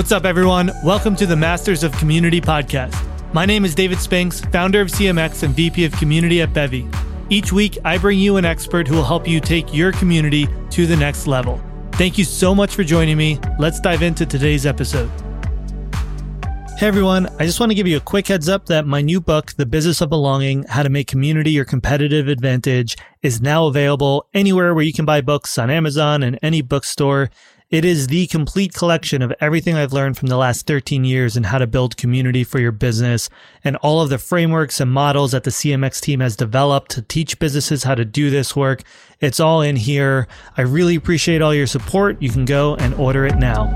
What's 0.00 0.12
up, 0.12 0.24
everyone? 0.24 0.70
Welcome 0.82 1.14
to 1.16 1.26
the 1.26 1.36
Masters 1.36 1.84
of 1.84 1.92
Community 1.98 2.40
podcast. 2.40 2.96
My 3.34 3.44
name 3.44 3.66
is 3.66 3.74
David 3.74 3.98
Spinks, 3.98 4.40
founder 4.40 4.80
of 4.80 4.88
CMX 4.88 5.42
and 5.42 5.54
VP 5.54 5.84
of 5.84 5.92
Community 5.92 6.40
at 6.40 6.54
Bevy. 6.54 6.88
Each 7.28 7.52
week, 7.52 7.76
I 7.84 7.98
bring 7.98 8.18
you 8.18 8.38
an 8.38 8.46
expert 8.46 8.88
who 8.88 8.94
will 8.94 9.04
help 9.04 9.28
you 9.28 9.40
take 9.40 9.74
your 9.74 9.92
community 9.92 10.48
to 10.70 10.86
the 10.86 10.96
next 10.96 11.26
level. 11.26 11.60
Thank 11.92 12.16
you 12.16 12.24
so 12.24 12.54
much 12.54 12.74
for 12.74 12.82
joining 12.82 13.18
me. 13.18 13.38
Let's 13.58 13.78
dive 13.78 14.00
into 14.00 14.24
today's 14.24 14.64
episode. 14.64 15.10
Hey 16.78 16.86
everyone, 16.86 17.28
I 17.38 17.44
just 17.44 17.60
want 17.60 17.68
to 17.68 17.76
give 17.76 17.86
you 17.86 17.98
a 17.98 18.00
quick 18.00 18.26
heads 18.26 18.48
up 18.48 18.64
that 18.66 18.86
my 18.86 19.02
new 19.02 19.20
book, 19.20 19.52
The 19.52 19.66
Business 19.66 20.00
of 20.00 20.08
Belonging 20.08 20.62
How 20.62 20.82
to 20.82 20.88
Make 20.88 21.08
Community 21.08 21.50
Your 21.50 21.66
Competitive 21.66 22.26
Advantage, 22.26 22.96
is 23.20 23.42
now 23.42 23.66
available 23.66 24.26
anywhere 24.32 24.74
where 24.74 24.82
you 24.82 24.94
can 24.94 25.04
buy 25.04 25.20
books 25.20 25.58
on 25.58 25.68
Amazon 25.68 26.22
and 26.22 26.38
any 26.40 26.62
bookstore. 26.62 27.28
It 27.70 27.84
is 27.84 28.08
the 28.08 28.26
complete 28.26 28.74
collection 28.74 29.22
of 29.22 29.32
everything 29.40 29.76
I've 29.76 29.92
learned 29.92 30.18
from 30.18 30.26
the 30.26 30.36
last 30.36 30.66
13 30.66 31.04
years 31.04 31.36
in 31.36 31.44
how 31.44 31.58
to 31.58 31.68
build 31.68 31.96
community 31.96 32.42
for 32.42 32.58
your 32.58 32.72
business 32.72 33.30
and 33.62 33.76
all 33.76 34.00
of 34.00 34.08
the 34.08 34.18
frameworks 34.18 34.80
and 34.80 34.90
models 34.90 35.30
that 35.30 35.44
the 35.44 35.52
CMX 35.52 36.00
team 36.00 36.18
has 36.18 36.34
developed 36.34 36.90
to 36.90 37.02
teach 37.02 37.38
businesses 37.38 37.84
how 37.84 37.94
to 37.94 38.04
do 38.04 38.28
this 38.28 38.56
work. 38.56 38.82
It's 39.20 39.38
all 39.38 39.62
in 39.62 39.76
here. 39.76 40.26
I 40.56 40.62
really 40.62 40.96
appreciate 40.96 41.42
all 41.42 41.54
your 41.54 41.68
support. 41.68 42.20
You 42.20 42.28
can 42.28 42.44
go 42.44 42.74
and 42.74 42.92
order 42.94 43.24
it 43.24 43.36
now. 43.36 43.72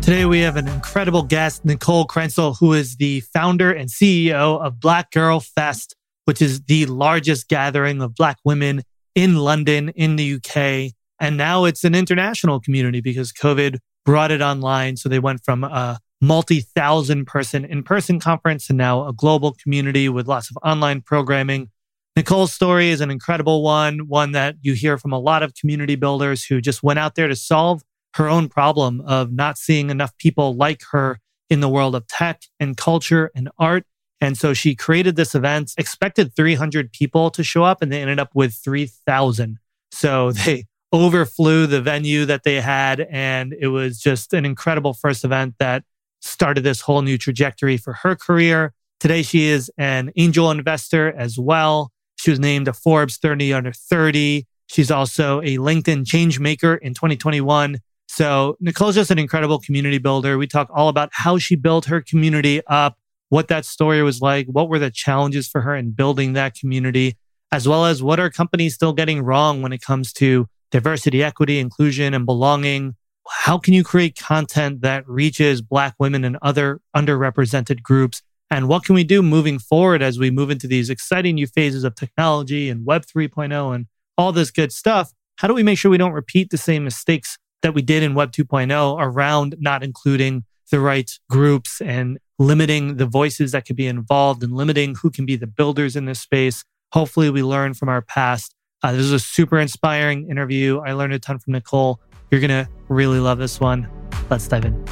Today, 0.00 0.26
we 0.26 0.38
have 0.38 0.54
an 0.54 0.68
incredible 0.68 1.24
guest, 1.24 1.64
Nicole 1.64 2.06
Crentsil, 2.06 2.56
who 2.60 2.72
is 2.72 2.98
the 2.98 3.18
founder 3.34 3.72
and 3.72 3.90
CEO 3.90 4.64
of 4.64 4.78
Black 4.78 5.10
Girl 5.10 5.40
Fest, 5.40 5.96
which 6.24 6.40
is 6.40 6.60
the 6.66 6.86
largest 6.86 7.48
gathering 7.48 8.00
of 8.00 8.14
Black 8.14 8.36
women 8.44 8.82
in 9.16 9.34
London, 9.34 9.88
in 9.88 10.14
the 10.14 10.34
UK. 10.34 10.94
And 11.20 11.36
now 11.36 11.64
it's 11.64 11.84
an 11.84 11.94
international 11.94 12.60
community 12.60 13.00
because 13.00 13.32
COVID 13.32 13.78
brought 14.04 14.30
it 14.30 14.40
online. 14.40 14.96
So 14.96 15.08
they 15.08 15.18
went 15.18 15.44
from 15.44 15.64
a 15.64 15.98
multi 16.20 16.60
thousand 16.60 17.26
person 17.26 17.64
in 17.64 17.82
person 17.82 18.18
conference 18.20 18.68
and 18.68 18.78
now 18.78 19.06
a 19.06 19.12
global 19.12 19.52
community 19.52 20.08
with 20.08 20.26
lots 20.26 20.50
of 20.50 20.56
online 20.64 21.00
programming. 21.02 21.70
Nicole's 22.16 22.52
story 22.52 22.90
is 22.90 23.00
an 23.00 23.10
incredible 23.10 23.62
one, 23.62 24.08
one 24.08 24.32
that 24.32 24.56
you 24.62 24.72
hear 24.72 24.98
from 24.98 25.12
a 25.12 25.18
lot 25.18 25.42
of 25.42 25.54
community 25.54 25.94
builders 25.94 26.44
who 26.44 26.60
just 26.60 26.82
went 26.82 26.98
out 26.98 27.14
there 27.14 27.28
to 27.28 27.36
solve 27.36 27.82
her 28.14 28.28
own 28.28 28.48
problem 28.48 29.00
of 29.02 29.32
not 29.32 29.56
seeing 29.56 29.90
enough 29.90 30.16
people 30.18 30.56
like 30.56 30.80
her 30.90 31.20
in 31.48 31.60
the 31.60 31.68
world 31.68 31.94
of 31.94 32.06
tech 32.08 32.42
and 32.58 32.76
culture 32.76 33.30
and 33.34 33.48
art. 33.58 33.84
And 34.20 34.36
so 34.36 34.52
she 34.52 34.74
created 34.74 35.14
this 35.14 35.34
event, 35.34 35.72
expected 35.78 36.34
300 36.34 36.92
people 36.92 37.30
to 37.30 37.44
show 37.44 37.62
up, 37.62 37.82
and 37.82 37.92
they 37.92 38.02
ended 38.02 38.18
up 38.18 38.30
with 38.34 38.54
3,000. 38.54 39.58
So 39.92 40.32
they 40.44 40.64
overflew 40.92 41.66
the 41.66 41.80
venue 41.80 42.24
that 42.24 42.44
they 42.44 42.60
had. 42.60 43.06
And 43.10 43.54
it 43.58 43.68
was 43.68 43.98
just 43.98 44.32
an 44.32 44.44
incredible 44.44 44.94
first 44.94 45.24
event 45.24 45.54
that 45.58 45.84
started 46.20 46.62
this 46.62 46.80
whole 46.80 47.02
new 47.02 47.18
trajectory 47.18 47.76
for 47.76 47.92
her 47.94 48.16
career. 48.16 48.72
Today, 49.00 49.22
she 49.22 49.46
is 49.46 49.70
an 49.78 50.10
angel 50.16 50.50
investor 50.50 51.12
as 51.12 51.38
well. 51.38 51.92
She 52.16 52.30
was 52.30 52.40
named 52.40 52.66
a 52.66 52.72
Forbes 52.72 53.16
30 53.18 53.52
under 53.52 53.72
30. 53.72 54.46
She's 54.66 54.90
also 54.90 55.40
a 55.40 55.58
LinkedIn 55.58 56.06
change 56.06 56.40
maker 56.40 56.74
in 56.74 56.94
2021 56.94 57.78
so 58.08 58.56
Nicole's 58.58 58.94
just 58.94 59.10
an 59.10 59.18
incredible 59.18 59.58
community 59.58 59.98
builder. 59.98 60.38
We 60.38 60.46
talk 60.46 60.68
all 60.74 60.88
about 60.88 61.10
how 61.12 61.38
she 61.38 61.54
built 61.54 61.84
her 61.84 62.00
community 62.00 62.62
up, 62.66 62.98
what 63.28 63.48
that 63.48 63.64
story 63.64 64.02
was 64.02 64.20
like, 64.20 64.46
what 64.46 64.68
were 64.68 64.78
the 64.78 64.90
challenges 64.90 65.46
for 65.46 65.60
her 65.60 65.76
in 65.76 65.90
building 65.90 66.32
that 66.32 66.54
community, 66.54 67.16
as 67.52 67.68
well 67.68 67.84
as 67.84 68.02
what 68.02 68.18
are 68.18 68.30
companies 68.30 68.74
still 68.74 68.94
getting 68.94 69.22
wrong 69.22 69.60
when 69.60 69.72
it 69.72 69.82
comes 69.82 70.12
to 70.14 70.48
diversity, 70.70 71.22
equity, 71.22 71.58
inclusion, 71.58 72.14
and 72.14 72.26
belonging. 72.26 72.94
How 73.28 73.58
can 73.58 73.74
you 73.74 73.84
create 73.84 74.16
content 74.16 74.80
that 74.82 75.06
reaches 75.08 75.60
Black 75.60 75.94
women 75.98 76.24
and 76.24 76.38
other 76.40 76.80
underrepresented 76.96 77.82
groups? 77.82 78.22
And 78.50 78.68
what 78.68 78.84
can 78.84 78.94
we 78.94 79.04
do 79.04 79.22
moving 79.22 79.58
forward 79.58 80.00
as 80.00 80.18
we 80.18 80.30
move 80.30 80.50
into 80.50 80.66
these 80.66 80.88
exciting 80.88 81.34
new 81.34 81.46
phases 81.46 81.84
of 81.84 81.94
technology 81.94 82.70
and 82.70 82.86
Web 82.86 83.04
3.0 83.04 83.74
and 83.74 83.86
all 84.16 84.32
this 84.32 84.50
good 84.50 84.72
stuff? 84.72 85.12
How 85.36 85.48
do 85.48 85.54
we 85.54 85.62
make 85.62 85.78
sure 85.78 85.90
we 85.90 85.98
don't 85.98 86.12
repeat 86.12 86.50
the 86.50 86.58
same 86.58 86.84
mistakes 86.84 87.38
that 87.62 87.74
we 87.74 87.82
did 87.82 88.02
in 88.02 88.14
Web 88.14 88.32
2.0 88.32 88.96
around 88.98 89.56
not 89.58 89.82
including 89.82 90.44
the 90.70 90.80
right 90.80 91.10
groups 91.28 91.80
and 91.80 92.18
limiting 92.38 92.96
the 92.96 93.06
voices 93.06 93.52
that 93.52 93.66
could 93.66 93.76
be 93.76 93.86
involved 93.86 94.42
and 94.42 94.52
limiting 94.52 94.94
who 94.96 95.10
can 95.10 95.26
be 95.26 95.36
the 95.36 95.46
builders 95.46 95.96
in 95.96 96.04
this 96.04 96.20
space. 96.20 96.64
Hopefully, 96.92 97.30
we 97.30 97.42
learn 97.42 97.74
from 97.74 97.88
our 97.88 98.02
past. 98.02 98.54
Uh, 98.80 98.92
this 98.92 99.00
was 99.00 99.12
a 99.12 99.18
super 99.18 99.58
inspiring 99.58 100.30
interview. 100.30 100.78
I 100.78 100.92
learned 100.92 101.12
a 101.12 101.18
ton 101.18 101.40
from 101.40 101.54
Nicole. 101.54 102.00
You're 102.30 102.40
going 102.40 102.50
to 102.50 102.68
really 102.88 103.18
love 103.18 103.38
this 103.38 103.58
one. 103.58 103.88
Let's 104.30 104.46
dive 104.46 104.66
in. 104.66 104.84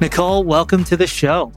Nicole, 0.00 0.44
welcome 0.44 0.84
to 0.84 0.96
the 0.96 1.06
show. 1.06 1.52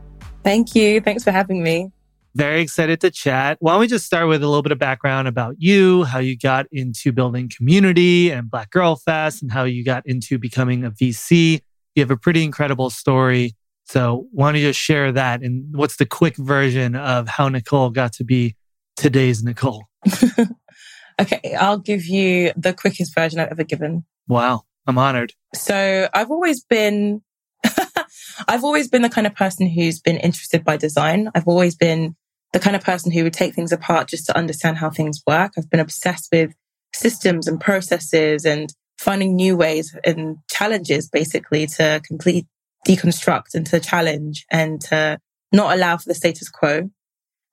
Thank 0.45 0.75
you. 0.75 1.01
Thanks 1.01 1.25
for 1.25 1.31
having 1.31 1.61
me. 1.61 1.91
Very 2.35 2.61
excited 2.61 3.01
to 3.01 3.11
chat. 3.11 3.57
Why 3.59 3.73
don't 3.73 3.81
we 3.81 3.87
just 3.87 4.05
start 4.05 4.29
with 4.29 4.41
a 4.41 4.47
little 4.47 4.61
bit 4.61 4.71
of 4.71 4.79
background 4.79 5.27
about 5.27 5.55
you, 5.57 6.05
how 6.05 6.19
you 6.19 6.37
got 6.37 6.67
into 6.71 7.11
building 7.11 7.51
community 7.53 8.29
and 8.29 8.49
Black 8.49 8.69
Girl 8.69 8.95
Fest, 8.95 9.41
and 9.41 9.51
how 9.51 9.65
you 9.65 9.83
got 9.83 10.03
into 10.05 10.37
becoming 10.37 10.85
a 10.85 10.91
VC. 10.91 11.59
You 11.95 12.01
have 12.03 12.11
a 12.11 12.17
pretty 12.17 12.45
incredible 12.45 12.89
story. 12.89 13.55
So 13.87 14.27
why 14.31 14.51
don't 14.51 14.61
you 14.61 14.67
just 14.67 14.79
share 14.79 15.11
that? 15.13 15.41
And 15.41 15.75
what's 15.75 15.95
the 15.95 16.05
quick 16.05 16.35
version 16.35 16.95
of 16.95 17.27
how 17.27 17.47
Nicole 17.47 17.89
got 17.89 18.13
to 18.13 18.23
be 18.23 18.55
today's 18.97 19.43
Nicole? 19.43 19.85
okay, 21.21 21.55
I'll 21.57 21.79
give 21.79 22.05
you 22.05 22.51
the 22.57 22.73
quickest 22.73 23.15
version 23.15 23.39
I've 23.39 23.51
ever 23.51 23.63
given. 23.63 24.05
Wow, 24.27 24.63
I'm 24.85 24.97
honored. 24.97 25.33
So 25.55 26.09
I've 26.13 26.31
always 26.31 26.63
been 26.63 27.21
I've 28.47 28.63
always 28.63 28.89
been 28.89 29.01
the 29.01 29.09
kind 29.09 29.25
of 29.25 29.35
person 29.35 29.67
who's 29.67 29.99
been 29.99 30.17
interested 30.17 30.65
by 30.65 30.77
design. 30.77 31.31
I've 31.33 31.47
always 31.47 31.75
been 31.75 32.15
the 32.53 32.59
kind 32.59 32.75
of 32.75 32.83
person 32.83 33.11
who 33.11 33.23
would 33.23 33.33
take 33.33 33.53
things 33.53 33.71
apart 33.71 34.09
just 34.09 34.25
to 34.27 34.37
understand 34.37 34.77
how 34.77 34.89
things 34.89 35.21
work. 35.25 35.53
I've 35.57 35.69
been 35.69 35.79
obsessed 35.79 36.29
with 36.31 36.53
systems 36.93 37.47
and 37.47 37.59
processes 37.59 38.45
and 38.45 38.73
finding 38.99 39.35
new 39.35 39.55
ways 39.55 39.95
and 40.03 40.37
challenges 40.49 41.09
basically 41.09 41.67
to 41.67 42.01
complete 42.03 42.47
deconstruct 42.87 43.53
and 43.53 43.65
to 43.67 43.79
challenge 43.79 44.45
and 44.51 44.79
to 44.81 45.19
not 45.51 45.75
allow 45.75 45.97
for 45.97 46.07
the 46.07 46.15
status 46.15 46.49
quo. 46.49 46.89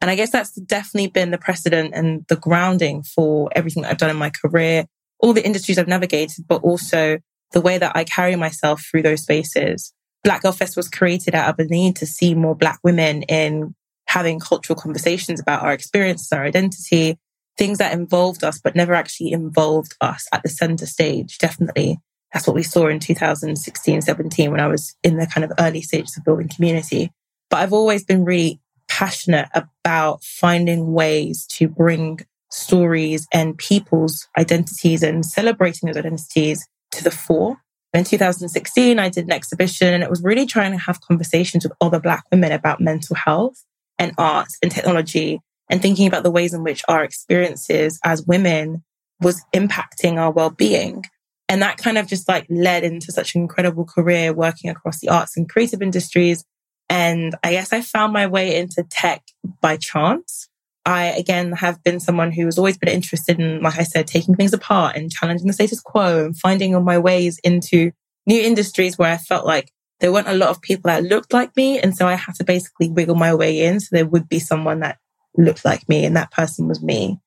And 0.00 0.10
I 0.10 0.16
guess 0.16 0.30
that's 0.30 0.52
definitely 0.52 1.08
been 1.08 1.30
the 1.30 1.38
precedent 1.38 1.94
and 1.94 2.24
the 2.28 2.36
grounding 2.36 3.02
for 3.02 3.50
everything 3.54 3.82
that 3.82 3.90
I've 3.90 3.98
done 3.98 4.10
in 4.10 4.16
my 4.16 4.30
career, 4.30 4.86
all 5.18 5.32
the 5.32 5.44
industries 5.44 5.78
I've 5.78 5.88
navigated, 5.88 6.46
but 6.46 6.62
also 6.62 7.18
the 7.52 7.60
way 7.60 7.78
that 7.78 7.96
I 7.96 8.04
carry 8.04 8.36
myself 8.36 8.82
through 8.82 9.02
those 9.02 9.22
spaces. 9.22 9.92
Black 10.22 10.42
Girl 10.42 10.52
Fest 10.52 10.76
was 10.76 10.88
created 10.88 11.34
out 11.34 11.48
of 11.48 11.58
a 11.58 11.68
need 11.68 11.96
to 11.96 12.06
see 12.06 12.34
more 12.34 12.54
Black 12.54 12.78
women 12.82 13.22
in 13.24 13.74
having 14.06 14.40
cultural 14.40 14.78
conversations 14.78 15.40
about 15.40 15.62
our 15.62 15.72
experiences, 15.72 16.32
our 16.32 16.44
identity, 16.44 17.18
things 17.56 17.78
that 17.78 17.92
involved 17.92 18.44
us, 18.44 18.60
but 18.62 18.74
never 18.74 18.94
actually 18.94 19.32
involved 19.32 19.94
us 20.00 20.26
at 20.32 20.42
the 20.42 20.48
center 20.48 20.86
stage. 20.86 21.38
Definitely. 21.38 21.98
That's 22.34 22.48
what 22.48 22.56
we 22.56 22.64
saw 22.64 22.88
in 22.88 22.98
2016, 22.98 24.02
17 24.02 24.50
when 24.50 24.60
I 24.60 24.66
was 24.66 24.96
in 25.04 25.16
the 25.16 25.26
kind 25.26 25.44
of 25.44 25.52
early 25.58 25.80
stages 25.80 26.16
of 26.16 26.24
building 26.24 26.48
community. 26.48 27.12
But 27.48 27.60
I've 27.60 27.72
always 27.72 28.04
been 28.04 28.24
really 28.24 28.60
passionate 28.88 29.48
about 29.54 30.24
finding 30.24 30.92
ways 30.92 31.46
to 31.52 31.68
bring 31.68 32.18
stories 32.50 33.28
and 33.32 33.56
people's 33.56 34.28
identities 34.36 35.04
and 35.04 35.24
celebrating 35.24 35.86
those 35.86 35.96
identities 35.96 36.66
to 36.90 37.04
the 37.04 37.10
fore. 37.12 37.58
In 37.92 38.02
2016, 38.02 38.98
I 38.98 39.08
did 39.08 39.26
an 39.26 39.32
exhibition 39.32 39.94
and 39.94 40.02
it 40.02 40.10
was 40.10 40.22
really 40.22 40.46
trying 40.46 40.72
to 40.72 40.78
have 40.78 41.00
conversations 41.00 41.62
with 41.64 41.72
other 41.80 42.00
Black 42.00 42.24
women 42.32 42.50
about 42.50 42.80
mental 42.80 43.14
health 43.14 43.64
and 43.96 44.12
art 44.18 44.48
and 44.60 44.72
technology 44.72 45.40
and 45.70 45.80
thinking 45.80 46.08
about 46.08 46.24
the 46.24 46.32
ways 46.32 46.52
in 46.52 46.64
which 46.64 46.82
our 46.88 47.04
experiences 47.04 48.00
as 48.04 48.26
women 48.26 48.82
was 49.20 49.44
impacting 49.54 50.16
our 50.16 50.32
well-being. 50.32 51.04
And 51.48 51.62
that 51.62 51.76
kind 51.76 51.98
of 51.98 52.06
just 52.06 52.28
like 52.28 52.46
led 52.48 52.84
into 52.84 53.12
such 53.12 53.34
an 53.34 53.42
incredible 53.42 53.84
career 53.84 54.32
working 54.32 54.70
across 54.70 55.00
the 55.00 55.08
arts 55.08 55.36
and 55.36 55.48
creative 55.48 55.82
industries. 55.82 56.44
And 56.88 57.34
I 57.42 57.52
guess 57.52 57.72
I 57.72 57.80
found 57.80 58.12
my 58.12 58.26
way 58.26 58.56
into 58.56 58.82
tech 58.88 59.22
by 59.60 59.76
chance. 59.76 60.48
I 60.86 61.06
again 61.06 61.52
have 61.52 61.82
been 61.82 61.98
someone 62.00 62.30
who 62.30 62.44
has 62.44 62.58
always 62.58 62.76
been 62.76 62.90
interested 62.90 63.40
in, 63.40 63.62
like 63.62 63.78
I 63.78 63.84
said, 63.84 64.06
taking 64.06 64.34
things 64.34 64.52
apart 64.52 64.96
and 64.96 65.10
challenging 65.10 65.46
the 65.46 65.52
status 65.52 65.80
quo 65.80 66.26
and 66.26 66.38
finding 66.38 66.82
my 66.84 66.98
ways 66.98 67.38
into 67.42 67.92
new 68.26 68.40
industries 68.40 68.98
where 68.98 69.12
I 69.12 69.16
felt 69.16 69.46
like 69.46 69.70
there 70.00 70.12
weren't 70.12 70.28
a 70.28 70.34
lot 70.34 70.50
of 70.50 70.60
people 70.60 70.88
that 70.88 71.04
looked 71.04 71.32
like 71.32 71.56
me. 71.56 71.78
And 71.78 71.96
so 71.96 72.06
I 72.06 72.14
had 72.14 72.34
to 72.36 72.44
basically 72.44 72.90
wiggle 72.90 73.14
my 73.14 73.34
way 73.34 73.64
in. 73.64 73.80
So 73.80 73.88
there 73.92 74.06
would 74.06 74.28
be 74.28 74.38
someone 74.38 74.80
that 74.80 74.98
looked 75.36 75.64
like 75.64 75.88
me 75.88 76.04
and 76.04 76.16
that 76.16 76.30
person 76.30 76.68
was 76.68 76.82
me. 76.82 77.18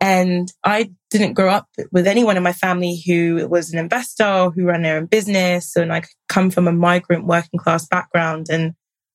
And 0.00 0.52
I 0.64 0.90
didn't 1.18 1.34
grow 1.34 1.48
up 1.48 1.68
with 1.92 2.08
anyone 2.08 2.36
in 2.36 2.42
my 2.42 2.52
family 2.52 3.00
who 3.06 3.46
was 3.48 3.72
an 3.72 3.78
investor, 3.78 4.50
who 4.50 4.64
ran 4.64 4.82
their 4.82 4.96
own 4.96 5.06
business. 5.06 5.76
And 5.76 5.92
I 5.92 6.02
come 6.28 6.50
from 6.50 6.66
a 6.66 6.72
migrant 6.72 7.26
working 7.26 7.60
class 7.60 7.86
background. 7.86 8.48
And 8.50 8.72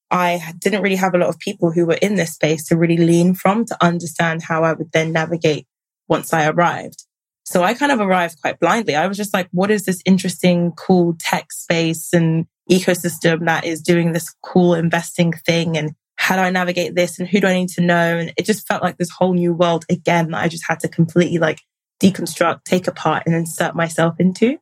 I 0.10 0.54
didn't 0.60 0.82
really 0.82 0.96
have 0.96 1.14
a 1.14 1.18
lot 1.18 1.28
of 1.28 1.38
people 1.40 1.72
who 1.72 1.86
were 1.86 2.00
in 2.02 2.16
this 2.16 2.34
space 2.34 2.66
to 2.68 2.78
really 2.78 2.98
lean 2.98 3.36
from 3.36 3.66
to 3.66 3.78
understand 3.82 4.44
how 4.44 4.64
I 4.64 4.74
would 4.74 4.92
then 4.94 5.12
navigate 5.12 5.68
once 6.08 6.32
I 6.32 6.48
arrived. 6.48 7.06
So 7.44 7.64
I 7.64 7.74
kind 7.74 7.92
of 7.92 8.00
arrived 8.00 8.40
quite 8.42 8.60
blindly. 8.60 8.96
I 8.96 9.08
was 9.08 9.18
just 9.18 9.34
like, 9.34 9.50
what 9.52 9.70
is 9.70 9.84
this 9.84 10.02
interesting, 10.06 10.72
cool 10.78 11.18
tech 11.20 11.52
space 11.52 12.14
and 12.14 12.46
ecosystem 12.72 13.46
that 13.46 13.66
is 13.66 13.82
doing 13.82 14.14
this 14.14 14.34
cool 14.42 14.74
investing 14.74 15.34
thing? 15.34 15.78
And 15.78 15.92
how 16.16 16.36
do 16.36 16.44
I 16.44 16.50
navigate 16.50 16.96
this? 16.96 17.20
And 17.20 17.28
who 17.28 17.42
do 17.42 17.48
I 17.48 17.56
need 17.56 17.70
to 17.70 17.82
know? 17.82 18.18
And 18.18 18.32
it 18.38 18.46
just 18.46 18.68
felt 18.68 18.84
like 18.84 18.98
this 18.98 19.10
whole 19.10 19.34
new 19.34 19.54
world 19.54 19.84
again 19.90 20.32
that 20.32 20.42
I 20.42 20.48
just 20.48 20.66
had 20.68 20.80
to 20.82 20.88
completely 20.88 21.40
like 21.40 21.60
deconstruct, 22.00 22.64
take 22.64 22.88
apart 22.88 23.24
and 23.26 23.36
insert 23.36 23.76
myself 23.76 24.20
into. 24.20 24.58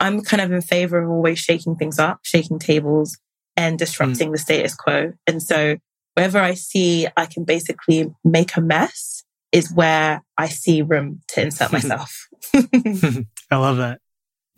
I'm 0.00 0.22
kind 0.22 0.40
of 0.40 0.52
in 0.52 0.62
favor 0.62 1.02
of 1.02 1.10
always 1.10 1.38
shaking 1.38 1.76
things 1.76 1.98
up, 1.98 2.20
shaking 2.22 2.58
tables 2.58 3.18
and 3.56 3.78
disrupting 3.78 4.28
mm. 4.28 4.32
the 4.32 4.38
status 4.38 4.74
quo. 4.74 5.12
And 5.26 5.42
so 5.42 5.76
wherever 6.14 6.38
I 6.38 6.54
see 6.54 7.06
I 7.16 7.26
can 7.26 7.44
basically 7.44 8.12
make 8.24 8.56
a 8.56 8.60
mess 8.60 9.24
is 9.52 9.72
where 9.72 10.22
I 10.36 10.48
see 10.48 10.82
room 10.82 11.20
to 11.28 11.42
insert 11.42 11.72
myself. 11.72 12.28
I 12.54 13.56
love 13.56 13.76
that. 13.76 14.00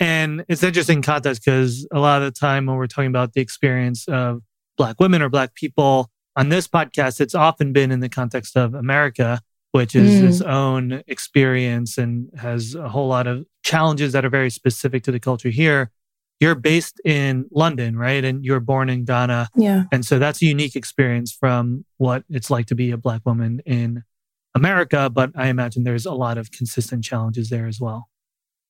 And 0.01 0.45
it's 0.49 0.63
interesting 0.63 1.03
context 1.03 1.45
because 1.45 1.87
a 1.93 2.01
lot 2.01 2.23
of 2.23 2.33
the 2.33 2.39
time 2.39 2.67
when 2.67 2.77
we're 2.77 2.87
talking 2.87 3.09
about 3.09 3.33
the 3.33 3.41
experience 3.41 4.09
of 4.09 4.41
Black 4.77 4.99
women 4.99 5.23
or 5.23 5.29
Black 5.29 5.55
people 5.55 6.11
on 6.37 6.49
this 6.49 6.67
podcast, 6.67 7.21
it's 7.21 7.35
often 7.35 7.73
been 7.73 7.93
in 7.93 8.01
the 8.01 8.09
context 8.09 8.57
of 8.57 8.75
America, 8.75 9.41
which 9.75 9.97
is 9.97 10.23
mm. 10.23 10.29
its 10.29 10.41
own 10.41 11.03
experience 11.09 11.99
and 11.99 12.31
has 12.39 12.75
a 12.77 12.89
whole 12.89 13.09
lot 13.09 13.27
of 13.27 13.45
challenges 13.65 14.13
that 14.13 14.25
are 14.25 14.31
very 14.31 14.51
specific 14.51 15.03
to 15.03 15.11
the 15.11 15.19
culture 15.19 15.49
here 15.51 15.91
you're 16.41 16.55
based 16.55 17.01
in 17.05 17.47
London, 17.51 17.97
right? 17.97 18.25
And 18.25 18.45
you're 18.45 18.61
born 18.61 18.91
in 18.91 19.05
Ghana. 19.05 19.49
Yeah. 19.57 19.85
And 19.93 20.05
so 20.05 20.19
that's 20.19 20.43
a 20.43 20.47
unique 20.47 20.77
experience 20.77 21.33
from 21.33 21.85
what 21.99 22.25
it's 22.29 22.51
like 22.51 22.67
to 22.67 22.75
be 22.75 22.91
a 22.91 22.97
Black 22.97 23.23
woman 23.25 23.61
in 23.65 24.03
America. 24.55 25.09
But 25.11 25.31
I 25.37 25.49
imagine 25.49 25.85
there's 25.85 26.07
a 26.07 26.13
lot 26.13 26.39
of 26.39 26.51
consistent 26.51 27.05
challenges 27.05 27.51
there 27.51 27.67
as 27.67 27.81
well. 27.81 28.09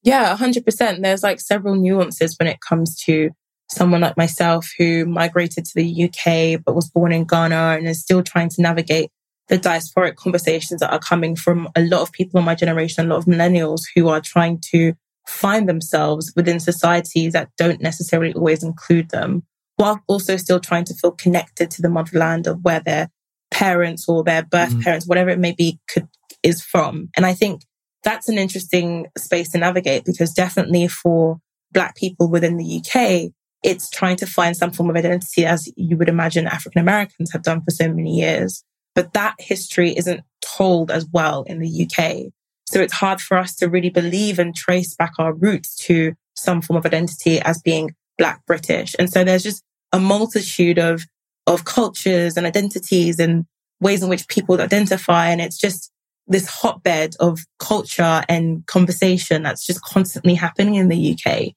Yeah, 0.02 0.36
100%. 0.36 1.02
There's 1.02 1.22
like 1.22 1.40
several 1.40 1.74
nuances 1.74 2.36
when 2.38 2.46
it 2.46 2.60
comes 2.60 2.96
to 3.04 3.30
someone 3.70 4.02
like 4.02 4.16
myself 4.16 4.70
who 4.78 5.06
migrated 5.06 5.64
to 5.64 5.72
the 5.74 6.04
UK 6.04 6.62
but 6.62 6.74
was 6.74 6.90
born 6.90 7.12
in 7.12 7.24
Ghana 7.24 7.76
and 7.78 7.88
is 7.88 8.00
still 8.00 8.22
trying 8.22 8.50
to 8.50 8.62
navigate 8.62 9.10
the 9.48 9.58
diasporic 9.58 10.16
conversations 10.16 10.80
that 10.80 10.92
are 10.92 10.98
coming 10.98 11.36
from 11.36 11.68
a 11.76 11.82
lot 11.82 12.00
of 12.00 12.12
people 12.12 12.38
in 12.38 12.46
my 12.46 12.54
generation, 12.54 13.04
a 13.04 13.08
lot 13.08 13.18
of 13.18 13.26
millennials 13.26 13.82
who 13.94 14.08
are 14.08 14.20
trying 14.20 14.58
to 14.72 14.94
find 15.26 15.68
themselves 15.68 16.32
within 16.36 16.60
societies 16.60 17.32
that 17.32 17.50
don't 17.56 17.80
necessarily 17.80 18.32
always 18.34 18.62
include 18.62 19.10
them, 19.10 19.42
while 19.76 20.02
also 20.06 20.36
still 20.36 20.60
trying 20.60 20.84
to 20.84 20.94
feel 20.94 21.12
connected 21.12 21.70
to 21.70 21.82
the 21.82 21.90
motherland 21.90 22.46
of 22.46 22.62
where 22.62 22.80
their 22.80 23.10
parents 23.50 24.08
or 24.08 24.22
their 24.22 24.42
birth 24.42 24.70
mm-hmm. 24.70 24.80
parents, 24.80 25.06
whatever 25.06 25.30
it 25.30 25.38
may 25.38 25.52
be, 25.52 25.78
could 25.88 26.08
is 26.42 26.62
from. 26.62 27.08
And 27.16 27.26
I 27.26 27.34
think 27.34 27.62
that's 28.04 28.28
an 28.28 28.38
interesting 28.38 29.06
space 29.16 29.50
to 29.50 29.58
navigate 29.58 30.04
because 30.04 30.32
definitely 30.32 30.86
for 30.88 31.38
Black 31.72 31.96
people 31.96 32.30
within 32.30 32.58
the 32.58 32.78
UK, 32.78 33.32
it's 33.64 33.88
trying 33.88 34.16
to 34.16 34.26
find 34.26 34.56
some 34.56 34.70
form 34.70 34.90
of 34.90 34.96
identity 34.96 35.46
as 35.46 35.72
you 35.76 35.96
would 35.96 36.10
imagine 36.10 36.46
African 36.46 36.82
Americans 36.82 37.32
have 37.32 37.42
done 37.42 37.62
for 37.62 37.70
so 37.70 37.88
many 37.88 38.20
years. 38.20 38.62
But 38.94 39.12
that 39.12 39.34
history 39.38 39.96
isn't 39.96 40.22
told 40.40 40.90
as 40.90 41.06
well 41.12 41.42
in 41.44 41.58
the 41.58 41.86
UK. 41.86 42.32
So 42.66 42.80
it's 42.80 42.92
hard 42.92 43.20
for 43.20 43.36
us 43.36 43.54
to 43.56 43.68
really 43.68 43.90
believe 43.90 44.38
and 44.38 44.54
trace 44.54 44.94
back 44.94 45.12
our 45.18 45.32
roots 45.32 45.74
to 45.86 46.14
some 46.34 46.62
form 46.62 46.76
of 46.76 46.86
identity 46.86 47.40
as 47.40 47.60
being 47.60 47.94
Black 48.18 48.44
British. 48.46 48.94
And 48.98 49.10
so 49.12 49.24
there's 49.24 49.42
just 49.42 49.62
a 49.92 50.00
multitude 50.00 50.78
of, 50.78 51.04
of 51.46 51.64
cultures 51.64 52.36
and 52.36 52.46
identities 52.46 53.18
and 53.18 53.46
ways 53.80 54.02
in 54.02 54.08
which 54.08 54.28
people 54.28 54.60
identify. 54.60 55.28
And 55.28 55.40
it's 55.40 55.58
just 55.58 55.90
this 56.26 56.48
hotbed 56.48 57.16
of 57.20 57.40
culture 57.58 58.22
and 58.28 58.66
conversation 58.66 59.42
that's 59.42 59.66
just 59.66 59.82
constantly 59.82 60.34
happening 60.34 60.76
in 60.76 60.88
the 60.88 61.12
UK. 61.12 61.52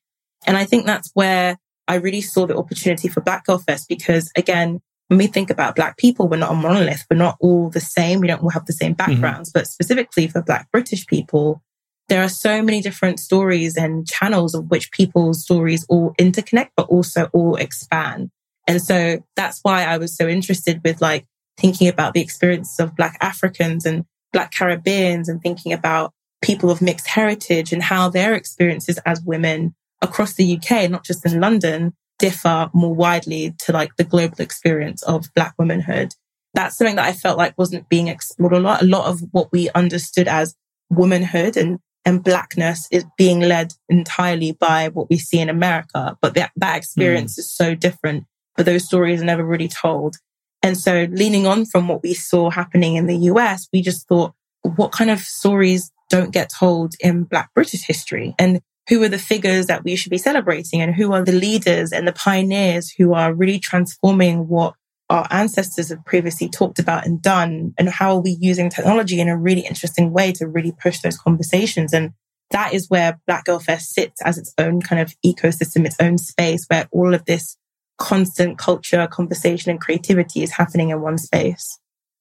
And 0.46 0.58
I 0.58 0.66
think 0.66 0.86
that's 0.86 1.12
where 1.14 1.58
I 1.88 1.96
really 1.96 2.22
saw 2.22 2.46
the 2.46 2.58
opportunity 2.58 3.08
for 3.08 3.22
Black 3.22 3.46
Girl 3.46 3.58
Fest 3.58 3.88
because 3.88 4.32
again, 4.36 4.82
when 5.08 5.18
we 5.18 5.28
think 5.28 5.50
about 5.50 5.76
Black 5.76 5.98
people, 5.98 6.28
we're 6.28 6.38
not 6.38 6.52
a 6.52 6.56
monolith. 6.56 7.06
We're 7.10 7.18
not 7.18 7.38
all 7.40 7.70
the 7.70 7.80
same. 7.80 8.20
We 8.20 8.28
don't 8.28 8.44
all 8.44 8.50
have 8.50 8.66
the 8.66 8.74
same 8.74 8.96
mm-hmm. 8.96 9.12
backgrounds. 9.12 9.50
Mm-hmm. 9.50 9.60
But 9.60 9.68
specifically 9.68 10.28
for 10.28 10.42
Black 10.42 10.70
British 10.72 11.06
people, 11.08 11.62
there 12.10 12.24
are 12.24 12.30
so 12.30 12.62
many 12.62 12.82
different 12.82 13.20
stories 13.20 13.76
and 13.76 14.08
channels 14.08 14.54
of 14.54 14.70
which 14.70 14.92
people's 14.92 15.44
stories 15.44 15.86
all 15.90 16.14
interconnect, 16.20 16.70
but 16.76 16.88
also 16.88 17.30
all 17.34 17.56
expand. 17.56 18.30
And 18.68 18.82
so 18.82 19.24
that's 19.36 19.60
why 19.64 19.84
I 19.84 19.98
was 19.98 20.16
so 20.16 20.28
interested 20.28 20.82
with 20.84 21.02
like 21.02 21.26
thinking 21.58 21.88
about 21.88 22.14
the 22.14 22.22
experiences 22.22 22.80
of 22.80 22.96
Black 22.96 23.18
Africans 23.22 23.86
and 23.86 24.06
Black 24.34 24.52
Caribbeans 24.52 25.30
and 25.30 25.42
thinking 25.42 25.74
about 25.74 26.14
people 26.42 26.70
of 26.70 26.82
mixed 26.82 27.08
heritage 27.08 27.74
and 27.74 27.82
how 27.82 28.10
their 28.10 28.36
experiences 28.36 29.00
as 29.06 29.22
women 29.22 29.74
across 30.02 30.34
the 30.34 30.58
UK, 30.58 30.90
not 30.90 31.04
just 31.04 31.26
in 31.26 31.40
London, 31.40 31.94
differ 32.20 32.70
more 32.74 32.94
widely 32.94 33.56
to 33.60 33.72
like 33.72 33.96
the 33.98 34.04
global 34.04 34.40
experience 34.40 35.04
of 35.04 35.34
Black 35.36 35.54
womanhood. 35.58 36.14
That's 36.54 36.78
something 36.78 36.96
that 36.96 37.06
I 37.06 37.14
felt 37.14 37.38
like 37.38 37.58
wasn't 37.58 37.90
being 37.90 38.08
explored 38.08 38.54
a 38.54 38.60
lot. 38.60 38.82
A 38.82 38.86
lot 38.86 39.06
of 39.06 39.22
what 39.32 39.52
we 39.52 39.70
understood 39.72 40.28
as 40.28 40.56
womanhood 40.90 41.58
and, 41.58 41.80
and 42.06 42.24
Blackness 42.24 42.88
is 42.92 43.06
being 43.18 43.42
led 43.42 43.74
entirely 43.90 44.54
by 44.54 44.90
what 44.90 45.10
we 45.10 45.18
see 45.18 45.40
in 45.40 45.50
America. 45.50 46.18
But 46.22 46.34
that, 46.36 46.52
that 46.56 46.78
experience 46.78 47.36
mm. 47.36 47.40
is 47.40 47.52
so 47.52 47.76
different, 47.76 48.26
but 48.56 48.66
those 48.66 48.86
stories 48.86 49.22
are 49.22 49.26
never 49.26 49.46
really 49.46 49.68
told. 49.68 50.16
And 50.64 50.78
so 50.78 51.08
leaning 51.12 51.46
on 51.46 51.66
from 51.66 51.88
what 51.88 52.02
we 52.02 52.14
saw 52.14 52.50
happening 52.50 52.96
in 52.96 53.06
the 53.06 53.18
US, 53.32 53.68
we 53.72 53.82
just 53.82 54.08
thought, 54.08 54.34
what 54.64 54.92
kind 54.92 55.10
of 55.10 55.20
stories 55.20 55.92
don't 56.10 56.34
get 56.34 56.50
told 56.50 56.94
in 57.00 57.24
Black 57.24 57.54
British 57.54 57.84
history? 57.84 58.34
And 58.40 58.62
who 58.88 59.04
are 59.04 59.10
the 59.10 59.20
figures 59.20 59.66
that 59.66 59.84
we 59.84 59.96
should 59.96 60.10
be 60.10 60.18
celebrating 60.18 60.82
and 60.82 60.96
who 60.96 61.14
are 61.14 61.24
the 61.24 61.32
leaders 61.32 61.92
and 61.92 62.08
the 62.08 62.14
pioneers 62.14 62.90
who 62.90 63.14
are 63.14 63.34
really 63.34 63.60
transforming 63.60 64.48
what 64.48 64.76
our 65.10 65.28
ancestors 65.32 65.90
have 65.90 66.04
previously 66.06 66.50
talked 66.50 66.80
about 66.80 67.06
and 67.06 67.22
done 67.22 67.74
and 67.78 67.90
how 67.90 68.16
are 68.16 68.22
we 68.22 68.38
using 68.40 68.70
technology 68.70 69.20
in 69.20 69.30
a 69.30 69.38
really 69.38 69.62
interesting 69.62 70.12
way 70.12 70.32
to 70.34 70.48
really 70.48 70.74
push 70.82 71.00
those 71.00 71.18
conversations 71.18 71.94
and 71.94 72.12
that 72.52 72.74
is 72.74 72.90
where 72.90 73.20
black 73.28 73.46
girl 73.46 73.60
fest 73.60 73.94
sits 73.94 74.22
as 74.22 74.38
its 74.38 74.54
own 74.58 74.82
kind 74.82 75.02
of 75.02 75.14
ecosystem 75.26 75.86
its 75.86 75.96
own 76.00 76.18
space 76.18 76.66
where 76.68 76.88
all 76.92 77.14
of 77.14 77.24
this 77.26 77.58
constant 77.98 78.58
culture 78.58 79.08
conversation 79.08 79.72
and 79.72 79.82
creativity 79.82 80.44
is 80.44 80.52
happening 80.52 80.90
in 80.90 81.02
one 81.02 81.18
space 81.18 81.80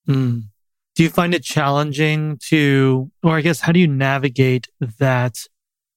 mm. 0.08 0.42
do 0.94 1.02
you 1.02 1.10
find 1.10 1.34
it 1.34 1.42
challenging 1.42 2.38
to 2.40 3.10
or 3.24 3.36
i 3.36 3.40
guess 3.40 3.60
how 3.60 3.72
do 3.72 3.80
you 3.80 3.88
navigate 3.88 4.68
that 4.99 5.38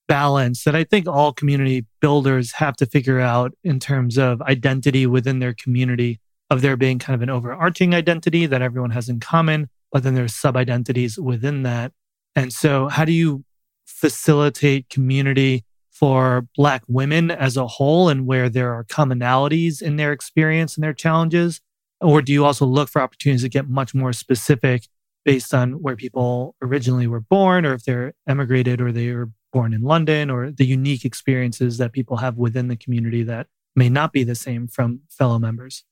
balance 0.10 0.64
that 0.64 0.76
I 0.76 0.84
think 0.84 1.08
all 1.08 1.32
community 1.32 1.86
builders 2.02 2.54
have 2.54 2.76
to 2.78 2.88
figure 2.88 3.20
out 3.20 3.54
in 3.64 3.80
terms 3.80 4.18
of 4.18 4.42
identity 4.42 5.06
within 5.06 5.38
their 5.38 5.54
community, 5.54 6.20
of 6.50 6.62
there 6.62 6.76
being 6.76 6.98
kind 6.98 7.16
of 7.16 7.22
an 7.22 7.30
overarching 7.30 7.94
identity 7.94 8.48
that 8.48 8.64
everyone 8.64 8.90
has 8.90 9.08
in 9.08 9.20
common, 9.20 9.70
but 9.92 10.04
then 10.04 10.16
there's 10.16 10.36
sub 10.36 10.58
identities 10.58 11.18
within 11.20 11.62
that. 11.64 11.94
And 12.36 12.52
so, 12.52 12.90
how 12.90 13.06
do 13.06 13.12
you 13.12 13.46
facilitate 13.86 14.90
community 14.90 15.64
for 15.92 16.48
Black 16.56 16.84
women 16.88 17.30
as 17.30 17.56
a 17.56 17.68
whole 17.68 18.10
and 18.10 18.26
where 18.26 18.50
there 18.50 18.74
are 18.74 18.84
commonalities 18.84 19.82
in 19.82 19.98
their 19.98 20.12
experience 20.12 20.76
and 20.76 20.84
their 20.84 20.94
challenges? 20.94 21.62
Or 22.02 22.22
do 22.22 22.34
you 22.34 22.46
also 22.46 22.66
look 22.66 22.90
for 22.90 23.02
opportunities 23.02 23.44
to 23.44 23.50
get 23.50 23.70
much 23.70 23.94
more 23.94 24.14
specific 24.14 24.88
based 25.26 25.54
on 25.54 25.82
where 25.84 25.96
people 25.96 26.56
originally 26.62 27.06
were 27.06 27.20
born 27.20 27.66
or 27.66 27.74
if 27.74 27.84
they're 27.84 28.14
emigrated 28.28 28.82
or 28.82 28.92
they 28.92 29.12
were 29.12 29.30
born 29.52 29.74
in 29.74 29.82
London 29.82 30.30
or 30.30 30.52
the 30.52 30.66
unique 30.66 31.06
experiences 31.06 31.78
that 31.78 31.92
people 31.92 32.18
have 32.18 32.38
within 32.38 32.68
the 32.68 32.76
community 32.76 33.24
that 33.24 33.48
may 33.76 33.90
not 33.90 34.12
be 34.12 34.24
the 34.24 34.36
same 34.36 34.68
from 34.68 35.02
fellow 35.10 35.40
members. 35.40 35.84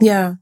Yeah. 0.00 0.34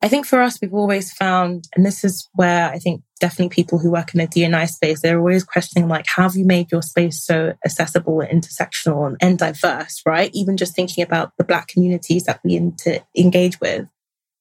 I 0.00 0.08
think 0.08 0.26
for 0.26 0.40
us, 0.40 0.60
we've 0.60 0.74
always 0.74 1.12
found, 1.12 1.64
and 1.74 1.84
this 1.84 2.04
is 2.04 2.28
where 2.34 2.70
I 2.70 2.78
think 2.78 3.02
definitely 3.20 3.48
people 3.48 3.78
who 3.78 3.90
work 3.90 4.14
in 4.14 4.20
the 4.20 4.28
DNI 4.28 4.68
space, 4.68 5.00
they're 5.00 5.18
always 5.18 5.42
questioning, 5.42 5.88
like, 5.88 6.06
how 6.06 6.22
have 6.22 6.36
you 6.36 6.44
made 6.44 6.70
your 6.70 6.82
space 6.82 7.24
so 7.24 7.54
accessible 7.64 8.20
and 8.20 8.42
intersectional 8.42 9.16
and 9.20 9.38
diverse, 9.38 10.00
right? 10.06 10.30
Even 10.34 10.56
just 10.56 10.76
thinking 10.76 11.02
about 11.02 11.32
the 11.36 11.42
Black 11.42 11.66
communities 11.66 12.24
that 12.24 12.40
we 12.44 12.54
inter- 12.54 13.00
engage 13.16 13.60
with. 13.60 13.88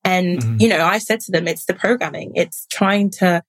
And, 0.04 0.40
mm-hmm. 0.40 0.58
you 0.60 0.68
know, 0.70 0.86
I 0.86 1.00
said 1.00 1.22
to 1.22 1.32
them, 1.32 1.48
it's 1.48 1.66
the 1.66 1.74
programming. 1.74 2.34
It's 2.36 2.68
trying 2.72 3.10
to 3.12 3.44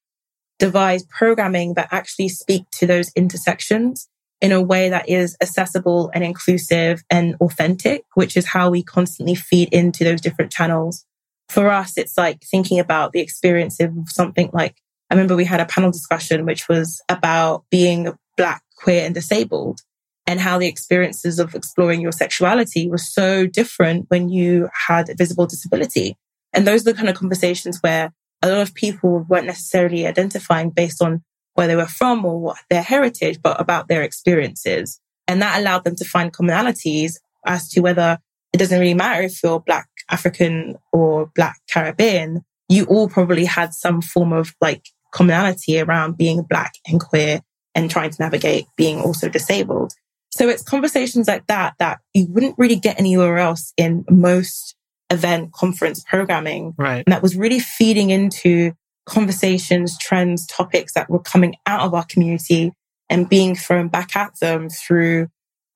devise 0.59 1.05
programming 1.05 1.75
that 1.75 1.89
actually 1.93 2.31
speak 2.31 2.65
to 2.73 2.87
those 2.87 3.13
intersections 3.15 4.09
in 4.40 4.52
a 4.52 4.62
way 4.62 4.88
that 4.88 5.09
is 5.09 5.37
accessible 5.40 6.11
and 6.14 6.23
inclusive 6.23 7.02
and 7.11 7.35
authentic, 7.40 8.04
which 8.14 8.37
is 8.37 8.47
how 8.47 8.71
we 8.71 8.83
constantly 8.83 9.35
feed 9.35 9.68
into 9.73 10.04
those 10.04 10.21
different 10.21 10.52
channels. 10.52 11.04
For 11.49 11.71
us, 11.71 11.97
it's 11.97 12.16
like 12.16 12.42
thinking 12.42 12.78
about 12.78 13.12
the 13.12 13.21
experience 13.21 13.80
of 13.80 13.92
something 14.07 14.50
like, 14.52 14.76
I 15.11 15.14
remember 15.14 15.35
we 15.35 15.45
had 15.45 15.61
a 15.61 15.66
panel 15.66 15.90
discussion, 15.90 16.45
which 16.45 16.68
was 16.68 17.00
about 17.09 17.64
being 17.71 18.12
Black, 18.37 18.62
queer 18.76 19.04
and 19.04 19.14
disabled 19.14 19.80
and 20.26 20.38
how 20.40 20.59
the 20.59 20.66
experiences 20.66 21.38
of 21.38 21.54
exploring 21.54 22.02
your 22.02 22.12
sexuality 22.12 22.88
were 22.88 22.99
so 22.99 23.47
different 23.47 24.04
when 24.09 24.28
you 24.28 24.68
had 24.87 25.09
a 25.09 25.14
visible 25.14 25.47
disability. 25.47 26.16
And 26.52 26.66
those 26.66 26.83
are 26.83 26.92
the 26.92 26.95
kind 26.95 27.09
of 27.09 27.16
conversations 27.16 27.78
where 27.80 28.12
a 28.42 28.49
lot 28.49 28.61
of 28.61 28.75
people 28.75 29.25
weren't 29.28 29.47
necessarily 29.47 30.07
identifying 30.07 30.71
based 30.71 31.02
on 31.02 31.25
where 31.59 31.67
they 31.67 31.75
were 31.75 31.87
from 31.87 32.25
or 32.25 32.38
what 32.38 32.59
their 32.71 32.83
heritage, 32.85 33.41
but 33.43 33.61
about 33.61 33.88
their 33.88 34.05
experiences. 34.05 35.00
And 35.27 35.43
that 35.43 35.59
allowed 35.59 35.83
them 35.83 35.97
to 35.97 36.05
find 36.05 36.33
commonalities 36.33 37.15
as 37.45 37.69
to 37.71 37.81
whether 37.81 38.19
it 38.53 38.59
doesn't 38.59 38.79
really 38.79 38.95
matter 38.95 39.25
if 39.25 39.43
you're 39.43 39.59
Black 39.59 39.88
African 40.09 40.77
or 40.93 41.33
Black 41.35 41.57
Caribbean, 41.69 42.45
you 42.69 42.85
all 42.85 43.09
probably 43.09 43.45
had 43.45 43.75
some 43.75 44.00
form 44.00 44.33
of 44.33 44.55
like 44.61 44.85
commonality 45.12 45.81
around 45.81 46.17
being 46.17 46.43
Black 46.43 46.75
and 46.87 47.00
queer 47.00 47.41
and 47.75 47.91
trying 47.91 48.11
to 48.11 48.23
navigate 48.23 48.67
being 48.77 49.00
also 49.00 49.29
disabled. 49.29 49.93
So 50.31 50.49
it's 50.49 50.62
conversations 50.62 51.27
like 51.27 51.49
that 51.49 51.75
that 51.81 51.99
you 52.15 52.29
wouldn't 52.29 52.55
really 52.57 52.77
get 52.77 53.00
anywhere 53.00 53.38
else 53.38 53.73
in 53.77 54.05
most 54.09 54.77
event 55.11 55.53
conference 55.55 56.05
programming. 56.09 56.75
Right. 56.79 57.03
And 57.05 57.12
that 57.12 57.23
was 57.23 57.35
really 57.35 57.59
feeding 57.59 58.11
into 58.11 58.75
conversations, 59.09 59.99
trends, 59.99 60.47
topics 60.47 60.93
that 60.93 61.11
were 61.11 61.19
coming 61.19 61.57
out 61.67 61.81
of 61.81 61.95
our 61.95 62.05
community 62.05 62.73
and 63.09 63.29
being 63.29 63.55
thrown 63.55 63.88
back 63.88 64.15
at 64.15 64.38
them 64.41 64.69
through 64.69 65.29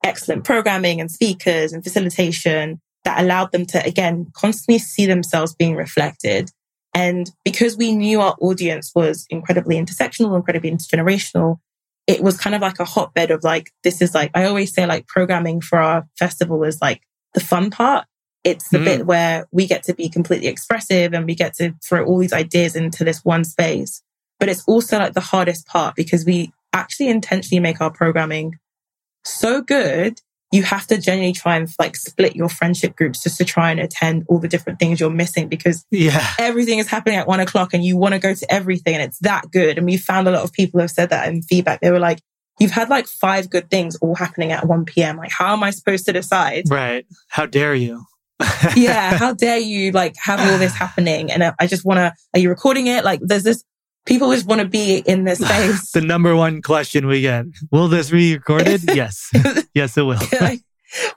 excellent 0.03 0.43
programming 0.43 1.01
and 1.01 1.11
speakers 1.11 1.73
and 1.73 1.83
facilitation 1.83 2.79
that 3.03 3.21
allowed 3.21 3.51
them 3.51 3.65
to, 3.65 3.85
again, 3.85 4.27
constantly 4.33 4.79
see 4.79 5.05
themselves 5.05 5.55
being 5.55 5.75
reflected. 5.75 6.49
And 6.93 7.29
because 7.43 7.75
we 7.75 7.95
knew 7.95 8.21
our 8.21 8.35
audience 8.39 8.91
was 8.95 9.25
incredibly 9.29 9.77
intersectional, 9.77 10.35
incredibly 10.35 10.71
intergenerational, 10.71 11.57
it 12.05 12.21
was 12.21 12.37
kind 12.37 12.55
of 12.55 12.61
like 12.61 12.79
a 12.79 12.85
hotbed 12.85 13.31
of 13.31 13.43
like, 13.43 13.71
this 13.83 14.01
is 14.01 14.13
like, 14.13 14.31
I 14.35 14.45
always 14.45 14.73
say 14.73 14.85
like 14.85 15.07
programming 15.07 15.61
for 15.61 15.79
our 15.79 16.05
festival 16.19 16.63
is 16.63 16.79
like 16.81 17.01
the 17.33 17.39
fun 17.39 17.71
part. 17.71 18.05
It's 18.43 18.69
the 18.69 18.79
mm. 18.79 18.85
bit 18.85 19.05
where 19.05 19.47
we 19.51 19.67
get 19.67 19.83
to 19.83 19.93
be 19.93 20.09
completely 20.09 20.47
expressive 20.47 21.13
and 21.13 21.25
we 21.25 21.35
get 21.35 21.53
to 21.55 21.73
throw 21.87 22.05
all 22.05 22.17
these 22.17 22.33
ideas 22.33 22.75
into 22.75 23.03
this 23.03 23.23
one 23.23 23.43
space. 23.43 24.01
But 24.39 24.49
it's 24.49 24.63
also 24.67 24.97
like 24.97 25.13
the 25.13 25.21
hardest 25.21 25.65
part 25.67 25.95
because 25.95 26.25
we 26.25 26.51
actually 26.73 27.07
intentionally 27.07 27.61
make 27.61 27.79
our 27.79 27.91
programming 27.91 28.59
so 29.23 29.61
good 29.61 30.19
you 30.53 30.61
have 30.61 30.85
to 30.85 30.99
genuinely 30.99 31.33
try 31.33 31.57
and 31.57 31.67
like 31.79 31.95
split 31.95 32.35
your 32.35 32.47
friendship 32.47 32.95
groups 32.95 33.23
just 33.23 33.39
to 33.39 33.43
try 33.43 33.71
and 33.71 33.79
attend 33.79 34.23
all 34.29 34.37
the 34.37 34.47
different 34.47 34.77
things 34.77 34.99
you're 34.99 35.09
missing 35.09 35.47
because 35.47 35.83
yeah. 35.89 36.23
everything 36.37 36.77
is 36.77 36.87
happening 36.87 37.17
at 37.17 37.27
one 37.27 37.39
o'clock 37.39 37.73
and 37.73 37.83
you 37.83 37.97
want 37.97 38.13
to 38.13 38.19
go 38.19 38.35
to 38.35 38.53
everything 38.53 38.93
and 38.93 39.01
it's 39.01 39.17
that 39.19 39.49
good. 39.51 39.79
And 39.79 39.87
we 39.87 39.97
found 39.97 40.27
a 40.27 40.31
lot 40.31 40.43
of 40.43 40.53
people 40.53 40.79
have 40.79 40.91
said 40.91 41.09
that 41.09 41.27
in 41.27 41.41
feedback. 41.41 41.81
They 41.81 41.89
were 41.89 41.97
like, 41.97 42.19
you've 42.59 42.69
had 42.69 42.87
like 42.87 43.07
five 43.07 43.49
good 43.49 43.71
things 43.71 43.95
all 43.95 44.13
happening 44.13 44.51
at 44.51 44.67
1 44.67 44.85
p.m. 44.85 45.17
Like, 45.17 45.31
how 45.31 45.53
am 45.53 45.63
I 45.63 45.71
supposed 45.71 46.05
to 46.05 46.13
decide? 46.13 46.65
Right. 46.69 47.07
How 47.29 47.47
dare 47.47 47.73
you? 47.73 48.05
yeah. 48.75 49.17
How 49.17 49.33
dare 49.33 49.57
you 49.57 49.91
like 49.91 50.15
have 50.17 50.39
all 50.39 50.57
this 50.57 50.73
happening? 50.73 51.31
And 51.31 51.43
I 51.59 51.67
just 51.67 51.85
want 51.85 51.97
to, 51.97 52.13
are 52.33 52.39
you 52.39 52.49
recording 52.49 52.87
it? 52.87 53.03
Like, 53.03 53.19
there's 53.21 53.43
this 53.43 53.63
people 54.05 54.33
just 54.33 54.45
want 54.45 54.61
to 54.61 54.67
be 54.67 54.97
in 54.97 55.23
this 55.23 55.39
space. 55.45 55.91
the 55.91 56.01
number 56.01 56.35
one 56.35 56.61
question 56.61 57.07
we 57.07 57.21
get: 57.21 57.45
Will 57.71 57.87
this 57.87 58.09
be 58.09 58.33
recorded? 58.33 58.83
yes, 58.95 59.29
yes, 59.73 59.97
it 59.97 60.03
will. 60.03 60.19
like, 60.41 60.61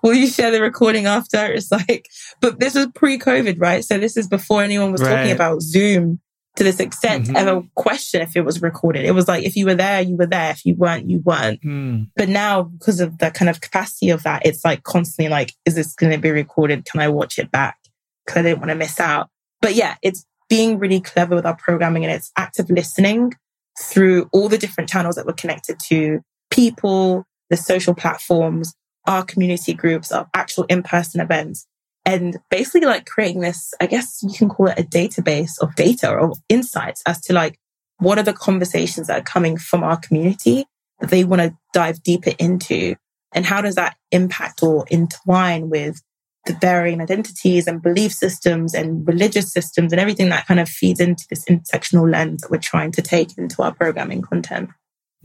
will 0.03 0.15
you 0.15 0.29
share 0.29 0.51
the 0.51 0.61
recording 0.61 1.07
after? 1.07 1.53
It's 1.53 1.71
like, 1.71 2.09
but 2.41 2.61
this 2.61 2.75
was 2.75 2.89
pre-COVID, 2.95 3.61
right? 3.61 3.85
So 3.85 3.99
this 3.99 4.17
is 4.17 4.29
before 4.29 4.63
anyone 4.63 4.93
was 4.93 5.03
right. 5.03 5.17
talking 5.17 5.33
about 5.33 5.63
Zoom 5.63 6.21
to 6.57 6.65
this 6.65 6.81
extent. 6.81 7.27
Mm-hmm. 7.27 7.37
Ever 7.37 7.63
question 7.75 8.23
if 8.23 8.37
it 8.37 8.45
was 8.45 8.61
recorded? 8.61 9.05
It 9.05 9.13
was 9.13 9.29
like 9.29 9.45
if 9.45 9.57
you 9.57 9.67
were 9.67 9.75
there, 9.75 10.01
you 10.01 10.17
were 10.17 10.27
there. 10.27 10.51
If 10.51 10.65
you 10.65 10.75
weren't, 10.75 11.09
you 11.09 11.21
weren't. 11.21 11.63
Mm. 11.63 12.09
But 12.17 12.29
now, 12.29 12.65
because 12.65 13.01
of 13.01 13.19
the 13.19 13.31
kind 13.31 13.49
of 13.49 13.61
capacity 13.61 14.11
of 14.11 14.23
that, 14.25 14.45
it's 14.45 14.65
like 14.65 14.83
constantly 14.83 15.31
like, 15.31 15.53
is 15.65 15.75
this 15.75 15.95
going 15.95 16.13
to 16.13 16.19
be 16.19 16.31
recorded? 16.31 16.85
Can 16.85 17.01
I 17.01 17.09
watch 17.09 17.39
it 17.39 17.51
back? 17.51 17.79
Because 18.25 18.41
I 18.41 18.43
didn't 18.43 18.59
want 18.59 18.71
to 18.71 18.75
miss 18.75 18.99
out. 18.99 19.29
But 19.61 19.75
yeah, 19.75 19.97
it's 20.03 20.27
being 20.49 20.79
really 20.79 21.01
clever 21.01 21.35
with 21.35 21.47
our 21.47 21.57
programming 21.57 22.05
and 22.05 22.13
it's 22.13 22.33
active 22.37 22.71
listening 22.71 23.35
through 23.81 24.29
all 24.33 24.49
the 24.49 24.59
different 24.59 24.89
channels 24.89 25.17
that 25.17 25.27
we're 25.27 25.33
connected 25.33 25.79
to 25.89 26.21
people, 26.51 27.25
the 27.51 27.57
social 27.57 27.95
platforms, 27.95 28.75
our 29.07 29.25
community 29.25 29.75
groups, 29.75 30.13
our 30.13 30.29
actual 30.35 30.65
in-person 30.65 31.21
events. 31.21 31.67
And 32.07 32.39
basically 32.51 32.87
like 32.87 33.05
creating 33.05 33.41
this, 33.41 33.75
I 33.81 33.87
guess 33.87 34.23
you 34.23 34.33
can 34.33 34.49
call 34.49 34.69
it 34.69 34.79
a 34.79 34.85
database 34.85 35.61
of 35.61 35.75
data 35.75 36.09
or 36.09 36.33
insights 36.49 37.03
as 37.05 37.21
to 37.23 37.33
like, 37.33 37.59
what 37.99 38.17
are 38.17 38.23
the 38.23 38.33
conversations 38.33 39.09
that 39.09 39.21
are 39.21 39.25
coming 39.25 39.57
from 39.57 39.83
our 39.83 39.97
community 39.97 40.67
that 41.01 41.11
they 41.11 41.25
want 41.25 41.43
to 41.43 41.57
dive 41.75 42.03
deeper 42.05 42.31
into? 42.39 42.95
And 43.35 43.45
how 43.45 43.61
does 43.61 43.75
that 43.75 43.97
impact 44.13 44.63
or 44.63 44.87
entwine 44.89 45.69
with 45.69 46.01
the 46.47 46.55
varying 46.55 47.01
identities 47.01 47.67
and 47.67 47.83
belief 47.83 48.13
systems 48.13 48.73
and 48.73 49.05
religious 49.07 49.53
systems 49.53 49.93
and 49.93 50.01
everything 50.01 50.29
that 50.29 50.47
kind 50.47 50.61
of 50.61 50.69
feeds 50.69 51.01
into 51.01 51.25
this 51.29 51.45
intersectional 51.47 52.09
lens 52.09 52.43
that 52.43 52.53
we're 52.53 52.59
trying 52.59 52.93
to 52.93 53.03
take 53.03 53.37
into 53.37 53.63
our 53.63 53.75
programming 53.75 54.23
content. 54.23 54.71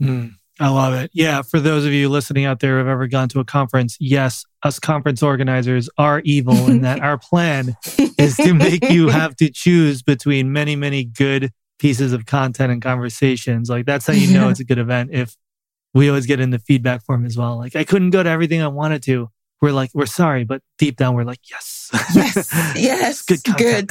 Mm, 0.00 0.34
I 0.60 0.68
love 0.68 0.94
it. 0.94 1.10
Yeah. 1.14 1.42
For 1.42 1.60
those 1.60 1.84
of 1.84 1.92
you 1.92 2.08
listening 2.08 2.44
out 2.44 2.60
there 2.60 2.72
who 2.72 2.78
have 2.78 2.88
ever 2.88 3.06
gone 3.06 3.28
to 3.30 3.40
a 3.40 3.44
conference, 3.44 3.96
yes, 3.98 4.44
us 4.62 4.78
conference 4.78 5.22
organizers 5.22 5.88
are 5.98 6.20
evil 6.24 6.54
in 6.70 6.82
that 6.82 7.00
our 7.00 7.18
plan 7.18 7.74
is 8.18 8.36
to 8.36 8.52
make 8.52 8.88
you 8.90 9.08
have 9.10 9.34
to 9.36 9.50
choose 9.50 10.02
between 10.02 10.52
many, 10.52 10.76
many 10.76 11.04
good 11.04 11.52
pieces 11.78 12.12
of 12.12 12.26
content 12.26 12.70
and 12.70 12.82
conversations. 12.82 13.70
Like 13.70 13.86
that's 13.86 14.06
how 14.06 14.12
you 14.12 14.32
know 14.32 14.50
it's 14.50 14.60
a 14.60 14.64
good 14.64 14.78
event 14.78 15.10
if 15.12 15.36
we 15.94 16.08
always 16.08 16.26
get 16.26 16.38
in 16.38 16.50
the 16.50 16.58
feedback 16.58 17.02
form 17.02 17.24
as 17.24 17.36
well. 17.36 17.56
Like 17.56 17.74
I 17.74 17.84
couldn't 17.84 18.10
go 18.10 18.22
to 18.22 18.28
everything 18.28 18.62
I 18.62 18.68
wanted 18.68 19.02
to 19.04 19.30
we're 19.62 19.72
like, 19.72 19.92
we're 19.94 20.06
sorry, 20.06 20.44
but 20.44 20.60
deep 20.76 20.96
down, 20.96 21.14
we're 21.14 21.24
like, 21.24 21.38
yes. 21.48 21.88
Yes. 22.14 22.52
Yes. 22.76 23.22
good 23.22 23.44
content. 23.44 23.90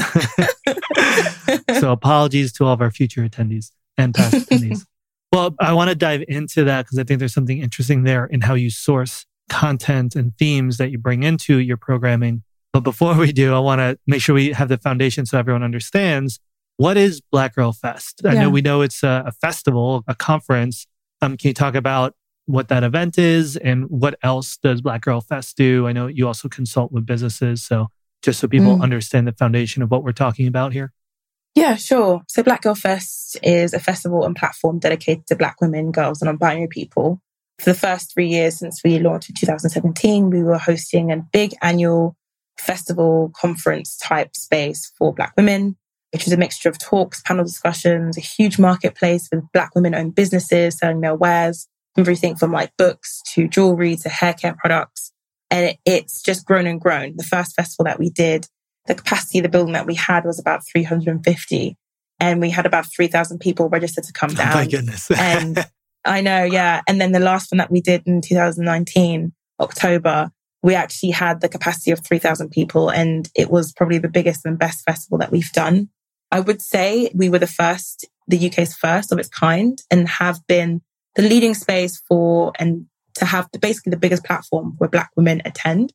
Good. 0.65 1.61
so 1.79 1.93
apologies 1.93 2.51
to 2.53 2.65
all 2.65 2.73
of 2.73 2.81
our 2.81 2.91
future 2.91 3.27
attendees 3.27 3.71
and 3.97 4.13
past 4.13 4.49
attendees. 4.49 4.85
Well, 5.31 5.55
I 5.59 5.73
want 5.73 5.89
to 5.89 5.95
dive 5.95 6.23
into 6.27 6.63
that 6.65 6.85
because 6.85 6.99
I 6.99 7.03
think 7.03 7.19
there's 7.19 7.33
something 7.33 7.59
interesting 7.59 8.03
there 8.03 8.25
in 8.25 8.41
how 8.41 8.53
you 8.53 8.69
source 8.69 9.25
content 9.49 10.15
and 10.15 10.37
themes 10.37 10.77
that 10.77 10.91
you 10.91 10.97
bring 10.97 11.23
into 11.23 11.57
your 11.59 11.77
programming. 11.77 12.43
But 12.73 12.81
before 12.81 13.15
we 13.15 13.31
do, 13.31 13.53
I 13.53 13.59
want 13.59 13.79
to 13.79 13.97
make 14.07 14.21
sure 14.21 14.35
we 14.35 14.51
have 14.51 14.69
the 14.69 14.77
foundation 14.77 15.25
so 15.25 15.37
everyone 15.37 15.63
understands 15.63 16.39
what 16.77 16.97
is 16.97 17.21
Black 17.21 17.55
Girl 17.55 17.73
Fest. 17.73 18.21
I 18.25 18.33
know 18.33 18.49
we 18.49 18.61
know 18.61 18.81
it's 18.81 19.03
a, 19.03 19.23
a 19.27 19.31
festival, 19.31 20.03
a 20.07 20.15
conference. 20.15 20.87
Um, 21.21 21.37
can 21.37 21.49
you 21.49 21.53
talk 21.53 21.75
about 21.75 22.15
what 22.45 22.69
that 22.69 22.83
event 22.83 23.17
is 23.17 23.55
and 23.57 23.85
what 23.85 24.15
else 24.23 24.57
does 24.57 24.81
Black 24.81 25.01
Girl 25.01 25.21
Fest 25.21 25.57
do? 25.57 25.87
I 25.87 25.93
know 25.93 26.07
you 26.07 26.27
also 26.27 26.49
consult 26.49 26.91
with 26.91 27.05
businesses. 27.05 27.63
So 27.63 27.87
just 28.21 28.39
so 28.39 28.47
people 28.47 28.77
mm. 28.77 28.81
understand 28.81 29.27
the 29.27 29.31
foundation 29.33 29.83
of 29.83 29.91
what 29.91 30.03
we're 30.03 30.11
talking 30.11 30.47
about 30.47 30.73
here. 30.73 30.91
Yeah, 31.53 31.75
sure. 31.75 32.21
So 32.27 32.43
Black 32.43 32.61
Girl 32.61 32.75
Fest 32.75 33.37
is 33.43 33.73
a 33.73 33.79
festival 33.79 34.25
and 34.25 34.35
platform 34.35 34.79
dedicated 34.79 35.27
to 35.27 35.35
Black 35.35 35.59
women, 35.59 35.91
girls, 35.91 36.21
and 36.21 36.27
non-binary 36.27 36.67
people. 36.67 37.21
For 37.59 37.71
the 37.71 37.77
first 37.77 38.13
three 38.13 38.27
years 38.27 38.57
since 38.57 38.81
we 38.83 38.99
launched 38.99 39.29
in 39.29 39.35
2017, 39.35 40.29
we 40.29 40.43
were 40.43 40.57
hosting 40.57 41.11
a 41.11 41.17
big 41.17 41.53
annual 41.61 42.15
festival 42.57 43.31
conference 43.35 43.97
type 43.97 44.35
space 44.35 44.91
for 44.97 45.13
Black 45.13 45.33
women, 45.35 45.75
which 46.13 46.25
is 46.25 46.33
a 46.33 46.37
mixture 46.37 46.69
of 46.69 46.79
talks, 46.79 47.21
panel 47.21 47.43
discussions, 47.43 48.17
a 48.17 48.21
huge 48.21 48.57
marketplace 48.57 49.27
with 49.31 49.43
Black 49.53 49.75
women 49.75 49.93
owned 49.93 50.15
businesses 50.15 50.77
selling 50.77 51.01
their 51.01 51.15
wares, 51.15 51.67
everything 51.97 52.35
from 52.35 52.51
like 52.51 52.71
books 52.77 53.21
to 53.33 53.47
jewelry 53.47 53.97
to 53.97 54.09
hair 54.09 54.33
care 54.33 54.55
products. 54.57 55.11
And 55.49 55.77
it's 55.85 56.21
just 56.21 56.45
grown 56.45 56.65
and 56.65 56.79
grown. 56.79 57.17
The 57.17 57.23
first 57.23 57.55
festival 57.55 57.85
that 57.85 57.99
we 57.99 58.09
did, 58.09 58.47
the 58.87 58.95
capacity 58.95 59.39
of 59.39 59.43
the 59.43 59.49
building 59.49 59.73
that 59.73 59.85
we 59.85 59.95
had 59.95 60.25
was 60.25 60.39
about 60.39 60.65
350 60.65 61.77
and 62.19 62.39
we 62.39 62.49
had 62.49 62.65
about 62.65 62.85
3,000 62.85 63.39
people 63.39 63.69
registered 63.69 64.03
to 64.05 64.13
come 64.13 64.33
down. 64.33 64.53
Oh 64.53 64.55
my 64.55 64.67
goodness. 64.67 65.09
and 65.17 65.65
I 66.05 66.21
know, 66.21 66.43
yeah. 66.43 66.81
And 66.87 67.01
then 67.01 67.11
the 67.11 67.19
last 67.19 67.51
one 67.51 67.57
that 67.57 67.71
we 67.71 67.81
did 67.81 68.03
in 68.05 68.21
2019, 68.21 69.33
October, 69.59 70.31
we 70.63 70.75
actually 70.75 71.11
had 71.11 71.41
the 71.41 71.49
capacity 71.49 71.91
of 71.91 72.05
3,000 72.05 72.49
people 72.49 72.89
and 72.89 73.29
it 73.35 73.49
was 73.49 73.73
probably 73.73 73.97
the 73.97 74.09
biggest 74.09 74.45
and 74.45 74.57
best 74.57 74.83
festival 74.83 75.17
that 75.17 75.31
we've 75.31 75.51
done. 75.51 75.89
I 76.31 76.39
would 76.39 76.61
say 76.61 77.11
we 77.13 77.29
were 77.29 77.39
the 77.39 77.47
first, 77.47 78.07
the 78.27 78.47
UK's 78.47 78.75
first 78.75 79.11
of 79.11 79.19
its 79.19 79.29
kind 79.29 79.79
and 79.89 80.07
have 80.07 80.45
been 80.47 80.81
the 81.15 81.23
leading 81.23 81.53
space 81.53 82.01
for 82.07 82.53
and 82.57 82.85
to 83.15 83.25
have 83.25 83.49
the, 83.51 83.59
basically 83.59 83.89
the 83.89 83.97
biggest 83.97 84.23
platform 84.23 84.75
where 84.77 84.89
Black 84.89 85.11
women 85.15 85.41
attend. 85.43 85.93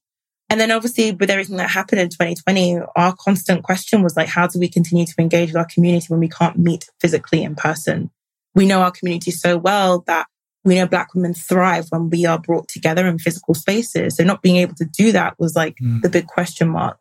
And 0.49 0.61
then 0.61 0.71
obviously 0.71 1.13
with 1.13 1.31
everything 1.31 1.57
that 1.57 1.71
happened 1.71 2.01
in 2.01 2.09
2020, 2.09 2.79
our 2.95 3.15
constant 3.19 3.65
question 3.65 4.03
was 4.03 4.17
like, 4.17 4.29
how 4.29 4.47
do 4.47 4.61
we 4.61 4.69
continue 4.69 5.05
to 5.05 5.15
engage 5.19 5.49
with 5.49 5.57
our 5.57 5.67
community 5.67 6.07
when 6.09 6.21
we 6.21 6.29
can't 6.29 6.59
meet 6.59 6.89
physically 7.01 7.43
in 7.43 7.57
person? 7.57 8.11
We 8.55 8.67
know 8.67 8.81
our 8.81 8.93
community 8.93 9.33
so 9.33 9.57
well 9.57 10.05
that 10.07 10.27
we 10.65 10.77
know 10.77 10.87
Black 10.87 11.15
women 11.15 11.35
thrive 11.35 11.87
when 11.91 12.11
we 12.11 12.27
are 12.27 12.39
brought 12.39 12.69
together 12.69 13.07
in 13.07 13.19
physical 13.19 13.55
spaces. 13.55 14.17
So 14.17 14.25
not 14.25 14.43
being 14.43 14.57
able 14.57 14.75
to 14.77 14.85
do 14.85 15.13
that 15.13 15.35
was 15.39 15.57
like 15.57 15.77
mm. 15.83 16.01
the 16.03 16.09
big 16.09 16.27
question 16.27 16.69
mark. 16.69 16.99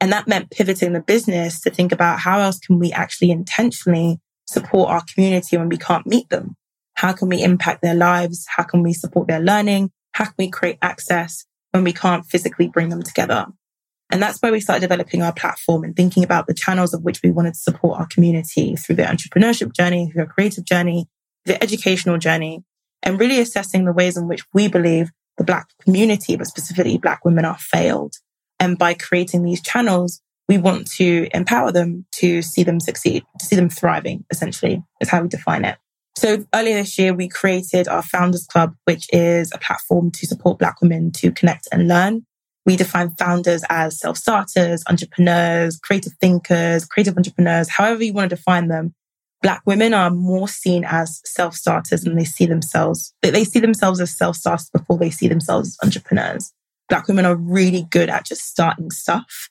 And 0.00 0.12
that 0.12 0.28
meant 0.28 0.50
pivoting 0.50 0.92
the 0.92 1.00
business 1.00 1.60
to 1.60 1.70
think 1.70 1.92
about 1.92 2.18
how 2.18 2.40
else 2.40 2.58
can 2.58 2.78
we 2.78 2.92
actually 2.92 3.30
intentionally 3.30 4.18
support 4.46 4.90
our 4.90 5.02
community 5.14 5.56
when 5.56 5.68
we 5.68 5.76
can't 5.76 6.06
meet 6.06 6.28
them? 6.28 6.56
How 6.94 7.12
can 7.12 7.28
we 7.28 7.42
impact 7.42 7.82
their 7.82 7.94
lives? 7.94 8.46
How 8.54 8.64
can 8.64 8.82
we 8.82 8.92
support 8.92 9.28
their 9.28 9.40
learning? 9.40 9.90
How 10.12 10.24
can 10.24 10.34
we 10.38 10.50
create 10.50 10.78
access 10.82 11.46
when 11.72 11.84
we 11.84 11.92
can't 11.92 12.24
physically 12.24 12.68
bring 12.68 12.88
them 12.88 13.02
together? 13.02 13.46
And 14.10 14.22
that's 14.22 14.40
where 14.40 14.52
we 14.52 14.60
started 14.60 14.82
developing 14.82 15.22
our 15.22 15.32
platform 15.32 15.84
and 15.84 15.96
thinking 15.96 16.22
about 16.22 16.46
the 16.46 16.54
channels 16.54 16.92
of 16.92 17.02
which 17.02 17.20
we 17.24 17.30
wanted 17.30 17.54
to 17.54 17.60
support 17.60 17.98
our 17.98 18.06
community 18.06 18.76
through 18.76 18.96
their 18.96 19.08
entrepreneurship 19.08 19.74
journey, 19.74 20.06
through 20.06 20.24
their 20.24 20.32
creative 20.32 20.64
journey, 20.64 21.06
the 21.46 21.60
educational 21.62 22.18
journey, 22.18 22.62
and 23.02 23.18
really 23.18 23.40
assessing 23.40 23.84
the 23.84 23.92
ways 23.92 24.16
in 24.16 24.28
which 24.28 24.44
we 24.52 24.68
believe 24.68 25.10
the 25.38 25.44
Black 25.44 25.66
community, 25.82 26.36
but 26.36 26.46
specifically 26.46 26.98
Black 26.98 27.24
women 27.24 27.46
are 27.46 27.58
failed. 27.58 28.14
And 28.60 28.78
by 28.78 28.94
creating 28.94 29.42
these 29.42 29.62
channels, 29.62 30.20
we 30.48 30.58
want 30.58 30.90
to 30.92 31.28
empower 31.32 31.72
them 31.72 32.04
to 32.16 32.42
see 32.42 32.62
them 32.62 32.80
succeed, 32.80 33.24
to 33.38 33.44
see 33.46 33.56
them 33.56 33.70
thriving, 33.70 34.24
essentially, 34.30 34.82
is 35.00 35.08
how 35.08 35.22
we 35.22 35.28
define 35.28 35.64
it. 35.64 35.78
So 36.16 36.44
earlier 36.54 36.74
this 36.74 36.98
year, 36.98 37.14
we 37.14 37.28
created 37.28 37.88
our 37.88 38.02
Founders 38.02 38.46
Club, 38.46 38.74
which 38.84 39.06
is 39.12 39.50
a 39.54 39.58
platform 39.58 40.10
to 40.12 40.26
support 40.26 40.58
Black 40.58 40.80
women 40.80 41.10
to 41.12 41.32
connect 41.32 41.68
and 41.72 41.88
learn. 41.88 42.26
We 42.64 42.76
define 42.76 43.10
founders 43.16 43.64
as 43.68 43.98
self 43.98 44.18
starters, 44.18 44.84
entrepreneurs, 44.88 45.78
creative 45.78 46.12
thinkers, 46.20 46.84
creative 46.84 47.16
entrepreneurs, 47.16 47.68
however 47.70 48.04
you 48.04 48.12
want 48.12 48.30
to 48.30 48.36
define 48.36 48.68
them. 48.68 48.94
Black 49.42 49.62
women 49.66 49.92
are 49.92 50.10
more 50.10 50.46
seen 50.46 50.84
as 50.84 51.20
self 51.24 51.56
starters 51.56 52.04
and 52.04 52.16
they 52.16 52.24
see 52.24 52.46
themselves, 52.46 53.12
they 53.22 53.44
see 53.44 53.58
themselves 53.58 54.00
as 54.00 54.16
self 54.16 54.36
starters 54.36 54.70
before 54.70 54.98
they 54.98 55.10
see 55.10 55.26
themselves 55.26 55.70
as 55.70 55.78
entrepreneurs. 55.82 56.52
Black 56.88 57.08
women 57.08 57.24
are 57.24 57.34
really 57.34 57.86
good 57.90 58.08
at 58.08 58.24
just 58.24 58.42
starting 58.42 58.90
stuff. 58.90 59.48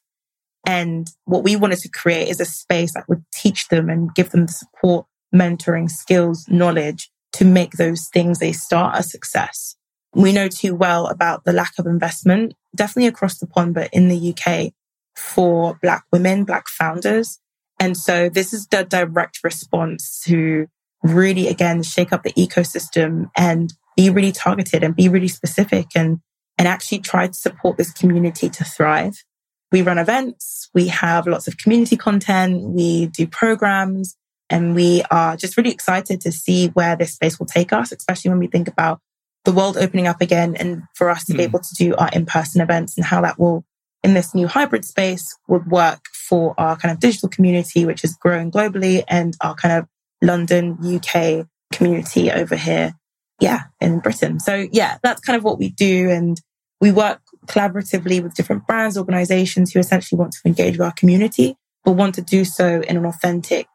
And 0.66 1.10
what 1.26 1.44
we 1.44 1.56
wanted 1.56 1.80
to 1.80 1.90
create 1.90 2.30
is 2.30 2.40
a 2.40 2.46
space 2.46 2.94
that 2.94 3.10
would 3.10 3.26
teach 3.34 3.68
them 3.68 3.90
and 3.90 4.14
give 4.14 4.30
them 4.30 4.46
the 4.46 4.54
support, 4.54 5.06
mentoring, 5.34 5.90
skills, 5.90 6.48
knowledge 6.48 7.10
to 7.34 7.46
make 7.46 7.74
those 7.74 8.08
things 8.10 8.40
they 8.40 8.52
start 8.52 8.98
a 8.98 9.04
success. 9.04 9.76
We 10.14 10.34
know 10.34 10.50
too 10.50 10.76
well 10.76 11.08
about 11.08 11.46
the 11.46 11.54
lack 11.54 11.74
of 11.80 11.86
investment, 11.86 12.54
definitely 12.76 13.08
across 13.08 13.38
the 13.38 13.48
pond, 13.48 13.74
but 13.74 13.90
in 13.94 14.10
the 14.10 14.36
UK 14.36 14.74
for 15.16 15.80
Black 15.82 16.04
women, 16.12 16.44
Black 16.44 16.68
founders. 16.68 17.40
And 17.80 17.98
so 17.98 18.30
this 18.30 18.54
is 18.54 18.68
the 18.68 18.84
direct 18.84 19.40
response 19.44 20.22
to 20.26 20.68
really, 21.02 21.48
again, 21.48 21.84
shake 21.84 22.12
up 22.12 22.24
the 22.24 22.34
ecosystem 22.34 23.32
and 23.36 23.74
be 23.96 24.10
really 24.10 24.32
targeted 24.32 24.84
and 24.84 24.96
be 24.96 25.10
really 25.10 25.28
specific 25.28 25.88
and, 25.96 26.20
and 26.58 26.68
actually 26.68 27.00
try 27.00 27.28
to 27.28 27.34
support 27.34 27.78
this 27.78 27.92
community 27.92 28.50
to 28.50 28.64
thrive. 28.64 29.24
We 29.72 29.82
run 29.82 29.98
events. 29.98 30.70
We 30.74 30.90
have 30.90 31.26
lots 31.26 31.48
of 31.48 31.58
community 31.58 31.96
content. 31.96 32.62
We 32.62 33.08
do 33.08 33.26
programs 33.26 34.18
and 34.52 34.76
we 34.76 35.02
are 35.10 35.38
just 35.38 35.58
really 35.58 35.72
excited 35.72 36.22
to 36.22 36.32
see 36.32 36.68
where 36.68 36.96
this 36.96 37.14
space 37.14 37.40
will 37.40 37.48
take 37.48 37.72
us, 37.72 37.92
especially 37.92 38.30
when 38.30 38.40
we 38.40 38.48
think 38.48 38.68
about 38.68 39.00
the 39.46 39.54
world 39.54 39.78
opening 39.78 40.08
up 40.08 40.22
again 40.22 40.56
and 40.56 40.84
for 40.94 41.10
us 41.10 41.26
to 41.26 41.34
mm. 41.34 41.38
be 41.38 41.44
hmm. 41.44 41.50
able 41.50 41.60
to 41.60 41.76
do 41.76 41.96
our 41.96 42.10
in-person 42.14 42.62
events 42.62 42.96
and 42.96 43.06
how 43.06 43.22
that 43.22 43.40
will 43.40 43.64
in 44.04 44.14
this 44.14 44.36
new 44.36 44.48
hybrid 44.48 44.84
space 44.84 45.38
would 45.48 45.68
work 45.68 46.02
for 46.14 46.54
our 46.60 46.76
kind 46.76 46.92
of 46.92 47.00
digital 47.00 47.30
community, 47.30 47.86
which 47.86 48.04
is 48.04 48.16
growing 48.18 48.52
globally 48.52 49.04
and 49.08 49.36
our 49.42 49.56
kind 49.56 49.80
of 49.80 49.88
London, 50.22 50.78
UK 50.84 51.48
community 51.72 52.32
over 52.32 52.56
here. 52.56 52.94
Yeah, 53.40 53.64
in 53.80 54.00
Britain. 54.00 54.40
So 54.40 54.68
yeah, 54.72 54.98
that's 55.02 55.22
kind 55.22 55.38
of 55.38 55.44
what 55.44 55.58
we 55.58 55.70
do. 55.70 56.10
And 56.12 56.40
we 56.80 56.92
work 56.92 57.22
collaboratively 57.48 58.22
with 58.22 58.36
different 58.36 58.68
brands, 58.68 58.98
organizations 58.98 59.72
who 59.72 59.80
essentially 59.80 60.20
want 60.20 60.34
to 60.34 60.40
engage 60.46 60.74
with 60.74 60.86
our 60.86 60.92
community, 60.92 61.56
but 61.84 61.94
want 61.94 62.16
to 62.16 62.22
do 62.22 62.46
so 62.46 62.82
in 62.82 62.98
an 62.98 63.06
authentic 63.06 63.68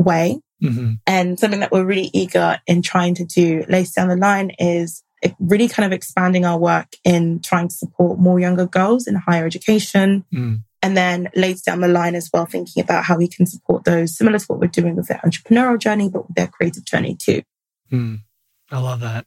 way. 0.00 0.40
Mm-hmm. 0.62 0.94
And 1.06 1.38
something 1.38 1.60
that 1.60 1.72
we're 1.72 1.84
really 1.84 2.10
eager 2.12 2.60
in 2.66 2.82
trying 2.82 3.14
to 3.14 3.24
do 3.24 3.64
later 3.68 3.90
down 3.96 4.08
the 4.08 4.16
line 4.16 4.50
is 4.58 5.02
really 5.38 5.68
kind 5.68 5.86
of 5.86 5.92
expanding 5.92 6.44
our 6.44 6.58
work 6.58 6.96
in 7.04 7.40
trying 7.40 7.68
to 7.68 7.74
support 7.74 8.18
more 8.18 8.40
younger 8.40 8.66
girls 8.66 9.06
in 9.06 9.14
higher 9.14 9.46
education. 9.46 10.24
Mm. 10.32 10.62
And 10.82 10.96
then 10.96 11.28
later 11.34 11.60
down 11.66 11.80
the 11.80 11.88
line 11.88 12.14
as 12.14 12.30
well, 12.32 12.46
thinking 12.46 12.82
about 12.82 13.04
how 13.04 13.18
we 13.18 13.28
can 13.28 13.44
support 13.44 13.84
those 13.84 14.16
similar 14.16 14.38
to 14.38 14.46
what 14.46 14.60
we're 14.60 14.68
doing 14.68 14.96
with 14.96 15.08
their 15.08 15.20
entrepreneurial 15.24 15.78
journey, 15.78 16.08
but 16.08 16.26
with 16.26 16.36
their 16.36 16.46
creative 16.46 16.84
journey 16.84 17.16
too. 17.16 17.42
Mm. 17.92 18.20
I 18.70 18.78
love 18.78 19.00
that. 19.00 19.26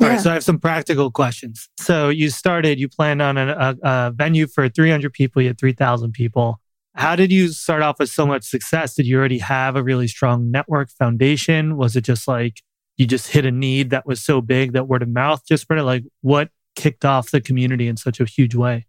All 0.00 0.06
yeah. 0.06 0.14
right, 0.14 0.22
so 0.22 0.30
I 0.30 0.34
have 0.34 0.44
some 0.44 0.60
practical 0.60 1.10
questions. 1.10 1.68
So 1.78 2.08
you 2.08 2.30
started, 2.30 2.78
you 2.78 2.88
planned 2.88 3.20
on 3.20 3.36
a, 3.36 3.46
a, 3.46 3.76
a 3.82 4.12
venue 4.12 4.46
for 4.46 4.68
300 4.68 5.12
people, 5.12 5.42
you 5.42 5.48
had 5.48 5.58
3,000 5.58 6.12
people. 6.12 6.60
How 6.98 7.14
did 7.14 7.30
you 7.30 7.52
start 7.52 7.82
off 7.82 8.00
with 8.00 8.10
so 8.10 8.26
much 8.26 8.42
success? 8.42 8.94
Did 8.96 9.06
you 9.06 9.18
already 9.18 9.38
have 9.38 9.76
a 9.76 9.84
really 9.84 10.08
strong 10.08 10.50
network 10.50 10.90
foundation? 10.90 11.76
Was 11.76 11.94
it 11.94 12.00
just 12.00 12.26
like 12.26 12.60
you 12.96 13.06
just 13.06 13.28
hit 13.28 13.46
a 13.46 13.52
need 13.52 13.90
that 13.90 14.04
was 14.04 14.20
so 14.20 14.40
big 14.40 14.72
that 14.72 14.88
word 14.88 15.04
of 15.04 15.08
mouth 15.08 15.40
just 15.46 15.62
spread 15.62 15.78
it? 15.78 15.84
Like 15.84 16.02
what 16.22 16.50
kicked 16.74 17.04
off 17.04 17.30
the 17.30 17.40
community 17.40 17.86
in 17.86 17.96
such 17.96 18.18
a 18.18 18.24
huge 18.24 18.56
way? 18.56 18.86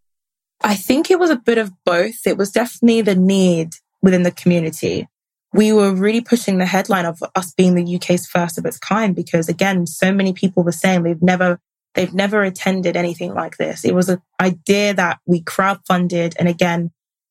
I 0.64 0.74
think 0.74 1.12
it 1.12 1.20
was 1.20 1.30
a 1.30 1.36
bit 1.36 1.60
of 1.60 1.72
both. 1.86 2.26
It 2.26 2.36
was 2.36 2.50
definitely 2.50 3.04
the 3.04 3.14
need 3.14 3.76
within 4.02 4.24
the 4.24 4.32
community. 4.32 5.08
We 5.54 5.72
were 5.72 5.94
really 5.94 6.22
pushing 6.22 6.58
the 6.58 6.66
headline 6.66 7.06
of 7.06 7.22
us 7.36 7.54
being 7.54 7.76
the 7.76 7.96
UK's 7.96 8.26
first 8.26 8.58
of 8.58 8.66
its 8.66 8.80
kind 8.80 9.16
because 9.16 9.48
again, 9.48 9.86
so 9.86 10.12
many 10.12 10.34
people 10.34 10.64
were 10.64 10.72
saying 10.72 11.04
they've 11.04 11.22
never 11.22 11.60
they've 11.94 12.14
never 12.14 12.42
attended 12.42 12.98
anything 12.98 13.36
like 13.36 13.58
this. 13.58 13.86
It 13.86 13.94
was 13.94 14.10
an 14.10 14.20
idea 14.42 14.96
that 14.96 15.20
we 15.28 15.44
crowdfunded 15.44 16.34
and 16.40 16.48
again 16.48 16.90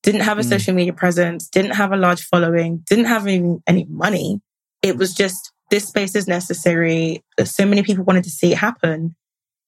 didn't 0.08 0.22
have 0.22 0.38
a 0.38 0.40
mm. 0.40 0.48
social 0.48 0.72
media 0.72 0.94
presence, 0.94 1.48
didn't 1.50 1.72
have 1.72 1.92
a 1.92 1.96
large 1.96 2.22
following, 2.22 2.78
didn't 2.86 3.04
have 3.04 3.26
any, 3.26 3.58
any 3.66 3.84
money. 3.90 4.40
It 4.80 4.96
was 4.96 5.12
just 5.12 5.52
this 5.70 5.86
space 5.86 6.14
is 6.14 6.26
necessary. 6.26 7.22
So 7.44 7.66
many 7.66 7.82
people 7.82 8.04
wanted 8.04 8.24
to 8.24 8.30
see 8.30 8.52
it 8.52 8.56
happen. 8.56 9.16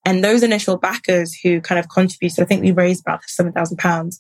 And 0.07 0.25
those 0.25 0.43
initial 0.43 0.79
backers 0.79 1.35
who 1.35 1.61
kind 1.61 1.79
of 1.79 1.91
contributed, 1.91 2.43
I 2.43 2.47
think 2.47 2.63
we 2.63 2.73
raised 2.73 3.03
about 3.03 3.21
£7,000. 3.29 4.15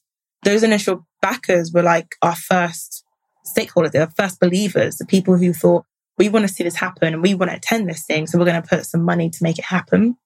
Those 0.44 0.62
initial 0.62 1.06
backers 1.22 1.72
were 1.72 1.82
like 1.82 2.14
our 2.20 2.36
first 2.36 3.02
stakeholders, 3.56 3.98
our 3.98 4.10
first 4.14 4.40
believers, 4.40 4.96
the 4.96 5.06
people 5.06 5.38
who 5.38 5.54
thought, 5.54 5.86
we 6.18 6.28
want 6.28 6.46
to 6.46 6.52
see 6.52 6.64
this 6.64 6.76
happen 6.76 7.14
and 7.14 7.22
we 7.22 7.32
want 7.32 7.50
to 7.50 7.56
attend 7.56 7.88
this 7.88 8.04
thing. 8.04 8.26
So 8.26 8.38
we're 8.38 8.44
going 8.44 8.60
to 8.60 8.68
put 8.68 8.84
some 8.84 9.04
money 9.04 9.30
to 9.30 9.38
make 9.42 9.58
it 9.58 9.64
happen 9.64 10.18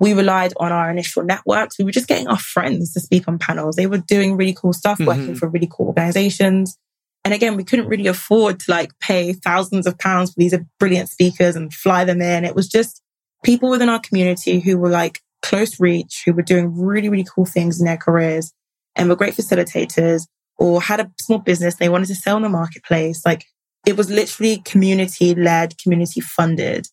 we 0.00 0.14
relied 0.14 0.52
on 0.58 0.72
our 0.72 0.90
initial 0.90 1.24
networks. 1.24 1.78
We 1.78 1.84
were 1.84 1.90
just 1.90 2.08
getting 2.08 2.28
our 2.28 2.38
friends 2.38 2.92
to 2.92 3.00
speak 3.00 3.26
on 3.26 3.38
panels. 3.38 3.76
They 3.76 3.86
were 3.86 3.98
doing 3.98 4.36
really 4.36 4.54
cool 4.54 4.72
stuff, 4.72 4.98
mm-hmm. 4.98 5.06
working 5.06 5.34
for 5.34 5.48
really 5.48 5.68
cool 5.70 5.88
organizations. 5.88 6.78
And 7.24 7.34
again, 7.34 7.56
we 7.56 7.64
couldn't 7.64 7.88
really 7.88 8.06
afford 8.06 8.60
to 8.60 8.70
like 8.70 8.98
pay 9.00 9.32
thousands 9.32 9.86
of 9.86 9.98
pounds 9.98 10.32
for 10.32 10.38
these 10.38 10.54
brilliant 10.78 11.08
speakers 11.08 11.56
and 11.56 11.74
fly 11.74 12.04
them 12.04 12.22
in. 12.22 12.44
It 12.44 12.54
was 12.54 12.68
just 12.68 13.02
people 13.42 13.70
within 13.70 13.88
our 13.88 14.00
community 14.00 14.60
who 14.60 14.78
were 14.78 14.88
like 14.88 15.20
close 15.42 15.80
reach, 15.80 16.22
who 16.24 16.32
were 16.32 16.42
doing 16.42 16.78
really, 16.78 17.08
really 17.08 17.26
cool 17.34 17.44
things 17.44 17.80
in 17.80 17.86
their 17.86 17.96
careers 17.96 18.52
and 18.94 19.08
were 19.08 19.16
great 19.16 19.34
facilitators 19.34 20.26
or 20.58 20.80
had 20.80 21.00
a 21.00 21.10
small 21.20 21.38
business 21.38 21.74
they 21.74 21.88
wanted 21.88 22.08
to 22.08 22.14
sell 22.14 22.36
in 22.36 22.42
the 22.42 22.48
marketplace. 22.48 23.22
Like 23.24 23.44
it 23.86 23.96
was 23.96 24.10
literally 24.10 24.62
community 24.64 25.34
led, 25.34 25.78
community 25.78 26.20
funded. 26.20 26.86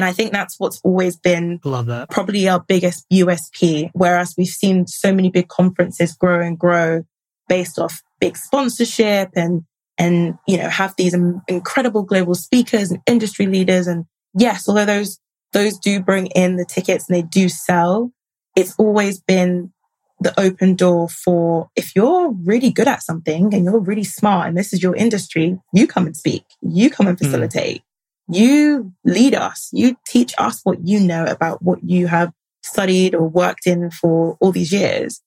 And 0.00 0.06
I 0.06 0.12
think 0.12 0.32
that's 0.32 0.54
what's 0.56 0.80
always 0.82 1.18
been 1.18 1.60
Love 1.62 1.84
that. 1.84 2.08
probably 2.08 2.48
our 2.48 2.58
biggest 2.58 3.04
USP. 3.12 3.90
Whereas 3.92 4.32
we've 4.38 4.46
seen 4.46 4.86
so 4.86 5.14
many 5.14 5.28
big 5.28 5.48
conferences 5.48 6.14
grow 6.14 6.40
and 6.40 6.58
grow 6.58 7.02
based 7.50 7.78
off 7.78 8.00
big 8.18 8.38
sponsorship 8.38 9.28
and, 9.36 9.64
and, 9.98 10.38
you 10.48 10.56
know, 10.56 10.70
have 10.70 10.94
these 10.96 11.14
incredible 11.48 12.02
global 12.02 12.34
speakers 12.34 12.90
and 12.90 13.02
industry 13.06 13.44
leaders. 13.44 13.86
And 13.86 14.06
yes, 14.32 14.66
although 14.66 14.86
those, 14.86 15.20
those 15.52 15.78
do 15.78 16.00
bring 16.00 16.28
in 16.28 16.56
the 16.56 16.64
tickets 16.64 17.06
and 17.06 17.18
they 17.18 17.20
do 17.20 17.50
sell, 17.50 18.10
it's 18.56 18.74
always 18.78 19.20
been 19.20 19.70
the 20.18 20.32
open 20.40 20.76
door 20.76 21.10
for 21.10 21.68
if 21.76 21.94
you're 21.94 22.30
really 22.30 22.70
good 22.70 22.88
at 22.88 23.02
something 23.02 23.52
and 23.52 23.66
you're 23.66 23.78
really 23.78 24.04
smart 24.04 24.48
and 24.48 24.56
this 24.56 24.72
is 24.72 24.82
your 24.82 24.96
industry, 24.96 25.58
you 25.74 25.86
come 25.86 26.06
and 26.06 26.16
speak, 26.16 26.44
you 26.62 26.88
come 26.88 27.06
and 27.06 27.18
hmm. 27.18 27.26
facilitate. 27.26 27.82
Mm. 27.82 27.84
You 28.32 28.92
lead 29.04 29.34
us. 29.34 29.68
You 29.72 29.96
teach 30.06 30.34
us 30.38 30.60
what 30.64 30.86
you 30.86 31.00
know 31.00 31.24
about 31.24 31.62
what 31.62 31.82
you 31.82 32.06
have 32.06 32.32
studied 32.62 33.14
or 33.14 33.28
worked 33.28 33.66
in 33.66 33.90
for 33.90 34.36
all 34.40 34.52
these 34.52 34.72
years. 34.72 35.20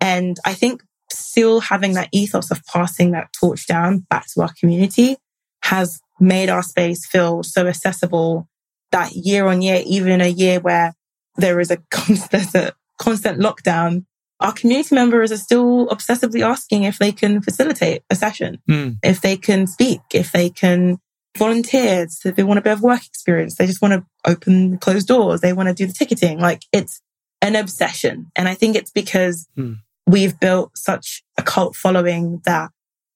And 0.00 0.36
I 0.44 0.54
think 0.54 0.82
still 1.10 1.60
having 1.60 1.94
that 1.94 2.08
ethos 2.12 2.50
of 2.50 2.64
passing 2.66 3.12
that 3.12 3.30
torch 3.38 3.66
down 3.66 4.00
back 4.10 4.26
to 4.34 4.42
our 4.42 4.50
community 4.58 5.16
has 5.62 6.00
made 6.20 6.48
our 6.48 6.62
space 6.62 7.06
feel 7.06 7.42
so 7.42 7.66
accessible 7.66 8.48
that 8.92 9.12
year 9.12 9.46
on 9.46 9.62
year, 9.62 9.82
even 9.86 10.12
in 10.12 10.20
a 10.20 10.28
year 10.28 10.60
where 10.60 10.94
there 11.36 11.58
is 11.58 11.70
a 11.70 11.78
constant, 11.90 12.54
a 12.54 12.74
constant 13.00 13.40
lockdown, 13.40 14.04
our 14.40 14.52
community 14.52 14.94
members 14.94 15.32
are 15.32 15.36
still 15.36 15.88
obsessively 15.88 16.42
asking 16.42 16.84
if 16.84 16.98
they 16.98 17.12
can 17.12 17.40
facilitate 17.40 18.02
a 18.10 18.14
session, 18.14 18.60
mm. 18.68 18.96
if 19.02 19.20
they 19.20 19.36
can 19.36 19.66
speak, 19.66 20.00
if 20.12 20.32
they 20.32 20.50
can 20.50 20.98
volunteers. 21.36 22.20
They 22.24 22.42
want 22.42 22.58
a 22.58 22.62
bit 22.62 22.72
of 22.72 22.82
work 22.82 23.04
experience. 23.06 23.56
They 23.56 23.66
just 23.66 23.82
want 23.82 23.94
to 23.94 24.04
open 24.30 24.78
closed 24.78 25.08
doors. 25.08 25.40
They 25.40 25.52
want 25.52 25.68
to 25.68 25.74
do 25.74 25.86
the 25.86 25.92
ticketing. 25.92 26.38
Like 26.38 26.62
it's 26.72 27.00
an 27.42 27.56
obsession. 27.56 28.30
And 28.36 28.48
I 28.48 28.54
think 28.54 28.76
it's 28.76 28.90
because 28.90 29.48
hmm. 29.56 29.74
we've 30.06 30.38
built 30.38 30.76
such 30.76 31.22
a 31.36 31.42
cult 31.42 31.76
following 31.76 32.40
that 32.44 32.70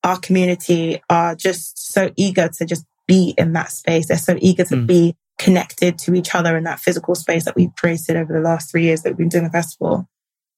our 0.04 0.18
community 0.18 1.00
are 1.08 1.34
just 1.34 1.92
so 1.92 2.10
eager 2.16 2.48
to 2.48 2.64
just 2.64 2.84
be 3.06 3.34
in 3.38 3.52
that 3.54 3.70
space. 3.72 4.08
They're 4.08 4.18
so 4.18 4.36
eager 4.38 4.64
to 4.64 4.76
hmm. 4.76 4.86
be 4.86 5.16
connected 5.38 5.98
to 5.98 6.14
each 6.14 6.34
other 6.34 6.56
in 6.56 6.64
that 6.64 6.80
physical 6.80 7.14
space 7.14 7.44
that 7.44 7.54
we've 7.56 7.74
created 7.76 8.16
over 8.16 8.32
the 8.32 8.40
last 8.40 8.70
three 8.70 8.82
years 8.82 9.02
that 9.02 9.10
we've 9.10 9.18
been 9.18 9.28
doing 9.28 9.44
the 9.44 9.50
festival. 9.50 10.08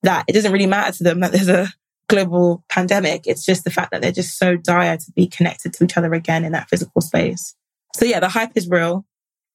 That 0.03 0.25
it 0.27 0.33
doesn't 0.33 0.53
really 0.53 0.67
matter 0.67 0.97
to 0.97 1.05
them 1.05 1.21
that 1.21 1.33
there's 1.33 1.49
a 1.49 1.69
global 2.11 2.65
pandemic. 2.69 3.27
It's 3.27 3.45
just 3.45 3.65
the 3.65 3.71
fact 3.71 3.93
that 3.93 4.03
they're 4.03 4.13
just 4.13 4.37
so 4.37 4.57
dire 4.57 4.97
to 4.97 5.13
be 5.13 5.29
connected 5.29 5.73
to 5.75 5.85
each 5.85 5.97
other 5.97 6.13
again 6.13 6.45
in 6.45 6.53
that 6.53 6.69
physical 6.69 7.01
space. 7.01 7.55
So 7.95 8.05
yeah, 8.05 8.21
the 8.21 8.29
hype 8.29 8.53
is 8.57 8.69
real. 8.69 9.07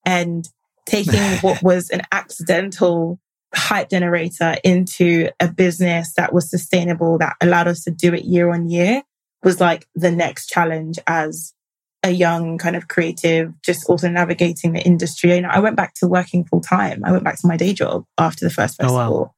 and 0.05 0.47
taking 0.85 1.19
what 1.41 1.61
was 1.61 1.89
an 1.89 2.01
accidental 2.11 3.19
hype 3.53 3.89
generator 3.89 4.55
into 4.63 5.29
a 5.39 5.51
business 5.51 6.13
that 6.15 6.33
was 6.33 6.49
sustainable, 6.49 7.17
that 7.17 7.35
allowed 7.41 7.67
us 7.67 7.83
to 7.83 7.91
do 7.91 8.13
it 8.13 8.23
year 8.23 8.53
on 8.53 8.69
year 8.69 9.01
was 9.43 9.59
like 9.59 9.87
the 9.95 10.11
next 10.11 10.47
challenge 10.47 10.97
as 11.07 11.53
a 12.03 12.11
young 12.11 12.57
kind 12.57 12.75
of 12.75 12.87
creative, 12.87 13.51
just 13.63 13.89
also 13.89 14.07
navigating 14.09 14.73
the 14.73 14.81
industry. 14.81 15.35
You 15.35 15.41
know, 15.41 15.49
I 15.49 15.59
went 15.59 15.75
back 15.75 15.93
to 15.95 16.07
working 16.07 16.45
full 16.45 16.61
time. 16.61 17.03
I 17.03 17.11
went 17.11 17.23
back 17.23 17.39
to 17.41 17.47
my 17.47 17.57
day 17.57 17.73
job 17.73 18.05
after 18.17 18.45
the 18.45 18.51
first 18.51 18.77
festival. 18.77 18.95
Oh, 18.95 19.21
wow. 19.21 19.33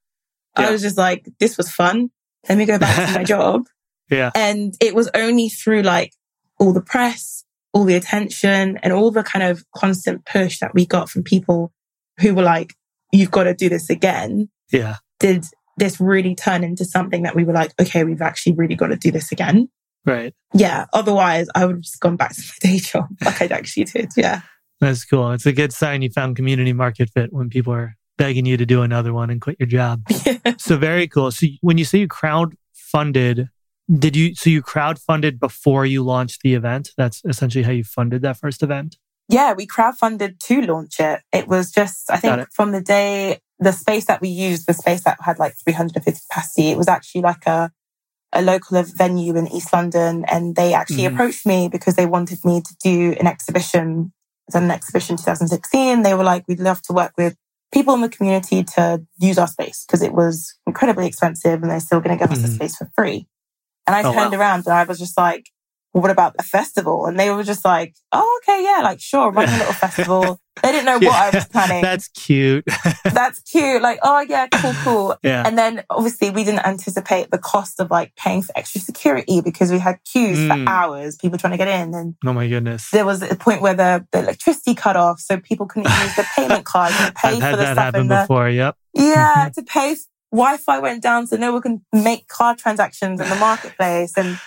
yeah. 0.60 0.67
I 0.67 0.71
was 0.71 0.82
just 0.82 0.97
like, 0.97 1.27
this 1.39 1.58
was 1.58 1.71
fun. 1.71 2.12
Let 2.49 2.57
me 2.57 2.65
go 2.65 2.77
back 2.79 3.07
to 3.10 3.19
my 3.19 3.23
job. 3.25 3.67
Yeah. 4.10 4.31
And 4.36 4.75
it 4.79 4.95
was 4.95 5.10
only 5.13 5.49
through 5.49 5.81
like 5.81 6.13
all 6.60 6.73
the 6.73 6.81
press, 6.81 7.43
all 7.73 7.83
the 7.83 7.95
attention 7.95 8.77
and 8.81 8.93
all 8.93 9.12
the 9.12 9.23
kind 9.23 9.43
of 9.43 9.63
constant 9.75 10.25
push 10.25 10.60
that 10.60 10.73
we 10.73 10.86
got 10.86 11.10
from 11.10 11.23
people 11.23 11.73
who 12.19 12.33
were 12.33 12.43
like, 12.43 12.73
you've 13.12 13.31
got 13.31 13.43
to 13.43 13.53
do 13.53 13.69
this 13.69 13.89
again. 13.89 14.49
Yeah. 14.71 14.97
Did 15.19 15.45
this 15.77 15.99
really 15.99 16.36
turn 16.36 16.63
into 16.63 16.86
something 16.86 17.23
that 17.23 17.36
we 17.36 17.43
were 17.43 17.53
like, 17.53 17.73
okay, 17.79 18.03
we've 18.03 18.21
actually 18.21 18.53
really 18.53 18.75
got 18.75 18.88
to 18.88 18.95
do 18.95 19.12
this 19.12 19.31
again. 19.31 19.69
Right. 20.05 20.33
Yeah. 20.53 20.86
Otherwise, 20.93 21.47
I 21.53 21.65
would 21.65 21.75
have 21.75 21.81
just 21.81 21.99
gone 21.99 22.15
back 22.15 22.33
to 22.33 22.41
my 22.63 22.71
day 22.71 22.79
job 22.79 23.07
like 23.23 23.41
I 23.41 23.45
actually 23.45 23.86
did. 23.86 24.12
Yeah. 24.15 24.41
That's 24.79 25.05
cool. 25.05 25.31
It's 25.31 25.45
a 25.45 25.53
good 25.53 25.73
sign 25.73 26.01
you 26.01 26.10
found 26.10 26.36
community 26.36 26.73
market 26.73 27.10
fit 27.10 27.33
when 27.33 27.49
people 27.49 27.73
are 27.73 27.95
begging 28.17 28.45
you 28.45 28.58
to 28.58 28.65
do 28.65 28.82
another 28.82 29.13
one 29.13 29.30
and 29.30 29.41
quit 29.41 29.58
your 29.60 29.67
job. 29.67 30.03
So 30.58 30.77
very 30.77 31.08
cool. 31.08 31.32
So 31.32 31.47
when 31.62 31.77
you 31.77 31.86
say 31.86 31.99
you 31.99 32.08
crowd 32.08 32.56
funded, 32.73 33.49
did 33.93 34.15
you 34.15 34.34
so 34.36 34.49
you 34.49 34.62
crowd 34.62 34.99
funded 34.99 35.39
before 35.39 35.86
you 35.86 36.03
launched 36.03 36.41
the 36.41 36.56
event? 36.56 36.91
That's 36.97 37.21
essentially 37.25 37.63
how 37.63 37.71
you 37.71 37.84
funded 37.84 38.21
that 38.23 38.38
first 38.38 38.63
event? 38.63 38.97
Yeah, 39.30 39.53
we 39.53 39.67
crowdfunded 39.67 40.39
to 40.39 40.62
launch 40.62 40.99
it. 40.99 41.21
It 41.32 41.47
was 41.47 41.71
just 41.71 42.10
I 42.10 42.17
think 42.17 42.47
from 42.51 42.71
the 42.71 42.82
day 42.82 43.39
the 43.60 43.71
space 43.71 44.06
that 44.06 44.21
we 44.21 44.30
used, 44.30 44.67
the 44.67 44.73
space 44.73 45.03
that 45.03 45.17
had 45.21 45.39
like 45.39 45.56
350 45.63 46.21
capacity, 46.30 46.69
it 46.69 46.77
was 46.77 46.88
actually 46.88 47.21
like 47.21 47.45
a 47.45 47.71
a 48.34 48.41
local 48.41 48.82
venue 48.84 49.36
in 49.36 49.47
East 49.47 49.71
London, 49.71 50.25
and 50.30 50.56
they 50.56 50.73
actually 50.73 51.03
mm. 51.03 51.13
approached 51.13 51.45
me 51.45 51.69
because 51.69 51.95
they 51.95 52.06
wanted 52.06 52.43
me 52.43 52.62
to 52.62 52.75
do 52.84 53.15
an 53.19 53.27
exhibition. 53.27 54.12
It 54.47 54.53
was 54.53 54.63
an 54.63 54.71
exhibition 54.71 55.17
2016. 55.17 56.03
They 56.03 56.13
were 56.13 56.23
like, 56.23 56.43
"We'd 56.47 56.60
love 56.60 56.82
to 56.84 56.93
work 56.93 57.13
with 57.17 57.36
people 57.73 57.93
in 57.93 58.01
the 58.01 58.10
community 58.10 58.63
to 58.63 59.06
use 59.19 59.38
our 59.38 59.47
space 59.47 59.86
because 59.86 60.01
it 60.01 60.13
was 60.13 60.56
incredibly 60.65 61.08
expensive, 61.08 61.62
and 61.62 61.71
they're 61.71 61.80
still 61.80 61.99
going 61.99 62.17
to 62.17 62.23
give 62.23 62.32
us 62.32 62.39
mm. 62.39 62.41
the 62.43 62.47
mm-hmm. 62.47 62.56
space 62.56 62.75
for 62.77 62.89
free." 62.95 63.27
And 63.86 63.95
I 63.95 64.01
oh, 64.01 64.13
turned 64.13 64.34
wow. 64.34 64.39
around 64.39 64.65
and 64.65 64.73
I 64.73 64.84
was 64.84 64.99
just 64.99 65.17
like, 65.17 65.49
what 66.01 66.12
about 66.12 66.36
a 66.39 66.43
festival? 66.43 67.05
And 67.05 67.19
they 67.19 67.29
were 67.29 67.43
just 67.43 67.65
like, 67.65 67.95
oh, 68.12 68.39
okay, 68.43 68.63
yeah, 68.63 68.81
like 68.83 68.99
sure, 68.99 69.31
run 69.31 69.49
a 69.49 69.57
little 69.57 69.73
festival. 69.86 70.39
They 70.63 70.71
didn't 70.71 70.86
know 70.86 70.97
yeah, 70.99 71.10
what 71.10 71.33
I 71.33 71.38
was 71.38 71.45
planning. 71.45 71.81
That's 71.81 72.07
cute. 72.10 72.65
that's 73.03 73.39
cute. 73.41 73.81
Like, 73.81 73.99
oh 74.01 74.21
yeah, 74.21 74.47
cool, 74.47 74.73
cool. 74.83 75.15
Yeah. 75.23 75.43
And 75.45 75.57
then 75.57 75.83
obviously 75.89 76.29
we 76.31 76.43
didn't 76.43 76.65
anticipate 76.65 77.29
the 77.29 77.38
cost 77.38 77.79
of 77.79 77.91
like 77.91 78.15
paying 78.15 78.41
for 78.41 78.57
extra 78.57 78.81
security 78.81 79.41
because 79.41 79.71
we 79.71 79.79
had 79.79 79.99
queues 80.12 80.39
mm. 80.39 80.65
for 80.65 80.69
hours, 80.69 81.15
people 81.15 81.38
trying 81.38 81.51
to 81.51 81.57
get 81.57 81.67
in. 81.67 81.93
And 81.93 82.15
oh 82.25 82.33
my 82.33 82.47
goodness. 82.47 82.89
There 82.91 83.05
was 83.05 83.21
a 83.21 83.36
point 83.36 83.62
where 83.62 83.75
the, 83.75 84.05
the 84.12 84.19
electricity 84.19 84.73
cut 84.73 84.95
off, 84.95 85.19
so 85.19 85.39
people 85.39 85.67
couldn't 85.67 85.91
use 85.91 86.15
the 86.15 86.25
payment 86.36 86.65
card 86.65 86.91
to 86.93 87.13
pay 87.13 87.39
I've 87.39 87.51
for 87.51 87.51
the 87.51 87.57
that 87.57 87.73
stuff 87.73 87.77
happen 87.77 88.07
the, 88.07 88.21
before. 88.21 88.49
Yep. 88.49 88.75
Yeah, 88.93 89.49
to 89.53 89.63
pay 89.63 89.95
Wi-Fi 90.31 90.79
went 90.79 91.01
down, 91.03 91.27
so 91.27 91.38
no 91.38 91.53
one 91.53 91.62
can 91.62 91.86
make 91.93 92.27
card 92.27 92.57
transactions 92.57 93.21
in 93.21 93.29
the 93.29 93.36
marketplace. 93.36 94.13
And 94.17 94.39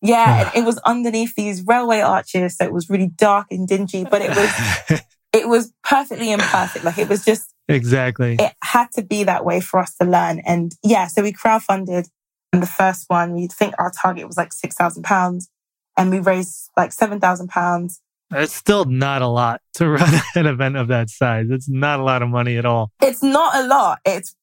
yeah, 0.00 0.50
it 0.56 0.64
was 0.64 0.78
underneath 0.78 1.34
these 1.34 1.62
railway 1.66 2.00
arches, 2.00 2.56
so 2.56 2.64
it 2.64 2.72
was 2.72 2.88
really 2.88 3.08
dark 3.08 3.46
and 3.50 3.66
dingy, 3.66 4.04
but 4.04 4.22
it 4.22 4.30
was 4.30 5.00
it 5.32 5.48
was 5.48 5.72
perfectly 5.84 6.32
imperfect. 6.32 6.84
Like 6.84 6.98
it 6.98 7.08
was 7.08 7.24
just 7.24 7.52
exactly. 7.68 8.36
It 8.38 8.52
had 8.62 8.90
to 8.92 9.02
be 9.02 9.24
that 9.24 9.44
way 9.44 9.60
for 9.60 9.80
us 9.80 9.94
to 9.96 10.06
learn. 10.06 10.40
And 10.46 10.72
yeah, 10.82 11.06
so 11.06 11.22
we 11.22 11.32
crowdfunded. 11.32 12.08
And 12.50 12.62
the 12.62 12.66
first 12.66 13.04
one, 13.08 13.34
we 13.34 13.46
think 13.46 13.74
our 13.78 13.92
target 14.02 14.26
was 14.26 14.38
like 14.38 14.54
six 14.54 14.74
thousand 14.74 15.02
pounds, 15.02 15.50
and 15.96 16.10
we 16.10 16.18
raised 16.18 16.70
like 16.76 16.92
seven 16.92 17.20
thousand 17.20 17.48
pounds. 17.48 18.00
It's 18.30 18.52
still 18.52 18.84
not 18.84 19.22
a 19.22 19.26
lot 19.26 19.60
to 19.74 19.88
run 19.90 20.20
an 20.34 20.46
event 20.46 20.76
of 20.76 20.88
that 20.88 21.10
size. 21.10 21.46
It's 21.50 21.68
not 21.68 22.00
a 22.00 22.02
lot 22.02 22.22
of 22.22 22.28
money 22.28 22.56
at 22.56 22.64
all. 22.64 22.90
It's 23.02 23.22
not 23.22 23.54
a 23.56 23.66
lot. 23.66 23.98
It's 24.04 24.34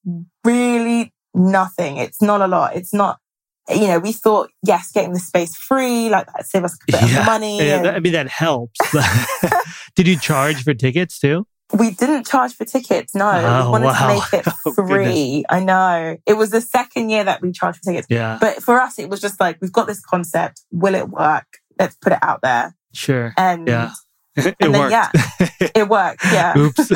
really 0.44 1.14
nothing. 1.34 1.98
It's 1.98 2.22
not 2.22 2.42
a 2.42 2.48
lot. 2.48 2.76
It's 2.76 2.94
not, 2.94 3.20
you 3.70 3.88
know, 3.88 4.00
we 4.00 4.12
thought, 4.12 4.50
yes, 4.64 4.92
getting 4.92 5.14
the 5.14 5.20
space 5.20 5.56
free, 5.56 6.10
like 6.10 6.28
that 6.28 6.46
save 6.46 6.64
us 6.64 6.76
a 6.76 6.92
bit 6.92 7.10
yeah. 7.10 7.20
of 7.20 7.26
money. 7.26 7.58
Yeah, 7.58 7.78
and... 7.78 7.88
I 7.88 8.00
mean, 8.00 8.14
that 8.14 8.28
helps. 8.28 8.80
Did 9.96 10.08
you 10.08 10.20
charge 10.20 10.64
for 10.64 10.74
tickets 10.74 11.20
too? 11.20 11.48
We 11.74 11.92
didn't 11.92 12.28
charge 12.28 12.54
for 12.54 12.64
tickets. 12.64 13.16
No, 13.16 13.28
oh, 13.28 13.66
we 13.66 13.72
wanted 13.72 13.86
wow. 13.86 14.08
to 14.08 14.08
make 14.08 14.34
it 14.34 14.54
oh, 14.68 14.74
free. 14.74 15.46
Oh, 15.50 15.56
I 15.56 15.60
know. 15.64 16.18
It 16.28 16.34
was 16.34 16.52
the 16.52 16.62
second 16.62 17.10
year 17.10 17.24
that 17.24 17.42
we 17.42 17.52
charged 17.52 17.80
for 17.80 17.92
tickets. 17.92 18.08
Yeah. 18.10 18.38
But 18.40 18.62
for 18.62 18.80
us, 18.80 19.00
it 19.00 19.10
was 19.10 19.20
just 19.20 19.40
like, 19.40 19.58
we've 19.62 19.72
got 19.72 19.88
this 19.88 20.00
concept. 20.00 20.62
Will 20.72 20.94
it 20.94 21.10
work? 21.10 21.48
Let's 21.80 21.96
put 21.96 22.14
it 22.14 22.20
out 22.22 22.42
there. 22.44 22.76
Sure. 22.94 23.34
And 23.36 23.68
yeah. 23.68 23.92
it 24.36 24.56
and 24.60 24.74
worked. 24.74 24.92
Then, 24.92 25.50
yeah, 25.62 25.70
it 25.76 25.90
worked. 25.90 26.24
Yeah. 26.26 26.54
Oops. 26.56 26.92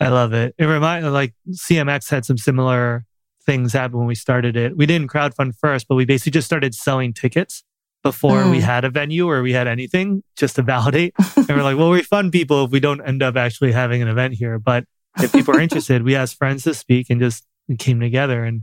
I 0.00 0.08
love 0.08 0.32
it. 0.32 0.54
It 0.58 0.64
reminds 0.64 1.08
like 1.08 1.34
CMX 1.50 2.10
had 2.10 2.24
some 2.24 2.36
similar 2.36 3.04
things 3.48 3.72
happen 3.72 3.98
when 3.98 4.06
we 4.06 4.14
started 4.14 4.56
it. 4.56 4.76
We 4.76 4.84
didn't 4.84 5.08
crowdfund 5.08 5.54
first, 5.58 5.88
but 5.88 5.94
we 5.94 6.04
basically 6.04 6.32
just 6.32 6.46
started 6.46 6.74
selling 6.74 7.14
tickets 7.14 7.64
before 8.02 8.42
mm. 8.42 8.50
we 8.50 8.60
had 8.60 8.84
a 8.84 8.90
venue 8.90 9.26
or 9.26 9.40
we 9.40 9.54
had 9.54 9.66
anything 9.66 10.22
just 10.36 10.56
to 10.56 10.62
validate. 10.62 11.14
and 11.36 11.48
we're 11.48 11.62
like, 11.62 11.78
well, 11.78 11.90
we 11.90 12.02
fund 12.02 12.30
people 12.30 12.66
if 12.66 12.70
we 12.70 12.78
don't 12.78 13.00
end 13.00 13.22
up 13.22 13.36
actually 13.36 13.72
having 13.72 14.02
an 14.02 14.08
event 14.08 14.34
here. 14.34 14.58
But 14.58 14.84
if 15.18 15.32
people 15.32 15.56
are 15.56 15.60
interested, 15.66 16.02
we 16.02 16.14
asked 16.14 16.36
friends 16.36 16.64
to 16.64 16.74
speak 16.74 17.08
and 17.08 17.20
just 17.20 17.46
came 17.78 18.00
together. 18.00 18.44
And 18.44 18.62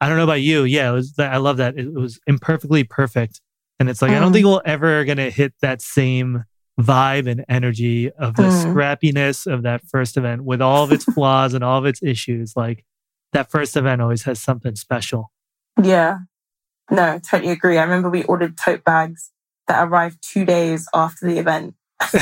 I 0.00 0.08
don't 0.08 0.18
know 0.18 0.24
about 0.24 0.42
you. 0.42 0.64
Yeah, 0.64 0.90
it 0.90 0.92
was, 0.92 1.14
I 1.18 1.38
love 1.38 1.56
that. 1.56 1.78
It 1.78 1.92
was 1.92 2.20
imperfectly 2.26 2.84
perfect 2.84 3.40
and 3.78 3.88
it's 3.88 4.02
like, 4.02 4.10
mm. 4.10 4.16
I 4.16 4.20
don't 4.20 4.32
think 4.32 4.46
mm. 4.46 4.52
we're 4.52 4.62
ever 4.64 5.04
going 5.04 5.18
to 5.18 5.30
hit 5.30 5.54
that 5.62 5.80
same 5.80 6.44
vibe 6.80 7.28
and 7.28 7.44
energy 7.48 8.10
of 8.10 8.36
the 8.36 8.44
mm. 8.44 8.64
scrappiness 8.64 9.50
of 9.50 9.62
that 9.62 9.82
first 9.86 10.16
event 10.16 10.44
with 10.44 10.60
all 10.60 10.84
of 10.84 10.92
its 10.92 11.04
flaws 11.04 11.54
and 11.54 11.64
all 11.64 11.78
of 11.78 11.86
its 11.86 12.02
issues. 12.02 12.54
Like 12.56 12.84
that 13.32 13.50
first 13.50 13.76
event 13.76 14.02
always 14.02 14.24
has 14.24 14.40
something 14.40 14.76
special. 14.76 15.32
Yeah. 15.82 16.20
No, 16.90 17.18
totally 17.18 17.52
agree. 17.52 17.78
I 17.78 17.82
remember 17.82 18.08
we 18.08 18.24
ordered 18.24 18.56
tote 18.56 18.84
bags 18.84 19.30
that 19.66 19.86
arrived 19.86 20.18
two 20.22 20.44
days 20.44 20.88
after 20.94 21.26
the 21.26 21.38
event. 21.38 21.74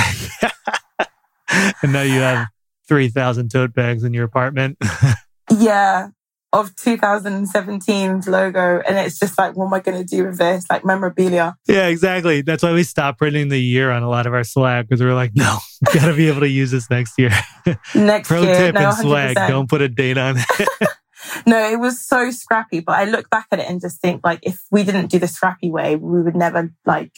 and 1.83 1.93
now 1.93 2.03
you 2.03 2.21
have 2.21 2.49
3,000 2.89 3.51
tote 3.51 3.75
bags 3.75 4.05
in 4.05 4.13
your 4.13 4.25
apartment. 4.25 4.79
yeah 5.59 6.09
of 6.53 6.75
2017's 6.77 8.29
logo. 8.29 8.81
And 8.87 8.97
it's 8.99 9.19
just 9.19 9.39
like, 9.39 9.57
what 9.57 9.67
am 9.67 9.75
I 9.75 9.81
going 9.81 9.99
to 9.99 10.05
do 10.05 10.27
with 10.27 10.39
this? 10.39 10.65
Like 10.71 10.85
memorabilia. 10.85 11.57
Yeah, 11.67 11.87
exactly. 11.89 12.43
That's 12.43 12.63
why 12.63 12.73
we 12.73 12.83
stopped 12.83 13.19
printing 13.19 13.49
the 13.49 13.61
year 13.61 13.91
on 13.91 14.03
a 14.03 14.09
lot 14.09 14.27
of 14.27 14.35
our 14.35 14.45
swag 14.45 14.89
because 14.89 15.03
we 15.03 15.09
are 15.09 15.15
like, 15.15 15.33
no, 15.35 15.59
we 15.87 15.99
got 15.99 16.07
to 16.07 16.15
be 16.15 16.29
able 16.29 16.41
to 16.41 16.49
use 16.49 16.71
this 16.71 16.89
next 16.91 17.19
year. 17.19 17.33
Next 17.95 18.29
Pro 18.29 18.43
year. 18.43 18.55
tip 18.55 18.75
no, 18.75 18.89
and 18.89 18.97
swag, 18.97 19.35
don't 19.35 19.69
put 19.69 19.83
a 19.83 19.89
date 19.89 20.19
on 20.19 20.37
it. 20.39 20.89
no, 21.47 21.71
it 21.71 21.79
was 21.79 22.01
so 22.01 22.31
scrappy. 22.31 22.81
But 22.81 22.97
I 22.97 23.05
look 23.05 23.29
back 23.31 23.47
at 23.51 23.59
it 23.59 23.69
and 23.69 23.81
just 23.81 24.01
think 24.01 24.23
like, 24.25 24.41
if 24.43 24.63
we 24.71 24.85
didn't 24.85 25.09
do 25.09 25.19
the 25.19 25.29
scrappy 25.29 25.71
way, 25.71 25.97
we 25.97 26.23
would 26.23 26.37
never 26.37 26.73
like 26.85 27.13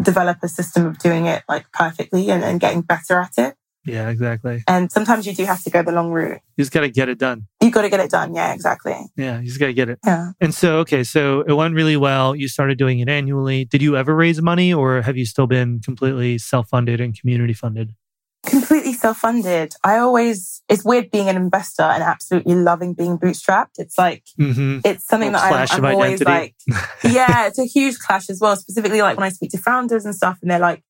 develop 0.00 0.38
a 0.42 0.48
system 0.48 0.86
of 0.86 0.98
doing 0.98 1.26
it 1.26 1.42
like 1.48 1.70
perfectly 1.72 2.30
and, 2.30 2.42
and 2.42 2.60
getting 2.60 2.82
better 2.82 3.18
at 3.20 3.32
it. 3.38 3.54
Yeah, 3.84 4.10
exactly. 4.10 4.62
And 4.68 4.92
sometimes 4.92 5.26
you 5.26 5.34
do 5.34 5.44
have 5.44 5.62
to 5.64 5.70
go 5.70 5.82
the 5.82 5.92
long 5.92 6.10
route. 6.10 6.40
You 6.56 6.62
just 6.64 6.72
got 6.72 6.80
to 6.82 6.90
get 6.90 7.08
it 7.08 7.18
done. 7.18 7.46
You 7.60 7.70
got 7.70 7.82
to 7.82 7.88
get 7.88 8.00
it 8.00 8.10
done. 8.10 8.34
Yeah, 8.34 8.52
exactly. 8.52 8.94
Yeah, 9.16 9.40
you 9.40 9.46
just 9.46 9.58
got 9.58 9.66
to 9.66 9.72
get 9.72 9.88
it. 9.88 9.98
Yeah. 10.04 10.32
And 10.40 10.54
so, 10.54 10.78
okay, 10.78 11.02
so 11.02 11.40
it 11.40 11.52
went 11.52 11.74
really 11.74 11.96
well. 11.96 12.36
You 12.36 12.48
started 12.48 12.78
doing 12.78 13.00
it 13.00 13.08
annually. 13.08 13.64
Did 13.64 13.82
you 13.82 13.96
ever 13.96 14.14
raise 14.14 14.40
money 14.40 14.72
or 14.72 15.02
have 15.02 15.16
you 15.16 15.26
still 15.26 15.46
been 15.46 15.80
completely 15.80 16.38
self 16.38 16.68
funded 16.68 17.00
and 17.00 17.18
community 17.18 17.54
funded? 17.54 17.94
Completely 18.44 18.92
self 18.92 19.18
funded. 19.18 19.74
I 19.82 19.98
always, 19.98 20.62
it's 20.68 20.84
weird 20.84 21.10
being 21.10 21.28
an 21.28 21.36
investor 21.36 21.82
and 21.82 22.02
absolutely 22.02 22.54
loving 22.54 22.94
being 22.94 23.18
bootstrapped. 23.18 23.78
It's 23.78 23.98
like, 23.98 24.24
mm-hmm. 24.38 24.80
it's 24.84 25.06
something 25.06 25.32
that 25.32 25.42
I'm, 25.42 25.84
I'm 25.84 25.94
always 25.94 26.22
like, 26.22 26.54
yeah, 27.04 27.46
it's 27.46 27.58
a 27.58 27.64
huge 27.64 27.98
clash 27.98 28.30
as 28.30 28.40
well. 28.40 28.56
Specifically, 28.56 29.02
like 29.02 29.16
when 29.16 29.24
I 29.24 29.30
speak 29.30 29.50
to 29.52 29.58
founders 29.58 30.04
and 30.04 30.14
stuff 30.14 30.38
and 30.42 30.50
they're 30.50 30.58
like, 30.58 30.82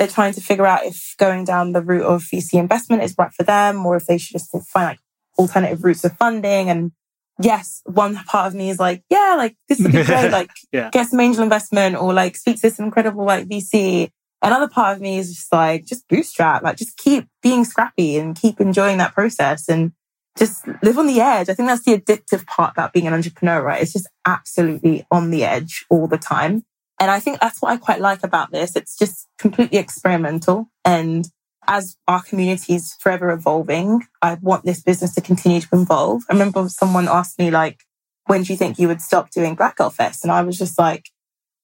they're 0.00 0.08
trying 0.08 0.32
to 0.32 0.40
figure 0.40 0.66
out 0.66 0.86
if 0.86 1.14
going 1.18 1.44
down 1.44 1.72
the 1.72 1.82
route 1.82 2.06
of 2.06 2.22
VC 2.22 2.54
investment 2.54 3.02
is 3.02 3.14
right 3.18 3.30
for 3.34 3.42
them 3.42 3.84
or 3.84 3.96
if 3.96 4.06
they 4.06 4.16
should 4.16 4.32
just 4.32 4.50
find 4.68 4.86
like 4.86 4.98
alternative 5.38 5.84
routes 5.84 6.06
of 6.06 6.16
funding. 6.16 6.70
And 6.70 6.92
yes, 7.38 7.82
one 7.84 8.16
part 8.16 8.46
of 8.46 8.54
me 8.54 8.70
is 8.70 8.78
like, 8.78 9.02
yeah, 9.10 9.34
like 9.36 9.58
this 9.68 9.78
would 9.78 9.92
be 9.92 10.02
great. 10.04 10.30
Like 10.30 10.48
yeah. 10.72 10.88
get 10.90 11.08
some 11.08 11.20
angel 11.20 11.42
investment 11.42 11.96
or 11.96 12.14
like 12.14 12.34
speak 12.36 12.58
to 12.62 12.70
some 12.70 12.86
incredible 12.86 13.26
like 13.26 13.46
VC. 13.46 14.10
Another 14.40 14.68
part 14.68 14.96
of 14.96 15.02
me 15.02 15.18
is 15.18 15.34
just 15.34 15.52
like, 15.52 15.84
just 15.84 16.08
bootstrap, 16.08 16.62
like 16.62 16.78
just 16.78 16.96
keep 16.96 17.26
being 17.42 17.66
scrappy 17.66 18.16
and 18.16 18.34
keep 18.34 18.58
enjoying 18.58 18.96
that 18.96 19.12
process 19.12 19.68
and 19.68 19.92
just 20.38 20.66
live 20.82 20.96
on 20.96 21.08
the 21.08 21.20
edge. 21.20 21.50
I 21.50 21.54
think 21.54 21.68
that's 21.68 21.84
the 21.84 21.98
addictive 21.98 22.46
part 22.46 22.72
about 22.72 22.94
being 22.94 23.06
an 23.06 23.12
entrepreneur, 23.12 23.62
right? 23.62 23.82
It's 23.82 23.92
just 23.92 24.08
absolutely 24.24 25.04
on 25.10 25.30
the 25.30 25.44
edge 25.44 25.84
all 25.90 26.06
the 26.06 26.16
time. 26.16 26.64
And 27.00 27.10
I 27.10 27.18
think 27.18 27.40
that's 27.40 27.60
what 27.60 27.72
I 27.72 27.78
quite 27.78 28.00
like 28.00 28.22
about 28.22 28.52
this. 28.52 28.76
It's 28.76 28.96
just 28.96 29.26
completely 29.38 29.78
experimental 29.78 30.70
and 30.84 31.26
as 31.66 31.96
our 32.08 32.22
community 32.22 32.74
is 32.74 32.94
forever 33.00 33.30
evolving, 33.30 34.02
I 34.22 34.34
want 34.40 34.64
this 34.64 34.82
business 34.82 35.14
to 35.14 35.20
continue 35.20 35.60
to 35.60 35.68
evolve. 35.72 36.22
I 36.28 36.32
remember 36.32 36.68
someone 36.68 37.08
asked 37.08 37.38
me, 37.38 37.50
like, 37.50 37.84
when 38.26 38.42
do 38.42 38.52
you 38.52 38.56
think 38.56 38.78
you 38.78 38.88
would 38.88 39.00
stop 39.00 39.30
doing 39.30 39.54
Black 39.54 39.76
Girl 39.76 39.90
Fest? 39.90 40.24
And 40.24 40.32
I 40.32 40.42
was 40.42 40.58
just 40.58 40.78
like, 40.78 41.10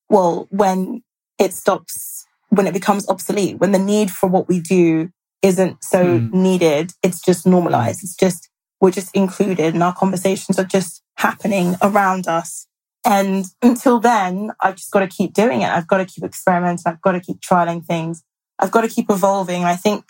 well, 0.08 0.46
when 0.50 1.02
it 1.38 1.52
stops, 1.54 2.24
when 2.50 2.66
it 2.66 2.72
becomes 2.72 3.08
obsolete, 3.08 3.58
when 3.58 3.72
the 3.72 3.78
need 3.78 4.10
for 4.10 4.28
what 4.28 4.48
we 4.48 4.60
do 4.60 5.10
isn't 5.42 5.82
so 5.82 6.04
mm. 6.04 6.32
needed, 6.32 6.92
it's 7.02 7.20
just 7.20 7.46
normalized. 7.46 8.02
It's 8.02 8.16
just, 8.16 8.48
we're 8.80 8.90
just 8.90 9.14
included 9.14 9.74
and 9.74 9.82
our 9.82 9.94
conversations 9.94 10.58
are 10.58 10.64
just 10.64 11.02
happening 11.16 11.74
around 11.82 12.28
us. 12.28 12.66
And 13.06 13.46
until 13.62 14.00
then, 14.00 14.50
I've 14.60 14.74
just 14.74 14.90
got 14.90 15.00
to 15.00 15.06
keep 15.06 15.32
doing 15.32 15.62
it. 15.62 15.68
I've 15.68 15.86
got 15.86 15.98
to 15.98 16.04
keep 16.04 16.24
experimenting. 16.24 16.82
I've 16.86 17.00
got 17.00 17.12
to 17.12 17.20
keep 17.20 17.40
trialing 17.40 17.84
things. 17.84 18.24
I've 18.58 18.72
got 18.72 18.80
to 18.80 18.88
keep 18.88 19.08
evolving. 19.08 19.64
I 19.64 19.76
think 19.76 20.06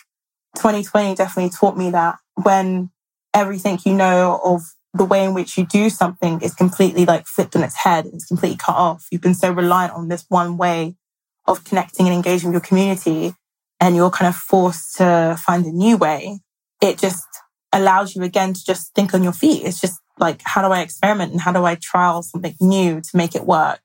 2020 0.57 1.15
definitely 1.15 1.51
taught 1.51 1.77
me 1.77 1.91
that 1.91 2.17
when 2.43 2.91
everything 3.35 3.79
you 3.85 3.93
know 3.93 4.41
of 4.43 4.63
the 4.95 5.05
way 5.05 5.25
in 5.25 5.35
which 5.35 5.59
you 5.59 5.67
do 5.67 5.91
something 5.91 6.41
is 6.41 6.55
completely 6.55 7.05
like 7.05 7.27
flipped 7.27 7.55
on 7.55 7.63
its 7.63 7.77
head, 7.77 8.07
it's 8.07 8.25
completely 8.25 8.57
cut 8.57 8.77
off. 8.77 9.07
You've 9.13 9.21
been 9.21 9.35
so 9.35 9.53
reliant 9.53 9.93
on 9.93 10.09
this 10.09 10.25
one 10.29 10.57
way 10.57 10.97
of 11.47 11.65
connecting 11.65 12.07
and 12.07 12.15
engaging 12.15 12.49
with 12.49 12.55
your 12.55 12.67
community 12.67 13.35
and 13.79 13.95
you're 13.95 14.11
kind 14.11 14.29
of 14.29 14.35
forced 14.35 14.97
to 14.97 15.37
find 15.39 15.67
a 15.67 15.71
new 15.71 15.99
way. 15.99 16.41
It 16.81 16.99
just 16.99 17.27
allows 17.75 18.17
you 18.17 18.23
again 18.23 18.55
to 18.55 18.65
just 18.65 18.95
think 18.95 19.13
on 19.13 19.23
your 19.23 19.35
feet. 19.35 19.65
It's 19.67 19.81
just 19.81 20.01
like, 20.19 20.43
how 20.45 20.67
do 20.67 20.73
I 20.73 20.81
experiment 20.81 21.33
and 21.33 21.41
how 21.41 21.53
do 21.53 21.65
I 21.65 21.75
trial 21.77 22.23
something 22.23 22.55
new 22.61 23.01
to 23.01 23.17
make 23.17 23.35
it 23.35 23.45
work? 23.45 23.81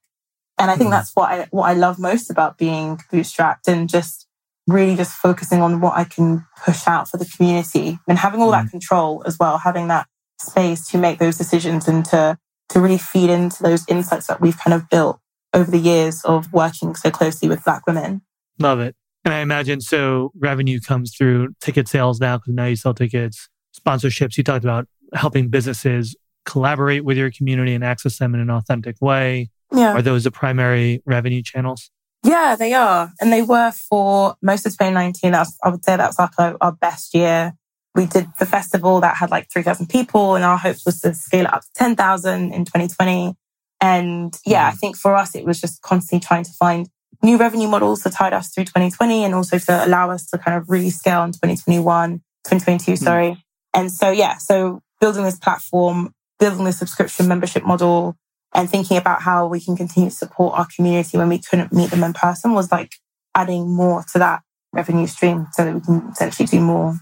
And 0.57 0.69
I 0.69 0.75
think 0.75 0.89
mm. 0.89 0.91
that's 0.91 1.11
what 1.15 1.31
I, 1.31 1.47
what 1.51 1.69
I 1.69 1.73
love 1.73 1.99
most 1.99 2.29
about 2.29 2.57
being 2.57 2.97
bootstrapped 3.11 3.67
and 3.67 3.89
just 3.89 4.27
really 4.67 4.95
just 4.95 5.13
focusing 5.13 5.61
on 5.61 5.81
what 5.81 5.97
I 5.97 6.03
can 6.03 6.45
push 6.63 6.87
out 6.87 7.09
for 7.09 7.17
the 7.17 7.25
community 7.25 7.99
and 8.07 8.17
having 8.17 8.41
all 8.41 8.51
mm. 8.51 8.63
that 8.63 8.69
control 8.69 9.23
as 9.25 9.39
well, 9.39 9.57
having 9.57 9.87
that 9.87 10.07
space 10.39 10.87
to 10.89 10.97
make 10.97 11.19
those 11.19 11.37
decisions 11.37 11.87
and 11.87 12.05
to, 12.05 12.37
to 12.69 12.79
really 12.79 12.97
feed 12.97 13.29
into 13.29 13.63
those 13.63 13.85
insights 13.87 14.27
that 14.27 14.39
we've 14.39 14.57
kind 14.57 14.73
of 14.73 14.89
built 14.89 15.19
over 15.53 15.69
the 15.69 15.77
years 15.77 16.23
of 16.23 16.51
working 16.53 16.95
so 16.95 17.11
closely 17.11 17.49
with 17.49 17.63
Black 17.63 17.85
women. 17.85 18.21
Love 18.59 18.79
it. 18.79 18.95
And 19.25 19.33
I 19.33 19.39
imagine 19.39 19.81
so 19.81 20.31
revenue 20.35 20.79
comes 20.79 21.15
through 21.15 21.49
ticket 21.59 21.87
sales 21.87 22.19
now 22.19 22.37
because 22.37 22.53
now 22.53 22.65
you 22.65 22.75
sell 22.75 22.93
tickets, 22.93 23.49
sponsorships. 23.77 24.37
You 24.37 24.43
talked 24.43 24.63
about 24.63 24.87
helping 25.13 25.49
businesses 25.49 26.15
collaborate 26.45 27.05
with 27.05 27.17
your 27.17 27.31
community 27.31 27.73
and 27.73 27.83
access 27.83 28.17
them 28.17 28.33
in 28.33 28.41
an 28.41 28.49
authentic 28.49 28.95
way. 29.01 29.49
Yeah. 29.71 29.93
Are 29.93 30.01
those 30.01 30.23
the 30.23 30.31
primary 30.31 31.01
revenue 31.05 31.41
channels? 31.41 31.89
Yeah, 32.23 32.55
they 32.57 32.73
are. 32.73 33.11
And 33.19 33.31
they 33.31 33.41
were 33.41 33.71
for 33.71 34.35
most 34.41 34.65
of 34.65 34.73
2019. 34.73 35.31
That's, 35.31 35.57
I 35.63 35.69
would 35.69 35.83
say 35.83 35.95
that's 35.95 36.19
like 36.19 36.31
our, 36.37 36.57
our 36.61 36.71
best 36.71 37.13
year. 37.13 37.53
We 37.95 38.05
did 38.05 38.27
the 38.39 38.45
festival 38.45 39.01
that 39.01 39.17
had 39.17 39.31
like 39.31 39.51
3,000 39.51 39.87
people 39.87 40.35
and 40.35 40.45
our 40.45 40.57
hopes 40.57 40.85
was 40.85 41.01
to 41.01 41.13
scale 41.13 41.45
it 41.45 41.53
up 41.53 41.61
to 41.61 41.69
10,000 41.75 42.53
in 42.53 42.65
2020. 42.65 43.35
And 43.81 44.37
yeah, 44.45 44.67
I 44.67 44.71
mm. 44.71 44.77
think 44.77 44.97
for 44.97 45.15
us, 45.15 45.35
it 45.35 45.45
was 45.45 45.59
just 45.59 45.81
constantly 45.81 46.25
trying 46.25 46.43
to 46.43 46.51
find 46.51 46.87
new 47.23 47.37
revenue 47.37 47.67
models 47.67 48.03
to 48.03 48.09
tide 48.09 48.33
us 48.33 48.49
through 48.49 48.65
2020 48.65 49.25
and 49.25 49.35
also 49.35 49.57
to 49.57 49.85
allow 49.85 50.11
us 50.11 50.27
to 50.27 50.37
kind 50.37 50.57
of 50.57 50.69
really 50.69 50.89
scale 50.89 51.23
in 51.23 51.31
2021, 51.31 52.19
2022, 52.45 52.91
mm. 52.91 52.97
sorry. 52.97 53.43
And 53.73 53.91
so, 53.91 54.11
yeah, 54.11 54.37
so 54.37 54.81
building 55.01 55.23
this 55.23 55.37
platform, 55.37 56.13
building 56.39 56.63
the 56.63 56.71
subscription 56.71 57.27
membership 57.27 57.65
model, 57.65 58.15
and 58.53 58.69
thinking 58.69 58.97
about 58.97 59.21
how 59.21 59.47
we 59.47 59.59
can 59.59 59.75
continue 59.75 60.09
to 60.09 60.15
support 60.15 60.57
our 60.57 60.67
community 60.73 61.17
when 61.17 61.29
we 61.29 61.39
couldn't 61.39 61.73
meet 61.73 61.89
them 61.89 62.03
in 62.03 62.13
person 62.13 62.53
was 62.53 62.71
like 62.71 62.93
adding 63.35 63.69
more 63.69 64.03
to 64.11 64.19
that 64.19 64.41
revenue 64.73 65.07
stream 65.07 65.47
so 65.53 65.65
that 65.65 65.73
we 65.73 65.81
can 65.81 66.09
essentially 66.11 66.45
do 66.45 66.61
more. 66.61 66.95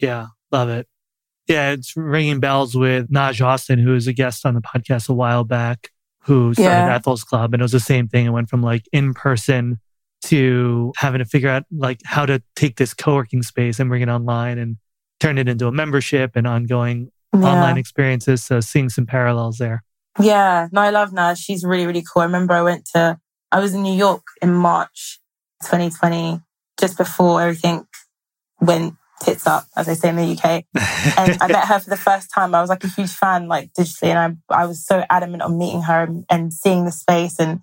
Yeah, 0.00 0.26
love 0.50 0.68
it. 0.68 0.86
Yeah, 1.46 1.72
it's 1.72 1.94
ringing 1.96 2.40
bells 2.40 2.74
with 2.74 3.10
Naj 3.10 3.44
Austin, 3.44 3.78
who 3.78 3.92
was 3.92 4.06
a 4.06 4.12
guest 4.12 4.46
on 4.46 4.54
the 4.54 4.62
podcast 4.62 5.08
a 5.10 5.14
while 5.14 5.44
back, 5.44 5.90
who 6.22 6.54
started 6.54 6.70
yeah. 6.70 6.94
Ethel's 6.94 7.22
Club. 7.22 7.52
And 7.52 7.60
it 7.60 7.64
was 7.64 7.72
the 7.72 7.80
same 7.80 8.08
thing. 8.08 8.26
It 8.26 8.30
went 8.30 8.48
from 8.48 8.62
like 8.62 8.88
in 8.92 9.12
person 9.12 9.78
to 10.22 10.92
having 10.96 11.18
to 11.18 11.26
figure 11.26 11.50
out 11.50 11.64
like 11.70 12.00
how 12.04 12.24
to 12.24 12.42
take 12.56 12.76
this 12.76 12.94
co-working 12.94 13.42
space 13.42 13.78
and 13.78 13.90
bring 13.90 14.00
it 14.00 14.08
online 14.08 14.56
and 14.56 14.78
turn 15.20 15.36
it 15.36 15.48
into 15.48 15.66
a 15.66 15.72
membership 15.72 16.32
and 16.34 16.46
ongoing 16.46 17.10
yeah. 17.42 17.52
online 17.52 17.78
experiences. 17.78 18.44
So 18.44 18.60
seeing 18.60 18.88
some 18.88 19.06
parallels 19.06 19.58
there. 19.58 19.82
Yeah, 20.20 20.68
no, 20.70 20.80
I 20.80 20.90
love 20.90 21.10
Naj. 21.10 21.38
She's 21.38 21.64
really, 21.64 21.86
really 21.86 22.02
cool. 22.02 22.22
I 22.22 22.26
remember 22.26 22.54
I 22.54 22.62
went 22.62 22.86
to, 22.94 23.18
I 23.50 23.60
was 23.60 23.74
in 23.74 23.82
New 23.82 23.94
York 23.94 24.22
in 24.40 24.52
March 24.52 25.20
2020, 25.62 26.40
just 26.78 26.96
before 26.96 27.40
everything 27.40 27.86
went 28.60 28.94
tits 29.24 29.46
up, 29.46 29.64
as 29.76 29.86
they 29.86 29.94
say 29.94 30.10
in 30.10 30.16
the 30.16 30.32
UK. 30.32 30.64
and 31.18 31.42
I 31.42 31.48
met 31.48 31.66
her 31.66 31.80
for 31.80 31.90
the 31.90 31.96
first 31.96 32.30
time. 32.32 32.54
I 32.54 32.60
was 32.60 32.70
like 32.70 32.84
a 32.84 32.88
huge 32.88 33.12
fan, 33.12 33.48
like 33.48 33.72
digitally. 33.72 34.08
And 34.08 34.38
I, 34.50 34.62
I 34.62 34.66
was 34.66 34.84
so 34.84 35.04
adamant 35.10 35.42
on 35.42 35.58
meeting 35.58 35.82
her 35.82 36.02
and, 36.02 36.24
and 36.30 36.52
seeing 36.52 36.84
the 36.84 36.92
space. 36.92 37.38
And 37.38 37.60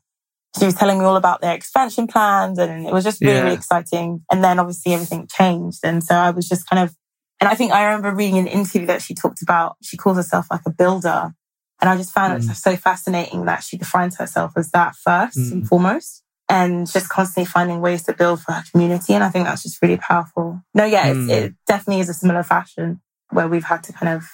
she 0.59 0.65
was 0.65 0.75
telling 0.75 0.99
me 0.99 1.05
all 1.05 1.15
about 1.15 1.41
their 1.41 1.53
expansion 1.53 2.07
plans. 2.07 2.57
And 2.57 2.85
it 2.85 2.93
was 2.93 3.03
just 3.03 3.21
really, 3.21 3.35
yeah. 3.35 3.43
really 3.43 3.55
exciting. 3.55 4.23
And 4.31 4.43
then 4.43 4.59
obviously 4.59 4.93
everything 4.93 5.27
changed. 5.31 5.79
And 5.83 6.03
so 6.03 6.15
I 6.15 6.31
was 6.31 6.49
just 6.49 6.67
kind 6.69 6.83
of, 6.83 6.95
and 7.41 7.49
I 7.49 7.55
think 7.55 7.73
I 7.73 7.85
remember 7.85 8.13
reading 8.13 8.37
an 8.37 8.47
interview 8.47 8.85
that 8.85 9.01
she 9.01 9.15
talked 9.15 9.41
about, 9.41 9.75
she 9.81 9.97
calls 9.97 10.15
herself 10.15 10.45
like 10.51 10.61
a 10.67 10.71
builder. 10.71 11.33
And 11.81 11.89
I 11.89 11.97
just 11.97 12.13
found 12.13 12.39
mm. 12.39 12.49
it 12.49 12.55
so 12.55 12.75
fascinating 12.75 13.45
that 13.45 13.63
she 13.63 13.77
defines 13.77 14.15
herself 14.17 14.51
as 14.55 14.69
that 14.71 14.95
first 14.95 15.39
mm. 15.39 15.51
and 15.51 15.67
foremost 15.67 16.23
and 16.47 16.85
just 16.85 17.09
constantly 17.09 17.49
finding 17.49 17.81
ways 17.81 18.03
to 18.03 18.13
build 18.13 18.41
for 18.41 18.51
her 18.51 18.63
community. 18.71 19.13
And 19.13 19.23
I 19.23 19.29
think 19.29 19.45
that's 19.45 19.63
just 19.63 19.81
really 19.81 19.97
powerful. 19.97 20.61
No, 20.75 20.85
yeah, 20.85 21.11
mm. 21.11 21.29
it 21.31 21.55
definitely 21.65 22.01
is 22.01 22.09
a 22.09 22.13
similar 22.13 22.43
fashion 22.43 23.01
where 23.31 23.47
we've 23.47 23.63
had 23.63 23.81
to 23.85 23.93
kind 23.93 24.15
of 24.15 24.25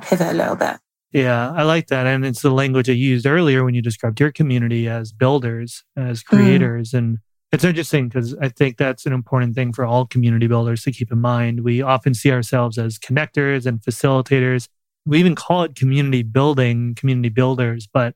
pivot 0.00 0.28
a 0.28 0.32
little 0.32 0.56
bit. 0.56 0.76
Yeah, 1.12 1.52
I 1.52 1.64
like 1.64 1.88
that. 1.88 2.06
And 2.06 2.24
it's 2.24 2.40
the 2.40 2.50
language 2.50 2.88
I 2.88 2.94
used 2.94 3.26
earlier 3.26 3.62
when 3.62 3.74
you 3.74 3.82
described 3.82 4.20
your 4.20 4.32
community 4.32 4.88
as 4.88 5.12
builders, 5.12 5.84
as 5.98 6.22
mm. 6.22 6.26
creators. 6.26 6.94
And 6.94 7.18
it's 7.50 7.64
interesting 7.64 8.08
because 8.08 8.34
I 8.40 8.48
think 8.48 8.76
that's 8.76 9.06
an 9.06 9.12
important 9.12 9.54
thing 9.54 9.72
for 9.72 9.84
all 9.84 10.06
community 10.06 10.46
builders 10.46 10.82
to 10.82 10.92
keep 10.92 11.10
in 11.10 11.20
mind. 11.20 11.60
We 11.60 11.82
often 11.82 12.14
see 12.14 12.30
ourselves 12.30 12.78
as 12.78 12.98
connectors 12.98 13.64
and 13.66 13.80
facilitators 13.80 14.68
we 15.08 15.18
even 15.18 15.34
call 15.34 15.62
it 15.62 15.74
community 15.74 16.22
building, 16.22 16.94
community 16.94 17.30
builders, 17.30 17.88
but 17.90 18.14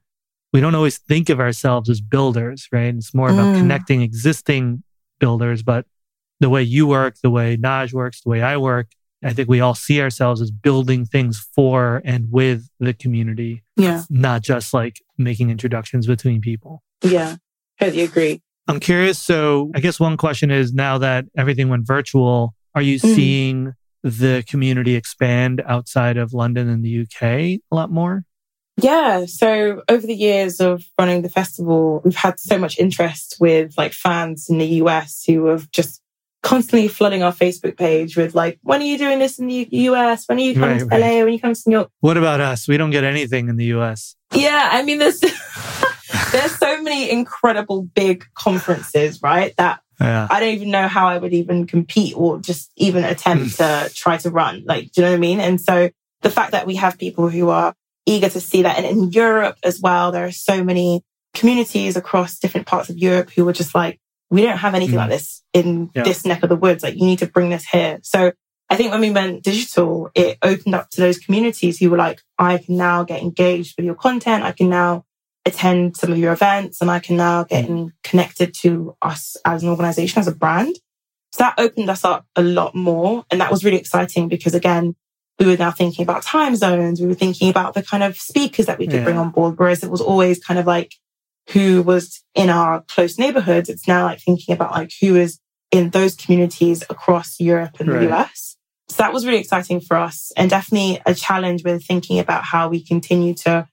we 0.52 0.60
don't 0.60 0.74
always 0.74 0.98
think 0.98 1.30
of 1.30 1.40
ourselves 1.40 1.88
as 1.88 2.02
builders, 2.02 2.68
right? 2.70 2.94
It's 2.94 3.14
more 3.14 3.30
about 3.30 3.54
mm. 3.54 3.58
connecting 3.58 4.02
existing 4.02 4.82
builders. 5.18 5.62
But 5.62 5.86
the 6.40 6.50
way 6.50 6.62
you 6.62 6.86
work, 6.86 7.16
the 7.22 7.30
way 7.30 7.56
Naj 7.56 7.94
works, 7.94 8.20
the 8.20 8.28
way 8.28 8.42
I 8.42 8.58
work, 8.58 8.88
I 9.24 9.32
think 9.32 9.48
we 9.48 9.60
all 9.60 9.74
see 9.74 10.02
ourselves 10.02 10.42
as 10.42 10.50
building 10.50 11.06
things 11.06 11.38
for 11.54 12.02
and 12.04 12.30
with 12.30 12.68
the 12.78 12.92
community. 12.92 13.62
Yeah. 13.76 14.02
Not 14.10 14.42
just 14.42 14.74
like 14.74 15.00
making 15.16 15.48
introductions 15.48 16.06
between 16.06 16.42
people. 16.42 16.82
Yeah. 17.02 17.36
Totally 17.80 18.02
agree. 18.02 18.42
I'm 18.68 18.80
curious. 18.80 19.18
So 19.18 19.70
I 19.74 19.80
guess 19.80 19.98
one 19.98 20.16
question 20.16 20.50
is 20.50 20.72
now 20.72 20.98
that 20.98 21.26
everything 21.36 21.68
went 21.68 21.86
virtual, 21.86 22.54
are 22.74 22.82
you 22.82 22.98
mm. 22.98 23.14
seeing 23.14 23.72
the 24.02 24.44
community 24.46 24.94
expand 24.94 25.62
outside 25.66 26.16
of 26.16 26.32
London 26.32 26.68
and 26.68 26.84
the 26.84 27.02
UK 27.02 27.22
a 27.22 27.60
lot 27.70 27.90
more? 27.90 28.24
Yeah. 28.80 29.26
So 29.26 29.82
over 29.88 30.06
the 30.06 30.14
years 30.14 30.60
of 30.60 30.84
running 30.98 31.22
the 31.22 31.28
festival, 31.28 32.00
we've 32.04 32.16
had 32.16 32.40
so 32.40 32.58
much 32.58 32.78
interest 32.78 33.36
with 33.38 33.74
like 33.76 33.92
fans 33.92 34.48
in 34.48 34.58
the 34.58 34.66
US 34.66 35.24
who 35.26 35.46
have 35.46 35.70
just 35.70 36.00
constantly 36.42 36.88
flooding 36.88 37.22
our 37.22 37.32
Facebook 37.32 37.76
page 37.76 38.16
with 38.16 38.34
like, 38.34 38.58
when 38.62 38.80
are 38.80 38.84
you 38.84 38.98
doing 38.98 39.18
this 39.18 39.38
in 39.38 39.46
the 39.46 39.68
US? 39.70 40.24
When 40.26 40.38
are 40.38 40.42
you 40.42 40.54
coming 40.54 40.70
right, 40.70 40.78
to 40.80 40.86
right. 40.86 41.00
LA? 41.00 41.18
When 41.18 41.26
are 41.26 41.28
you 41.28 41.40
coming 41.40 41.54
to 41.54 41.62
New 41.66 41.76
York? 41.76 41.90
What 42.00 42.16
about 42.16 42.40
us? 42.40 42.66
We 42.66 42.76
don't 42.76 42.90
get 42.90 43.04
anything 43.04 43.48
in 43.48 43.56
the 43.56 43.66
US. 43.76 44.16
Yeah. 44.34 44.70
I 44.72 44.82
mean, 44.82 44.98
there's, 44.98 45.20
there's 46.32 46.56
so 46.56 46.82
many 46.82 47.10
incredible 47.10 47.82
big 47.82 48.24
conferences, 48.34 49.20
right? 49.22 49.54
That 49.56 49.80
yeah. 50.00 50.26
I 50.30 50.40
don't 50.40 50.54
even 50.54 50.70
know 50.70 50.88
how 50.88 51.06
I 51.06 51.18
would 51.18 51.32
even 51.32 51.66
compete 51.66 52.14
or 52.16 52.38
just 52.40 52.72
even 52.76 53.04
attempt 53.04 53.56
to 53.58 53.90
try 53.94 54.16
to 54.18 54.30
run. 54.30 54.64
Like, 54.66 54.92
do 54.92 55.00
you 55.00 55.04
know 55.04 55.12
what 55.12 55.16
I 55.16 55.20
mean? 55.20 55.40
And 55.40 55.60
so 55.60 55.90
the 56.22 56.30
fact 56.30 56.52
that 56.52 56.66
we 56.66 56.76
have 56.76 56.98
people 56.98 57.28
who 57.28 57.50
are 57.50 57.74
eager 58.06 58.28
to 58.28 58.40
see 58.40 58.62
that. 58.62 58.78
And 58.78 58.86
in 58.86 59.10
Europe 59.10 59.58
as 59.62 59.80
well, 59.80 60.12
there 60.12 60.24
are 60.26 60.32
so 60.32 60.64
many 60.64 61.02
communities 61.34 61.96
across 61.96 62.38
different 62.38 62.66
parts 62.66 62.90
of 62.90 62.98
Europe 62.98 63.30
who 63.30 63.48
are 63.48 63.52
just 63.52 63.74
like, 63.74 64.00
we 64.30 64.42
don't 64.42 64.58
have 64.58 64.74
anything 64.74 64.94
mm. 64.94 64.98
like 64.98 65.10
this 65.10 65.42
in 65.52 65.90
yeah. 65.94 66.02
this 66.02 66.24
neck 66.24 66.42
of 66.42 66.48
the 66.48 66.56
woods. 66.56 66.82
Like, 66.82 66.96
you 66.96 67.04
need 67.04 67.20
to 67.20 67.26
bring 67.26 67.50
this 67.50 67.66
here. 67.66 68.00
So 68.02 68.32
I 68.70 68.76
think 68.76 68.90
when 68.90 69.00
we 69.00 69.10
went 69.10 69.42
digital, 69.42 70.10
it 70.14 70.38
opened 70.42 70.74
up 70.74 70.90
to 70.90 71.00
those 71.00 71.18
communities 71.18 71.78
who 71.78 71.90
were 71.90 71.98
like, 71.98 72.22
I 72.38 72.58
can 72.58 72.76
now 72.76 73.04
get 73.04 73.22
engaged 73.22 73.74
with 73.76 73.84
your 73.84 73.94
content. 73.94 74.44
I 74.44 74.52
can 74.52 74.70
now 74.70 75.04
attend 75.44 75.96
some 75.96 76.12
of 76.12 76.18
your 76.18 76.32
events 76.32 76.80
and 76.80 76.90
I 76.90 77.00
can 77.00 77.16
now 77.16 77.44
get 77.44 77.66
mm. 77.66 77.90
connected 78.04 78.54
to 78.60 78.96
us 79.02 79.36
as 79.44 79.62
an 79.62 79.68
organization, 79.68 80.20
as 80.20 80.28
a 80.28 80.34
brand. 80.34 80.76
So 81.32 81.44
that 81.44 81.54
opened 81.58 81.90
us 81.90 82.04
up 82.04 82.26
a 82.36 82.42
lot 82.42 82.74
more. 82.74 83.24
And 83.30 83.40
that 83.40 83.50
was 83.50 83.64
really 83.64 83.78
exciting 83.78 84.28
because 84.28 84.54
again, 84.54 84.94
we 85.38 85.46
were 85.46 85.56
now 85.56 85.70
thinking 85.70 86.02
about 86.02 86.22
time 86.22 86.54
zones. 86.54 87.00
We 87.00 87.06
were 87.06 87.14
thinking 87.14 87.48
about 87.48 87.74
the 87.74 87.82
kind 87.82 88.02
of 88.02 88.16
speakers 88.16 88.66
that 88.66 88.78
we 88.78 88.86
could 88.86 88.96
yeah. 88.96 89.04
bring 89.04 89.18
on 89.18 89.30
board. 89.30 89.58
Whereas 89.58 89.82
it 89.82 89.90
was 89.90 90.00
always 90.00 90.38
kind 90.38 90.60
of 90.60 90.66
like 90.66 90.94
who 91.50 91.82
was 91.82 92.22
in 92.34 92.50
our 92.50 92.82
close 92.82 93.18
neighborhoods. 93.18 93.68
It's 93.68 93.88
now 93.88 94.04
like 94.04 94.20
thinking 94.20 94.54
about 94.54 94.72
like 94.72 94.92
who 95.00 95.16
is 95.16 95.40
in 95.70 95.90
those 95.90 96.14
communities 96.14 96.82
across 96.90 97.40
Europe 97.40 97.80
and 97.80 97.88
Right. 97.88 98.00
the 98.00 98.14
US. 98.14 98.56
So 98.88 99.02
that 99.02 99.12
was 99.12 99.24
really 99.24 99.38
exciting 99.38 99.80
for 99.80 99.96
us 99.96 100.32
and 100.36 100.50
definitely 100.50 101.00
a 101.06 101.14
challenge 101.14 101.64
with 101.64 101.84
thinking 101.84 102.18
about 102.18 102.44
how 102.44 102.68
we 102.68 102.84
continue 102.84 103.32
to 103.34 103.66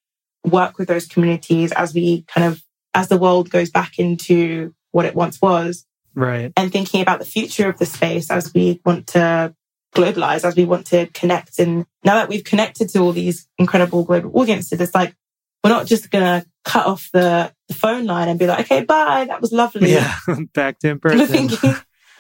work 0.46 0.78
with 0.78 0.88
those 0.88 1.08
communities 1.08 1.72
as 1.74 1.94
we 1.94 2.24
kind 2.24 2.48
of, 2.48 2.62
as 2.94 3.08
the 3.08 3.18
world 3.18 3.50
goes 3.50 3.70
back 3.70 4.00
into 4.00 4.74
what 4.92 5.06
it 5.06 5.16
once 5.16 5.42
was 5.42 5.86
Right. 6.16 6.52
and 6.58 6.72
thinking 6.72 7.02
about 7.02 7.20
the 7.20 7.26
future 7.26 7.70
of 7.70 7.78
the 7.78 7.86
space 7.86 8.32
as 8.32 8.54
we 8.54 8.82
want 8.86 9.08
to 9.08 9.54
globalize, 9.96 10.44
as 10.44 10.56
we 10.56 10.66
want 10.66 10.88
to 10.88 11.08
connect. 11.08 11.60
And 11.60 11.86
now 12.04 12.16
that 12.16 12.30
we've 12.30 12.44
connected 12.44 12.90
to 12.90 13.00
all 13.00 13.12
these 13.12 13.48
incredible 13.58 14.04
global 14.04 14.32
audiences, 14.40 14.80
it's 14.82 14.96
like, 14.96 15.16
we're 15.64 15.70
not 15.72 15.88
just 15.88 16.10
going 16.10 16.24
to 16.24 16.48
cut 16.64 16.86
off 16.86 17.10
the, 17.12 17.54
the 17.68 17.74
phone 17.74 18.06
line 18.06 18.30
and 18.30 18.40
be 18.40 18.48
like, 18.48 18.62
okay, 18.62 18.84
bye. 18.84 19.26
That 19.28 19.42
was 19.42 19.52
lovely. 19.52 19.92
Yeah. 19.92 20.16
Back 20.54 20.80
to 20.80 20.90
in 20.90 21.00
We're 21.04 21.12
person. 21.12 21.28
thinking, 21.50 21.74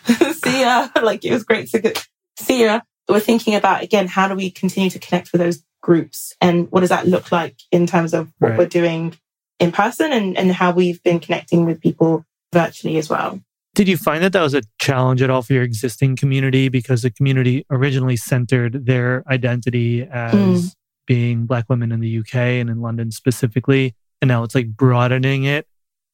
see 0.34 0.62
ya. 0.62 0.90
Like 1.02 1.24
it 1.26 1.32
was 1.34 1.44
great 1.44 1.70
to 1.70 1.80
get, 1.80 2.06
see 2.38 2.64
ya. 2.66 2.82
We're 3.08 3.20
thinking 3.22 3.56
about 3.56 3.82
again, 3.82 4.08
how 4.08 4.28
do 4.28 4.36
we 4.36 4.52
continue 4.52 4.90
to 4.92 5.00
connect 5.00 5.32
with 5.32 5.42
those 5.42 5.64
groups 5.82 6.34
and 6.42 6.70
what 6.72 6.82
does 6.82 6.90
that 6.90 7.08
look 7.08 7.32
like 7.32 7.56
in 7.72 7.88
terms 7.88 8.14
of 8.14 8.32
what 8.40 8.50
Right. 8.50 8.58
we're 8.60 8.66
doing 8.68 9.16
in 9.60 9.72
person 9.72 10.12
and, 10.12 10.38
and 10.38 10.52
how 10.52 10.72
we've 10.72 11.02
been 11.04 11.20
connecting 11.20 11.66
with 11.66 11.82
people 11.82 12.26
virtually 12.54 12.98
as 12.98 13.10
well. 13.10 13.40
Did 13.76 13.88
you 13.88 13.98
find 13.98 14.24
that 14.24 14.34
that 14.34 14.42
was 14.42 14.54
a 14.54 14.62
challenge 14.80 15.22
at 15.22 15.30
all 15.30 15.42
for 15.42 15.54
your 15.54 15.64
existing 15.64 16.16
community 16.16 16.70
because 16.70 17.02
the 17.04 17.12
community 17.12 17.66
originally 17.70 18.18
centered 18.18 18.86
their 18.86 19.24
identity 19.30 20.04
as 20.04 20.34
Mm. 20.34 20.74
being 21.08 21.46
Black 21.46 21.70
women 21.70 21.92
in 21.92 22.00
the 22.00 22.20
UK 22.20 22.60
and 22.60 22.70
in 22.70 22.82
London 22.82 23.12
specifically, 23.12 23.96
and 24.22 24.28
now 24.28 24.44
it's 24.44 24.56
like 24.56 24.70
broadening 24.76 25.44
it. 25.46 25.68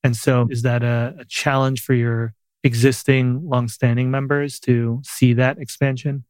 And 0.04 0.16
so, 0.16 0.48
is 0.52 0.62
that 0.62 0.84
a, 0.84 1.16
a 1.20 1.26
challenge 1.26 1.82
for 1.82 1.94
your 1.94 2.34
existing 2.64 3.42
longstanding 3.48 4.12
members 4.12 4.60
to 4.60 5.02
see 5.04 5.34
that 5.34 5.58
expansion? 5.58 6.26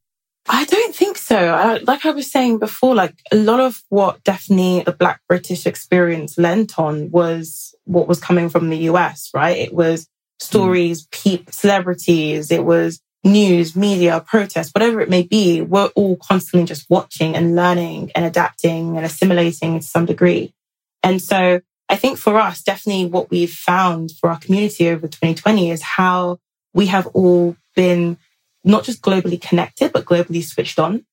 I 0.47 0.63
don't 0.65 0.69
think 0.69 0.84
so. 1.25 1.37
I, 1.37 1.77
like 1.77 2.05
I 2.05 2.11
was 2.11 2.31
saying 2.31 2.59
before, 2.59 2.95
like 2.95 3.15
a 3.31 3.35
lot 3.35 3.59
of 3.59 3.81
what 3.89 4.23
definitely 4.23 4.83
the 4.83 4.91
Black 4.91 5.21
British 5.27 5.65
experience 5.65 6.37
lent 6.37 6.77
on 6.77 7.11
was 7.11 7.75
what 7.85 8.07
was 8.07 8.19
coming 8.19 8.49
from 8.49 8.69
the 8.69 8.77
US, 8.89 9.29
right? 9.33 9.57
It 9.57 9.73
was 9.73 10.07
stories, 10.39 11.05
mm. 11.05 11.11
peop 11.11 11.51
celebrities, 11.51 12.51
it 12.51 12.63
was 12.63 13.01
news, 13.23 13.75
media, 13.75 14.23
protests, 14.25 14.71
whatever 14.73 15.01
it 15.01 15.09
may 15.09 15.23
be. 15.23 15.61
We're 15.61 15.87
all 15.95 16.15
constantly 16.17 16.65
just 16.65 16.89
watching 16.89 17.35
and 17.35 17.55
learning 17.55 18.11
and 18.15 18.23
adapting 18.23 18.95
and 18.95 19.05
assimilating 19.05 19.79
to 19.79 19.85
some 19.85 20.05
degree. 20.05 20.53
And 21.01 21.21
so 21.21 21.61
I 21.89 21.95
think 21.95 22.17
for 22.17 22.37
us, 22.37 22.61
definitely 22.61 23.07
what 23.07 23.29
we've 23.29 23.51
found 23.51 24.11
for 24.19 24.29
our 24.29 24.39
community 24.39 24.89
over 24.89 25.07
2020 25.07 25.71
is 25.71 25.81
how 25.81 26.39
we 26.73 26.87
have 26.87 27.07
all 27.07 27.55
been 27.75 28.17
not 28.63 28.83
just 28.83 29.01
globally 29.01 29.39
connected, 29.39 29.93
but 29.93 30.05
globally 30.05 30.43
switched 30.43 30.79
on. 30.79 31.05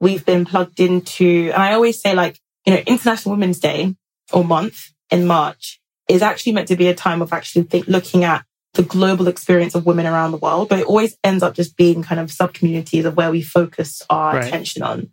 We've 0.00 0.24
been 0.24 0.44
plugged 0.44 0.80
into, 0.80 1.50
and 1.52 1.62
I 1.62 1.72
always 1.72 2.00
say 2.00 2.14
like, 2.14 2.38
you 2.64 2.74
know, 2.74 2.82
International 2.86 3.32
Women's 3.34 3.58
Day 3.58 3.96
or 4.32 4.44
month 4.44 4.92
in 5.10 5.26
March 5.26 5.80
is 6.08 6.22
actually 6.22 6.52
meant 6.52 6.68
to 6.68 6.76
be 6.76 6.88
a 6.88 6.94
time 6.94 7.20
of 7.22 7.32
actually 7.32 7.64
think, 7.64 7.86
looking 7.88 8.24
at 8.24 8.44
the 8.74 8.82
global 8.82 9.26
experience 9.28 9.74
of 9.74 9.86
women 9.86 10.06
around 10.06 10.30
the 10.30 10.36
world, 10.36 10.68
but 10.68 10.78
it 10.78 10.86
always 10.86 11.16
ends 11.24 11.42
up 11.42 11.54
just 11.54 11.76
being 11.76 12.02
kind 12.02 12.20
of 12.20 12.30
sub 12.30 12.52
communities 12.52 13.04
of 13.04 13.16
where 13.16 13.30
we 13.30 13.42
focus 13.42 14.02
our 14.08 14.34
Right. 14.36 14.46
attention 14.46 14.82
on. 14.82 15.10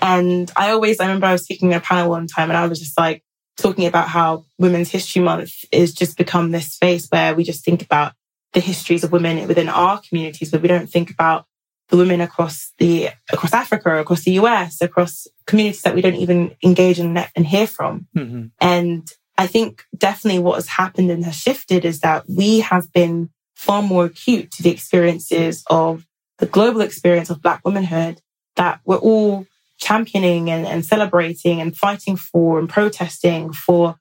And 0.00 0.50
I 0.56 0.70
always, 0.70 1.00
I 1.00 1.04
remember 1.06 1.26
I 1.26 1.32
was 1.32 1.44
speaking 1.44 1.72
at 1.72 1.82
a 1.82 1.84
panel 1.84 2.10
one 2.10 2.26
time 2.26 2.50
and 2.50 2.56
I 2.56 2.66
was 2.66 2.78
just 2.78 2.98
like 2.98 3.22
talking 3.56 3.86
about 3.86 4.08
how 4.08 4.44
Women's 4.58 4.90
History 4.90 5.22
Month 5.22 5.52
is 5.72 5.92
just 5.94 6.16
become 6.16 6.50
this 6.50 6.72
space 6.72 7.06
where 7.08 7.34
we 7.34 7.44
just 7.44 7.64
think 7.64 7.82
about 7.82 8.12
the 8.52 8.60
histories 8.60 9.04
of 9.04 9.12
women 9.12 9.46
within 9.48 9.68
our 9.68 10.00
communities, 10.00 10.50
but 10.50 10.62
we 10.62 10.68
don't 10.68 10.90
think 10.90 11.10
about 11.10 11.46
the 11.88 11.96
women 11.96 12.20
across 12.20 12.72
the 12.78 13.10
across 13.32 13.52
Africa, 13.52 13.98
across 13.98 14.24
the 14.24 14.32
US, 14.32 14.80
across 14.80 15.26
communities 15.46 15.82
that 15.82 15.94
we 15.94 16.00
don't 16.00 16.14
even 16.16 16.54
engage 16.64 16.98
in 16.98 17.16
and 17.16 17.46
hear 17.46 17.66
from. 17.66 18.06
Mhm. 18.16 18.50
And 18.60 19.06
I 19.38 19.46
think 19.46 19.84
definitely 19.96 20.38
what 20.40 20.56
has 20.56 20.68
happened 20.68 21.10
and 21.10 21.24
has 21.24 21.36
shifted 21.36 21.84
is 21.84 22.00
that 22.00 22.24
we 22.28 22.60
have 22.60 22.92
been 22.92 23.30
far 23.54 23.82
more 23.82 24.06
acute 24.06 24.50
to 24.52 24.62
the 24.62 24.70
experiences 24.70 25.62
of 25.68 26.06
the 26.38 26.46
global 26.46 26.80
experience 26.80 27.30
of 27.30 27.42
Black 27.42 27.60
womanhood 27.64 28.20
that 28.56 28.80
we're 28.84 28.96
all 28.96 29.46
championing 29.78 30.50
and, 30.50 30.66
and 30.66 30.84
celebrating 30.84 31.60
and 31.60 31.76
fighting 31.76 32.16
for 32.16 32.58
and 32.58 32.68
protesting 32.68 33.52
for 33.52 33.96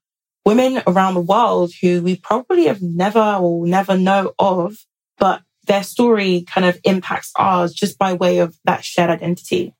women 0.46 0.82
around 0.88 1.14
the 1.14 1.22
world 1.22 1.72
who 1.82 2.02
we 2.02 2.16
probably 2.16 2.66
have 2.66 2.82
never 2.82 3.38
or 3.40 3.66
never 3.68 3.98
know 3.98 4.34
of, 4.40 4.78
but 5.18 5.42
their 5.72 5.84
story 5.84 6.42
kind 6.42 6.66
of 6.66 6.78
impacts 6.84 7.32
ours 7.38 7.74
just 7.74 7.98
by 7.98 8.12
way 8.12 8.40
of 8.40 8.58
that 8.66 8.84
shared 8.84 9.10
identity. 9.10 9.74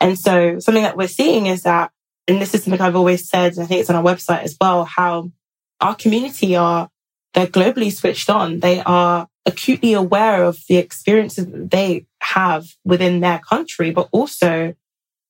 And 0.00 0.18
so 0.18 0.58
something 0.60 0.82
that 0.82 0.96
we're 0.96 1.08
seeing 1.08 1.44
is 1.44 1.64
that, 1.64 1.90
and 2.26 2.40
this 2.40 2.54
is 2.54 2.64
something 2.64 2.80
I've 2.80 2.96
always 2.96 3.28
said, 3.28 3.52
and 3.52 3.62
I 3.62 3.66
think 3.66 3.80
it's 3.80 3.90
on 3.90 3.96
our 3.96 4.02
website 4.02 4.44
as 4.44 4.56
well, 4.58 4.86
how 4.86 5.30
our 5.78 5.94
community 5.94 6.56
are, 6.56 6.88
they're 7.34 7.46
globally 7.46 7.92
switched 7.92 8.30
on. 8.30 8.60
They 8.60 8.80
are 8.80 9.28
acutely 9.44 9.92
aware 9.92 10.42
of 10.42 10.58
the 10.70 10.78
experiences 10.78 11.44
that 11.46 11.70
they 11.70 12.06
have 12.22 12.64
within 12.82 13.20
their 13.20 13.38
country, 13.38 13.90
but 13.90 14.08
also 14.12 14.74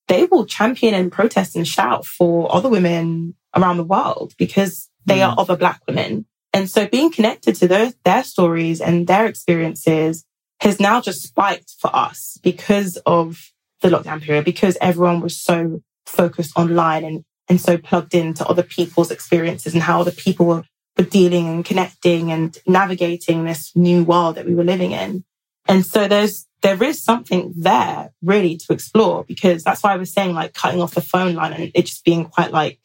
they 0.07 0.25
will 0.27 0.47
champion 0.47 0.95
and 0.95 1.11
protest 1.11 1.57
and 1.57 1.67
shout 1.67 2.07
for 2.07 2.55
other 2.55 2.69
women 2.69 3.35
around 3.57 3.77
the 3.77 3.85
world 3.85 4.35
because 4.39 4.89
they 5.05 5.21
are 5.21 5.35
mm. 5.35 5.41
other 5.41 5.57
Black 5.57 5.81
women. 5.89 6.27
And 6.57 6.71
so 6.71 6.89
being 6.89 7.13
connected 7.13 7.55
to 7.57 7.69
their, 7.69 7.93
their 8.07 8.25
stories 8.25 8.81
and 8.81 9.07
their 9.07 9.27
experiences 9.27 10.25
has 10.61 10.81
now 10.81 11.03
just 11.03 11.23
spiked 11.23 11.75
for 11.79 11.95
us 11.95 12.39
because 12.43 12.97
of 13.05 13.53
the 13.83 13.91
lockdown 13.91 14.23
period, 14.23 14.47
because 14.47 14.79
everyone 14.81 15.21
was 15.21 15.39
so 15.39 15.83
focused 16.07 16.57
online 16.57 17.05
and, 17.05 17.25
and 17.51 17.61
so 17.61 17.77
plugged 17.77 18.15
into 18.15 18.47
other 18.47 18.63
people's 18.63 19.11
experiences 19.11 19.75
and 19.75 19.83
how 19.83 20.01
other 20.01 20.11
people 20.11 20.47
were, 20.47 20.65
were 20.97 21.05
dealing 21.05 21.47
and 21.47 21.63
connecting 21.63 22.33
and 22.33 22.57
navigating 22.67 23.45
this 23.45 23.77
new 23.77 24.03
world 24.03 24.37
that 24.37 24.47
we 24.47 24.55
were 24.55 24.65
living 24.65 24.93
in. 24.93 25.25
And 25.69 25.85
so 25.85 26.09
there's, 26.09 26.47
there 26.63 26.83
is 26.83 27.05
something 27.05 27.53
there 27.55 28.15
really 28.23 28.57
to 28.57 28.73
explore 28.73 29.25
because 29.25 29.63
that's 29.63 29.83
why 29.83 29.93
I 29.93 29.99
was 29.99 30.11
saying 30.11 30.35
like 30.35 30.55
cutting 30.55 30.81
off 30.81 30.95
the 30.95 31.03
phone 31.03 31.35
line 31.35 31.53
and 31.53 31.71
it 31.75 31.83
just 31.85 32.03
being 32.03 32.25
quite 32.25 32.51
like, 32.51 32.79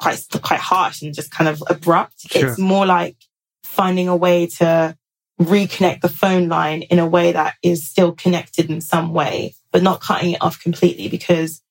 quite, 0.00 0.24
quite 0.42 0.60
harsh 0.60 1.02
and 1.02 1.14
just 1.14 1.30
kind 1.30 1.48
of 1.48 1.62
abrupt. 1.68 2.20
Sure. 2.30 2.48
It's 2.48 2.58
more 2.58 2.86
like 2.86 3.16
finding 3.62 4.08
a 4.08 4.16
way 4.16 4.46
to 4.46 4.96
reconnect 5.40 6.00
the 6.00 6.08
phone 6.08 6.48
line 6.48 6.82
in 6.82 6.98
a 6.98 7.06
way 7.06 7.32
that 7.32 7.54
is 7.62 7.88
still 7.88 8.12
connected 8.12 8.70
in 8.70 8.80
some 8.80 9.12
way, 9.12 9.54
but 9.72 9.82
not 9.82 10.00
cutting 10.00 10.32
it 10.32 10.42
off 10.42 10.60
completely 10.60 11.08
because 11.08 11.62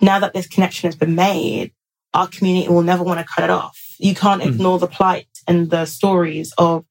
now 0.00 0.18
that 0.18 0.34
this 0.34 0.46
connection 0.46 0.88
has 0.88 0.96
been 0.96 1.14
made, 1.14 1.72
our 2.12 2.26
community 2.28 2.68
will 2.68 2.82
never 2.82 3.02
want 3.02 3.20
to 3.20 3.26
cut 3.26 3.44
it 3.44 3.50
off. 3.50 3.78
You 3.98 4.14
can't 4.14 4.42
Mm. 4.42 4.54
ignore 4.54 4.78
the 4.78 4.86
plight 4.88 5.28
and 5.46 5.70
the 5.70 5.86
stories 5.86 6.52
of 6.58 6.84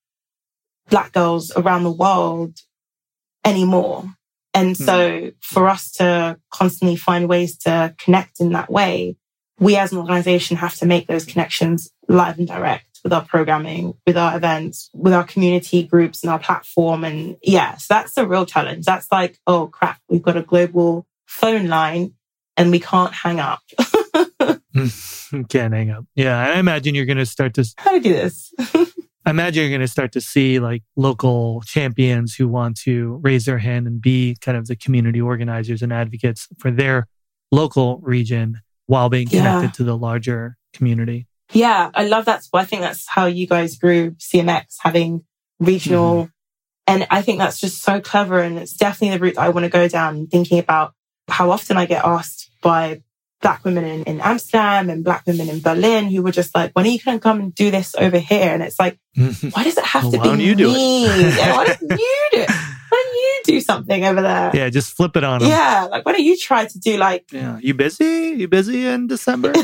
black 0.90 1.12
girls 1.12 1.52
around 1.56 1.84
the 1.84 1.92
world 1.92 2.60
anymore. 3.46 4.06
And 4.54 4.78
so 4.78 5.32
for 5.42 5.68
us 5.68 5.92
to 5.94 6.38
constantly 6.52 6.96
find 6.96 7.28
ways 7.28 7.58
to 7.60 7.96
connect 7.98 8.40
in 8.40 8.52
that 8.52 8.72
way, 8.72 9.16
we 9.60 9.76
as 9.76 9.92
an 9.92 10.00
organization 10.00 10.58
have 10.58 10.76
to 10.76 10.86
make 10.86 11.08
those 11.08 11.26
connections 11.26 11.92
live 12.08 12.38
and 12.38 12.48
direct 12.48 13.00
with 13.04 13.14
our 13.14 13.24
programming, 13.24 13.94
with 14.08 14.18
our 14.18 14.36
events, 14.36 14.90
with 14.94 15.14
our 15.14 15.24
community 15.24 15.84
groups 15.84 16.24
and 16.24 16.32
our 16.32 16.40
platform. 16.40 17.04
And 17.04 17.38
yeah, 17.44 17.76
so 17.78 17.94
that's 17.94 18.14
the 18.14 18.28
real 18.28 18.46
challenge. 18.46 18.86
That's 18.86 19.12
like, 19.12 19.40
oh 19.46 19.68
crap, 19.68 20.00
we've 20.10 20.22
got 20.22 20.38
a 20.38 20.42
global 20.42 21.06
phone 21.26 21.68
line 21.68 22.14
and 22.56 22.72
we 22.72 22.80
can't 22.80 23.14
hang 23.14 23.40
up. 23.40 23.62
Can't 25.50 25.74
hang 25.74 25.92
up. 25.92 26.06
Yeah. 26.16 26.40
I 26.40 26.60
imagine 26.60 26.96
you're 26.96 27.06
going 27.06 27.18
to 27.18 27.26
start 27.26 27.54
to 27.56 27.66
How 27.78 27.92
do 27.92 27.98
we 27.98 28.00
do 28.02 28.14
this? 28.14 28.54
I 29.26 29.30
imagine 29.30 29.62
you're 29.62 29.70
going 29.70 29.82
to 29.82 29.88
start 29.88 30.12
to 30.14 30.22
see 30.22 30.60
like 30.60 30.84
local 30.96 31.62
champions 31.62 32.36
who 32.36 32.48
want 32.48 32.78
to 32.82 33.20
raise 33.24 33.46
their 33.46 33.58
hand 33.58 33.88
and 33.88 34.02
be 34.02 34.36
kind 34.42 34.58
of 34.58 34.68
the 34.68 34.76
community 34.76 35.22
organizers 35.22 35.82
and 35.82 35.94
advocates 35.94 36.48
for 36.60 36.72
their 36.72 37.08
local 37.52 38.00
region 38.00 38.62
while 38.94 39.10
being 39.10 39.28
Yeah. 39.30 39.40
connected 39.42 39.74
to 39.78 39.84
the 39.84 39.98
larger 39.98 40.56
community. 40.74 41.26
Yeah, 41.52 41.90
I 41.94 42.06
love 42.06 42.26
that. 42.26 42.48
I 42.54 42.66
think 42.66 42.82
that's 42.84 43.08
how 43.08 43.26
you 43.26 43.48
guys 43.48 43.76
grew 43.78 44.12
CMX, 44.20 44.76
having 44.82 45.24
regional. 45.60 46.16
Mm-hmm. 46.26 46.30
And 46.86 47.08
I 47.10 47.22
think 47.22 47.40
that's 47.40 47.60
just 47.60 47.82
so 47.82 48.00
clever. 48.02 48.40
And 48.40 48.58
it's 48.60 48.74
definitely 48.78 49.18
the 49.18 49.24
route 49.24 49.36
that 49.36 49.42
I 49.42 49.50
want 49.50 49.64
to 49.66 49.70
go 49.70 49.88
down, 49.88 50.28
thinking 50.28 50.60
about 50.60 50.94
how 51.28 51.50
often 51.52 51.78
I 51.78 51.86
get 51.86 52.04
asked 52.06 52.52
by 52.62 53.02
Black 53.42 53.64
women 53.66 53.84
in, 53.84 54.04
in 54.04 54.22
Amsterdam 54.22 54.90
and 54.90 55.04
Black 55.04 55.24
women 55.28 55.50
in 55.50 55.60
Berlin 55.60 56.10
who 56.10 56.22
were 56.24 56.32
just 56.32 56.54
like, 56.56 56.72
when 56.74 56.86
are 56.86 56.90
you 56.90 57.00
going 57.00 57.18
to 57.18 57.22
come 57.22 57.40
and 57.40 57.54
do 57.56 57.72
this 57.72 57.96
over 57.96 58.20
here? 58.20 58.54
And 58.54 58.62
it's 58.64 58.80
like, 58.80 58.98
why 59.16 59.64
does 59.64 59.78
it 59.78 59.84
have 59.86 60.04
Well, 60.04 60.12
to 60.14 60.18
be 60.20 60.24
don't 60.24 60.58
do 60.58 60.70
it? 60.70 60.74
me? 60.74 61.06
yeah, 61.38 61.56
why 61.56 61.66
don't 61.66 61.82
you 61.82 62.28
do 62.32 62.40
it? 62.42 62.50
Why 63.44 63.52
don't 63.52 63.56
do 63.56 63.62
something 63.62 64.06
over 64.06 64.22
there? 64.22 64.52
yeah, 64.54 64.70
just 64.70 64.96
flip 64.96 65.16
it 65.18 65.24
on 65.24 65.40
them. 65.40 65.50
Yeah, 65.50 65.88
like 65.90 66.06
why 66.06 66.14
don't 66.14 66.24
you 66.24 66.38
try 66.38 66.66
to 66.66 66.80
do 66.80 66.98
like 66.98 67.32
Yeah. 67.32 67.60
You 67.62 67.74
busy? 67.74 68.36
You 68.38 68.48
busy 68.48 68.88
in 68.88 69.08
December? 69.08 69.54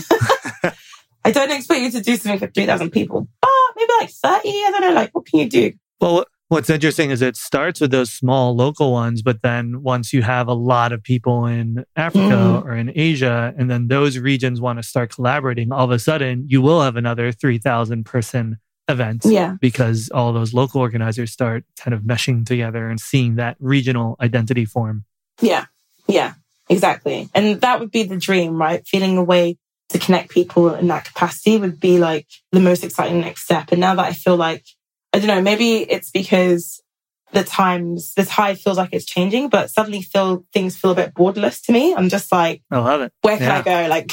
I 1.25 1.31
don't 1.31 1.51
expect 1.51 1.81
you 1.81 1.91
to 1.91 2.01
do 2.01 2.15
something 2.15 2.39
for 2.39 2.47
three 2.47 2.65
thousand 2.65 2.91
people, 2.91 3.27
but 3.41 3.49
maybe 3.75 3.91
like 3.99 4.09
thirty. 4.09 4.49
I 4.49 4.69
don't 4.71 4.81
know. 4.81 4.93
Like 4.93 5.11
what 5.13 5.25
can 5.25 5.39
you 5.39 5.49
do? 5.49 5.73
well, 5.99 6.25
What's 6.49 6.71
interesting 6.71 7.11
is 7.11 7.21
it 7.21 7.37
starts 7.37 7.79
with 7.79 7.91
those 7.91 8.11
small 8.11 8.55
local 8.55 8.91
ones, 8.91 9.21
but 9.21 9.43
then 9.43 9.83
once 9.83 10.11
you 10.11 10.23
have 10.23 10.47
a 10.47 10.53
lot 10.55 10.91
of 10.91 11.03
people 11.03 11.45
in 11.45 11.85
Africa 11.95 12.63
mm. 12.63 12.65
or 12.65 12.73
in 12.73 12.91
Asia, 12.95 13.53
and 13.55 13.69
then 13.69 13.87
those 13.87 14.17
regions 14.17 14.59
want 14.59 14.79
to 14.79 14.83
start 14.83 15.13
collaborating, 15.13 15.71
all 15.71 15.85
of 15.85 15.91
a 15.91 15.99
sudden 15.99 16.45
you 16.47 16.59
will 16.59 16.81
have 16.81 16.95
another 16.95 17.31
3,000 17.31 18.03
person 18.03 18.57
event. 18.89 19.21
Yeah. 19.23 19.55
Because 19.61 20.09
all 20.09 20.33
those 20.33 20.53
local 20.53 20.81
organizers 20.81 21.31
start 21.31 21.63
kind 21.77 21.93
of 21.93 22.01
meshing 22.01 22.45
together 22.45 22.89
and 22.89 22.99
seeing 22.99 23.35
that 23.35 23.55
regional 23.59 24.17
identity 24.19 24.65
form. 24.65 25.05
Yeah. 25.41 25.65
Yeah. 26.07 26.33
Exactly. 26.67 27.29
And 27.33 27.61
that 27.61 27.79
would 27.79 27.91
be 27.91 28.03
the 28.03 28.17
dream, 28.17 28.59
right? 28.59 28.85
Feeling 28.85 29.17
a 29.17 29.23
way 29.23 29.57
to 29.89 29.99
connect 29.99 30.29
people 30.29 30.73
in 30.75 30.87
that 30.87 31.05
capacity 31.05 31.57
would 31.57 31.79
be 31.79 31.97
like 31.97 32.27
the 32.51 32.59
most 32.59 32.83
exciting 32.83 33.21
next 33.21 33.43
step. 33.43 33.71
And 33.71 33.81
now 33.81 33.95
that 33.95 34.05
I 34.05 34.13
feel 34.13 34.35
like, 34.35 34.65
I 35.13 35.17
don't 35.17 35.27
know, 35.27 35.41
maybe 35.41 35.77
it's 35.77 36.11
because 36.11 36.83
the 37.31 37.43
times, 37.43 38.13
the 38.15 38.25
tide 38.25 38.59
feels 38.59 38.77
like 38.77 38.89
it's 38.91 39.05
changing, 39.05 39.49
but 39.49 39.71
suddenly 39.71 40.01
feel 40.01 40.45
things 40.53 40.77
feel 40.77 40.91
a 40.91 40.95
bit 40.95 41.15
borderless 41.15 41.63
to 41.65 41.71
me. 41.71 41.95
I'm 41.95 42.09
just 42.09 42.31
like, 42.31 42.61
I 42.69 42.77
love 42.77 43.01
it. 43.01 43.13
Where 43.21 43.37
can 43.37 43.47
yeah. 43.47 43.57
I 43.57 43.61
go? 43.61 43.89
Like, 43.89 44.11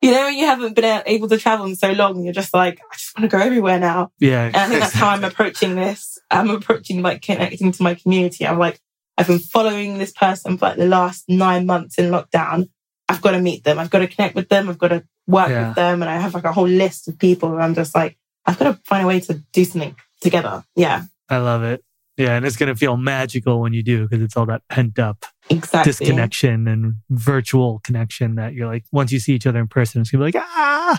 you 0.00 0.12
know, 0.12 0.28
you 0.28 0.46
haven't 0.46 0.74
been 0.74 1.02
able 1.06 1.28
to 1.28 1.38
travel 1.38 1.66
in 1.66 1.74
so 1.74 1.92
long. 1.92 2.22
You're 2.22 2.32
just 2.32 2.54
like, 2.54 2.80
I 2.80 2.94
just 2.94 3.18
want 3.18 3.30
to 3.30 3.36
go 3.36 3.42
everywhere 3.42 3.80
now. 3.80 4.12
Yeah. 4.18 4.46
And 4.46 4.56
I 4.56 4.66
think 4.68 4.80
that's 4.80 4.94
how 4.94 5.08
I'm 5.08 5.24
approaching 5.24 5.74
this. 5.74 6.18
I'm 6.30 6.50
approaching 6.50 7.02
like 7.02 7.22
connecting 7.22 7.72
to 7.72 7.82
my 7.82 7.94
community. 7.94 8.46
I'm 8.46 8.58
like, 8.58 8.80
I've 9.16 9.26
been 9.26 9.40
following 9.40 9.98
this 9.98 10.12
person 10.12 10.56
for 10.56 10.66
like 10.66 10.76
the 10.76 10.86
last 10.86 11.24
nine 11.28 11.66
months 11.66 11.98
in 11.98 12.10
lockdown. 12.10 12.68
I've 13.08 13.22
got 13.22 13.32
to 13.32 13.40
meet 13.40 13.64
them. 13.64 13.78
I've 13.78 13.90
got 13.90 14.00
to 14.00 14.06
connect 14.06 14.36
with 14.36 14.48
them. 14.48 14.68
I've 14.68 14.78
got 14.78 14.88
to 14.88 15.04
work 15.26 15.48
yeah. 15.48 15.68
with 15.68 15.76
them. 15.76 16.02
And 16.02 16.10
I 16.10 16.18
have 16.18 16.34
like 16.34 16.44
a 16.44 16.52
whole 16.52 16.68
list 16.68 17.08
of 17.08 17.18
people 17.18 17.50
where 17.50 17.60
I'm 17.60 17.74
just 17.74 17.94
like, 17.94 18.16
I've 18.46 18.58
got 18.58 18.76
to 18.76 18.80
find 18.84 19.04
a 19.04 19.08
way 19.08 19.18
to 19.20 19.34
do 19.52 19.64
something 19.64 19.96
together. 20.20 20.62
Yeah. 20.76 21.04
I 21.28 21.38
love 21.38 21.64
it. 21.64 21.82
Yeah. 22.18 22.36
And 22.36 22.44
it's 22.44 22.56
going 22.56 22.68
to 22.68 22.74
feel 22.74 22.96
magical 22.96 23.60
when 23.60 23.72
you 23.72 23.82
do 23.82 24.06
because 24.06 24.22
it's 24.22 24.36
all 24.36 24.46
that 24.46 24.62
pent 24.68 24.98
up 24.98 25.24
exactly. 25.48 25.90
disconnection 25.90 26.66
and 26.66 26.94
virtual 27.10 27.80
connection 27.84 28.34
that 28.34 28.54
you're 28.54 28.66
like, 28.66 28.84
once 28.92 29.12
you 29.12 29.20
see 29.20 29.34
each 29.34 29.46
other 29.46 29.60
in 29.60 29.68
person, 29.68 30.00
it's 30.00 30.10
going 30.10 30.32
to 30.32 30.32
be 30.32 30.38
like, 30.38 30.48
ah. 30.48 30.98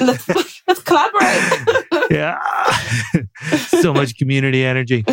let's, 0.00 0.28
let's 0.68 0.82
collaborate. 0.82 1.84
yeah. 2.10 2.38
so 3.68 3.92
much 3.92 4.16
community 4.16 4.64
energy. 4.64 5.04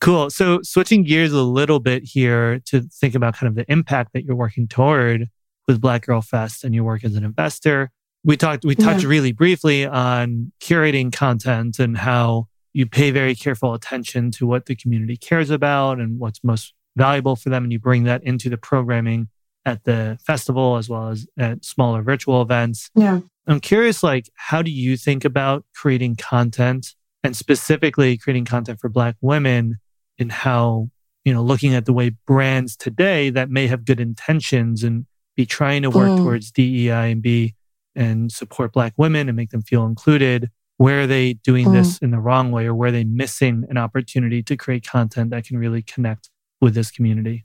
Cool. 0.00 0.30
So 0.30 0.60
switching 0.62 1.04
gears 1.04 1.32
a 1.32 1.42
little 1.42 1.78
bit 1.78 2.02
here 2.04 2.60
to 2.66 2.80
think 2.80 3.14
about 3.14 3.36
kind 3.36 3.48
of 3.48 3.54
the 3.54 3.70
impact 3.70 4.14
that 4.14 4.24
you're 4.24 4.36
working 4.36 4.66
toward 4.66 5.28
with 5.68 5.80
Black 5.80 6.06
Girl 6.06 6.20
Fest 6.20 6.64
and 6.64 6.74
your 6.74 6.84
work 6.84 7.04
as 7.04 7.14
an 7.14 7.24
investor. 7.24 7.90
We 8.24 8.36
talked, 8.36 8.64
we 8.64 8.74
touched 8.74 9.04
yeah. 9.04 9.10
really 9.10 9.32
briefly 9.32 9.86
on 9.86 10.52
curating 10.60 11.12
content 11.12 11.78
and 11.78 11.96
how 11.96 12.48
you 12.72 12.86
pay 12.86 13.10
very 13.10 13.34
careful 13.34 13.74
attention 13.74 14.30
to 14.32 14.46
what 14.46 14.66
the 14.66 14.74
community 14.74 15.16
cares 15.16 15.50
about 15.50 15.98
and 16.00 16.18
what's 16.18 16.42
most 16.42 16.74
valuable 16.96 17.36
for 17.36 17.50
them. 17.50 17.64
And 17.64 17.72
you 17.72 17.78
bring 17.78 18.04
that 18.04 18.22
into 18.24 18.48
the 18.48 18.56
programming 18.56 19.28
at 19.64 19.84
the 19.84 20.18
festival 20.24 20.76
as 20.76 20.88
well 20.88 21.08
as 21.08 21.26
at 21.38 21.64
smaller 21.64 22.02
virtual 22.02 22.42
events. 22.42 22.90
Yeah. 22.94 23.20
I'm 23.46 23.60
curious, 23.60 24.02
like, 24.02 24.30
how 24.34 24.62
do 24.62 24.70
you 24.70 24.96
think 24.96 25.24
about 25.24 25.64
creating 25.74 26.16
content 26.16 26.94
and 27.24 27.36
specifically 27.36 28.16
creating 28.16 28.44
content 28.44 28.80
for 28.80 28.88
Black 28.88 29.16
women 29.20 29.78
and 30.18 30.30
how, 30.30 30.90
you 31.24 31.32
know, 31.32 31.42
looking 31.42 31.74
at 31.74 31.86
the 31.86 31.92
way 31.92 32.10
brands 32.26 32.76
today 32.76 33.30
that 33.30 33.50
may 33.50 33.66
have 33.66 33.84
good 33.84 34.00
intentions 34.00 34.82
and 34.82 35.06
be 35.36 35.46
trying 35.46 35.82
to 35.82 35.90
work 35.90 36.08
mm. 36.08 36.18
towards 36.18 36.50
DEI 36.50 37.12
and 37.12 37.22
be 37.22 37.54
and 37.94 38.32
support 38.32 38.72
Black 38.72 38.94
women 38.96 39.28
and 39.28 39.36
make 39.36 39.50
them 39.50 39.62
feel 39.62 39.84
included. 39.84 40.50
Where 40.82 41.02
are 41.02 41.06
they 41.06 41.34
doing 41.34 41.68
mm. 41.68 41.74
this 41.74 41.98
in 41.98 42.10
the 42.10 42.18
wrong 42.18 42.50
way 42.50 42.66
or 42.66 42.74
where 42.74 42.88
are 42.88 42.92
they 42.92 43.04
missing 43.04 43.64
an 43.70 43.78
opportunity 43.78 44.42
to 44.42 44.56
create 44.56 44.84
content 44.84 45.30
that 45.30 45.44
can 45.44 45.56
really 45.56 45.80
connect 45.80 46.28
with 46.60 46.74
this 46.74 46.90
community? 46.90 47.44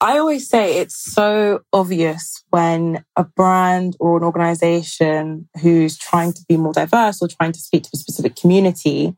I 0.00 0.18
always 0.18 0.48
say 0.48 0.78
it's 0.78 0.96
so 0.96 1.60
obvious 1.72 2.42
when 2.50 3.04
a 3.14 3.22
brand 3.22 3.96
or 4.00 4.16
an 4.16 4.24
organization 4.24 5.48
who's 5.60 5.96
trying 5.96 6.32
to 6.32 6.44
be 6.48 6.56
more 6.56 6.72
diverse 6.72 7.22
or 7.22 7.28
trying 7.28 7.52
to 7.52 7.60
speak 7.60 7.84
to 7.84 7.90
a 7.94 7.98
specific 7.98 8.34
community 8.34 9.16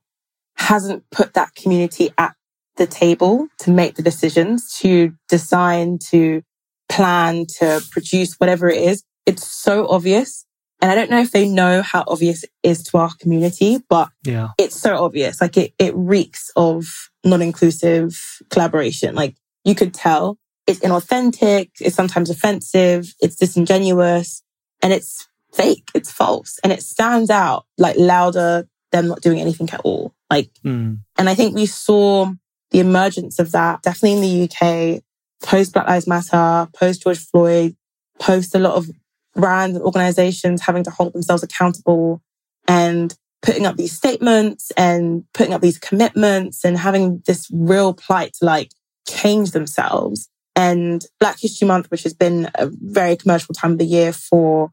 hasn't 0.58 1.02
put 1.10 1.32
that 1.32 1.54
community 1.54 2.10
at 2.18 2.34
the 2.76 2.86
table 2.86 3.48
to 3.60 3.70
make 3.70 3.94
the 3.94 4.02
decisions, 4.02 4.76
to 4.80 5.14
design, 5.30 5.98
to 6.10 6.42
plan, 6.90 7.46
to 7.60 7.82
produce 7.90 8.34
whatever 8.34 8.68
it 8.68 8.82
is. 8.82 9.04
It's 9.24 9.46
so 9.46 9.88
obvious. 9.88 10.44
And 10.80 10.90
I 10.90 10.94
don't 10.94 11.10
know 11.10 11.20
if 11.20 11.30
they 11.30 11.48
know 11.48 11.82
how 11.82 12.04
obvious 12.06 12.44
it 12.44 12.50
is 12.62 12.82
to 12.84 12.98
our 12.98 13.10
community, 13.18 13.78
but 13.88 14.10
yeah. 14.24 14.50
it's 14.58 14.78
so 14.78 15.02
obvious. 15.02 15.40
Like 15.40 15.56
it, 15.56 15.72
it 15.78 15.94
reeks 15.96 16.50
of 16.56 16.86
non-inclusive 17.24 18.20
collaboration. 18.50 19.14
Like 19.14 19.36
you 19.64 19.74
could 19.74 19.94
tell 19.94 20.38
it's 20.66 20.80
inauthentic. 20.80 21.70
It's 21.80 21.96
sometimes 21.96 22.30
offensive. 22.30 23.14
It's 23.20 23.36
disingenuous 23.36 24.42
and 24.82 24.92
it's 24.92 25.28
fake. 25.52 25.88
It's 25.94 26.10
false 26.10 26.58
and 26.62 26.72
it 26.72 26.82
stands 26.82 27.30
out 27.30 27.66
like 27.78 27.96
louder 27.96 28.68
than 28.92 29.08
not 29.08 29.20
doing 29.20 29.40
anything 29.40 29.70
at 29.70 29.80
all. 29.80 30.14
Like, 30.30 30.50
mm. 30.64 30.98
and 31.16 31.28
I 31.28 31.34
think 31.34 31.54
we 31.54 31.66
saw 31.66 32.30
the 32.70 32.80
emergence 32.80 33.38
of 33.38 33.52
that 33.52 33.82
definitely 33.82 34.14
in 34.14 34.48
the 34.48 34.96
UK 34.96 35.02
post 35.42 35.72
Black 35.72 35.86
Lives 35.86 36.06
Matter, 36.06 36.68
post 36.72 37.02
George 37.02 37.18
Floyd, 37.18 37.76
post 38.18 38.54
a 38.54 38.58
lot 38.58 38.74
of 38.74 38.88
brands 39.34 39.76
and 39.76 39.84
organizations 39.84 40.62
having 40.62 40.84
to 40.84 40.90
hold 40.90 41.12
themselves 41.12 41.42
accountable 41.42 42.22
and 42.66 43.14
putting 43.42 43.66
up 43.66 43.76
these 43.76 43.92
statements 43.92 44.72
and 44.76 45.24
putting 45.34 45.52
up 45.52 45.60
these 45.60 45.78
commitments 45.78 46.64
and 46.64 46.78
having 46.78 47.22
this 47.26 47.48
real 47.52 47.92
plight 47.92 48.32
to 48.34 48.44
like 48.44 48.70
change 49.06 49.50
themselves. 49.50 50.28
And 50.56 51.04
Black 51.20 51.38
History 51.40 51.66
Month, 51.66 51.90
which 51.90 52.04
has 52.04 52.14
been 52.14 52.50
a 52.54 52.70
very 52.70 53.16
commercial 53.16 53.54
time 53.54 53.72
of 53.72 53.78
the 53.78 53.84
year 53.84 54.12
for 54.12 54.70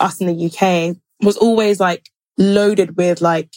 us 0.00 0.20
in 0.20 0.26
the 0.26 0.46
UK, 0.46 0.96
was 1.20 1.36
always 1.36 1.80
like 1.80 2.08
loaded 2.38 2.96
with 2.96 3.20
like 3.20 3.50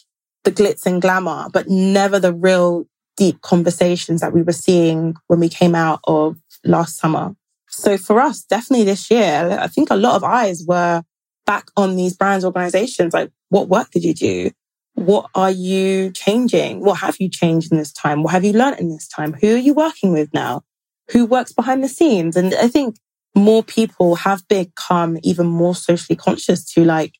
the 0.43 0.51
glitz 0.51 0.85
and 0.85 1.01
glamour, 1.01 1.49
but 1.51 1.69
never 1.69 2.19
the 2.19 2.33
real 2.33 2.85
deep 3.15 3.41
conversations 3.41 4.21
that 4.21 4.33
we 4.33 4.41
were 4.41 4.53
seeing 4.53 5.15
when 5.27 5.39
we 5.39 5.49
came 5.49 5.75
out 5.75 5.99
of 6.05 6.37
last 6.63 6.97
summer. 6.97 7.35
So 7.69 7.97
for 7.97 8.19
us, 8.19 8.43
definitely 8.43 8.85
this 8.85 9.11
year, 9.11 9.57
I 9.59 9.67
think 9.67 9.89
a 9.89 9.95
lot 9.95 10.15
of 10.15 10.23
eyes 10.23 10.63
were 10.65 11.03
back 11.45 11.67
on 11.75 11.95
these 11.95 12.15
brands 12.15 12.45
organizations. 12.45 13.13
Like, 13.13 13.31
what 13.49 13.69
work 13.69 13.91
did 13.91 14.03
you 14.03 14.13
do? 14.13 14.51
What 14.93 15.29
are 15.35 15.51
you 15.51 16.11
changing? 16.11 16.81
What 16.81 16.99
have 16.99 17.17
you 17.19 17.29
changed 17.29 17.71
in 17.71 17.77
this 17.77 17.93
time? 17.93 18.23
What 18.23 18.33
have 18.33 18.43
you 18.43 18.53
learned 18.53 18.79
in 18.79 18.89
this 18.89 19.07
time? 19.07 19.33
Who 19.33 19.53
are 19.53 19.59
you 19.59 19.73
working 19.73 20.11
with 20.11 20.33
now? 20.33 20.63
who 21.11 21.25
works 21.25 21.53
behind 21.53 21.83
the 21.83 21.89
scenes. 21.89 22.35
And 22.35 22.53
I 22.53 22.67
think 22.67 22.97
more 23.35 23.63
people 23.63 24.15
have 24.15 24.47
become 24.47 25.17
even 25.23 25.47
more 25.47 25.75
socially 25.75 26.15
conscious 26.15 26.65
to 26.73 26.83
like 26.83 27.15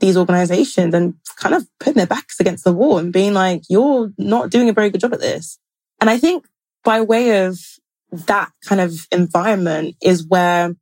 these 0.00 0.16
organizations 0.16 0.94
and 0.94 1.14
kind 1.36 1.54
of 1.54 1.66
putting 1.78 1.94
their 1.94 2.06
backs 2.06 2.40
against 2.40 2.64
the 2.64 2.72
wall 2.72 2.98
and 2.98 3.12
being 3.12 3.34
like, 3.34 3.62
you're 3.68 4.12
not 4.18 4.50
doing 4.50 4.68
a 4.68 4.72
very 4.72 4.90
good 4.90 5.00
job 5.00 5.14
at 5.14 5.20
this. 5.20 5.58
And 6.00 6.10
I 6.10 6.18
think 6.18 6.46
by 6.84 7.00
way 7.00 7.44
of 7.44 7.58
that 8.12 8.52
kind 8.64 8.80
of 8.80 9.06
environment 9.10 9.96
is 10.02 10.26
where 10.26 10.74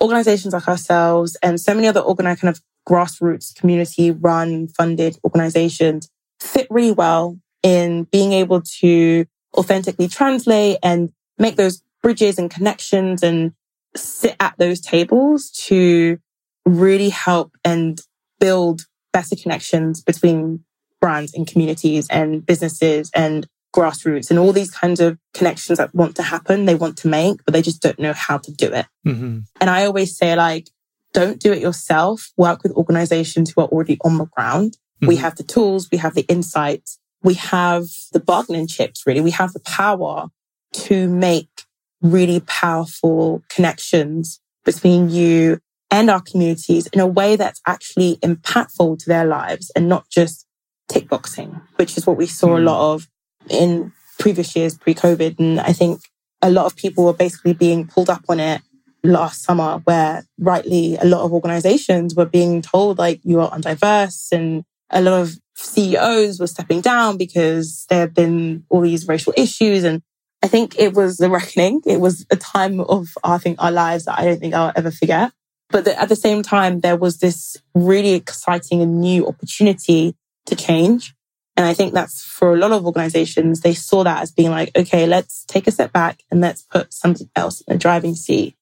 organizations 0.00 0.54
like 0.54 0.68
ourselves 0.68 1.36
and 1.42 1.60
so 1.60 1.74
many 1.74 1.86
other 1.86 2.00
organized 2.00 2.40
kind 2.40 2.54
of 2.54 2.62
grassroots 2.88 3.54
community 3.54 4.10
run 4.10 4.68
funded 4.68 5.18
organizations 5.22 6.08
fit 6.40 6.66
really 6.70 6.92
well 6.92 7.38
in 7.62 8.04
being 8.04 8.32
able 8.32 8.62
to 8.62 9.26
authentically 9.56 10.08
translate 10.08 10.78
and 10.82 11.12
make 11.38 11.56
those 11.56 11.82
bridges 12.02 12.38
and 12.38 12.50
connections 12.50 13.22
and 13.22 13.52
sit 13.94 14.36
at 14.40 14.54
those 14.58 14.80
tables 14.80 15.50
to 15.50 16.18
really 16.64 17.10
help 17.10 17.52
and 17.64 18.00
build 18.40 18.82
better 19.12 19.36
connections 19.36 20.02
between 20.02 20.64
brands 21.00 21.34
and 21.34 21.46
communities 21.46 22.06
and 22.08 22.44
businesses 22.44 23.10
and 23.14 23.46
grassroots 23.74 24.30
and 24.30 24.38
all 24.38 24.52
these 24.52 24.70
kinds 24.70 25.00
of 25.00 25.18
connections 25.34 25.78
that 25.78 25.94
want 25.94 26.16
to 26.16 26.22
happen, 26.22 26.64
they 26.64 26.74
want 26.74 26.96
to 26.98 27.08
make, 27.08 27.44
but 27.44 27.52
they 27.52 27.62
just 27.62 27.82
don't 27.82 27.98
know 27.98 28.12
how 28.12 28.38
to 28.38 28.52
do 28.52 28.72
it. 28.72 28.86
Mm-hmm. 29.06 29.40
And 29.60 29.70
I 29.70 29.84
always 29.84 30.16
say, 30.16 30.34
like, 30.34 30.68
don't 31.12 31.40
do 31.40 31.52
it 31.52 31.60
yourself. 31.60 32.30
Work 32.36 32.62
with 32.62 32.72
organizations 32.72 33.50
who 33.50 33.62
are 33.62 33.68
already 33.68 33.98
on 34.04 34.18
the 34.18 34.26
ground. 34.26 34.72
Mm-hmm. 34.72 35.08
We 35.08 35.16
have 35.16 35.36
the 35.36 35.42
tools, 35.42 35.88
we 35.90 35.98
have 35.98 36.14
the 36.14 36.26
insights, 36.28 36.98
we 37.22 37.34
have 37.34 37.84
the 38.12 38.20
bargaining 38.20 38.66
chips, 38.66 39.04
really. 39.06 39.20
We 39.20 39.30
have 39.32 39.52
the 39.52 39.60
power 39.60 40.28
to 40.72 41.08
make 41.08 41.64
really 42.00 42.40
powerful 42.40 43.42
connections 43.48 44.40
between 44.64 45.10
you 45.10 45.60
and 45.90 46.10
our 46.10 46.20
communities 46.20 46.86
in 46.88 47.00
a 47.00 47.06
way 47.06 47.36
that's 47.36 47.60
actually 47.66 48.16
impactful 48.16 48.98
to 48.98 49.08
their 49.08 49.24
lives 49.24 49.70
and 49.74 49.88
not 49.88 50.08
just 50.10 50.46
tick 50.88 51.08
boxing, 51.08 51.60
which 51.76 51.96
is 51.96 52.06
what 52.06 52.16
we 52.16 52.26
saw 52.26 52.48
mm. 52.48 52.58
a 52.58 52.60
lot 52.60 52.94
of 52.94 53.08
in 53.50 53.92
previous 54.18 54.54
years 54.56 54.76
pre 54.76 54.94
COVID. 54.94 55.38
And 55.38 55.60
I 55.60 55.72
think 55.72 56.00
a 56.42 56.50
lot 56.50 56.66
of 56.66 56.76
people 56.76 57.04
were 57.04 57.12
basically 57.12 57.54
being 57.54 57.86
pulled 57.86 58.10
up 58.10 58.24
on 58.28 58.40
it 58.40 58.62
last 59.02 59.42
summer, 59.42 59.80
where 59.84 60.24
rightly 60.38 60.96
a 60.96 61.04
lot 61.04 61.22
of 61.22 61.32
organizations 61.32 62.14
were 62.14 62.26
being 62.26 62.62
told 62.62 62.98
like 62.98 63.20
you 63.22 63.40
are 63.40 63.50
undiverse 63.50 64.32
and 64.32 64.64
a 64.90 65.00
lot 65.00 65.20
of 65.20 65.36
CEOs 65.54 66.40
were 66.40 66.46
stepping 66.46 66.80
down 66.80 67.16
because 67.16 67.86
there 67.88 68.00
had 68.00 68.14
been 68.14 68.64
all 68.68 68.80
these 68.80 69.08
racial 69.08 69.34
issues. 69.36 69.84
And 69.84 70.02
I 70.42 70.48
think 70.48 70.78
it 70.78 70.94
was 70.94 71.16
the 71.16 71.28
reckoning. 71.28 71.82
It 71.84 72.00
was 72.00 72.26
a 72.30 72.36
time 72.36 72.80
of, 72.80 73.08
I 73.24 73.38
think, 73.38 73.62
our 73.62 73.72
lives 73.72 74.04
that 74.04 74.18
I 74.18 74.24
don't 74.24 74.38
think 74.38 74.54
I'll 74.54 74.72
ever 74.76 74.90
forget. 74.90 75.32
But 75.70 75.86
at 75.86 76.08
the 76.08 76.16
same 76.16 76.42
time, 76.42 76.80
there 76.80 76.96
was 76.96 77.18
this 77.18 77.56
really 77.74 78.14
exciting 78.14 78.80
and 78.80 79.00
new 79.00 79.26
opportunity 79.26 80.14
to 80.46 80.56
change. 80.56 81.14
And 81.58 81.66
I 81.66 81.74
think 81.74 81.92
that's 81.92 82.22
for 82.22 82.54
a 82.54 82.56
lot 82.56 82.70
of 82.70 82.86
organizations, 82.86 83.62
they 83.62 83.74
saw 83.74 84.04
that 84.04 84.22
as 84.22 84.30
being 84.30 84.52
like, 84.52 84.70
okay, 84.76 85.08
let's 85.08 85.44
take 85.46 85.66
a 85.66 85.72
step 85.72 85.92
back 85.92 86.22
and 86.30 86.40
let's 86.40 86.62
put 86.62 86.94
something 86.94 87.28
else 87.34 87.62
in 87.62 87.74
the 87.74 87.78
driving 87.80 88.14
seat. 88.14 88.54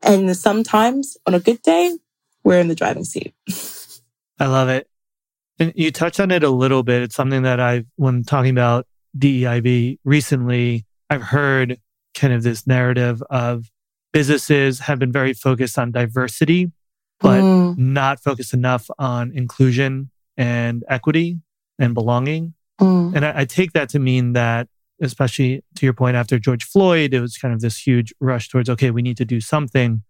And 0.00 0.34
sometimes 0.36 1.16
on 1.26 1.34
a 1.34 1.40
good 1.40 1.60
day, 1.62 1.98
we're 2.44 2.60
in 2.60 2.68
the 2.68 2.76
driving 2.76 3.02
seat. 3.02 3.34
I 4.38 4.46
love 4.46 4.68
it. 4.68 4.88
And 5.58 5.72
you 5.74 5.90
touched 5.90 6.20
on 6.20 6.30
it 6.30 6.44
a 6.44 6.48
little 6.48 6.84
bit. 6.84 7.02
It's 7.02 7.16
something 7.16 7.42
that 7.42 7.58
I've, 7.58 7.86
when 7.96 8.22
talking 8.22 8.52
about 8.52 8.86
DEIB 9.18 9.98
recently, 10.04 10.86
I've 11.10 11.22
heard 11.22 11.80
kind 12.14 12.32
of 12.32 12.44
this 12.44 12.64
narrative 12.64 13.24
of 13.28 13.72
businesses 14.12 14.78
have 14.80 15.00
been 15.00 15.10
very 15.10 15.32
focused 15.32 15.80
on 15.80 15.90
diversity, 15.90 16.70
but 17.18 17.40
mm. 17.40 17.76
not 17.76 18.22
focused 18.22 18.54
enough 18.54 18.88
on 19.00 19.32
inclusion 19.32 20.12
and 20.36 20.84
equity 20.88 21.40
and 21.78 21.94
belonging. 21.94 22.54
Mm. 22.80 23.16
And 23.16 23.26
I, 23.26 23.40
I 23.40 23.44
take 23.44 23.72
that 23.72 23.88
to 23.90 23.98
mean 23.98 24.32
that, 24.34 24.68
especially 25.00 25.62
to 25.76 25.86
your 25.86 25.92
point 25.92 26.16
after 26.16 26.38
George 26.38 26.64
Floyd, 26.64 27.14
it 27.14 27.20
was 27.20 27.36
kind 27.36 27.54
of 27.54 27.60
this 27.60 27.78
huge 27.78 28.12
rush 28.20 28.48
towards, 28.48 28.68
okay, 28.70 28.90
we 28.90 29.02
need 29.02 29.16
to 29.18 29.24
do 29.24 29.40
something 29.40 30.02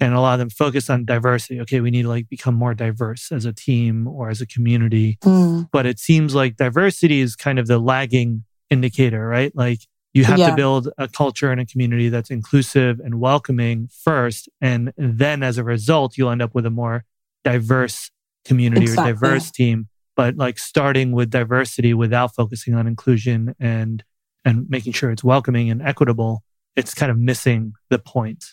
and 0.00 0.14
a 0.14 0.20
lot 0.20 0.34
of 0.34 0.38
them 0.38 0.50
focus 0.50 0.88
on 0.90 1.04
diversity. 1.04 1.60
Okay, 1.60 1.80
we 1.80 1.90
need 1.90 2.02
to 2.02 2.08
like 2.08 2.28
become 2.28 2.54
more 2.54 2.74
diverse 2.74 3.32
as 3.32 3.44
a 3.44 3.52
team 3.52 4.06
or 4.06 4.30
as 4.30 4.40
a 4.40 4.46
community. 4.46 5.18
Mm. 5.22 5.68
But 5.72 5.86
it 5.86 5.98
seems 5.98 6.34
like 6.34 6.56
diversity 6.56 7.20
is 7.20 7.34
kind 7.34 7.58
of 7.58 7.66
the 7.66 7.78
lagging 7.78 8.44
indicator, 8.70 9.26
right? 9.26 9.54
Like 9.56 9.80
you 10.14 10.24
have 10.24 10.38
yeah. 10.38 10.50
to 10.50 10.56
build 10.56 10.88
a 10.98 11.08
culture 11.08 11.50
and 11.50 11.60
a 11.60 11.66
community 11.66 12.08
that's 12.08 12.30
inclusive 12.30 13.00
and 13.00 13.20
welcoming 13.20 13.88
first. 13.92 14.48
And 14.60 14.92
then 14.96 15.42
as 15.42 15.58
a 15.58 15.64
result, 15.64 16.16
you'll 16.16 16.30
end 16.30 16.42
up 16.42 16.54
with 16.54 16.66
a 16.66 16.70
more 16.70 17.04
diverse 17.44 18.10
community 18.44 18.82
exactly. 18.82 19.10
or 19.10 19.14
diverse 19.14 19.50
team. 19.50 19.88
But 20.18 20.36
like 20.36 20.58
starting 20.58 21.12
with 21.12 21.30
diversity 21.30 21.94
without 21.94 22.34
focusing 22.34 22.74
on 22.74 22.88
inclusion 22.88 23.54
and 23.60 24.02
and 24.44 24.68
making 24.68 24.92
sure 24.94 25.12
it's 25.12 25.22
welcoming 25.22 25.70
and 25.70 25.80
equitable, 25.80 26.42
it's 26.74 26.92
kind 26.92 27.12
of 27.12 27.16
missing 27.16 27.74
the 27.88 28.00
point. 28.00 28.44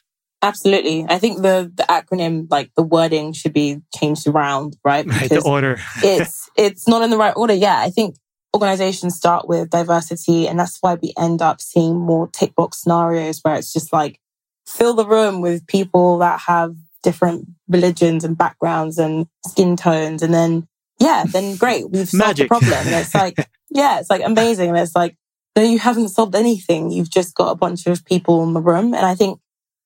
Absolutely. 0.44 1.08
I 1.10 1.18
think 1.18 1.42
the, 1.42 1.72
the 1.74 1.82
acronym, 1.90 2.46
like 2.52 2.70
the 2.76 2.84
wording 2.84 3.34
should 3.34 3.54
be 3.54 3.82
changed 3.96 4.28
around, 4.28 4.78
right? 4.86 5.08
Right, 5.08 5.28
the 5.28 5.42
order. 5.42 5.80
it's, 6.04 6.52
it's 6.56 6.88
not 6.88 7.02
in 7.02 7.10
the 7.10 7.18
right 7.18 7.34
order. 7.36 7.56
Yeah. 7.56 7.80
I 7.80 7.90
think 7.90 8.16
organizations 8.54 9.16
start 9.16 9.48
with 9.48 9.72
diversity 9.72 10.48
and 10.48 10.60
that's 10.60 10.78
why 10.82 11.00
we 11.02 11.14
end 11.18 11.42
up 11.42 11.62
seeing 11.62 11.98
more 11.98 12.28
tick 12.28 12.54
box 12.54 12.84
scenarios 12.84 13.40
where 13.42 13.56
it's 13.56 13.74
just 13.74 13.92
like 13.92 14.20
fill 14.68 14.94
the 14.94 15.08
room 15.08 15.42
with 15.42 15.66
people 15.66 16.20
that 16.20 16.42
have 16.42 16.76
different 17.02 17.48
religions 17.68 18.24
and 18.24 18.38
backgrounds 18.38 19.00
and 19.00 19.26
skin 19.48 19.76
tones. 19.76 20.22
And 20.22 20.32
then, 20.32 20.68
yeah, 21.00 21.26
then 21.28 21.56
great. 21.56 21.90
We've 21.90 22.10
solved 22.10 22.38
the 22.38 22.48
problem. 22.48 22.74
And 22.74 22.96
it's 22.96 23.14
like, 23.14 23.36
yeah, 23.70 24.00
it's 24.00 24.10
like 24.10 24.22
amazing. 24.24 24.70
And 24.70 24.78
it's 24.78 24.96
like, 24.96 25.16
no, 25.56 25.64
you 25.64 25.80
haven't 25.80 26.10
solved 26.10 26.36
anything. 26.36 26.92
You've 26.92 27.10
just 27.10 27.36
got 27.36 27.52
a 27.52 27.56
bunch 27.56 27.88
of 27.88 28.06
people 28.06 28.44
in 28.44 28.54
the 28.54 28.62
room. 28.62 28.94
And 28.94 29.06
I 29.06 29.16
think 29.16 29.40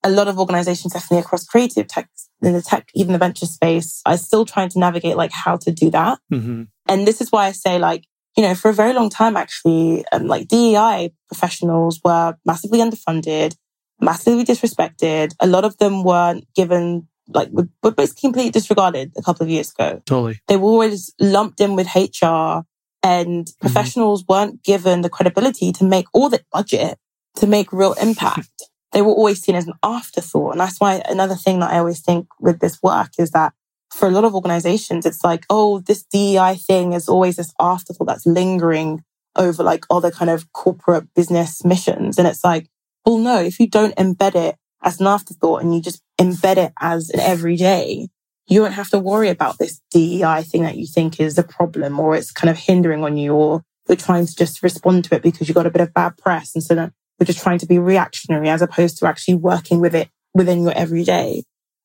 a 0.03 0.10
lot 0.10 0.28
of 0.28 0.39
organizations, 0.39 0.93
definitely 0.93 1.20
across 1.20 1.45
creative 1.45 1.88
tech, 1.88 2.10
in 2.41 2.53
the 2.53 2.62
tech, 2.62 2.89
even 2.95 3.14
the 3.14 3.20
venture 3.20 3.45
space, 3.45 4.01
are 4.05 4.18
still 4.18 4.45
trying 4.45 4.70
to 4.70 4.80
navigate 4.80 5.18
like 5.18 5.32
how 5.32 5.57
to 5.57 5.72
do 5.72 5.89
that. 5.91 6.20
Mm-hmm. 6.32 6.64
And 6.88 7.07
this 7.07 7.22
is 7.22 7.32
why 7.32 7.47
I 7.47 7.51
say 7.51 7.80
like, 7.80 8.05
you 8.38 8.43
know, 8.43 8.55
for 8.55 8.70
a 8.70 8.74
very 8.74 8.93
long 8.93 9.10
time, 9.10 9.36
actually, 9.36 10.05
um, 10.12 10.28
like 10.28 10.47
DEI 10.47 11.12
professionals 11.28 11.99
were 12.03 12.36
massively 12.45 12.80
underfunded, 12.80 13.55
massively 13.99 14.45
disrespected. 14.45 15.34
A 15.39 15.47
lot 15.47 15.66
of 15.66 15.78
them 15.78 16.03
weren't 16.03 16.45
given 16.55 17.07
like 17.34 17.49
were 17.51 17.91
basically 17.91 18.21
completely 18.21 18.51
disregarded 18.51 19.13
a 19.17 19.21
couple 19.21 19.43
of 19.43 19.49
years 19.49 19.71
ago. 19.71 20.01
Totally. 20.05 20.39
They 20.47 20.57
were 20.57 20.69
always 20.69 21.13
lumped 21.19 21.61
in 21.61 21.75
with 21.75 21.88
HR 21.95 22.63
and 23.03 23.45
mm-hmm. 23.45 23.59
professionals 23.61 24.23
mm-hmm. 24.23 24.34
weren't 24.34 24.63
given 24.63 25.01
the 25.01 25.09
credibility 25.09 25.71
to 25.73 25.84
make 25.84 26.05
all 26.13 26.30
the 26.30 26.43
budget 26.51 26.97
to 27.38 27.47
make 27.47 27.71
real 27.71 27.93
impact 28.01 28.69
they 28.91 29.01
were 29.01 29.13
always 29.13 29.41
seen 29.41 29.55
as 29.55 29.67
an 29.67 29.73
afterthought. 29.84 30.53
And 30.53 30.61
that's 30.61 30.80
why 30.80 31.01
another 31.07 31.36
thing 31.36 31.59
that 31.59 31.71
I 31.71 31.80
always 31.80 32.01
think 32.01 32.27
with 32.39 32.59
this 32.59 32.82
work 32.82 33.11
is 33.17 33.32
that 33.32 33.53
for 33.93 34.07
a 34.07 34.11
lot 34.11 34.23
of 34.23 34.36
organizations, 34.36 35.05
it's 35.05 35.23
like, 35.23 35.45
oh, 35.49 35.80
this 35.80 36.03
DEI 36.03 36.55
thing 36.55 36.93
is 36.93 37.07
always 37.07 37.36
this 37.36 37.53
afterthought 37.59 38.07
that's 38.07 38.25
lingering 38.25 39.03
over 39.36 39.63
like 39.63 39.86
other 39.89 40.11
kind 40.11 40.30
of 40.30 40.51
corporate 40.53 41.13
business 41.13 41.63
missions. 41.63 42.17
And 42.17 42.27
it's 42.27 42.43
like, 42.43 42.67
well, 43.05 43.17
no, 43.17 43.39
if 43.39 43.59
you 43.59 43.67
don't 43.67 43.95
embed 43.95 44.36
it 44.36 44.55
as 44.84 44.99
an 44.99 45.07
afterthought 45.07 45.61
and 45.61 45.73
you 45.73 45.82
just 45.82 46.01
embed 46.19 46.57
it 46.57 46.73
as 46.80 47.09
an 47.09 47.19
everyday, 47.19 48.07
you 48.47 48.61
won't 48.61 48.73
have 48.73 48.89
to 48.89 48.99
worry 48.99 49.30
about 49.30 49.57
this 49.57 49.82
DEI 49.91 50.43
thing 50.43 50.63
that 50.63 50.77
you 50.77 50.88
think 50.88 51.19
is 51.19 51.38
a 51.38 51.43
problem 51.43 51.99
or 51.99 52.15
it's 52.15 52.32
kind 52.32 52.49
of 52.49 52.57
hindering 52.57 53.03
on 53.03 53.17
you 53.17 53.34
or 53.34 53.61
you're 53.88 53.95
trying 53.95 54.25
to 54.25 54.36
just 54.36 54.63
respond 54.63 55.05
to 55.05 55.15
it 55.15 55.21
because 55.21 55.47
you 55.47 55.53
got 55.53 55.67
a 55.67 55.71
bit 55.71 55.82
of 55.82 55.93
bad 55.93 56.17
press. 56.17 56.53
And 56.55 56.63
so 56.63 56.75
then 56.75 56.91
we're 57.19 57.25
just 57.25 57.41
trying 57.41 57.59
to 57.59 57.65
be 57.65 57.80
reactionary 57.80 58.49
as 58.49 58.61
opposed 58.61 58.97
to 58.99 59.07
actually 59.07 59.36
working 59.36 59.80
with 59.80 59.95
it 59.95 60.09
within 60.34 60.63
your 60.63 60.73
everyday. 60.73 61.43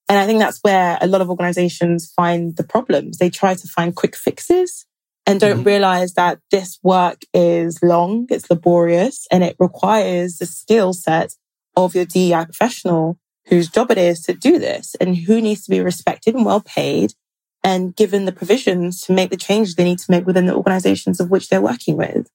And 0.09 0.19
I 0.19 0.27
think 0.27 0.39
that's 0.39 0.61
where 0.63 0.99
a 1.01 1.07
lot 1.07 1.23
of 1.23 1.31
organizations 1.31 2.13
find 2.15 2.57
the 2.57 2.65
problems. 2.65 3.19
They 3.19 3.31
try 3.31 3.55
to 3.55 3.69
find 3.69 3.95
quick 3.95 4.17
fixes 4.17 4.87
and 5.27 5.41
don't 5.41 5.59
mm-hmm. 5.59 5.67
realize 5.67 6.15
that 6.15 6.41
this 6.51 6.79
work 6.83 7.23
is 7.33 7.83
long, 7.83 8.27
it's 8.29 8.51
laborious, 8.51 9.27
and 9.31 9.43
it 9.43 9.57
requires 9.59 10.37
the 10.37 10.47
skill 10.47 10.93
set 10.93 11.35
of 11.77 11.95
your 11.95 12.05
DEI 12.05 12.45
professional 12.45 13.19
whose 13.47 13.69
job 13.69 13.91
it 13.91 13.99
is 13.99 14.23
to 14.23 14.33
do 14.33 14.59
this 14.59 14.95
and 14.97 15.17
who 15.17 15.41
needs 15.41 15.65
to 15.65 15.71
be 15.71 15.81
respected 15.81 16.35
and 16.35 16.45
well 16.45 16.61
paid 16.61 17.15
and 17.63 17.97
given 17.97 18.25
the 18.25 18.33
provisions 18.33 19.01
to 19.03 19.13
make 19.13 19.31
the 19.31 19.37
changes 19.37 19.75
they 19.75 19.85
need 19.85 19.99
to 19.99 20.11
make 20.11 20.27
within 20.27 20.47
the 20.47 20.55
organizations 20.55 21.21
of 21.21 21.31
which 21.31 21.49
they're 21.49 21.63
working 21.63 21.97
with. 21.97 22.29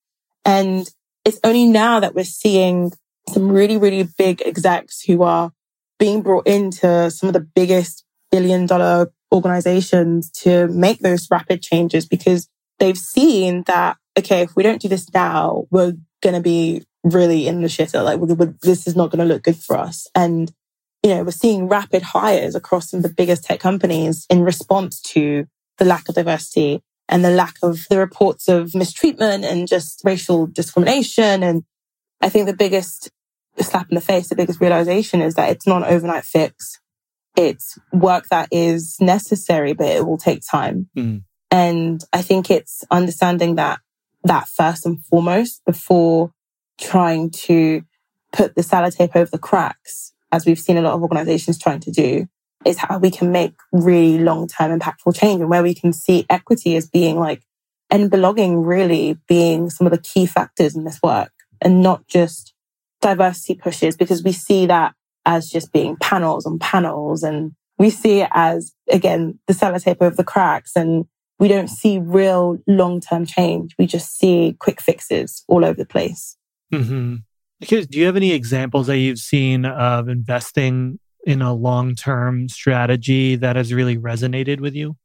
And 0.46 0.90
it's 1.26 1.40
only 1.44 1.66
now 1.68 2.00
that 2.00 2.16
we're 2.16 2.24
seeing 2.24 2.92
some 3.28 3.52
really, 3.52 3.78
really 3.78 4.08
big 4.18 4.42
execs 4.46 5.02
who 5.04 5.22
are 5.22 5.52
being 6.00 6.22
brought 6.22 6.48
into 6.48 7.12
some 7.12 7.28
of 7.28 7.34
the 7.34 7.48
biggest 7.56 8.04
billion 8.32 8.66
dollar 8.66 9.12
organizations 9.32 10.32
to 10.32 10.68
make 10.68 11.00
those 11.00 11.28
rapid 11.30 11.62
changes 11.62 12.08
because 12.08 12.48
they've 12.80 12.98
seen 12.98 13.64
that, 13.68 13.98
okay, 14.18 14.42
if 14.42 14.56
we 14.56 14.64
don't 14.64 14.82
do 14.82 14.88
this 14.88 15.14
now, 15.14 15.66
we're 15.70 15.94
going 16.22 16.36
to 16.36 16.42
be 16.42 16.84
really 17.04 17.48
in 17.48 17.62
the 17.62 17.68
shitter. 17.68 18.04
Like 18.04 18.20
we're, 18.20 18.36
we're, 18.36 18.56
this 18.62 18.88
is 18.88 18.96
not 18.96 19.12
going 19.12 19.20
to 19.20 19.34
look 19.34 19.44
good 19.44 19.58
for 19.58 19.78
us. 19.78 20.08
And, 20.16 20.52
you 21.04 21.12
know, 21.12 21.24
we're 21.24 21.32
seeing 21.32 21.68
rapid 21.68 22.02
hires 22.02 22.56
across 22.56 22.90
some 22.90 23.00
of 23.00 23.04
the 23.04 23.14
biggest 23.14 23.44
tech 23.44 23.60
companies 23.60 24.26
in 24.30 24.44
response 24.44 25.02
to 25.02 25.46
the 25.78 25.86
lack 25.86 26.10
of 26.10 26.16
diversity 26.16 26.82
and 27.08 27.24
the 27.24 27.32
lack 27.32 27.56
of 27.64 27.88
the 27.90 27.98
reports 27.98 28.48
of 28.48 28.76
mistreatment 28.76 29.46
and 29.46 29.68
just 29.68 30.02
racial 30.04 30.46
discrimination. 30.46 31.42
And 31.42 31.64
I 32.22 32.30
think 32.30 32.46
the 32.46 32.54
biggest 32.54 33.10
slap 33.58 33.90
in 33.90 33.96
the 33.96 34.02
face, 34.02 34.28
the 34.28 34.36
biggest 34.36 34.62
realization 34.62 35.22
is 35.22 35.36
that 35.36 35.50
it's 35.50 35.68
not 35.68 35.84
an 35.84 35.94
overnight 35.94 36.26
fix. 36.26 36.80
It's 37.36 37.78
work 37.94 38.28
that 38.30 38.50
is 38.52 38.98
necessary, 39.00 39.74
but 39.74 39.88
it 39.88 40.06
will 40.06 40.18
take 40.18 40.42
time. 40.50 40.90
Mm. 40.98 41.24
And 41.52 42.04
I 42.14 42.22
think 42.22 42.52
it's 42.52 42.84
understanding 42.92 43.56
that, 43.56 43.80
that 44.24 44.48
first 44.48 44.86
and 44.86 45.04
foremost 45.06 45.62
before 45.66 46.32
trying 46.80 47.30
to 47.32 47.84
put 48.32 48.56
the 48.56 48.62
sellotape 48.62 49.16
over 49.16 49.30
the 49.30 49.38
cracks, 49.38 50.14
as 50.32 50.46
we've 50.46 50.60
seen 50.60 50.78
a 50.78 50.82
lot 50.82 50.94
of 50.94 51.02
organizations 51.02 51.58
trying 51.58 51.80
to 51.82 51.92
do, 51.92 52.28
is 52.66 52.78
how 52.78 52.98
we 52.98 53.12
can 53.12 53.32
make 53.32 53.54
really 53.72 54.20
long 54.20 54.48
term 54.48 54.78
impactful 54.78 55.16
change 55.16 55.42
and 55.42 55.50
where 55.50 55.64
we 55.64 55.74
can 55.74 55.94
see 55.94 56.26
equity 56.30 56.76
as 56.76 56.88
being 56.88 57.18
like, 57.18 57.42
and 57.90 58.12
belonging 58.12 58.62
really 58.62 59.18
being 59.28 59.70
some 59.70 59.88
of 59.88 59.92
the 59.92 59.98
key 59.98 60.26
factors 60.26 60.76
in 60.76 60.84
this 60.84 61.00
work 61.02 61.32
and 61.62 61.82
not 61.82 62.08
just 62.08 62.54
diversity 63.02 63.56
pushes 63.56 63.98
because 63.98 64.24
we 64.24 64.32
see 64.32 64.66
that 64.66 64.94
as 65.26 65.50
just 65.50 65.72
being 65.72 65.96
panels 65.98 66.46
on 66.46 66.60
panels 66.60 67.24
and 67.24 67.54
we 67.78 67.90
see 67.90 68.22
it 68.22 68.30
as 68.32 68.74
again 68.92 69.40
the 69.48 69.54
sellotape 69.54 69.98
over 70.02 70.16
the 70.16 70.24
cracks 70.24 70.74
and 70.76 71.06
we 71.40 71.48
don't 71.48 71.70
see 71.70 72.00
real 72.00 72.60
long-term 72.68 73.26
change. 73.26 73.74
We 73.80 73.88
just 73.88 74.18
see 74.20 74.58
quick 74.60 74.82
fixes 74.82 75.46
all 75.48 75.64
over 75.64 75.76
the 75.76 75.86
place 75.86 76.36
mm-hmm. 76.74 77.16
do 77.68 77.86
you 77.92 78.06
have 78.06 78.16
any 78.16 78.32
examples 78.32 78.88
that 78.88 78.98
you've 78.98 79.20
seen 79.20 79.66
of 79.66 80.10
investing 80.10 81.00
in 81.26 81.42
a 81.42 81.54
long-term 81.54 82.48
strategy 82.50 83.36
that 83.36 83.56
has 83.56 83.74
really 83.74 83.98
resonated 83.98 84.60
with 84.60 84.76
you 84.76 84.96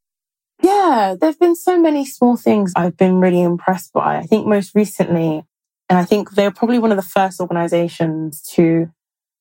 yeah 0.62 1.14
there've 1.20 1.38
been 1.38 1.56
so 1.56 1.80
many 1.80 2.04
small 2.06 2.36
things 2.36 2.72
i've 2.76 2.96
been 2.96 3.16
really 3.16 3.42
impressed 3.42 3.92
by 3.92 4.16
i 4.16 4.22
think 4.22 4.46
most 4.46 4.74
recently 4.74 5.44
and 5.88 5.98
I 5.98 6.04
think 6.04 6.32
they're 6.32 6.50
probably 6.50 6.78
one 6.78 6.90
of 6.90 6.96
the 6.96 7.02
first 7.02 7.40
organizations 7.40 8.42
to 8.54 8.88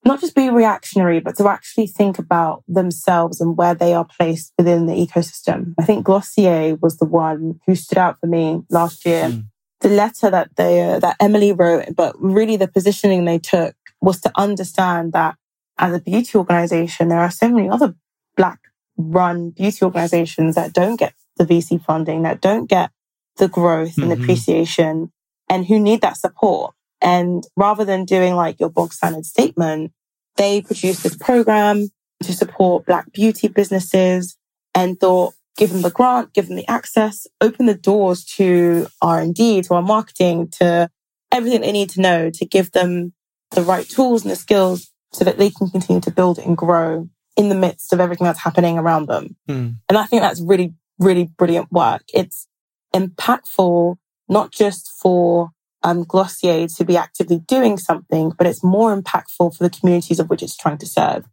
not 0.05 0.19
just 0.19 0.35
be 0.35 0.49
reactionary, 0.49 1.21
but 1.21 1.37
to 1.37 1.47
actually 1.47 1.87
think 1.87 2.19
about 2.19 2.63
themselves 2.67 3.39
and 3.39 3.55
where 3.55 3.73
they 3.73 3.93
are 3.93 4.05
placed 4.05 4.51
within 4.57 4.85
the 4.85 4.93
ecosystem. 4.93 5.73
I 5.79 5.85
think 5.85 6.05
Glossier 6.05 6.75
was 6.81 6.97
the 6.97 7.05
one 7.05 7.61
who 7.65 7.75
stood 7.75 7.97
out 7.97 8.19
for 8.19 8.27
me 8.27 8.63
last 8.69 9.05
year. 9.05 9.29
Mm. 9.29 9.45
The 9.83 9.89
letter 9.89 10.31
that 10.31 10.55
they, 10.55 10.81
uh, 10.81 10.99
that 10.99 11.17
Emily 11.19 11.53
wrote, 11.53 11.95
but 11.95 12.15
really 12.19 12.57
the 12.57 12.67
positioning 12.67 13.25
they 13.25 13.37
took 13.37 13.75
was 14.01 14.19
to 14.21 14.31
understand 14.35 15.13
that 15.13 15.35
as 15.77 15.93
a 15.93 15.99
beauty 15.99 16.37
organization, 16.37 17.09
there 17.09 17.19
are 17.19 17.31
so 17.31 17.49
many 17.49 17.69
other 17.69 17.93
black 18.35 18.59
run 18.97 19.51
beauty 19.51 19.83
organizations 19.83 20.55
that 20.55 20.73
don't 20.73 20.97
get 20.97 21.13
the 21.37 21.45
VC 21.45 21.83
funding, 21.83 22.23
that 22.23 22.41
don't 22.41 22.69
get 22.69 22.91
the 23.37 23.47
growth 23.47 23.95
mm-hmm. 23.95 24.11
and 24.11 24.21
appreciation 24.23 25.11
and 25.49 25.65
who 25.65 25.79
need 25.79 26.01
that 26.01 26.17
support. 26.17 26.73
And 27.01 27.43
rather 27.55 27.85
than 27.85 28.05
doing 28.05 28.35
like 28.35 28.59
your 28.59 28.69
bog 28.69 28.93
standard 28.93 29.25
statement, 29.25 29.91
they 30.37 30.61
produced 30.61 31.03
this 31.03 31.17
program 31.17 31.89
to 32.23 32.33
support 32.33 32.85
Black 32.85 33.11
beauty 33.11 33.47
businesses 33.47 34.37
and 34.73 34.99
thought, 34.99 35.33
give 35.57 35.71
them 35.71 35.81
the 35.81 35.91
grant, 35.91 36.33
give 36.33 36.47
them 36.47 36.55
the 36.55 36.67
access, 36.67 37.27
open 37.41 37.65
the 37.65 37.75
doors 37.75 38.23
to 38.23 38.87
R&D, 39.01 39.61
to 39.63 39.73
our 39.73 39.81
marketing, 39.81 40.49
to 40.59 40.89
everything 41.31 41.61
they 41.61 41.71
need 41.71 41.89
to 41.91 42.01
know 42.01 42.29
to 42.29 42.45
give 42.45 42.71
them 42.71 43.13
the 43.51 43.61
right 43.61 43.87
tools 43.87 44.23
and 44.23 44.31
the 44.31 44.35
skills 44.35 44.91
so 45.11 45.23
that 45.23 45.37
they 45.37 45.49
can 45.49 45.69
continue 45.69 46.01
to 46.01 46.11
build 46.11 46.39
and 46.39 46.57
grow 46.57 47.07
in 47.35 47.49
the 47.49 47.55
midst 47.55 47.93
of 47.93 47.99
everything 47.99 48.25
that's 48.25 48.43
happening 48.43 48.77
around 48.77 49.07
them. 49.07 49.35
Mm. 49.49 49.75
And 49.89 49.97
I 49.97 50.05
think 50.05 50.21
that's 50.21 50.41
really, 50.41 50.73
really 50.99 51.25
brilliant 51.37 51.71
work. 51.71 52.03
It's 52.13 52.47
impactful, 52.93 53.97
not 54.29 54.51
just 54.51 54.91
for 55.01 55.49
um, 55.83 56.03
Glossier 56.03 56.67
to 56.67 56.85
be 56.85 56.97
actively 56.97 57.39
doing 57.39 57.77
something, 57.77 58.31
but 58.37 58.47
it's 58.47 58.63
more 58.63 58.95
impactful 58.95 59.55
for 59.55 59.63
the 59.63 59.69
communities 59.69 60.19
of 60.19 60.29
which 60.29 60.43
it's 60.43 60.55
trying 60.55 60.77
to 60.79 60.85
serve. 60.85 61.25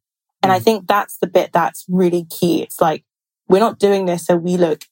And 0.42 0.52
I 0.52 0.58
mm. 0.58 0.62
think 0.62 0.86
that's 0.86 1.18
the 1.18 1.26
bit 1.26 1.52
that's 1.52 1.84
really 1.88 2.24
key. 2.24 2.62
It's 2.62 2.80
like, 2.80 3.04
we're 3.50 3.58
not 3.58 3.80
doing 3.80 4.06
this 4.06 4.26
so 4.26 4.36
we 4.36 4.56
look 4.56 4.84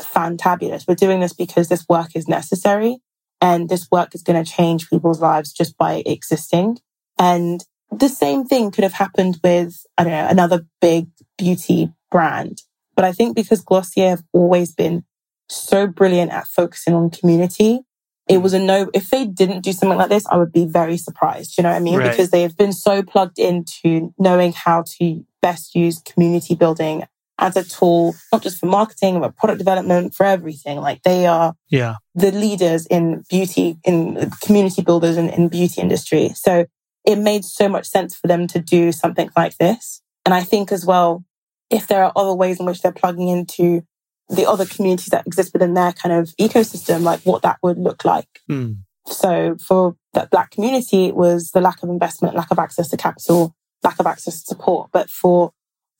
fantabulous. 0.00 0.88
We're 0.88 0.94
doing 0.94 1.20
this 1.20 1.34
because 1.34 1.68
this 1.68 1.84
work 1.88 2.16
is 2.16 2.26
necessary 2.26 2.98
and 3.40 3.68
this 3.68 3.88
work 3.90 4.14
is 4.14 4.22
going 4.22 4.42
to 4.42 4.50
change 4.50 4.88
people's 4.88 5.20
lives 5.20 5.52
just 5.52 5.76
by 5.76 6.02
existing. 6.06 6.78
And 7.18 7.62
the 7.90 8.08
same 8.08 8.46
thing 8.46 8.70
could 8.70 8.84
have 8.84 8.94
happened 8.94 9.38
with, 9.44 9.84
I 9.98 10.04
don't 10.04 10.12
know, 10.12 10.26
another 10.28 10.66
big 10.80 11.08
beauty 11.36 11.92
brand. 12.10 12.62
But 12.94 13.04
I 13.04 13.12
think 13.12 13.36
because 13.36 13.60
Glossier 13.60 14.08
have 14.08 14.24
always 14.32 14.74
been 14.74 15.04
so 15.50 15.86
brilliant 15.86 16.32
at 16.32 16.46
focusing 16.46 16.94
on 16.94 17.10
community 17.10 17.82
it 18.28 18.38
was 18.38 18.54
a 18.54 18.58
no. 18.58 18.90
If 18.92 19.10
they 19.10 19.24
didn't 19.24 19.60
do 19.60 19.72
something 19.72 19.96
like 19.96 20.08
this, 20.08 20.26
I 20.26 20.36
would 20.36 20.52
be 20.52 20.64
very 20.64 20.96
surprised. 20.96 21.56
You 21.56 21.62
know 21.62 21.70
what 21.70 21.76
I 21.76 21.80
mean? 21.80 21.98
Right. 21.98 22.10
Because 22.10 22.30
they 22.30 22.42
have 22.42 22.56
been 22.56 22.72
so 22.72 23.02
plugged 23.02 23.38
into 23.38 24.12
knowing 24.18 24.52
how 24.52 24.82
to 24.98 25.24
best 25.40 25.76
use 25.76 26.00
community 26.00 26.56
building 26.56 27.04
as 27.38 27.56
a 27.56 27.64
tool, 27.64 28.14
not 28.32 28.42
just 28.42 28.58
for 28.58 28.66
marketing, 28.66 29.20
but 29.20 29.36
product 29.36 29.58
development, 29.58 30.14
for 30.14 30.24
everything. 30.24 30.78
Like 30.78 31.02
they 31.02 31.26
are 31.26 31.54
yeah. 31.68 31.96
the 32.14 32.32
leaders 32.32 32.86
in 32.86 33.24
beauty, 33.28 33.76
in 33.84 34.30
community 34.42 34.82
builders 34.82 35.16
in, 35.16 35.28
in 35.28 35.48
beauty 35.48 35.80
industry. 35.80 36.30
So 36.34 36.66
it 37.04 37.16
made 37.16 37.44
so 37.44 37.68
much 37.68 37.86
sense 37.86 38.16
for 38.16 38.26
them 38.26 38.46
to 38.48 38.58
do 38.58 38.92
something 38.92 39.30
like 39.36 39.56
this. 39.58 40.02
And 40.24 40.34
I 40.34 40.42
think 40.42 40.72
as 40.72 40.84
well, 40.86 41.24
if 41.70 41.86
there 41.86 42.04
are 42.04 42.12
other 42.16 42.34
ways 42.34 42.58
in 42.58 42.66
which 42.66 42.82
they're 42.82 42.92
plugging 42.92 43.28
into 43.28 43.82
the 44.28 44.48
other 44.48 44.66
communities 44.66 45.06
that 45.06 45.26
exist 45.26 45.52
within 45.52 45.74
their 45.74 45.92
kind 45.92 46.12
of 46.14 46.34
ecosystem, 46.36 47.02
like 47.02 47.20
what 47.20 47.42
that 47.42 47.58
would 47.62 47.78
look 47.78 48.04
like. 48.04 48.40
Mm. 48.50 48.78
So 49.06 49.56
for 49.64 49.94
that 50.14 50.30
black 50.30 50.50
community, 50.50 51.06
it 51.06 51.14
was 51.14 51.50
the 51.52 51.60
lack 51.60 51.82
of 51.82 51.90
investment, 51.90 52.34
lack 52.34 52.50
of 52.50 52.58
access 52.58 52.88
to 52.88 52.96
capital, 52.96 53.54
lack 53.84 54.00
of 54.00 54.06
access 54.06 54.40
to 54.42 54.46
support. 54.46 54.90
But 54.92 55.10
for 55.10 55.52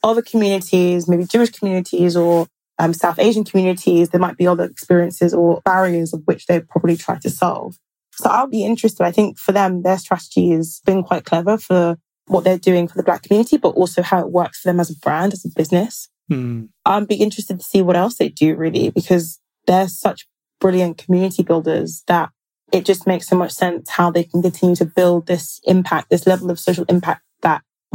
other 0.07 0.22
communities, 0.22 1.09
maybe 1.09 1.24
Jewish 1.24 1.50
communities 1.50 2.16
or 2.16 2.46
um, 2.78 2.94
South 2.94 3.18
Asian 3.18 3.44
communities, 3.44 4.11
there 4.11 4.20
might 4.20 4.36
be 4.36 4.46
other 4.46 4.64
experiences 4.64 5.34
or 5.34 5.61
barriers 5.64 6.14
of 6.14 6.22
which 6.26 6.46
they 6.46 6.61
probably 6.61 6.96
try 6.96 7.18
to 7.18 7.30
solve. 7.30 7.76
So 8.12 8.30
I'll 8.30 8.46
be 8.46 8.64
interested. 8.64 9.04
I 9.04 9.12
think 9.12 9.38
for 9.38 9.52
them, 9.52 9.82
their 9.82 9.98
strategy 9.98 10.50
has 10.50 10.80
been 10.86 11.02
quite 11.02 11.24
clever 11.24 11.59
for 11.59 11.96
what 12.26 12.44
they're 12.44 12.59
doing 12.59 12.88
for 12.88 12.96
the 12.96 13.02
Black 13.02 13.24
community, 13.24 13.57
but 13.57 13.70
also 13.70 14.02
how 14.02 14.20
it 14.20 14.30
works 14.30 14.61
for 14.61 14.68
them 14.68 14.80
as 14.80 14.90
a 14.90 14.98
brand, 14.98 15.32
as 15.32 15.44
a 15.44 15.48
business. 15.48 16.09
Hmm. 16.28 16.66
I'd 16.84 17.09
be 17.09 17.16
interested 17.16 17.59
to 17.59 17.64
see 17.64 17.82
what 17.82 17.96
else 17.96 18.16
they 18.16 18.28
do 18.28 18.57
really, 18.57 18.90
because 18.90 19.40
they're 19.66 19.88
such 19.88 20.26
brilliant 20.61 20.98
community 20.98 21.42
builders 21.42 22.02
that 22.07 22.30
it 22.72 22.84
just 22.84 23.07
makes 23.07 23.28
so 23.28 23.36
much 23.36 23.52
sense 23.52 23.90
how 23.90 24.11
they 24.11 24.24
can 24.24 24.42
continue 24.42 24.76
to 24.76 24.84
build 24.84 25.26
this 25.26 25.61
impact, 25.64 26.11
this 26.11 26.26
level 26.26 26.50
of 26.50 26.59
social 26.59 26.84
impact 26.88 27.22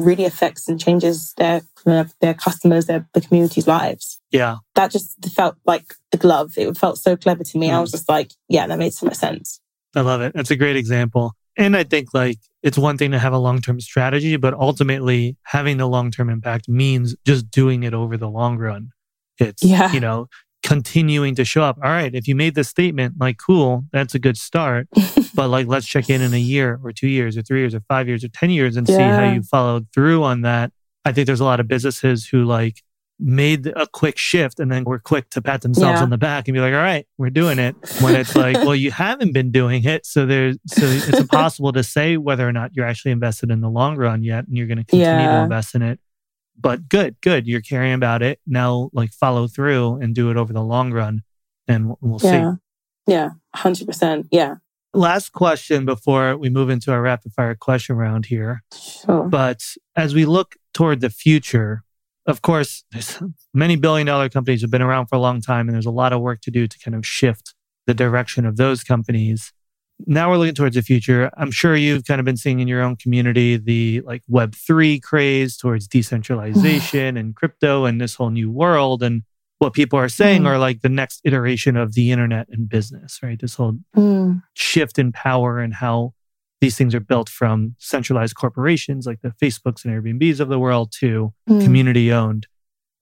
really 0.02 0.26
affects 0.26 0.68
and 0.68 0.80
changes 0.80 1.34
their 1.38 1.62
their 2.20 2.34
customers, 2.34 2.86
their 2.86 3.08
the 3.14 3.22
community's 3.22 3.68
lives. 3.68 4.20
Yeah, 4.32 4.58
that 4.76 4.92
just 4.92 5.24
felt 5.34 5.56
like 5.66 5.94
the 6.12 6.18
glove. 6.18 6.54
It 6.58 6.78
felt 6.78 6.98
so 6.98 7.16
clever 7.16 7.44
to 7.44 7.58
me. 7.58 7.70
Mm. 7.70 7.74
I 7.74 7.80
was 7.82 7.92
just 7.92 8.10
like, 8.10 8.32
yeah, 8.48 8.68
that 8.68 8.80
made 8.80 8.94
so 8.94 9.06
much 9.06 9.16
sense. 9.16 9.60
I 9.96 10.02
love 10.02 10.22
it. 10.22 10.34
That's 10.34 10.52
a 10.52 10.56
great 10.56 10.76
example. 10.76 11.34
And 11.58 11.76
I 11.76 11.84
think 11.84 12.14
like 12.14 12.40
it's 12.64 12.78
one 12.78 12.98
thing 12.98 13.12
to 13.12 13.20
have 13.20 13.34
a 13.34 13.38
long 13.38 13.62
term 13.62 13.80
strategy, 13.80 14.38
but 14.38 14.54
ultimately 14.54 15.38
having 15.44 15.78
the 15.78 15.88
long 15.88 16.12
term 16.12 16.30
impact 16.30 16.70
means 16.70 17.16
just 17.26 17.50
doing 17.52 17.84
it 17.84 17.94
over 17.94 18.18
the 18.18 18.30
long 18.30 18.58
run. 18.58 18.92
It's, 19.38 19.64
yeah. 19.64 19.92
you 19.92 20.00
know, 20.00 20.28
continuing 20.72 21.36
to 21.36 21.44
show 21.44 21.64
up. 21.64 21.78
All 21.84 21.90
right, 21.90 22.16
if 22.16 22.28
you 22.28 22.36
made 22.36 22.56
this 22.56 22.70
statement, 22.70 23.16
like, 23.20 23.38
cool, 23.38 23.86
that's 23.92 24.16
a 24.16 24.20
good 24.20 24.38
start. 24.38 24.88
but 25.36 25.50
like, 25.50 25.68
let's 25.68 25.86
check 25.86 26.10
in 26.10 26.22
in 26.22 26.34
a 26.34 26.40
year 26.40 26.80
or 26.82 26.94
two 26.94 27.10
years 27.10 27.36
or 27.36 27.42
three 27.42 27.60
years 27.60 27.76
or 27.76 27.82
five 27.90 28.08
years 28.08 28.24
or 28.24 28.30
10 28.30 28.50
years 28.52 28.78
and 28.78 28.88
yeah. 28.88 28.96
see 28.96 29.04
how 29.04 29.34
you 29.34 29.44
followed 29.44 29.88
through 29.94 30.24
on 30.24 30.42
that. 30.42 30.72
I 31.04 31.12
think 31.12 31.28
there's 31.28 31.42
a 31.42 31.46
lot 31.46 31.60
of 31.60 31.68
businesses 31.68 32.26
who 32.26 32.46
like 32.46 32.84
made 33.20 33.68
a 33.68 33.86
quick 33.86 34.18
shift 34.18 34.60
and 34.60 34.72
then 34.72 34.86
were 34.86 34.98
quick 34.98 35.30
to 35.32 35.42
pat 35.42 35.62
themselves 35.62 36.00
yeah. 36.00 36.04
on 36.04 36.10
the 36.10 36.18
back 36.18 36.48
and 36.48 36.56
be 36.56 36.62
like, 36.62 36.74
all 36.74 36.80
right, 36.80 37.06
we're 37.18 37.30
doing 37.30 37.60
it. 37.60 37.76
When 38.00 38.16
it's 38.16 38.36
like, 38.36 38.56
well, 38.66 38.76
you 38.76 38.92
haven't 38.92 39.34
been 39.34 39.52
doing 39.52 39.84
it. 39.84 40.06
So 40.06 40.26
there's, 40.26 40.58
so 40.68 40.86
it's 40.86 41.20
impossible 41.20 41.74
to 41.74 41.84
say 41.84 42.16
whether 42.16 42.48
or 42.48 42.54
not 42.54 42.72
you're 42.76 42.86
actually 42.86 43.12
invested 43.12 43.52
in 43.52 43.60
the 43.60 43.70
long 43.70 43.98
run 43.98 44.24
yet. 44.24 44.48
And 44.48 44.56
you're 44.56 44.68
going 44.68 44.78
to 44.78 44.86
continue 44.86 45.06
yeah. 45.06 45.38
to 45.38 45.44
invest 45.44 45.76
in 45.76 45.82
it. 45.82 46.00
But 46.62 46.90
good, 46.90 47.16
good. 47.22 47.48
You're 47.48 47.62
caring 47.62 47.94
about 47.94 48.22
it. 48.22 48.40
Now, 48.46 48.90
like 48.94 49.12
follow 49.12 49.48
through 49.48 49.96
and 49.96 50.14
do 50.14 50.30
it 50.30 50.38
over 50.38 50.54
the 50.54 50.64
long 50.64 50.92
run 50.92 51.24
and 51.68 51.96
we'll 52.02 52.20
yeah. 52.24 52.54
see. 52.54 52.58
Yeah. 53.08 53.30
100%. 53.56 54.28
Yeah. 54.32 54.56
Last 54.94 55.32
question 55.32 55.86
before 55.86 56.38
we 56.38 56.50
move 56.50 56.70
into 56.70 56.92
our 56.92 57.02
rapid 57.02 57.32
fire 57.34 57.56
question 57.56 57.96
round 57.96 58.26
here. 58.26 58.64
Sure. 58.74 59.28
But 59.28 59.62
as 59.96 60.14
we 60.14 60.26
look 60.26 60.56
toward 60.74 61.00
the 61.00 61.10
future, 61.10 61.84
of 62.26 62.42
course, 62.42 62.84
there's 62.92 63.22
many 63.54 63.78
billion 63.78 64.06
dollar 64.06 64.30
companies 64.30 64.62
have 64.62 64.72
been 64.72 64.82
around 64.82 65.08
for 65.08 65.16
a 65.16 65.20
long 65.20 65.42
time, 65.42 65.68
and 65.68 65.74
there's 65.74 65.86
a 65.86 65.92
lot 65.92 66.14
of 66.14 66.22
work 66.22 66.42
to 66.42 66.52
do 66.52 66.68
to 66.68 66.80
kind 66.80 66.94
of 66.94 67.06
shift 67.06 67.56
the 67.88 67.94
direction 67.94 68.46
of 68.46 68.58
those 68.58 68.84
companies. 68.84 69.54
Now 70.08 70.30
we're 70.30 70.38
looking 70.38 70.56
towards 70.56 70.76
the 70.76 70.82
future. 70.82 71.30
I'm 71.38 71.52
sure 71.52 71.76
you've 71.76 72.06
kind 72.06 72.20
of 72.20 72.26
been 72.26 72.38
seeing 72.38 72.60
in 72.60 72.68
your 72.68 72.82
own 72.82 72.96
community 72.96 73.58
the 73.58 74.02
like 74.02 74.24
Web3 74.30 75.02
craze 75.02 75.58
towards 75.58 75.88
decentralization 75.88 77.18
and 77.18 77.36
crypto 77.36 77.86
and 77.86 78.00
this 78.00 78.16
whole 78.16 78.30
new 78.30 78.52
world. 78.52 79.04
And 79.04 79.24
what 79.60 79.74
people 79.74 80.00
are 80.00 80.10
saying 80.10 80.44
mm. 80.44 80.48
are 80.48 80.58
like 80.58 80.82
the 80.82 80.90
next 80.90 81.22
iteration 81.24 81.78
of 81.78 81.94
the 81.94 82.12
internet 82.12 82.48
and 82.50 82.68
business, 82.68 83.20
right? 83.22 83.40
This 83.40 83.56
whole 83.56 83.78
mm. 83.96 84.42
shift 84.54 84.98
in 84.98 85.12
power 85.12 85.60
and 85.60 85.74
how 85.74 86.14
these 86.62 86.78
things 86.78 86.96
are 86.96 87.00
built 87.00 87.30
from 87.30 87.76
centralized 87.80 88.36
corporations 88.36 89.06
like 89.06 89.22
the 89.22 89.34
Facebooks 89.42 89.84
and 89.84 89.94
Airbnbs 89.94 90.40
of 90.40 90.48
the 90.48 90.60
world 90.60 90.92
to 91.00 91.34
mm. 91.50 91.64
community 91.64 92.12
owned. 92.12 92.48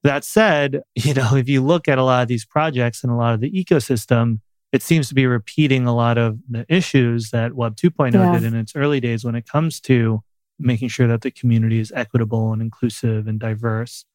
That 0.03 0.23
said, 0.23 0.81
you 0.95 1.13
know, 1.13 1.35
if 1.35 1.47
you 1.47 1.61
look 1.61 1.87
at 1.87 1.97
a 1.97 2.03
lot 2.03 2.23
of 2.23 2.27
these 2.27 2.45
projects 2.45 3.03
and 3.03 3.11
a 3.11 3.15
lot 3.15 3.33
of 3.33 3.41
the 3.41 3.51
ecosystem, 3.51 4.39
it 4.71 4.83
seems 4.83 5.07
to 5.09 5.15
be 5.15 5.25
repeating 5.25 5.87
a 5.87 5.95
lot 5.95 6.17
of 6.17 6.39
the 6.49 6.65
issues 6.69 7.31
that 7.31 7.53
Web 7.53 7.75
2.0 7.75 8.13
yeah. 8.13 8.31
did 8.33 8.43
in 8.43 8.55
its 8.55 8.75
early 8.75 8.99
days 8.99 9.23
when 9.23 9.35
it 9.35 9.47
comes 9.47 9.79
to 9.81 10.21
making 10.59 10.89
sure 10.89 11.07
that 11.07 11.21
the 11.21 11.31
community 11.31 11.79
is 11.79 11.91
equitable 11.95 12.53
and 12.53 12.61
inclusive 12.61 13.27
and 13.27 13.39
diverse. 13.39 14.05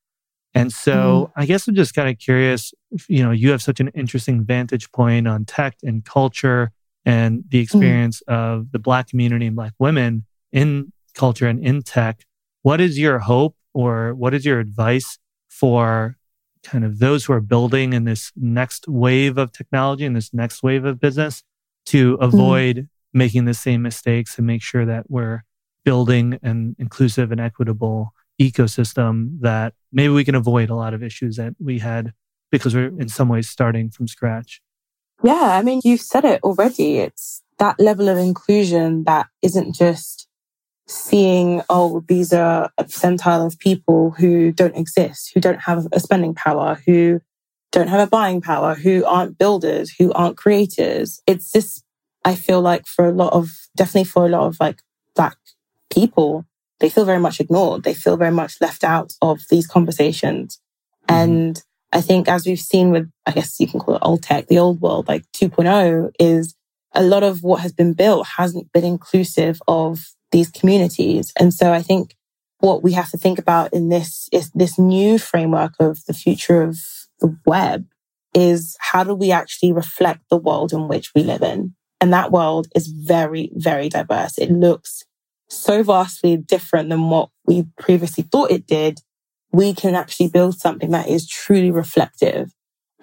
And 0.55 0.73
so 0.73 1.31
mm. 1.31 1.33
I 1.37 1.47
guess 1.47 1.67
I'm 1.67 1.75
just 1.75 1.95
kind 1.95 2.09
of 2.09 2.19
curious, 2.19 2.73
you 3.09 3.25
know, 3.25 3.33
you 3.33 3.51
have 3.51 3.63
such 3.63 3.81
an 3.81 3.89
interesting 3.89 4.45
vantage 4.45 4.93
point 4.93 5.27
on 5.27 5.45
tech 5.45 5.77
and 5.83 6.05
culture 6.05 6.71
and 7.05 7.43
the 7.49 7.59
mm. 7.59 7.63
experience 7.63 8.23
mm. 8.29 8.33
of 8.33 8.71
the 8.71 8.79
Black 8.79 9.09
community 9.09 9.47
and 9.47 9.57
Black 9.57 9.73
women 9.79 10.25
in 10.53 10.93
culture 11.15 11.49
and 11.49 11.65
in 11.65 11.83
tech. 11.83 12.25
What 12.63 12.81
is 12.81 12.99
your 12.99 13.19
hope 13.19 13.57
or 13.73 14.15
what 14.15 14.33
is 14.33 14.45
your 14.45 14.61
advice 14.61 15.19
for 15.49 16.17
kind 16.65 16.85
of 16.85 16.99
those 16.99 17.25
who 17.25 17.33
are 17.33 17.41
building 17.41 17.93
in 17.93 18.05
this 18.05 18.33
next 18.37 18.89
wave 18.89 19.39
of 19.39 19.53
technology 19.53 20.05
and 20.05 20.17
this 20.17 20.33
next 20.33 20.63
wave 20.63 20.85
of 20.85 20.99
business 20.99 21.43
to 21.87 22.17
mm. 22.17 22.25
avoid 22.25 22.77
mm. 22.77 22.89
making 23.13 23.45
the 23.45 23.55
same 23.55 23.83
mistakes 23.83 24.39
and 24.39 24.47
make 24.47 24.63
sure 24.63 24.85
that 24.85 25.11
we're 25.11 25.45
building 25.85 26.39
an 26.43 26.75
inclusive 26.79 27.31
and 27.31 27.41
equitable 27.41 28.13
ecosystem 28.41 29.39
that 29.41 29.75
maybe 29.93 30.13
we 30.13 30.25
can 30.25 30.35
avoid 30.35 30.71
a 30.71 30.75
lot 30.75 30.95
of 30.95 31.03
issues 31.03 31.37
that 31.37 31.55
we 31.61 31.79
had 31.79 32.13
because 32.51 32.75
we're 32.75 32.89
in 32.99 33.09
some 33.09 33.29
ways 33.29 33.49
starting 33.49 33.91
from 33.91 34.09
scratch. 34.09 34.61
Yeah, 35.23 35.57
I 35.59 35.63
mean, 35.63 35.81
you've 35.85 36.01
said 36.01 36.25
it 36.25 36.43
already. 36.43 36.99
It's 36.99 37.43
that 37.59 37.79
level 37.79 38.09
of 38.09 38.19
inclusion 38.19 39.05
that 39.05 39.27
isn't 39.43 39.75
just 39.75 40.24
seeing, 40.87 41.63
oh, 41.69 42.05
these 42.09 42.33
are 42.33 42.71
a 42.77 42.85
percentile 42.85 43.47
of 43.47 43.59
people 43.59 44.11
who 44.13 44.53
don't 44.53 44.77
exist, 44.77 45.31
who 45.33 45.41
don't 45.41 45.61
have 45.61 45.87
a 45.93 46.01
spending 46.01 46.35
power, 46.35 46.81
who 46.87 47.21
don't 47.73 47.89
have 47.89 48.01
a 48.01 48.11
buying 48.11 48.41
power, 48.41 48.75
who 48.75 49.05
aren't 49.05 49.39
builders, 49.39 49.95
who 49.99 50.13
aren't 50.13 50.37
creators. 50.37 51.21
It's 51.27 51.51
just, 51.51 51.85
I 52.25 52.35
feel 52.35 52.61
like 52.61 52.87
for 52.87 53.07
a 53.07 53.13
lot 53.13 53.33
of, 53.33 53.51
definitely 53.77 54.05
for 54.05 54.27
a 54.27 54.29
lot 54.29 54.47
of 54.47 54.57
like 54.61 54.79
Black 55.15 55.37
people, 55.91 56.45
they 56.81 56.91
feel 56.91 57.05
very 57.05 57.21
much 57.21 57.41
ignored. 57.41 57.83
They 57.83 57.95
feel 57.95 58.17
very 58.17 58.31
much 58.31 58.61
left 58.61 58.85
out 58.85 59.13
of 59.23 59.41
these 59.51 59.67
conversations. 59.67 60.61
Mm-hmm. 61.09 61.15
And 61.15 61.63
I 61.93 62.01
think 62.01 62.29
as 62.29 62.47
we've 62.47 62.61
seen 62.61 62.91
with, 62.91 63.11
I 63.25 63.31
guess 63.31 63.59
you 63.59 63.67
can 63.67 63.81
call 63.81 63.97
it 63.97 64.03
old 64.03 64.23
tech, 64.23 64.49
the 64.49 64.59
old 64.59 64.81
world, 64.81 65.09
like 65.09 65.25
2.0 65.33 66.11
is 66.19 66.55
a 66.93 67.03
lot 67.03 67.23
of 67.23 67.43
what 67.43 67.61
has 67.61 67.73
been 67.73 67.93
built 67.93 68.27
hasn't 68.37 68.73
been 68.73 68.85
inclusive 68.85 69.61
of 69.67 70.14
these 70.35 70.51
communities. 70.51 71.33
And 71.39 71.55
so 71.55 71.73
I 71.73 71.81
think 71.81 72.17
what 72.59 72.83
we 72.83 72.93
have 72.95 73.09
to 73.11 73.17
think 73.17 73.39
about 73.39 73.73
in 73.73 73.89
this 73.89 74.29
is 74.33 74.51
this 74.51 74.81
new 74.81 75.17
framework 75.17 75.75
of 75.79 76.05
the 76.07 76.13
future 76.13 76.61
of 76.63 76.77
the 77.21 77.39
web 77.47 77.87
is 78.35 78.77
how 78.81 79.05
do 79.05 79.15
we 79.15 79.31
actually 79.31 79.73
reflect 79.73 80.23
the 80.31 80.37
world 80.37 80.73
in 80.73 80.89
which 80.89 81.13
we 81.15 81.23
live 81.23 81.43
in? 81.43 81.77
And 82.01 82.13
that 82.13 82.33
world 82.33 82.67
is 82.75 82.89
very, 82.89 83.53
very 83.55 83.89
diverse. 83.89 84.37
It 84.37 84.51
looks 84.51 85.05
so 85.49 85.85
vastly 85.85 86.37
different 86.37 86.89
than 86.89 87.09
what 87.11 87.29
we 87.47 87.69
previously 87.79 88.25
thought 88.25 88.51
it 88.51 88.67
did. 88.67 88.99
We 89.53 89.73
can 89.73 89.95
actually 89.95 90.31
build 90.31 90.59
something 90.59 90.91
that 90.91 91.09
is 91.09 91.29
truly 91.29 91.71
reflective. 91.71 92.51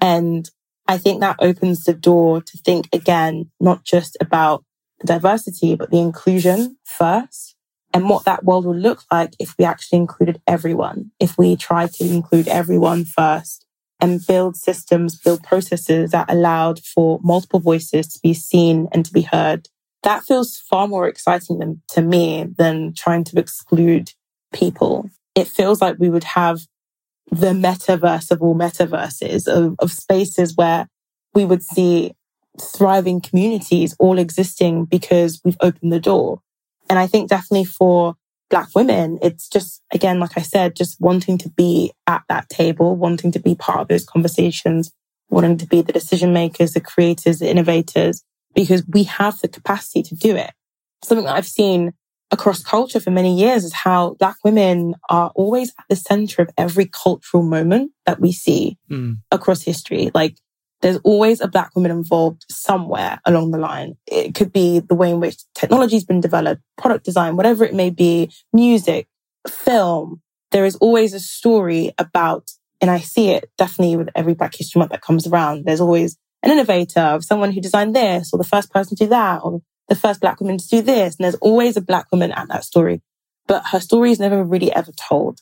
And 0.02 0.50
I 0.86 0.98
think 0.98 1.22
that 1.22 1.38
opens 1.40 1.86
the 1.86 1.94
door 1.94 2.42
to 2.42 2.58
think 2.58 2.90
again, 2.92 3.52
not 3.62 3.86
just 3.86 4.18
about 4.20 4.66
diversity, 5.06 5.76
but 5.76 5.92
the 5.92 6.00
inclusion 6.00 6.78
first 6.84 7.56
and 7.94 8.10
what 8.10 8.26
that 8.26 8.44
world 8.44 8.66
would 8.66 8.78
look 8.78 9.04
like 9.12 9.36
if 9.40 9.56
we 9.58 9.66
actually 9.66 10.00
included 10.00 10.42
everyone, 10.48 11.12
if 11.20 11.38
we 11.38 11.56
try 11.56 11.88
to 11.88 12.06
include 12.06 12.48
everyone 12.48 13.06
first 13.06 13.66
and 14.00 14.26
build 14.26 14.56
systems, 14.56 15.20
build 15.20 15.44
processes 15.44 16.12
that 16.12 16.32
allowed 16.32 16.80
for 16.80 17.20
multiple 17.24 17.60
voices 17.60 18.08
to 18.08 18.20
be 18.24 18.34
seen 18.34 18.88
and 18.92 19.06
to 19.06 19.14
be 19.14 19.22
heard. 19.22 19.68
That 20.04 20.24
feels 20.24 20.58
far 20.58 20.88
more 20.88 21.08
exciting 21.08 21.60
than, 21.60 21.82
to 21.90 22.02
me 22.02 22.48
than 22.58 22.94
trying 22.96 23.24
to 23.26 23.40
exclude 23.40 24.14
people. 24.52 25.10
It 25.36 25.48
feels 25.48 25.82
like 25.82 25.98
we 26.00 26.10
would 26.10 26.24
have 26.24 26.62
the 27.30 27.54
metaverse 27.54 28.32
of 28.32 28.42
all 28.42 28.56
metaverses 28.56 29.48
of, 29.48 29.76
of 29.80 29.92
spaces 29.92 30.56
where 30.56 30.88
we 31.34 31.46
would 31.46 31.64
see 31.64 32.14
thriving 32.60 33.22
communities 33.22 33.96
all 34.00 34.18
existing 34.18 34.86
because 34.86 35.42
we've 35.44 35.58
opened 35.62 35.92
the 35.92 36.00
door. 36.00 36.42
And 36.90 37.00
I 37.00 37.08
think 37.08 37.30
definitely 37.30 37.66
for 37.66 38.16
Black 38.50 38.68
women, 38.76 39.18
it's 39.22 39.48
just, 39.48 39.82
again, 39.94 40.20
like 40.20 40.38
I 40.38 40.42
said, 40.42 40.76
just 40.76 41.00
wanting 41.00 41.38
to 41.40 41.50
be 41.50 41.94
at 42.08 42.24
that 42.28 42.50
table, 42.50 42.98
wanting 42.98 43.32
to 43.32 43.40
be 43.40 43.56
part 43.56 43.80
of 43.80 43.88
those 43.88 44.06
conversations, 44.06 44.92
wanting 45.30 45.58
to 45.58 45.66
be 45.66 45.82
the 45.82 45.94
decision 45.94 46.34
makers, 46.34 46.74
the 46.74 46.82
creators, 46.82 47.40
the 47.40 47.50
innovators, 47.50 48.24
because 48.54 48.84
we 48.88 49.04
have 49.04 49.40
the 49.40 49.48
capacity 49.48 50.04
to 50.04 50.16
do 50.16 50.36
it. 50.36 50.52
Something 51.04 51.26
that 51.26 51.38
I've 51.38 51.48
seen 51.48 51.94
across 52.32 52.62
culture 52.64 53.00
for 53.00 53.12
many 53.12 53.38
years 53.38 53.64
is 53.64 53.74
how 53.74 54.16
Black 54.20 54.38
women 54.44 54.96
are 55.10 55.32
always 55.36 55.70
at 55.80 55.86
the 55.90 55.96
center 55.96 56.42
of 56.42 56.50
every 56.58 56.86
cultural 56.86 57.44
moment 57.44 57.92
that 58.06 58.20
we 58.20 58.32
see 58.32 58.78
mm. 58.90 59.18
across 59.32 59.62
history. 59.62 60.12
Like 60.14 60.38
there's 60.82 60.98
always 60.98 61.42
a 61.42 61.48
Black 61.48 61.76
woman 61.76 61.92
involved 61.92 62.46
somewhere 62.50 63.20
along 63.26 63.52
the 63.52 63.58
line. 63.58 63.96
It 64.08 64.36
could 64.36 64.52
be 64.52 64.80
the 64.80 64.96
way 64.96 65.12
in 65.12 65.20
which 65.20 65.38
technology 65.54 65.96
has 65.96 66.04
been 66.04 66.22
developed, 66.22 66.62
product 66.78 67.06
design, 67.06 67.36
whatever 67.36 67.64
it 67.64 67.74
may 67.74 67.90
be, 67.90 68.32
music, 68.52 69.08
film. 69.48 70.22
There 70.52 70.66
is 70.66 70.76
always 70.78 71.14
a 71.14 71.20
story 71.20 71.92
about, 71.98 72.52
and 72.82 72.90
I 72.90 73.00
see 73.00 73.30
it 73.30 73.50
definitely 73.58 73.96
with 73.96 74.10
every 74.16 74.34
Black 74.34 74.56
History 74.56 74.80
Month 74.80 74.92
that 74.92 75.02
comes 75.02 75.28
around. 75.28 75.66
There's 75.66 75.82
always 75.82 76.18
an 76.44 76.52
innovator, 76.52 77.20
someone 77.22 77.52
who 77.52 77.62
designed 77.62 77.96
this, 77.96 78.32
or 78.34 78.38
the 78.38 78.44
first 78.44 78.72
person 78.72 78.98
to 78.98 79.06
do 79.06 79.10
that, 79.10 79.42
or 79.44 79.62
the 79.88 79.96
first 79.96 80.22
black 80.22 80.40
woman 80.40 80.58
to 80.58 80.68
do 80.68 80.82
this. 80.82 81.16
And 81.16 81.26
there's 81.26 81.36
always 81.36 81.78
a 81.78 81.82
black 81.82 82.08
woman 82.12 82.32
at 82.32 82.48
that 82.48 82.64
story, 82.64 83.02
but 83.46 83.64
her 83.72 83.80
story 83.80 84.12
is 84.12 84.20
never 84.20 84.44
really 84.44 84.72
ever 84.74 84.92
told. 84.94 85.40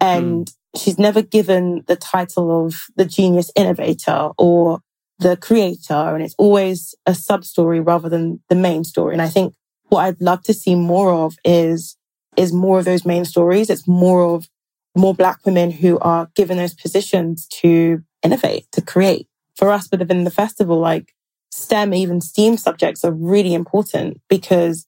And 0.00 0.46
mm. 0.46 0.52
She's 0.76 0.98
never 0.98 1.22
given 1.22 1.84
the 1.86 1.96
title 1.96 2.66
of 2.66 2.74
the 2.96 3.04
genius 3.04 3.50
innovator 3.56 4.30
or 4.38 4.80
the 5.18 5.36
creator. 5.36 5.94
And 5.94 6.22
it's 6.22 6.34
always 6.38 6.94
a 7.06 7.14
sub 7.14 7.44
story 7.44 7.80
rather 7.80 8.08
than 8.08 8.42
the 8.48 8.54
main 8.54 8.84
story. 8.84 9.14
And 9.14 9.22
I 9.22 9.28
think 9.28 9.54
what 9.88 10.00
I'd 10.00 10.20
love 10.20 10.42
to 10.44 10.54
see 10.54 10.74
more 10.74 11.12
of 11.12 11.36
is, 11.44 11.96
is 12.36 12.52
more 12.52 12.78
of 12.78 12.84
those 12.84 13.04
main 13.04 13.24
stories. 13.24 13.70
It's 13.70 13.88
more 13.88 14.34
of 14.34 14.48
more 14.96 15.14
black 15.14 15.44
women 15.44 15.70
who 15.70 15.98
are 16.00 16.28
given 16.34 16.56
those 16.56 16.74
positions 16.74 17.46
to 17.46 18.02
innovate, 18.22 18.66
to 18.72 18.82
create. 18.82 19.28
For 19.56 19.70
us 19.70 19.88
within 19.90 20.24
the 20.24 20.30
festival, 20.30 20.78
like 20.78 21.14
STEM, 21.50 21.94
even 21.94 22.20
STEAM 22.20 22.56
subjects 22.56 23.04
are 23.04 23.12
really 23.12 23.54
important 23.54 24.20
because 24.28 24.86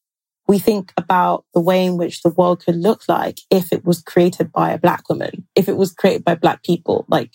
we 0.49 0.59
think 0.59 0.93
about 0.97 1.45
the 1.55 1.61
way 1.61 1.85
in 1.85 1.97
which 1.97 2.23
the 2.23 2.31
world 2.31 2.65
could 2.65 2.77
look 2.77 3.09
like 3.09 3.41
if 3.51 3.73
it 3.73 3.85
was 3.85 4.03
created 4.03 4.51
by 4.53 4.73
a 4.73 4.79
black 4.79 5.09
woman, 5.09 5.47
if 5.55 5.69
it 5.69 5.77
was 5.77 5.93
created 5.93 6.25
by 6.25 6.35
black 6.35 6.63
people. 6.65 7.05
Like, 7.09 7.31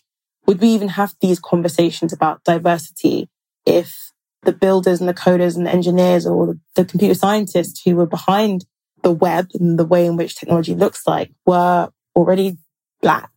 would 0.45 0.60
we 0.60 0.70
even 0.70 0.89
have 0.89 1.16
these 1.22 1.39
conversations 1.39 2.12
about 2.12 2.43
diversity 2.43 3.30
if 3.66 4.12
the 4.43 4.51
builders 4.51 4.99
and 4.99 5.10
the 5.10 5.14
coders 5.14 5.56
and 5.56 5.66
the 5.66 5.72
engineers 5.72 6.28
or 6.28 6.58
the 6.76 6.86
computer 6.86 7.16
scientists 7.16 7.82
who 7.84 7.95
were 7.95 8.06
behind 8.06 8.66
the 9.01 9.12
web 9.12 9.47
and 9.53 9.80
the 9.80 9.86
way 9.86 10.06
in 10.06 10.18
which 10.18 10.36
technology 10.36 10.76
looks 10.76 11.08
like 11.08 11.32
were 11.45 11.89
already 12.16 12.58
black? 13.01 13.32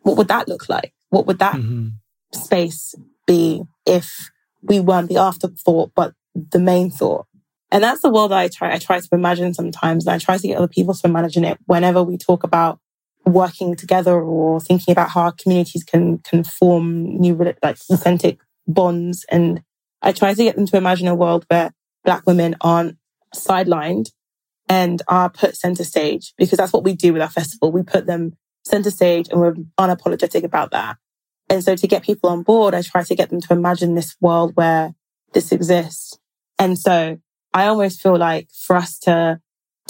What 0.00 0.16
would 0.16 0.28
that 0.28 0.48
look 0.48 0.68
like? 0.68 0.94
What 1.10 1.26
would 1.26 1.40
that 1.40 1.56
mm-hmm. 1.56 1.88
space 2.32 2.94
be 3.26 3.64
if 3.84 4.30
we 4.62 4.80
weren't 4.80 5.08
the 5.08 5.18
afterthought, 5.18 5.92
but 5.94 6.14
the 6.34 6.58
main 6.58 6.90
thought. 6.90 7.26
And 7.70 7.82
that's 7.82 8.02
the 8.02 8.10
world 8.10 8.30
that 8.30 8.38
I 8.38 8.48
try, 8.48 8.74
I 8.74 8.78
try 8.78 9.00
to 9.00 9.08
imagine 9.12 9.52
sometimes. 9.54 10.06
And 10.06 10.14
I 10.14 10.18
try 10.18 10.38
to 10.38 10.46
get 10.46 10.56
other 10.56 10.68
people 10.68 10.94
to 10.94 11.06
imagine 11.06 11.44
it 11.44 11.58
whenever 11.66 12.02
we 12.02 12.16
talk 12.16 12.44
about 12.44 12.78
working 13.24 13.74
together 13.74 14.20
or 14.20 14.60
thinking 14.60 14.92
about 14.92 15.10
how 15.10 15.22
our 15.22 15.32
communities 15.32 15.82
can, 15.82 16.18
can 16.18 16.44
form 16.44 17.16
new, 17.20 17.34
like 17.62 17.78
authentic 17.90 18.38
bonds. 18.68 19.24
And 19.30 19.62
I 20.00 20.12
try 20.12 20.32
to 20.32 20.44
get 20.44 20.54
them 20.54 20.66
to 20.66 20.76
imagine 20.76 21.08
a 21.08 21.14
world 21.14 21.44
where 21.48 21.72
black 22.04 22.24
women 22.26 22.54
aren't 22.60 22.98
sidelined 23.34 24.10
and 24.68 25.02
are 25.08 25.28
put 25.28 25.56
center 25.56 25.84
stage 25.84 26.34
because 26.36 26.58
that's 26.58 26.72
what 26.72 26.84
we 26.84 26.94
do 26.94 27.12
with 27.12 27.22
our 27.22 27.30
festival. 27.30 27.72
We 27.72 27.82
put 27.82 28.06
them 28.06 28.36
center 28.64 28.90
stage 28.90 29.28
and 29.28 29.40
we're 29.40 29.54
unapologetic 29.78 30.44
about 30.44 30.70
that. 30.70 30.96
And 31.48 31.62
so 31.62 31.76
to 31.76 31.86
get 31.86 32.02
people 32.02 32.30
on 32.30 32.42
board, 32.42 32.74
I 32.74 32.82
try 32.82 33.04
to 33.04 33.14
get 33.14 33.30
them 33.30 33.40
to 33.40 33.52
imagine 33.52 33.94
this 33.94 34.16
world 34.20 34.52
where 34.54 34.94
this 35.32 35.52
exists. 35.52 36.18
And 36.58 36.78
so 36.78 37.18
I 37.52 37.66
almost 37.66 38.02
feel 38.02 38.16
like 38.16 38.48
for 38.50 38.76
us 38.76 38.98
to, 39.00 39.40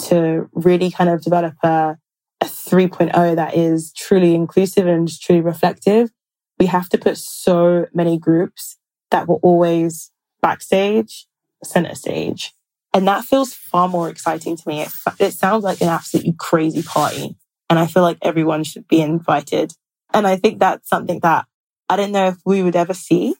to 0.03 0.49
really 0.53 0.91
kind 0.91 1.09
of 1.09 1.21
develop 1.21 1.55
a, 1.63 1.97
a 2.41 2.45
3.0 2.45 3.35
that 3.35 3.55
is 3.55 3.91
truly 3.93 4.35
inclusive 4.35 4.87
and 4.87 5.09
truly 5.19 5.41
reflective, 5.41 6.11
we 6.59 6.67
have 6.67 6.89
to 6.89 6.97
put 6.97 7.17
so 7.17 7.85
many 7.93 8.17
groups 8.17 8.77
that 9.11 9.27
were 9.27 9.35
always 9.35 10.11
backstage, 10.41 11.27
center 11.63 11.95
stage. 11.95 12.53
And 12.93 13.07
that 13.07 13.25
feels 13.25 13.53
far 13.53 13.87
more 13.87 14.09
exciting 14.09 14.55
to 14.55 14.63
me. 14.67 14.81
It, 14.81 14.89
it 15.19 15.31
sounds 15.33 15.63
like 15.63 15.81
an 15.81 15.89
absolutely 15.89 16.35
crazy 16.37 16.81
party. 16.81 17.35
And 17.69 17.77
I 17.77 17.85
feel 17.85 18.03
like 18.03 18.17
everyone 18.21 18.63
should 18.63 18.87
be 18.87 19.01
invited. 19.01 19.73
And 20.13 20.25
I 20.25 20.37
think 20.37 20.59
that's 20.59 20.87
something 20.87 21.19
that 21.19 21.45
I 21.89 21.95
don't 21.95 22.11
know 22.11 22.27
if 22.27 22.37
we 22.45 22.63
would 22.63 22.75
ever 22.75 22.93
see, 22.93 23.35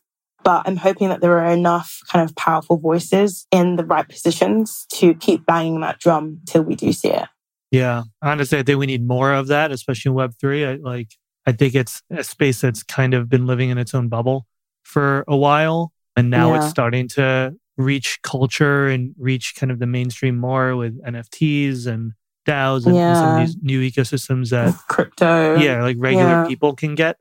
but 0.48 0.64
I'm 0.66 0.78
hoping 0.78 1.10
that 1.10 1.20
there 1.20 1.38
are 1.40 1.52
enough 1.52 2.00
kind 2.08 2.24
of 2.24 2.34
powerful 2.38 2.78
voices 2.78 3.46
in 3.52 3.76
the 3.76 3.84
right 3.84 4.08
positions 4.08 4.86
to 4.94 5.14
keep 5.14 5.46
banging 5.46 5.82
that 5.82 6.00
drum 6.00 6.40
till 6.46 6.62
we 6.62 6.74
do 6.74 6.94
see 6.94 7.10
it. 7.10 7.28
Yeah. 7.70 8.04
Honestly, 8.22 8.58
I 8.58 8.64
think 8.64 8.80
we 8.80 8.86
need 8.86 9.06
more 9.06 9.34
of 9.34 9.48
that, 9.48 9.74
especially 9.74 10.12
in 10.12 10.16
Web3. 10.16 10.66
I 10.66 10.76
like, 10.76 11.10
I 11.46 11.52
think 11.52 11.76
it's 11.76 12.02
a 12.10 12.24
space 12.24 12.62
that's 12.62 12.82
kind 12.82 13.14
of 13.14 13.28
been 13.28 13.46
living 13.46 13.72
in 13.72 13.78
its 13.78 13.94
own 13.94 14.08
bubble 14.08 14.48
for 14.84 15.26
a 15.28 15.36
while. 15.36 15.92
And 16.16 16.30
now 16.30 16.54
yeah. 16.54 16.62
it's 16.62 16.70
starting 16.70 17.10
to 17.10 17.54
reach 17.76 18.22
culture 18.22 18.88
and 18.88 19.14
reach 19.20 19.54
kind 19.54 19.70
of 19.70 19.80
the 19.80 19.86
mainstream 19.86 20.38
more 20.38 20.78
with 20.78 20.98
NFTs 21.04 21.88
and 21.88 22.14
DAOs 22.48 22.86
and, 22.86 22.96
yeah. 22.96 23.10
and 23.10 23.18
some 23.18 23.42
of 23.42 23.48
these 23.48 23.58
new 23.62 23.82
ecosystems 23.82 24.52
that 24.52 24.74
crypto. 24.88 25.58
Yeah, 25.58 25.84
like 25.84 25.98
regular 26.00 26.44
yeah. 26.44 26.48
people 26.48 26.74
can 26.74 26.96
get. 26.96 27.18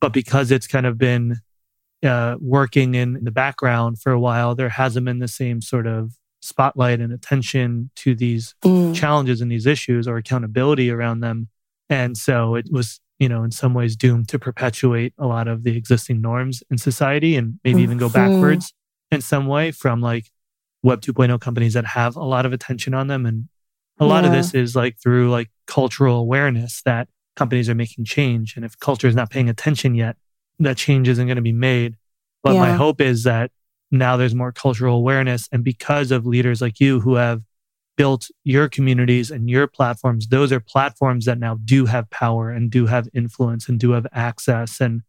But 0.00 0.14
because 0.14 0.50
it's 0.50 0.66
kind 0.66 0.86
of 0.86 0.96
been 0.96 1.42
uh, 2.02 2.36
working 2.40 2.94
in 2.94 3.24
the 3.24 3.30
background 3.30 4.00
for 4.00 4.12
a 4.12 4.20
while, 4.20 4.54
there 4.54 4.68
hasn't 4.68 5.06
been 5.06 5.18
the 5.18 5.28
same 5.28 5.60
sort 5.60 5.86
of 5.86 6.12
spotlight 6.42 7.00
and 7.00 7.12
attention 7.12 7.90
to 7.96 8.14
these 8.14 8.54
mm. 8.64 8.94
challenges 8.94 9.40
and 9.40 9.52
these 9.52 9.66
issues 9.66 10.08
or 10.08 10.16
accountability 10.16 10.90
around 10.90 11.20
them. 11.20 11.48
And 11.88 12.16
so 12.16 12.54
it 12.54 12.66
was, 12.70 13.00
you 13.18 13.28
know, 13.28 13.42
in 13.42 13.50
some 13.50 13.74
ways 13.74 13.96
doomed 13.96 14.28
to 14.30 14.38
perpetuate 14.38 15.12
a 15.18 15.26
lot 15.26 15.48
of 15.48 15.64
the 15.64 15.76
existing 15.76 16.20
norms 16.20 16.62
in 16.70 16.78
society 16.78 17.36
and 17.36 17.60
maybe 17.64 17.76
mm-hmm. 17.76 17.84
even 17.84 17.98
go 17.98 18.08
mm-hmm. 18.08 18.32
backwards 18.32 18.72
in 19.10 19.20
some 19.20 19.46
way 19.46 19.70
from 19.70 20.00
like 20.00 20.30
Web 20.82 21.02
2.0 21.02 21.38
companies 21.40 21.74
that 21.74 21.84
have 21.84 22.16
a 22.16 22.24
lot 22.24 22.46
of 22.46 22.54
attention 22.54 22.94
on 22.94 23.08
them 23.08 23.26
and 23.26 23.48
a 23.98 24.06
lot 24.06 24.24
of 24.24 24.32
this 24.32 24.54
is 24.54 24.74
like 24.74 24.98
through 24.98 25.30
like 25.30 25.50
cultural 25.66 26.16
awareness 26.16 26.80
that 26.86 27.08
companies 27.36 27.68
are 27.68 27.74
making 27.74 28.06
change. 28.06 28.56
And 28.56 28.64
if 28.64 28.78
culture 28.78 29.06
is 29.06 29.14
not 29.14 29.30
paying 29.30 29.50
attention 29.50 29.94
yet, 29.94 30.16
that 30.64 30.76
change 30.76 31.08
isn't 31.08 31.26
going 31.26 31.36
to 31.36 31.42
be 31.42 31.52
made. 31.52 31.96
But 32.42 32.54
my 32.60 32.72
hope 32.72 33.00
is 33.00 33.24
that 33.24 33.50
now 33.90 34.16
there's 34.16 34.34
more 34.34 34.52
cultural 34.52 34.96
awareness. 34.96 35.48
And 35.52 35.62
because 35.64 36.10
of 36.10 36.24
leaders 36.26 36.60
like 36.60 36.80
you 36.80 37.00
who 37.00 37.16
have 37.16 37.42
built 37.96 38.28
your 38.44 38.68
communities 38.68 39.30
and 39.30 39.50
your 39.50 39.66
platforms, 39.66 40.28
those 40.28 40.52
are 40.52 40.60
platforms 40.60 41.26
that 41.26 41.38
now 41.38 41.58
do 41.64 41.84
have 41.86 42.08
power 42.10 42.50
and 42.50 42.70
do 42.70 42.86
have 42.86 43.08
influence 43.12 43.68
and 43.68 43.78
do 43.78 43.90
have 43.92 44.06
access. 44.12 44.80
And 44.80 45.02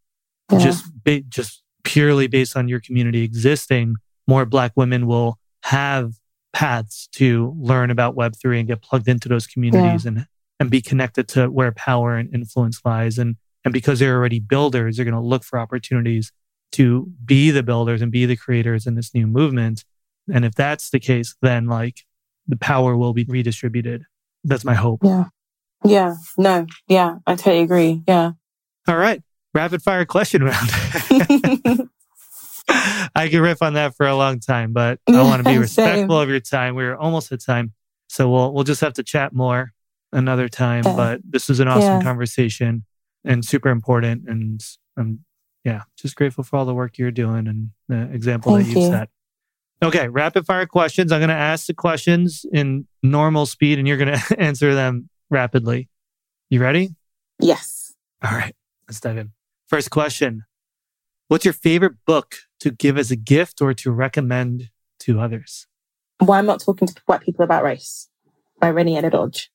Yeah. 0.50 0.58
just 0.58 0.84
ba- 1.04 1.22
just 1.22 1.62
purely 1.84 2.26
based 2.26 2.56
on 2.56 2.68
your 2.68 2.80
community 2.80 3.22
existing, 3.22 3.96
more 4.28 4.44
Black 4.44 4.72
women 4.76 5.06
will 5.06 5.38
have 5.62 6.14
paths 6.52 7.08
to 7.12 7.56
learn 7.58 7.90
about 7.90 8.14
Web3 8.14 8.58
and 8.58 8.68
get 8.68 8.82
plugged 8.82 9.08
into 9.08 9.28
those 9.28 9.46
communities 9.46 10.04
and, 10.04 10.26
and 10.60 10.70
be 10.70 10.82
connected 10.82 11.28
to 11.28 11.46
where 11.48 11.72
power 11.72 12.16
and 12.16 12.32
influence 12.34 12.80
lies. 12.84 13.16
And, 13.18 13.36
and 13.64 13.72
because 13.72 13.98
they're 13.98 14.16
already 14.16 14.40
builders, 14.40 14.96
they're 14.96 15.04
going 15.04 15.14
to 15.14 15.20
look 15.20 15.44
for 15.44 15.58
opportunities 15.58 16.32
to 16.72 17.10
be 17.24 17.50
the 17.50 17.62
builders 17.62 18.02
and 18.02 18.10
be 18.10 18.26
the 18.26 18.36
creators 18.36 18.86
in 18.86 18.94
this 18.94 19.14
new 19.14 19.26
movement. 19.26 19.84
And 20.32 20.44
if 20.44 20.54
that's 20.54 20.90
the 20.90 21.00
case, 21.00 21.34
then 21.42 21.66
like 21.66 22.00
the 22.48 22.56
power 22.56 22.96
will 22.96 23.12
be 23.12 23.24
redistributed. 23.24 24.04
That's 24.44 24.64
my 24.64 24.74
hope. 24.74 25.00
Yeah. 25.04 25.24
Yeah. 25.84 26.14
No. 26.38 26.66
Yeah. 26.88 27.16
I 27.26 27.34
totally 27.36 27.60
agree. 27.62 28.02
Yeah. 28.08 28.32
All 28.88 28.96
right. 28.96 29.22
Rapid 29.54 29.82
fire 29.82 30.04
question 30.04 30.42
round. 30.42 30.68
I 33.14 33.28
could 33.28 33.40
riff 33.40 33.60
on 33.60 33.74
that 33.74 33.94
for 33.96 34.06
a 34.06 34.16
long 34.16 34.40
time, 34.40 34.72
but 34.72 34.98
I 35.08 35.22
want 35.22 35.44
to 35.44 35.50
be 35.50 35.58
respectful 35.66 36.18
of 36.18 36.28
your 36.28 36.40
time. 36.40 36.74
We're 36.74 36.96
almost 36.96 37.30
at 37.32 37.42
time. 37.44 37.72
So 38.08 38.30
we'll 38.30 38.52
we'll 38.52 38.64
just 38.64 38.80
have 38.80 38.94
to 38.94 39.02
chat 39.02 39.32
more 39.34 39.72
another 40.12 40.48
time. 40.48 40.84
Yeah. 40.86 40.96
But 40.96 41.20
this 41.28 41.48
was 41.48 41.60
an 41.60 41.68
awesome 41.68 41.82
Yeah. 41.82 42.02
conversation 42.02 42.84
and 43.24 43.44
super 43.44 43.68
important. 43.68 44.28
And 44.28 44.60
I'm 44.96 45.24
yeah, 45.64 45.82
just 45.96 46.16
grateful 46.16 46.44
for 46.44 46.56
all 46.56 46.64
the 46.64 46.74
work 46.74 46.98
you're 46.98 47.10
doing 47.10 47.46
and 47.46 47.70
the 47.88 48.12
example 48.12 48.54
that 48.54 48.64
you've 48.64 48.76
you. 48.76 48.88
set. 48.88 49.08
Okay, 49.82 50.08
rapid 50.08 50.46
fire 50.46 50.66
questions. 50.66 51.10
I'm 51.10 51.20
gonna 51.20 51.32
ask 51.32 51.66
the 51.66 51.74
questions 51.74 52.46
in 52.52 52.86
normal 53.02 53.46
speed 53.46 53.78
and 53.78 53.88
you're 53.88 53.96
gonna 53.96 54.20
answer 54.38 54.74
them 54.74 55.08
rapidly. 55.30 55.88
You 56.50 56.60
ready? 56.60 56.94
yes. 57.40 57.94
All 58.24 58.30
right, 58.30 58.54
let's 58.86 59.00
dive 59.00 59.16
in. 59.16 59.32
First 59.66 59.90
question 59.90 60.44
What's 61.28 61.44
your 61.44 61.54
favorite 61.54 61.94
book 62.06 62.34
to 62.60 62.70
give 62.70 62.98
as 62.98 63.10
a 63.10 63.16
gift 63.16 63.60
or 63.60 63.74
to 63.74 63.90
recommend 63.90 64.68
to 65.00 65.18
others? 65.18 65.66
Why 66.18 66.38
I'm 66.38 66.46
not 66.46 66.60
talking 66.60 66.86
to 66.86 66.94
white 67.06 67.22
people 67.22 67.44
about 67.44 67.64
race 67.64 68.08
by 68.60 68.68
Reni 68.68 68.96
Eddo-Lodge. 68.96 69.50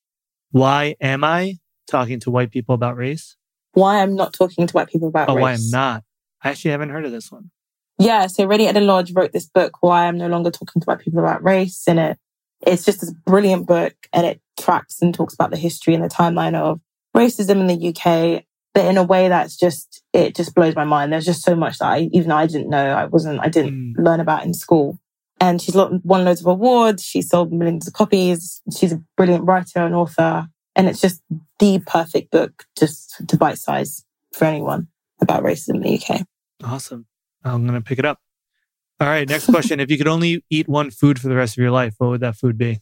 Why 0.52 0.96
am 1.00 1.24
I 1.24 1.60
talking 1.90 2.20
to 2.22 2.32
white 2.32 2.52
people 2.52 2.76
about 2.76 2.98
race? 2.98 3.37
Why 3.78 4.02
I'm 4.02 4.16
not 4.16 4.34
talking 4.34 4.66
to 4.66 4.74
white 4.74 4.88
people 4.90 5.08
about 5.08 5.30
Oh, 5.30 5.36
race. 5.36 5.44
why 5.44 5.54
I'm 5.54 5.70
not? 5.70 6.04
I 6.44 6.50
actually 6.50 6.72
haven't 6.72 6.90
heard 6.90 7.06
of 7.06 7.12
this 7.12 7.32
one. 7.32 7.52
Yeah, 8.00 8.26
so 8.26 8.46
Reni 8.48 8.68
Eddo-Lodge 8.68 9.14
wrote 9.14 9.34
this 9.34 9.46
book, 9.48 9.74
Why 9.82 10.08
I'm 10.08 10.18
No 10.18 10.28
Longer 10.28 10.50
Talking 10.50 10.82
to 10.82 10.86
White 10.86 11.00
People 11.00 11.20
About 11.20 11.44
Race. 11.44 11.84
And 11.88 12.00
it 12.00 12.18
it's 12.66 12.84
just 12.86 13.02
this 13.02 13.12
brilliant 13.12 13.68
book 13.68 13.94
and 14.12 14.26
it 14.26 14.42
tracks 14.60 15.00
and 15.00 15.14
talks 15.14 15.36
about 15.36 15.52
the 15.52 15.58
history 15.58 15.94
and 15.94 16.04
the 16.04 16.08
timeline 16.10 16.56
of 16.56 16.80
racism 17.16 17.60
in 17.60 17.68
the 17.68 17.90
UK, 17.90 18.44
but 18.74 18.86
in 18.86 18.98
a 18.98 19.04
way 19.04 19.30
that's 19.30 19.56
just 19.56 20.02
it 20.12 20.36
just 20.36 20.56
blows 20.56 20.76
my 20.76 20.84
mind. 20.84 21.14
There's 21.14 21.26
just 21.26 21.44
so 21.44 21.56
much 21.56 21.78
that 21.78 21.86
I 21.86 22.10
even 22.14 22.32
I 22.32 22.48
didn't 22.48 22.70
know. 22.70 22.84
I 22.96 23.06
wasn't 23.06 23.40
I 23.42 23.50
didn't 23.50 23.74
Mm. 23.96 24.04
learn 24.04 24.20
about 24.20 24.44
in 24.44 24.56
school. 24.56 24.98
And 25.40 25.62
she's 25.62 25.76
won 25.76 26.02
loads 26.26 26.42
of 26.42 26.48
awards. 26.48 27.04
She 27.04 27.22
sold 27.22 27.54
millions 27.54 27.88
of 27.88 27.94
copies. 27.94 28.60
She's 28.76 28.92
a 28.92 29.04
brilliant 29.16 29.46
writer 29.46 29.86
and 29.86 29.94
author. 29.94 30.48
And 30.78 30.88
it's 30.88 31.02
just 31.02 31.22
the 31.60 31.80
perfect 31.80 32.32
book 32.32 32.66
just 32.78 33.28
to 33.28 33.36
bite 33.36 33.58
size 33.58 34.06
for 34.32 34.46
anyone 34.46 34.88
about 35.20 35.44
racism 35.44 35.76
in 35.76 35.82
the 35.82 36.00
UK. 36.00 36.22
Awesome. 36.64 37.08
I'm 37.44 37.66
going 37.66 37.80
to 37.80 37.84
pick 37.84 37.98
it 37.98 38.06
up. 38.06 38.20
All 39.00 39.08
right, 39.08 39.28
next 39.28 39.48
question. 39.48 39.80
if 39.80 39.92
you 39.92 39.98
could 39.98 40.08
only 40.08 40.44
eat 40.50 40.70
one 40.70 40.92
food 40.92 41.20
for 41.20 41.28
the 41.28 41.36
rest 41.36 41.58
of 41.58 41.62
your 41.62 41.72
life, 41.72 41.96
what 41.98 42.10
would 42.12 42.22
that 42.22 42.36
food 42.36 42.58
be? 42.58 42.80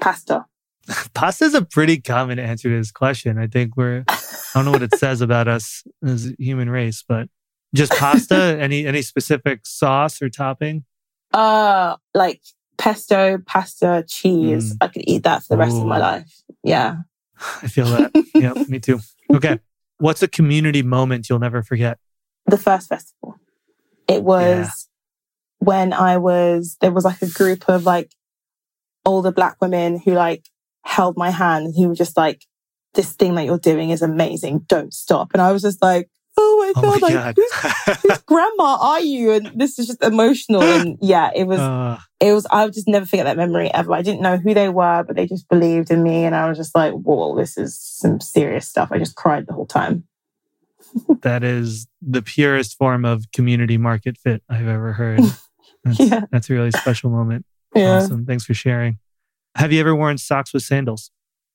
Pasta. 0.00 0.46
Pasta 1.14 1.44
is 1.44 1.54
a 1.54 1.64
pretty 1.64 2.00
common 2.00 2.38
answer 2.38 2.68
to 2.68 2.76
this 2.76 2.92
question. 2.92 3.38
I 3.38 3.46
think 3.46 3.76
we're, 3.76 4.04
I 4.08 4.18
don't 4.54 4.64
know 4.64 4.70
what 4.70 4.82
it 4.82 4.94
says 4.96 5.20
about 5.20 5.48
us 5.48 5.82
as 6.04 6.26
a 6.26 6.34
human 6.38 6.70
race, 6.70 7.04
but 7.06 7.28
just 7.74 7.92
pasta, 7.92 8.34
any, 8.60 8.86
any 8.86 9.02
specific 9.02 9.60
sauce 9.64 10.22
or 10.22 10.28
topping? 10.28 10.84
Uh, 11.32 11.96
like 12.14 12.42
pesto, 12.78 13.38
pasta, 13.46 14.04
cheese. 14.08 14.74
Mm. 14.74 14.76
I 14.80 14.88
could 14.88 15.02
eat 15.06 15.22
that 15.24 15.42
for 15.42 15.54
the 15.54 15.58
rest 15.58 15.76
of 15.76 15.86
my 15.86 15.98
life. 15.98 16.42
Yeah. 16.62 16.98
I 17.62 17.68
feel 17.68 17.86
that. 17.86 18.12
yeah, 18.34 18.52
me 18.68 18.80
too. 18.80 19.00
Okay. 19.32 19.58
What's 19.98 20.22
a 20.22 20.28
community 20.28 20.82
moment 20.82 21.28
you'll 21.28 21.38
never 21.38 21.62
forget? 21.62 21.98
The 22.46 22.58
first 22.58 22.88
festival. 22.88 23.36
It 24.08 24.22
was 24.22 24.88
when 25.58 25.92
I 25.92 26.18
was, 26.18 26.76
there 26.80 26.92
was 26.92 27.04
like 27.04 27.22
a 27.22 27.30
group 27.30 27.68
of 27.68 27.84
like 27.84 28.12
older 29.06 29.32
black 29.32 29.56
women 29.60 29.98
who 29.98 30.12
like 30.12 30.44
held 30.84 31.16
my 31.16 31.30
hand 31.30 31.66
and 31.66 31.74
he 31.74 31.86
was 31.86 31.98
just 31.98 32.16
like, 32.16 32.44
this 32.94 33.12
thing 33.12 33.34
that 33.34 33.44
you're 33.44 33.58
doing 33.58 33.90
is 33.90 34.02
amazing. 34.02 34.60
Don't 34.68 34.94
stop. 34.94 35.32
And 35.32 35.42
I 35.42 35.52
was 35.52 35.62
just 35.62 35.82
like, 35.82 36.08
oh 36.76 36.82
my 36.82 36.88
Oh 36.88 36.92
God, 36.92 37.00
my 37.00 37.08
like, 37.08 37.14
God. 37.14 37.36
who's, 37.36 37.96
whose 38.02 38.18
grandma 38.26 38.78
are 38.80 39.00
you? 39.00 39.32
And 39.32 39.52
this 39.54 39.78
is 39.78 39.86
just 39.86 40.02
emotional. 40.02 40.62
And 40.62 40.98
yeah, 41.00 41.30
it 41.34 41.44
was, 41.46 41.60
Uh, 41.60 41.98
it 42.20 42.32
was 42.32 42.46
I 42.50 42.64
would 42.64 42.74
just 42.74 42.88
never 42.88 43.06
forget 43.06 43.26
that 43.26 43.36
memory 43.36 43.72
ever. 43.72 43.92
I 43.92 44.02
didn't 44.02 44.22
know 44.22 44.36
who 44.36 44.54
they 44.54 44.68
were, 44.68 45.02
but 45.06 45.16
they 45.16 45.26
just 45.26 45.48
believed 45.48 45.90
in 45.90 46.02
me 46.02 46.24
and 46.24 46.34
I 46.34 46.48
was 46.48 46.56
just 46.58 46.74
like, 46.74 46.92
whoa, 46.94 47.36
this 47.36 47.56
is 47.58 47.78
some 47.78 48.20
serious 48.20 48.68
stuff. 48.68 48.88
I 48.92 48.98
just 48.98 49.14
cried 49.16 49.46
the 49.46 49.52
whole 49.52 49.66
time. 49.66 50.04
that 51.22 51.42
is 51.42 51.86
the 52.00 52.22
purest 52.22 52.76
form 52.78 53.04
of 53.04 53.24
community 53.32 53.76
market 53.78 54.16
fit 54.16 54.42
I've 54.48 54.68
ever 54.68 54.92
heard. 54.92 55.20
That's, 55.84 56.00
Yeah. 56.00 56.20
that's 56.30 56.48
a 56.48 56.54
really 56.54 56.70
special 56.70 57.10
moment. 57.10 57.44
Yeah. 57.74 57.96
Awesome. 57.98 58.24
Thanks 58.24 58.44
for 58.46 58.54
sharing. 58.54 58.98
Have 59.56 59.70
you 59.70 59.80
ever 59.80 59.94
worn 59.94 60.16
socks 60.16 60.54
with 60.54 60.62
sandals? 60.62 61.10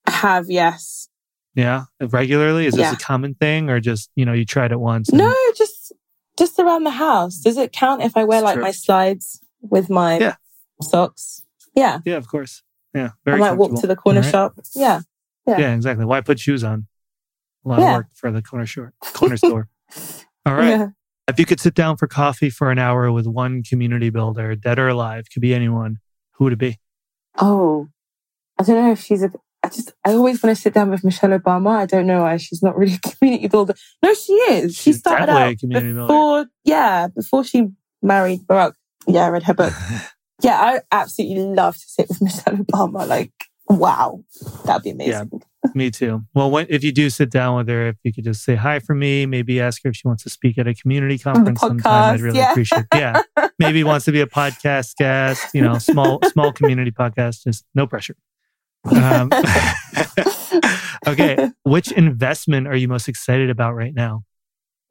I 0.05 0.12
have, 0.12 0.45
yes. 0.49 1.07
Yeah. 1.56 1.86
Regularly? 2.00 2.66
Is 2.66 2.76
this 2.76 2.91
a 2.93 2.97
common 2.97 3.34
thing 3.36 3.70
or 3.70 3.80
just, 3.80 4.10
you 4.16 4.26
know, 4.26 4.34
you 4.34 4.45
tried 4.45 4.72
it 4.72 4.80
once? 4.80 5.10
and- 5.10 5.18
No, 5.18 5.36
just 5.58 5.91
just 6.38 6.58
around 6.60 6.86
the 6.86 6.91
house. 6.91 7.38
Does 7.39 7.58
it 7.58 7.74
count 7.74 8.02
if 8.02 8.16
I 8.16 8.24
wear 8.24 8.41
like 8.41 8.54
true. 8.56 8.64
my 8.64 8.72
slides 8.72 9.41
with 9.62 9.89
my 9.89 10.18
Yeah. 10.20 10.36
socks? 10.82 11.43
Yeah. 11.76 12.00
Yeah, 12.06 12.16
of 12.16 12.28
course. 12.30 12.64
Yeah. 12.93 13.10
I 13.26 13.36
might 13.36 13.54
walk 13.54 13.80
to 13.82 13.88
the 13.88 13.95
corner 13.95 14.22
right. 14.22 14.32
shop. 14.32 14.54
Yeah. 14.74 15.02
yeah. 15.45 15.58
Yeah, 15.60 15.76
exactly. 15.76 16.06
Why 16.06 16.22
put 16.22 16.39
shoes 16.39 16.64
on? 16.64 16.88
A 17.66 17.70
lot 17.70 17.80
Yeah. 17.82 17.89
of 17.89 17.95
work 17.97 18.08
for 18.14 18.32
the 18.32 18.41
corner 18.41 18.66
store. 18.66 18.93
Corner 19.02 19.36
store. 19.38 19.68
All 20.45 20.56
right. 20.56 20.70
Yeah. 20.70 20.88
If 21.28 21.38
you 21.39 21.45
could 21.45 21.60
sit 21.60 21.76
down 21.76 21.97
for 21.97 22.08
coffee 22.08 22.50
for 22.50 22.72
an 22.72 22.80
hour 22.80 23.12
with 23.12 23.28
one 23.28 23.62
community 23.62 24.10
builder, 24.10 24.56
dead 24.56 24.80
or 24.80 24.88
alive, 24.88 25.26
could 25.32 25.41
be 25.41 25.54
anyone, 25.54 25.97
who 26.36 26.45
would 26.45 26.54
it 26.54 26.60
be? 26.60 26.80
Oh, 27.38 27.89
I 28.58 28.64
don't 28.64 28.76
know 28.84 28.91
if 28.93 29.02
she's 29.02 29.22
a. 29.24 29.32
I 29.70 29.76
just 29.76 29.93
I 30.05 30.13
always 30.13 30.41
want 30.41 30.55
to 30.55 30.61
sit 30.61 30.74
down 30.74 30.89
with 30.89 31.03
Michelle 31.03 31.38
Obama. 31.38 31.78
I 31.78 31.86
don't 31.86 32.07
know 32.07 32.22
why 32.22 32.38
she's 32.38 32.63
not 32.63 32.76
really 32.76 32.95
a 32.95 33.09
community 33.09 33.47
builder. 33.47 33.76
No, 34.03 34.13
she 34.13 34.34
is. 34.34 34.76
She 34.76 34.91
She's 34.91 34.99
started 34.99 35.28
definitely 35.28 35.43
a 35.43 35.51
out 35.51 35.59
community 35.59 35.93
builder. 35.93 36.49
Yeah, 36.63 37.07
before 37.07 37.43
she 37.43 37.67
married 38.01 38.41
Barack. 38.47 38.74
Yeah, 39.07 39.26
I 39.26 39.30
read 39.30 39.43
her 39.43 39.53
book. 39.53 39.74
yeah, 40.41 40.59
I 40.59 40.82
absolutely 40.91 41.43
love 41.43 41.76
to 41.76 41.84
sit 41.86 42.09
with 42.09 42.22
Michelle 42.22 42.55
Obama. 42.55 43.07
Like, 43.07 43.32
wow, 43.67 44.24
that'd 44.65 44.84
be 44.84 44.89
amazing. 44.89 45.41
Me 45.76 45.91
too. 45.91 46.24
Well, 46.34 46.49
when, 46.49 46.65
if 46.70 46.84
you 46.84 46.91
do 46.91 47.09
sit 47.09 47.30
down 47.30 47.57
with 47.57 47.67
her, 47.67 47.89
if 47.89 47.97
you 48.03 48.11
could 48.11 48.24
just 48.24 48.43
say 48.43 48.55
hi 48.55 48.80
for 48.80 48.95
me, 48.95 49.26
maybe 49.28 49.59
ask 49.59 49.84
her 49.84 49.89
if 49.89 49.97
she 49.97 50.07
wants 50.07 50.24
to 50.24 50.30
speak 50.30 50.57
at 50.57 50.67
a 50.67 50.74
community 50.74 51.20
conference 51.20 51.59
sometime. 51.59 52.15
I'd 52.15 52.22
really 52.22 52.39
yeah. 52.39 52.51
appreciate. 52.51 52.86
It. 52.93 52.97
Yeah, 52.97 53.22
maybe 53.59 53.84
wants 53.84 54.05
to 54.05 54.11
be 54.11 54.22
a 54.22 54.28
podcast 54.28 54.95
guest. 54.95 55.53
You 55.53 55.61
know, 55.61 55.78
small 55.78 56.22
small 56.32 56.53
community 56.53 56.91
podcast. 56.99 57.43
Just 57.43 57.65
no 57.76 57.86
pressure. 57.86 58.15
Um, 58.86 59.30
okay, 61.07 61.49
which 61.63 61.91
investment 61.91 62.67
are 62.67 62.75
you 62.75 62.88
most 62.88 63.07
excited 63.07 63.49
about 63.49 63.75
right 63.75 63.93
now? 63.93 64.23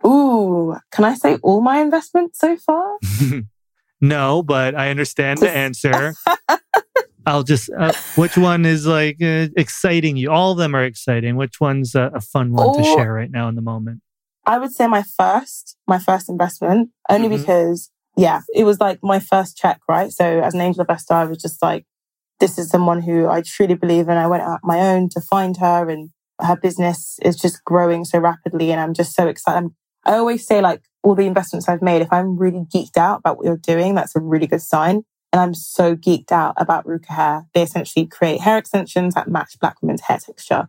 Ooh, 0.06 0.76
can 0.92 1.04
I 1.04 1.14
say 1.14 1.36
all 1.42 1.60
my 1.60 1.80
investments 1.80 2.38
so 2.38 2.56
far? 2.56 2.98
no, 4.00 4.42
but 4.42 4.74
I 4.74 4.90
understand 4.90 5.40
the 5.40 5.50
answer. 5.50 6.14
I'll 7.26 7.42
just. 7.42 7.68
Uh, 7.70 7.92
which 8.16 8.38
one 8.38 8.64
is 8.64 8.86
like 8.86 9.20
uh, 9.22 9.48
exciting 9.56 10.16
you? 10.16 10.30
All 10.30 10.52
of 10.52 10.58
them 10.58 10.74
are 10.74 10.84
exciting. 10.84 11.36
Which 11.36 11.60
one's 11.60 11.94
a, 11.94 12.10
a 12.14 12.20
fun 12.20 12.52
one 12.52 12.72
to 12.72 12.80
Oh. 12.80 12.96
share 12.96 13.12
right 13.12 13.30
now 13.30 13.48
in 13.48 13.54
the 13.54 13.62
moment? 13.62 14.00
I 14.46 14.58
would 14.58 14.72
say 14.72 14.86
my 14.86 15.02
first, 15.02 15.76
my 15.86 15.98
first 15.98 16.30
investment, 16.30 16.90
only 17.10 17.28
Mhm. 17.28 17.40
because, 17.40 17.90
yeah, 18.16 18.40
it 18.54 18.64
was 18.64 18.80
like 18.80 19.00
my 19.02 19.18
first 19.18 19.58
check, 19.58 19.80
right? 19.88 20.10
So 20.10 20.40
as 20.40 20.54
an 20.54 20.60
angel 20.62 20.80
investor, 20.82 21.12
I 21.14 21.24
was 21.24 21.36
just 21.38 21.60
like, 21.60 21.84
this 22.40 22.58
is 22.58 22.68
someone 22.68 23.02
who 23.02 23.28
I 23.28 23.42
truly 23.42 23.74
believe 23.74 24.08
in. 24.08 24.16
I 24.16 24.26
went 24.26 24.42
out 24.42 24.60
my 24.62 24.80
own 24.80 25.08
to 25.10 25.20
find 25.20 25.56
her 25.58 25.88
and 25.88 26.10
her 26.40 26.56
business 26.56 27.18
is 27.22 27.36
just 27.36 27.64
growing 27.64 28.04
so 28.04 28.18
rapidly. 28.18 28.70
And 28.70 28.80
I'm 28.80 28.94
just 28.94 29.14
so 29.14 29.26
excited. 29.26 29.56
I'm- 29.56 29.76
I 30.04 30.16
always 30.16 30.46
say 30.46 30.60
like 30.60 30.82
all 31.02 31.14
the 31.14 31.26
investments 31.26 31.68
I've 31.68 31.82
made, 31.82 32.02
if 32.02 32.12
I'm 32.12 32.38
really 32.38 32.64
geeked 32.72 32.96
out 32.96 33.18
about 33.18 33.36
what 33.36 33.46
you're 33.46 33.56
doing, 33.56 33.94
that's 33.94 34.16
a 34.16 34.20
really 34.20 34.46
good 34.46 34.62
sign. 34.62 35.02
And 35.32 35.40
I'm 35.40 35.54
so 35.54 35.94
geeked 35.94 36.32
out 36.32 36.54
about 36.56 36.86
Ruka 36.86 37.08
hair. 37.08 37.46
They 37.52 37.62
essentially 37.62 38.06
create 38.06 38.40
hair 38.40 38.56
extensions 38.56 39.14
that 39.14 39.28
match 39.28 39.58
black 39.60 39.76
women's 39.82 40.02
hair 40.02 40.18
texture. 40.18 40.68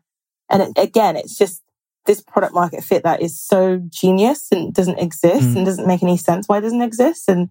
And 0.50 0.62
it, 0.64 0.72
again, 0.78 1.16
it's 1.16 1.38
just 1.38 1.62
this 2.06 2.22
product 2.22 2.54
market 2.54 2.84
fit 2.84 3.04
that 3.04 3.22
is 3.22 3.40
so 3.40 3.82
genius 3.88 4.48
and 4.52 4.74
doesn't 4.74 5.00
exist 5.00 5.44
mm. 5.44 5.58
and 5.58 5.66
doesn't 5.66 5.88
make 5.88 6.04
any 6.04 6.18
sense 6.18 6.48
why 6.48 6.58
it 6.58 6.62
doesn't 6.62 6.82
exist. 6.82 7.30
And 7.30 7.50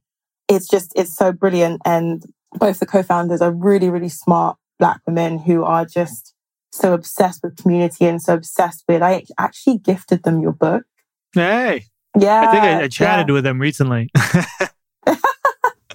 it's 0.49 0.69
just, 0.69 0.93
it's 0.97 1.17
so 1.17 1.33
brilliant. 1.33 1.81
And 1.85 2.25
both 2.55 2.79
the 2.79 2.87
co-founders 2.87 3.41
are 3.41 3.53
really, 3.53 3.91
really 3.91 4.09
smart 4.09 4.57
black 4.79 5.01
women 5.07 5.39
who 5.39 5.65
are 5.65 5.85
just 5.85 6.35
so 6.71 6.95
obsessed 6.95 7.43
with 7.43 7.57
community 7.57 8.07
and 8.07 8.23
so 8.23 8.35
obsessed 8.35 8.85
with, 8.89 9.03
I 9.03 9.25
actually 9.39 9.79
gifted 9.79 10.23
them 10.23 10.41
your 10.41 10.53
book. 10.53 10.85
Hey. 11.33 11.87
Yeah. 12.19 12.49
I 12.49 12.53
think 12.53 12.65
I, 12.65 12.83
I 12.83 12.89
chatted 12.89 13.29
yeah. 13.29 13.35
with 13.35 13.45
them 13.45 13.61
recently. 13.61 14.11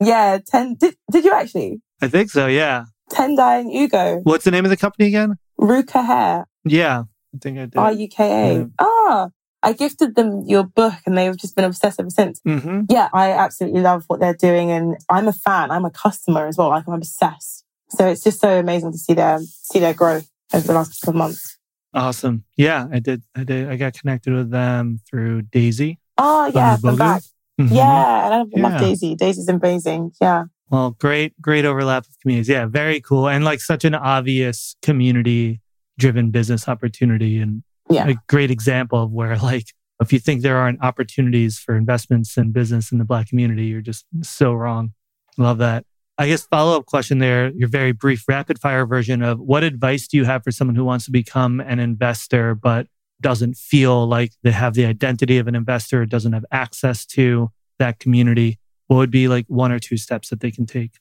yeah. 0.00 0.38
Ten, 0.44 0.74
did, 0.74 0.96
did 1.10 1.24
you 1.24 1.32
actually? 1.32 1.80
I 2.00 2.08
think 2.08 2.30
so. 2.30 2.46
Yeah. 2.46 2.84
Tendai 3.10 3.60
and 3.60 3.72
Ugo. 3.72 4.20
What's 4.22 4.44
the 4.44 4.50
name 4.50 4.64
of 4.64 4.70
the 4.70 4.76
company 4.76 5.08
again? 5.08 5.36
Ruka 5.60 6.04
Hair. 6.04 6.46
Yeah. 6.64 7.04
I 7.34 7.38
think 7.38 7.58
I 7.58 7.66
did. 7.66 7.76
R 7.76 7.92
U 7.92 8.08
K 8.08 8.56
A. 8.56 8.70
Ah, 8.78 9.28
I 9.62 9.72
gifted 9.72 10.16
them 10.16 10.44
your 10.46 10.64
book 10.64 10.94
and 11.06 11.16
they've 11.16 11.36
just 11.36 11.54
been 11.54 11.64
obsessed 11.64 12.00
ever 12.00 12.10
since. 12.10 12.40
Mm-hmm. 12.46 12.82
Yeah, 12.88 13.08
I 13.12 13.30
absolutely 13.30 13.80
love 13.80 14.04
what 14.08 14.20
they're 14.20 14.34
doing. 14.34 14.70
And 14.70 14.96
I'm 15.08 15.28
a 15.28 15.32
fan. 15.32 15.70
I'm 15.70 15.84
a 15.84 15.90
customer 15.90 16.46
as 16.46 16.56
well. 16.56 16.68
Like 16.68 16.84
I'm 16.88 16.94
obsessed. 16.94 17.64
So 17.90 18.06
it's 18.08 18.24
just 18.24 18.40
so 18.40 18.58
amazing 18.58 18.92
to 18.92 18.98
see 18.98 19.14
their, 19.14 19.38
see 19.40 19.78
their 19.78 19.94
growth 19.94 20.28
over 20.52 20.66
the 20.66 20.72
last 20.72 21.00
couple 21.00 21.10
of 21.10 21.16
months. 21.16 21.58
Awesome. 21.94 22.44
Yeah, 22.56 22.86
I 22.90 22.98
did. 22.98 23.22
I 23.36 23.44
did. 23.44 23.68
I 23.68 23.76
got 23.76 23.92
connected 23.92 24.32
with 24.32 24.50
them 24.50 25.00
through 25.08 25.42
Daisy. 25.42 25.98
Oh, 26.18 26.50
yeah. 26.54 26.76
From 26.76 26.96
back. 26.96 27.22
Mm-hmm. 27.60 27.74
Yeah. 27.74 27.84
I 27.84 28.28
love 28.28 28.48
yeah. 28.52 28.78
Daisy. 28.78 29.14
Daisy's 29.14 29.48
amazing. 29.48 30.12
Yeah. 30.20 30.44
Well, 30.70 30.92
great, 30.92 31.38
great 31.40 31.66
overlap 31.66 32.06
of 32.06 32.18
communities. 32.20 32.48
Yeah, 32.48 32.64
very 32.64 33.00
cool. 33.00 33.28
And 33.28 33.44
like 33.44 33.60
such 33.60 33.84
an 33.84 33.94
obvious 33.94 34.74
community 34.80 35.60
driven 35.98 36.30
business 36.30 36.66
opportunity 36.66 37.38
and 37.38 37.62
yeah. 37.90 38.08
a 38.08 38.14
great 38.28 38.50
example 38.50 39.02
of 39.02 39.12
where 39.12 39.36
like 39.38 39.66
if 40.00 40.12
you 40.12 40.18
think 40.18 40.42
there 40.42 40.56
aren't 40.56 40.82
opportunities 40.82 41.58
for 41.58 41.76
investments 41.76 42.36
and 42.36 42.52
business 42.52 42.92
in 42.92 42.98
the 42.98 43.04
black 43.04 43.28
community, 43.28 43.64
you're 43.64 43.80
just 43.80 44.04
so 44.22 44.52
wrong. 44.52 44.92
Love 45.38 45.58
that. 45.58 45.84
I 46.18 46.28
guess 46.28 46.42
follow 46.46 46.76
up 46.76 46.86
question 46.86 47.18
there, 47.18 47.50
your 47.50 47.68
very 47.68 47.92
brief 47.92 48.24
rapid 48.28 48.58
fire 48.58 48.84
version 48.84 49.22
of 49.22 49.40
what 49.40 49.64
advice 49.64 50.06
do 50.06 50.16
you 50.16 50.24
have 50.24 50.44
for 50.44 50.50
someone 50.50 50.76
who 50.76 50.84
wants 50.84 51.06
to 51.06 51.10
become 51.10 51.60
an 51.60 51.78
investor 51.78 52.54
but 52.54 52.86
doesn't 53.20 53.56
feel 53.56 54.06
like 54.06 54.32
they 54.42 54.50
have 54.50 54.74
the 54.74 54.84
identity 54.84 55.38
of 55.38 55.48
an 55.48 55.54
investor, 55.54 56.04
doesn't 56.04 56.32
have 56.32 56.44
access 56.52 57.06
to 57.06 57.50
that 57.78 57.98
community? 57.98 58.58
What 58.88 58.96
would 58.96 59.10
be 59.10 59.28
like 59.28 59.46
one 59.48 59.72
or 59.72 59.78
two 59.78 59.96
steps 59.96 60.28
that 60.28 60.40
they 60.40 60.50
can 60.50 60.66
take? 60.66 60.92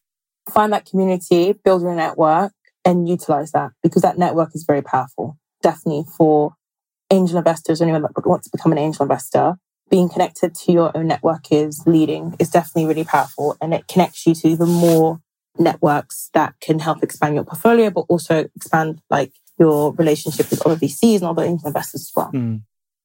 Find 0.49 0.71
that 0.71 0.85
community, 0.85 1.53
build 1.53 1.81
your 1.81 1.95
network, 1.95 2.53
and 2.85 3.09
utilize 3.09 3.51
that 3.51 3.71
because 3.83 4.01
that 4.03 4.17
network 4.17 4.51
is 4.55 4.63
very 4.63 4.81
powerful. 4.81 5.37
Definitely 5.61 6.05
for 6.17 6.53
angel 7.11 7.37
investors, 7.37 7.81
anyone 7.81 8.01
that 8.01 8.25
wants 8.25 8.49
to 8.49 8.57
become 8.57 8.71
an 8.71 8.77
angel 8.77 9.03
investor, 9.03 9.55
being 9.89 10.09
connected 10.09 10.55
to 10.55 10.71
your 10.71 10.95
own 10.97 11.07
network 11.07 11.51
is 11.51 11.83
leading 11.85 12.35
is 12.39 12.49
definitely 12.49 12.87
really 12.87 13.03
powerful 13.03 13.57
and 13.61 13.73
it 13.73 13.87
connects 13.87 14.25
you 14.25 14.33
to 14.33 14.47
even 14.47 14.69
more 14.69 15.19
networks 15.59 16.29
that 16.33 16.55
can 16.61 16.79
help 16.79 17.03
expand 17.03 17.35
your 17.35 17.43
portfolio, 17.43 17.89
but 17.89 18.05
also 18.07 18.45
expand 18.55 19.01
like 19.09 19.33
your 19.59 19.93
relationship 19.93 20.49
with 20.49 20.65
other 20.65 20.77
VCs 20.77 21.15
and 21.15 21.25
other 21.25 21.43
angel 21.43 21.67
investors 21.67 22.01
as 22.01 22.11
well. 22.15 22.31
Mm, 22.33 22.61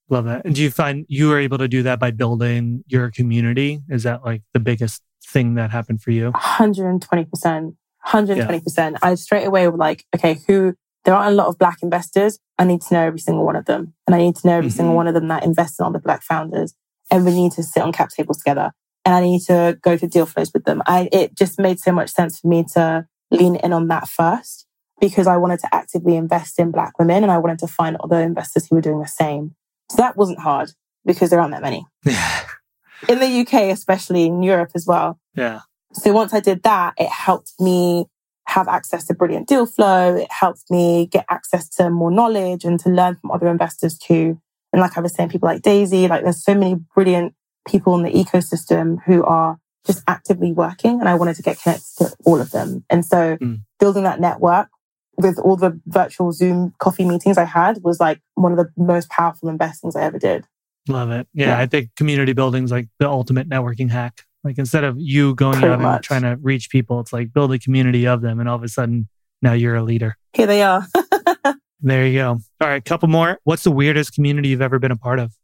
love 0.08 0.24
that. 0.26 0.44
And 0.44 0.54
do 0.54 0.62
you 0.62 0.70
find 0.70 1.04
you 1.08 1.28
were 1.28 1.40
able 1.40 1.58
to 1.58 1.68
do 1.68 1.82
that 1.82 1.98
by 1.98 2.12
building 2.12 2.84
your 2.86 3.10
community? 3.10 3.80
Is 3.88 4.04
that 4.04 4.24
like 4.24 4.42
the 4.52 4.60
biggest 4.60 5.02
thing 5.26 5.54
that 5.54 5.70
happened 5.70 6.02
for 6.02 6.12
you? 6.12 6.30
120%. 6.30 7.74
120%. 8.06 8.90
Yeah. 8.92 8.98
I 9.02 9.14
straight 9.16 9.44
away 9.44 9.66
were 9.68 9.76
like, 9.76 10.04
okay, 10.14 10.38
who, 10.46 10.74
there 11.06 11.14
aren't 11.14 11.32
a 11.32 11.34
lot 11.34 11.46
of 11.46 11.56
black 11.56 11.78
investors. 11.82 12.40
I 12.58 12.64
need 12.64 12.82
to 12.82 12.94
know 12.94 13.06
every 13.06 13.20
single 13.20 13.46
one 13.46 13.54
of 13.54 13.64
them. 13.64 13.94
And 14.06 14.14
I 14.14 14.18
need 14.18 14.34
to 14.36 14.46
know 14.46 14.58
every 14.58 14.68
mm-hmm. 14.68 14.76
single 14.76 14.96
one 14.96 15.06
of 15.06 15.14
them 15.14 15.28
that 15.28 15.44
invests 15.44 15.78
in 15.78 15.86
other 15.86 16.00
black 16.00 16.22
founders. 16.22 16.74
And 17.12 17.24
we 17.24 17.32
need 17.32 17.52
to 17.52 17.62
sit 17.62 17.82
on 17.82 17.92
cap 17.92 18.10
tables 18.10 18.38
together. 18.38 18.72
And 19.04 19.14
I 19.14 19.20
need 19.20 19.42
to 19.42 19.78
go 19.80 19.96
to 19.96 20.06
deal 20.08 20.26
flows 20.26 20.52
with 20.52 20.64
them. 20.64 20.82
I, 20.84 21.08
it 21.12 21.36
just 21.36 21.60
made 21.60 21.78
so 21.78 21.92
much 21.92 22.10
sense 22.10 22.40
for 22.40 22.48
me 22.48 22.64
to 22.74 23.06
lean 23.30 23.54
in 23.54 23.72
on 23.72 23.86
that 23.86 24.08
first 24.08 24.66
because 25.00 25.28
I 25.28 25.36
wanted 25.36 25.60
to 25.60 25.72
actively 25.72 26.16
invest 26.16 26.58
in 26.58 26.72
black 26.72 26.98
women 26.98 27.22
and 27.22 27.30
I 27.30 27.38
wanted 27.38 27.60
to 27.60 27.68
find 27.68 27.96
other 28.00 28.20
investors 28.20 28.66
who 28.66 28.74
were 28.74 28.82
doing 28.82 29.00
the 29.00 29.06
same. 29.06 29.54
So 29.90 29.98
that 29.98 30.16
wasn't 30.16 30.40
hard 30.40 30.72
because 31.04 31.30
there 31.30 31.38
aren't 31.38 31.52
that 31.52 31.62
many. 31.62 31.86
in 33.08 33.20
the 33.20 33.40
UK, 33.40 33.70
especially 33.70 34.24
in 34.24 34.42
Europe 34.42 34.72
as 34.74 34.86
well. 34.86 35.20
Yeah. 35.36 35.60
So 35.92 36.12
once 36.12 36.34
I 36.34 36.40
did 36.40 36.64
that, 36.64 36.94
it 36.98 37.08
helped 37.08 37.52
me 37.60 38.06
have 38.46 38.68
access 38.68 39.04
to 39.06 39.14
brilliant 39.14 39.48
deal 39.48 39.66
flow. 39.66 40.16
It 40.16 40.30
helps 40.30 40.70
me 40.70 41.06
get 41.06 41.26
access 41.28 41.68
to 41.70 41.90
more 41.90 42.10
knowledge 42.10 42.64
and 42.64 42.78
to 42.80 42.88
learn 42.88 43.16
from 43.16 43.30
other 43.30 43.48
investors 43.48 43.98
too. 43.98 44.40
And 44.72 44.80
like 44.80 44.96
I 44.96 45.00
was 45.00 45.14
saying, 45.14 45.30
people 45.30 45.48
like 45.48 45.62
Daisy, 45.62 46.08
like 46.08 46.22
there's 46.22 46.42
so 46.42 46.54
many 46.54 46.76
brilliant 46.94 47.34
people 47.66 47.96
in 47.96 48.02
the 48.02 48.12
ecosystem 48.12 48.98
who 49.04 49.24
are 49.24 49.58
just 49.86 50.02
actively 50.06 50.52
working. 50.52 51.00
And 51.00 51.08
I 51.08 51.14
wanted 51.14 51.36
to 51.36 51.42
get 51.42 51.60
connected 51.60 51.96
to 51.98 52.16
all 52.24 52.40
of 52.40 52.50
them. 52.50 52.84
And 52.90 53.04
so 53.04 53.36
mm. 53.36 53.60
building 53.78 54.04
that 54.04 54.20
network 54.20 54.68
with 55.16 55.38
all 55.38 55.56
the 55.56 55.80
virtual 55.86 56.32
Zoom 56.32 56.74
coffee 56.78 57.04
meetings 57.04 57.38
I 57.38 57.44
had 57.44 57.82
was 57.82 58.00
like 58.00 58.20
one 58.34 58.52
of 58.52 58.58
the 58.58 58.70
most 58.76 59.08
powerful 59.08 59.48
investings 59.48 59.96
I 59.96 60.02
ever 60.02 60.18
did. 60.18 60.44
Love 60.88 61.10
it. 61.10 61.26
Yeah, 61.32 61.48
yeah. 61.48 61.58
I 61.58 61.66
think 61.66 61.90
community 61.96 62.32
building 62.32 62.64
is 62.64 62.70
like 62.70 62.88
the 62.98 63.08
ultimate 63.08 63.48
networking 63.48 63.90
hack. 63.90 64.25
Like 64.46 64.58
instead 64.58 64.84
of 64.84 64.94
you 64.96 65.34
going 65.34 65.58
Pretty 65.58 65.74
out 65.74 65.80
much. 65.80 65.96
and 65.96 66.04
trying 66.04 66.22
to 66.22 66.40
reach 66.40 66.70
people, 66.70 67.00
it's 67.00 67.12
like 67.12 67.32
build 67.32 67.52
a 67.52 67.58
community 67.58 68.06
of 68.06 68.22
them. 68.22 68.38
And 68.38 68.48
all 68.48 68.54
of 68.54 68.62
a 68.62 68.68
sudden 68.68 69.08
now 69.42 69.54
you're 69.54 69.74
a 69.74 69.82
leader. 69.82 70.16
Here 70.34 70.46
they 70.46 70.62
are. 70.62 70.86
there 71.80 72.06
you 72.06 72.20
go. 72.20 72.28
All 72.28 72.68
right, 72.68 72.76
a 72.76 72.80
couple 72.80 73.08
more. 73.08 73.40
What's 73.42 73.64
the 73.64 73.72
weirdest 73.72 74.14
community 74.14 74.50
you've 74.50 74.62
ever 74.62 74.78
been 74.78 74.92
a 74.92 74.96
part 74.96 75.18
of? 75.18 75.34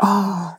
Oh, 0.00 0.56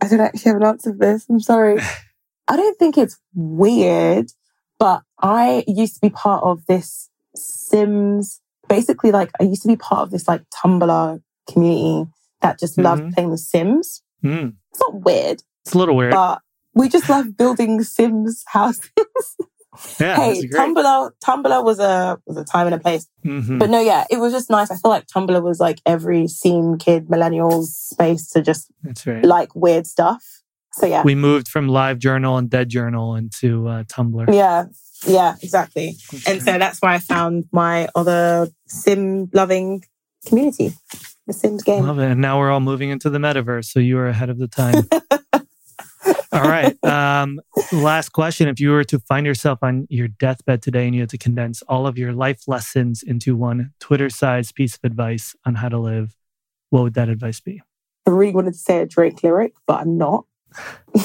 I 0.00 0.08
don't 0.08 0.20
actually 0.20 0.52
have 0.52 0.56
an 0.56 0.66
answer 0.66 0.92
for 0.92 0.98
this. 0.98 1.26
I'm 1.28 1.38
sorry. 1.38 1.80
I 2.48 2.56
don't 2.56 2.78
think 2.78 2.96
it's 2.96 3.20
weird, 3.34 4.30
but 4.78 5.02
I 5.20 5.64
used 5.66 5.96
to 5.96 6.00
be 6.00 6.10
part 6.10 6.42
of 6.44 6.64
this 6.64 7.10
Sims. 7.36 8.40
Basically, 8.70 9.12
like 9.12 9.30
I 9.38 9.42
used 9.44 9.60
to 9.62 9.68
be 9.68 9.76
part 9.76 10.00
of 10.00 10.12
this 10.12 10.26
like 10.26 10.42
Tumblr 10.48 11.22
community 11.50 12.10
that 12.40 12.58
just 12.58 12.78
mm-hmm. 12.78 12.84
loved 12.84 13.12
playing 13.12 13.32
The 13.32 13.38
Sims. 13.38 14.02
Mm. 14.24 14.54
It's 14.70 14.80
not 14.80 15.02
weird. 15.02 15.42
It's 15.66 15.74
a 15.74 15.78
little 15.78 15.96
weird. 15.96 16.12
But 16.12 16.40
we 16.74 16.88
just 16.88 17.08
love 17.08 17.36
building 17.36 17.82
Sims 17.82 18.44
houses. 18.46 18.90
Yeah, 19.98 20.16
hey, 20.16 20.46
Tumblr, 20.46 21.10
Tumblr 21.24 21.64
was 21.64 21.80
a 21.80 22.16
was 22.26 22.36
a 22.36 22.44
time 22.44 22.66
and 22.66 22.76
a 22.76 22.78
place. 22.78 23.08
Mm-hmm. 23.24 23.58
But 23.58 23.70
no, 23.70 23.80
yeah, 23.80 24.04
it 24.08 24.18
was 24.18 24.32
just 24.32 24.48
nice. 24.48 24.70
I 24.70 24.76
feel 24.76 24.90
like 24.90 25.08
Tumblr 25.08 25.42
was 25.42 25.58
like 25.58 25.80
every 25.84 26.28
scene 26.28 26.78
kid 26.78 27.08
millennials 27.08 27.66
space 27.66 28.30
to 28.30 28.40
just 28.40 28.70
right. 29.04 29.24
like 29.24 29.54
weird 29.56 29.88
stuff. 29.88 30.42
So 30.74 30.86
yeah, 30.86 31.02
we 31.02 31.16
moved 31.16 31.48
from 31.48 31.68
Live 31.68 31.98
Journal 31.98 32.38
and 32.38 32.48
Dead 32.48 32.68
Journal 32.68 33.16
into 33.16 33.66
uh, 33.66 33.82
Tumblr. 33.84 34.32
Yeah, 34.32 34.66
yeah, 35.06 35.34
exactly. 35.42 35.96
That's 36.12 36.26
and 36.26 36.36
right. 36.36 36.54
so 36.54 36.58
that's 36.58 36.80
where 36.80 36.92
I 36.92 36.98
found 36.98 37.46
my 37.52 37.88
other 37.94 38.48
sim 38.68 39.28
loving 39.32 39.82
community, 40.24 40.72
the 41.26 41.32
Sims 41.32 41.62
game. 41.62 41.84
Love 41.84 41.98
it. 41.98 42.10
And 42.10 42.20
now 42.20 42.38
we're 42.38 42.50
all 42.50 42.60
moving 42.60 42.90
into 42.90 43.10
the 43.10 43.18
metaverse, 43.18 43.66
so 43.66 43.80
you 43.80 43.98
are 43.98 44.08
ahead 44.08 44.30
of 44.30 44.38
the 44.38 44.48
time. 44.48 44.88
All 46.34 46.42
right. 46.42 46.76
Um, 46.84 47.40
last 47.72 48.10
question. 48.10 48.48
If 48.48 48.58
you 48.58 48.70
were 48.70 48.84
to 48.84 48.98
find 48.98 49.24
yourself 49.24 49.60
on 49.62 49.86
your 49.88 50.08
deathbed 50.08 50.62
today 50.62 50.84
and 50.86 50.94
you 50.94 51.02
had 51.02 51.10
to 51.10 51.18
condense 51.18 51.62
all 51.62 51.86
of 51.86 51.96
your 51.96 52.12
life 52.12 52.48
lessons 52.48 53.02
into 53.02 53.36
one 53.36 53.72
Twitter 53.78 54.10
sized 54.10 54.54
piece 54.56 54.74
of 54.74 54.80
advice 54.82 55.36
on 55.46 55.54
how 55.54 55.68
to 55.68 55.78
live, 55.78 56.16
what 56.70 56.82
would 56.82 56.94
that 56.94 57.08
advice 57.08 57.40
be? 57.40 57.62
I 58.06 58.10
really 58.10 58.32
wanted 58.32 58.54
to 58.54 58.58
say 58.58 58.80
a 58.80 58.86
Drake 58.86 59.22
lyric, 59.22 59.54
but 59.66 59.80
I'm 59.80 59.96
not. 59.96 60.26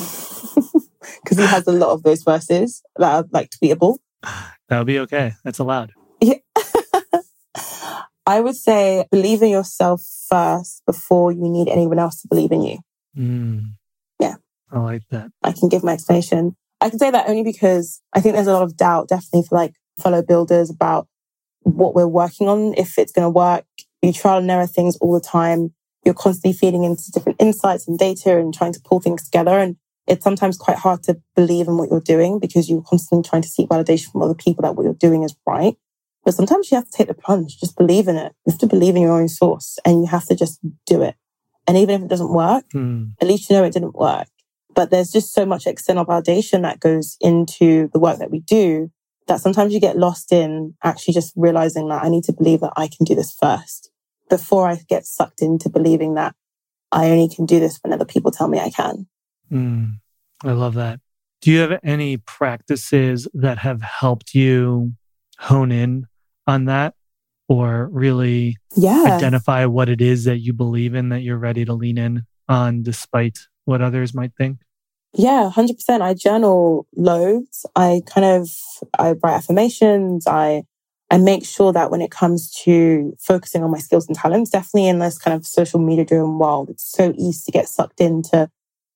Because 1.24 1.38
he 1.38 1.46
has 1.46 1.66
a 1.68 1.72
lot 1.72 1.92
of 1.92 2.04
those 2.04 2.24
verses 2.24 2.84
that 2.98 3.14
are 3.14 3.26
like 3.32 3.50
tweetable. 3.50 3.98
That 4.68 4.78
would 4.78 4.88
be 4.88 5.00
okay. 5.00 5.34
That's 5.44 5.60
allowed. 5.60 5.94
Yeah. 6.22 6.36
I 8.26 8.42
would 8.42 8.56
say 8.56 9.06
believe 9.10 9.42
in 9.42 9.50
yourself 9.50 10.04
first 10.28 10.84
before 10.86 11.32
you 11.32 11.50
need 11.50 11.68
anyone 11.68 12.00
else 12.00 12.22
to 12.22 12.28
believe 12.28 12.52
in 12.52 12.62
you. 12.62 12.78
Mm. 13.18 13.72
I 14.72 14.80
like 14.80 15.04
that. 15.10 15.32
I 15.44 15.52
can 15.52 15.70
give 15.70 15.84
my 15.84 15.94
explanation. 15.94 16.56
I 16.82 16.90
can 16.90 17.00
say 17.00 17.12
that 17.12 17.28
only 17.28 17.44
because 17.44 18.02
I 18.14 18.22
think 18.22 18.36
there's 18.36 18.48
a 18.48 18.54
lot 18.54 18.64
of 18.64 18.78
doubt, 18.78 19.10
definitely 19.10 19.44
for 19.48 19.56
like 19.56 19.74
fellow 20.02 20.22
builders 20.22 20.70
about 20.70 21.08
what 21.64 21.94
we're 21.94 22.08
working 22.08 22.48
on, 22.48 22.74
if 22.78 22.98
it's 22.98 23.12
going 23.12 23.26
to 23.26 23.30
work. 23.30 23.66
You 24.02 24.14
trial 24.14 24.38
and 24.38 24.50
error 24.50 24.68
things 24.68 24.96
all 24.98 25.14
the 25.14 25.20
time. 25.20 25.74
You're 26.06 26.14
constantly 26.14 26.58
feeding 26.58 26.86
into 26.86 27.12
different 27.12 27.42
insights 27.42 27.88
and 27.88 28.00
data 28.00 28.38
and 28.38 28.54
trying 28.54 28.74
to 28.74 28.82
pull 28.82 29.02
things 29.02 29.26
together. 29.26 29.60
And 29.60 29.76
it's 30.08 30.24
sometimes 30.24 30.58
quite 30.58 30.78
hard 30.78 31.04
to 31.04 31.20
believe 31.36 31.68
in 31.68 31.78
what 31.78 31.90
you're 31.90 32.00
doing 32.00 32.40
because 32.40 32.70
you're 32.70 32.82
constantly 32.82 33.28
trying 33.28 33.42
to 33.42 33.50
seek 33.50 33.68
validation 33.68 34.12
from 34.12 34.22
other 34.22 34.34
people 34.34 34.62
that 34.62 34.76
what 34.76 34.84
you're 34.84 34.94
doing 34.94 35.24
is 35.24 35.36
right. 35.46 35.76
But 36.24 36.34
sometimes 36.34 36.72
you 36.72 36.76
have 36.76 36.90
to 36.90 36.98
take 36.98 37.08
the 37.08 37.14
plunge, 37.14 37.60
just 37.60 37.78
believe 37.78 38.08
in 38.08 38.16
it. 38.16 38.34
You 38.46 38.52
have 38.52 38.60
to 38.60 38.68
believe 38.68 38.96
in 38.96 39.02
your 39.02 39.20
own 39.20 39.28
source 39.28 39.78
and 39.84 40.02
you 40.02 40.08
have 40.08 40.26
to 40.28 40.36
just 40.36 40.60
do 40.86 41.02
it. 41.02 41.16
And 41.68 41.78
even 41.78 41.96
if 41.96 42.02
it 42.04 42.08
doesn't 42.08 42.34
work, 42.34 42.66
hmm. 42.72 43.08
at 43.22 43.28
least 43.28 43.50
you 43.50 43.58
know 43.58 43.64
it 43.64 43.74
didn't 43.74 43.96
work 43.96 44.28
But 44.74 44.92
there's 44.92 45.12
just 45.12 45.34
so 45.34 45.46
much 45.46 45.66
external 45.66 46.06
validation 46.06 46.62
that 46.62 46.80
goes 46.80 47.18
into 47.20 47.90
the 47.94 48.00
work 48.00 48.20
that 48.20 48.32
we 48.32 48.40
do 48.40 48.92
that 49.28 49.42
sometimes 49.42 49.74
you 49.74 49.80
get 49.80 49.98
lost 49.98 50.32
in 50.32 50.76
actually 50.84 51.14
just 51.14 51.34
realizing 51.36 51.88
that 51.90 52.04
I 52.04 52.10
need 52.10 52.24
to 52.26 52.34
believe 52.34 52.62
that 52.62 52.74
I 52.76 52.88
can 52.88 53.06
do 53.06 53.16
this 53.16 53.32
first 53.32 53.92
before 54.30 54.68
I 54.68 54.80
get 54.88 55.06
sucked 55.06 55.42
into 55.42 55.70
believing 55.70 56.16
that 56.16 56.36
I 56.92 57.10
only 57.10 57.34
can 57.34 57.46
do 57.46 57.60
this 57.60 57.80
when 57.82 57.94
other 57.94 58.06
people 58.06 58.32
tell 58.32 58.48
me 58.48 58.60
I 58.60 58.70
can. 58.70 59.08
Mm, 59.52 60.00
I 60.44 60.52
love 60.52 60.74
that. 60.76 61.00
Do 61.42 61.52
you 61.52 61.60
have 61.60 61.80
any 61.84 62.18
practices 62.18 63.28
that 63.34 63.60
have 63.60 63.82
helped 63.82 64.34
you 64.34 64.94
hone 65.38 65.72
in 65.72 66.08
on 66.48 66.66
that 66.66 66.96
or 67.48 67.90
really 67.92 68.58
yeah. 68.76 69.06
identify 69.08 69.66
what 69.66 69.90
it 69.90 70.02
is 70.02 70.26
that 70.26 70.40
you 70.40 70.54
believe 70.54 70.96
in 70.96 71.10
that 71.10 71.22
you're 71.22 71.38
ready 71.38 71.66
to 71.66 71.74
lean 71.74 71.98
in 71.98 72.24
on 72.48 72.84
despite 72.84 73.40
what 73.70 73.82
others 73.82 74.14
might 74.14 74.34
think? 74.36 74.58
Yeah, 75.14 75.50
100%. 75.54 76.02
I 76.02 76.14
journal 76.14 76.88
loads. 76.96 77.66
I 77.76 78.02
kind 78.06 78.26
of, 78.26 78.50
I 78.98 79.14
write 79.24 79.36
affirmations. 79.36 80.28
I, 80.28 80.64
I 81.10 81.18
make 81.18 81.46
sure 81.46 81.74
that 81.74 81.90
when 81.90 82.02
it 82.02 82.12
comes 82.12 82.52
to 82.64 83.16
focusing 83.20 83.64
on 83.64 83.72
my 83.72 83.80
skills 83.80 84.08
and 84.08 84.16
talents, 84.16 84.52
definitely 84.52 84.88
in 84.88 85.00
this 85.00 85.18
kind 85.18 85.36
of 85.36 85.46
social 85.46 85.80
media 85.80 86.06
driven 86.06 86.38
world, 86.38 86.70
it's 86.70 86.92
so 86.92 87.14
easy 87.18 87.46
to 87.46 87.52
get 87.52 87.68
sucked 87.68 88.02
into 88.02 88.50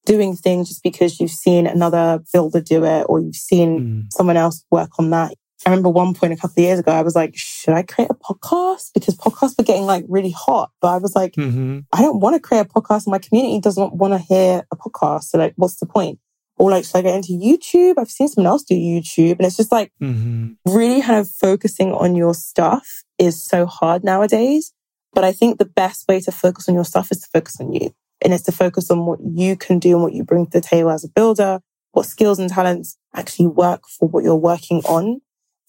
doing 0.06 0.36
things 0.36 0.68
just 0.68 0.84
because 0.84 1.20
you've 1.20 1.32
seen 1.32 1.66
another 1.66 2.22
builder 2.32 2.62
do 2.62 2.84
it 2.84 3.06
or 3.08 3.20
you've 3.20 3.36
seen 3.36 3.80
mm. 3.80 4.14
someone 4.14 4.38
else 4.38 4.64
work 4.70 5.00
on 5.00 5.10
that. 5.12 5.34
I 5.66 5.70
remember 5.70 5.90
one 5.90 6.14
point 6.14 6.34
a 6.34 6.36
couple 6.36 6.62
of 6.62 6.66
years 6.66 6.80
ago, 6.80 6.92
I 6.92 7.02
was 7.02 7.16
like, 7.16 7.36
should 7.36 7.74
I 7.74 7.84
create 7.84 8.10
a 8.10 8.16
podcast? 8.16 8.92
Because 8.94 9.16
podcasts 9.16 9.58
were 9.58 9.64
getting 9.64 9.86
like 9.86 10.06
really 10.10 10.32
hot. 10.32 10.72
But 10.82 10.90
I 10.90 10.98
was 10.98 11.16
like, 11.16 11.34
mm-hmm. 11.34 11.80
I 11.94 12.02
don't 12.02 12.20
want 12.20 12.36
to 12.36 12.40
create 12.40 12.66
a 12.66 12.70
podcast. 12.70 13.08
My 13.08 13.20
community 13.20 13.60
doesn't 13.60 13.96
want 13.96 14.14
to 14.14 14.20
hear 14.20 14.64
a 14.72 14.76
podcast. 14.76 15.26
So 15.26 15.38
like, 15.38 15.54
what's 15.56 15.78
the 15.78 15.86
point? 15.86 16.20
Or 16.58 16.70
like, 16.70 16.86
should 16.86 16.98
I 16.98 17.02
get 17.02 17.16
into 17.16 17.34
YouTube? 17.34 17.96
I've 17.98 18.12
seen 18.12 18.28
someone 18.28 18.52
else 18.52 18.64
do 18.64 18.76
YouTube. 18.76 19.38
And 19.38 19.46
it's 19.46 19.58
just 19.58 19.72
like 19.72 19.92
mm-hmm. 20.02 20.54
really 20.66 21.02
kind 21.02 21.20
of 21.20 21.30
focusing 21.30 21.94
on 21.94 22.16
your 22.16 22.34
stuff 22.34 23.04
is 23.18 23.44
so 23.44 23.66
hard 23.66 24.04
nowadays. 24.04 24.74
But 25.14 25.24
I 25.24 25.32
think 25.32 25.60
the 25.60 25.66
best 25.66 26.08
way 26.08 26.20
to 26.22 26.32
focus 26.32 26.68
on 26.68 26.76
your 26.76 26.86
stuff 26.86 27.12
is 27.12 27.22
to 27.22 27.30
focus 27.32 27.60
on 27.60 27.72
you. 27.72 27.92
And 28.22 28.34
it's 28.34 28.44
to 28.44 28.52
focus 28.52 28.92
on 28.92 29.06
what 29.06 29.20
you 29.22 29.56
can 29.56 29.80
do 29.80 29.94
and 29.94 30.04
what 30.04 30.14
you 30.14 30.24
bring 30.24 30.46
to 30.46 30.52
the 30.52 30.62
table 30.62 30.92
as 30.92 31.04
a 31.04 31.10
builder, 31.10 31.62
what 31.92 32.06
skills 32.06 32.40
and 32.40 32.50
talents 32.50 32.98
actually 33.16 33.48
work 33.48 33.88
for 33.88 34.08
what 34.10 34.24
you're 34.24 34.36
working 34.36 34.82
on 34.86 35.22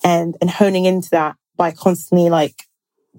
and, 0.03 0.37
and 0.41 0.51
honing 0.51 0.85
into 0.85 1.11
that 1.11 1.37
by 1.57 1.71
constantly 1.71 2.31
like 2.31 2.65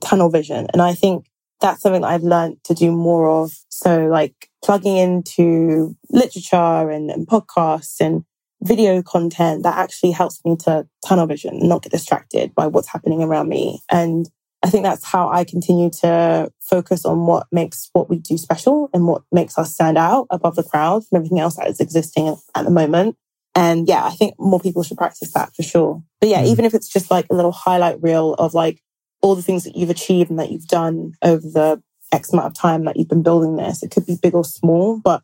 tunnel 0.02 0.30
vision. 0.30 0.68
And 0.74 0.82
I 0.82 0.94
think 0.94 1.26
that's 1.62 1.82
something 1.82 2.02
that 2.02 2.10
I've 2.10 2.24
learned 2.24 2.64
to 2.66 2.74
do 2.74 2.92
more 2.92 3.30
of. 3.30 3.52
So 3.70 4.08
like 4.08 4.50
plugging 4.64 4.98
into 4.98 5.96
literature 6.10 6.90
and, 6.90 7.10
and 7.10 7.28
podcasts 7.28 8.00
and 8.00 8.24
video 8.62 9.02
content 9.02 9.64
that 9.64 9.78
actually 9.78 10.12
helps 10.12 10.44
me 10.44 10.56
to 10.58 10.88
tunnel 11.06 11.28
vision, 11.28 11.56
and 11.56 11.70
not 11.70 11.84
get 11.84 11.92
distracted 11.92 12.54
by 12.56 12.68
what's 12.68 12.88
happening 12.88 13.22
around 13.22 13.48
me. 13.48 13.82
And 13.92 14.30
I 14.64 14.70
think 14.70 14.84
that's 14.84 15.06
how 15.06 15.30
I 15.30 15.44
continue 15.44 15.92
to 16.02 16.52
focus 16.60 17.06
on 17.06 17.28
what 17.28 17.46
makes 17.52 17.90
what 17.94 18.10
we 18.10 18.18
do 18.18 18.38
special 18.38 18.90
and 18.94 19.08
what 19.08 19.22
makes 19.32 19.58
us 19.58 19.74
stand 19.74 19.98
out 19.98 20.26
above 20.32 20.56
the 20.56 20.64
crowd 20.64 21.06
from 21.06 21.18
everything 21.18 21.40
else 21.40 21.58
that 21.58 21.68
is 21.68 21.80
existing 21.80 22.36
at 22.56 22.66
the 22.66 22.72
moment. 22.72 23.16
And 23.56 23.88
yeah, 23.88 24.04
I 24.06 24.12
think 24.12 24.36
more 24.38 24.60
people 24.60 24.84
should 24.84 24.98
practice 24.98 25.32
that 25.34 25.56
for 25.56 25.64
sure. 25.64 26.04
But 26.20 26.30
yeah, 26.30 26.44
mm. 26.44 26.48
even 26.48 26.66
if 26.66 26.74
it's 26.74 26.90
just 26.90 27.10
like 27.10 27.26
a 27.32 27.36
little 27.36 27.54
highlight 27.54 28.02
reel 28.02 28.34
of 28.34 28.54
like 28.54 28.82
all 29.22 29.36
the 29.36 29.42
things 29.42 29.64
that 29.64 29.76
you've 29.76 29.90
achieved 29.90 30.30
and 30.30 30.38
that 30.40 30.52
you've 30.52 30.68
done 30.68 31.14
over 31.22 31.42
the 31.42 31.82
X 32.12 32.34
amount 32.34 32.48
of 32.48 32.54
time 32.54 32.84
that 32.86 32.98
you've 32.98 33.08
been 33.08 33.24
building 33.24 33.56
this, 33.56 33.82
it 33.82 33.92
could 33.92 34.06
be 34.06 34.18
big 34.22 34.36
or 34.36 34.44
small, 34.44 35.00
but 35.00 35.24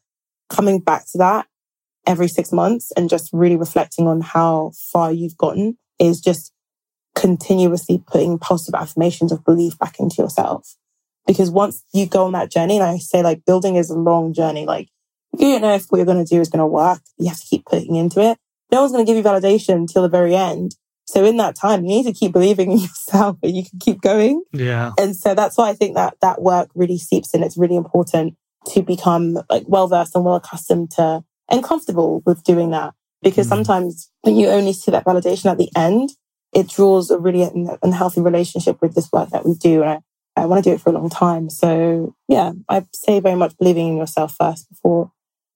coming 0.50 0.80
back 0.80 1.06
to 1.12 1.18
that 1.18 1.46
every 2.08 2.28
six 2.28 2.52
months 2.52 2.92
and 2.98 3.10
just 3.10 3.30
really 3.32 3.58
reflecting 3.58 4.08
on 4.08 4.22
how 4.22 4.72
far 4.92 5.12
you've 5.12 5.38
gotten 5.38 5.78
is 6.00 6.20
just 6.20 6.52
continuously 7.16 8.04
putting 8.08 8.40
positive 8.40 8.80
affirmations 8.80 9.32
of 9.32 9.44
belief 9.44 9.78
back 9.78 10.00
into 10.00 10.22
yourself. 10.22 10.76
Because 11.28 11.52
once 11.52 11.84
you 11.94 12.08
go 12.08 12.26
on 12.26 12.32
that 12.32 12.52
journey, 12.52 12.78
and 12.78 12.86
I 12.86 12.98
say 12.98 13.22
like 13.22 13.46
building 13.46 13.76
is 13.76 13.90
a 13.90 13.96
long 13.98 14.34
journey, 14.34 14.66
like 14.66 14.90
you 15.38 15.52
don't 15.52 15.62
know 15.62 15.76
if 15.76 15.86
what 15.88 15.98
you're 15.98 16.06
going 16.06 16.24
to 16.24 16.30
do 16.30 16.42
is 16.42 16.50
going 16.50 16.60
to 16.60 16.66
work. 16.66 17.02
You 17.18 17.30
have 17.30 17.40
to 17.40 17.46
keep 17.46 17.66
putting 17.66 17.96
into 17.96 18.22
it. 18.22 18.38
No 18.72 18.82
one's 18.82 18.92
going 18.92 19.06
to 19.06 19.10
give 19.10 19.18
you 19.18 19.30
validation 19.30 19.76
until 19.76 20.02
the 20.02 20.10
very 20.10 20.36
end. 20.36 20.76
So 21.06 21.26
in 21.26 21.38
that 21.38 21.56
time, 21.56 21.84
you 21.84 21.90
need 21.90 22.06
to 22.06 22.14
keep 22.14 22.32
believing 22.32 22.72
in 22.72 22.78
yourself 22.80 23.38
and 23.44 23.56
you 23.56 23.64
can 23.64 23.80
keep 23.80 24.02
going. 24.02 24.44
Yeah. 24.54 24.92
And 24.98 25.16
so 25.16 25.36
that's 25.36 25.58
why 25.58 25.70
I 25.70 25.74
think 25.74 25.96
that 25.96 26.16
that 26.22 26.42
work 26.42 26.70
really 26.74 26.98
seeps 26.98 27.34
in. 27.34 27.44
It's 27.44 27.58
really 27.58 27.76
important 27.76 28.36
to 28.68 28.82
become 28.82 29.40
like 29.50 29.64
well 29.68 29.88
versed 29.88 30.16
and 30.16 30.24
well 30.24 30.36
accustomed 30.36 30.92
to 30.92 31.24
and 31.50 31.64
comfortable 31.64 32.22
with 32.26 32.44
doing 32.44 32.72
that. 32.72 32.94
Because 33.22 33.48
mm. 33.48 33.50
sometimes 33.50 34.10
when 34.22 34.36
you 34.36 34.48
only 34.48 34.74
see 34.74 34.92
that 34.92 35.06
validation 35.06 35.52
at 35.52 35.58
the 35.58 35.70
end, 35.76 36.12
it 36.54 36.70
draws 36.70 37.12
a 37.12 37.20
really 37.20 37.50
unhealthy 37.84 38.22
relationship 38.22 38.82
with 38.82 38.96
this 38.96 39.12
work 39.12 39.30
that 39.30 39.46
we 39.46 39.56
do. 39.56 39.84
And 39.84 40.02
I, 40.38 40.42
I 40.42 40.46
want 40.46 40.64
to 40.64 40.70
do 40.70 40.74
it 40.74 40.82
for 40.82 40.90
a 40.90 40.94
long 40.94 41.10
time. 41.10 41.50
So 41.50 42.16
yeah, 42.28 42.54
I 42.70 42.86
say 42.94 43.20
very 43.20 43.36
much 43.36 43.58
believing 43.58 43.90
in 43.90 43.98
yourself 43.98 44.36
first 44.40 44.70
before 44.70 45.12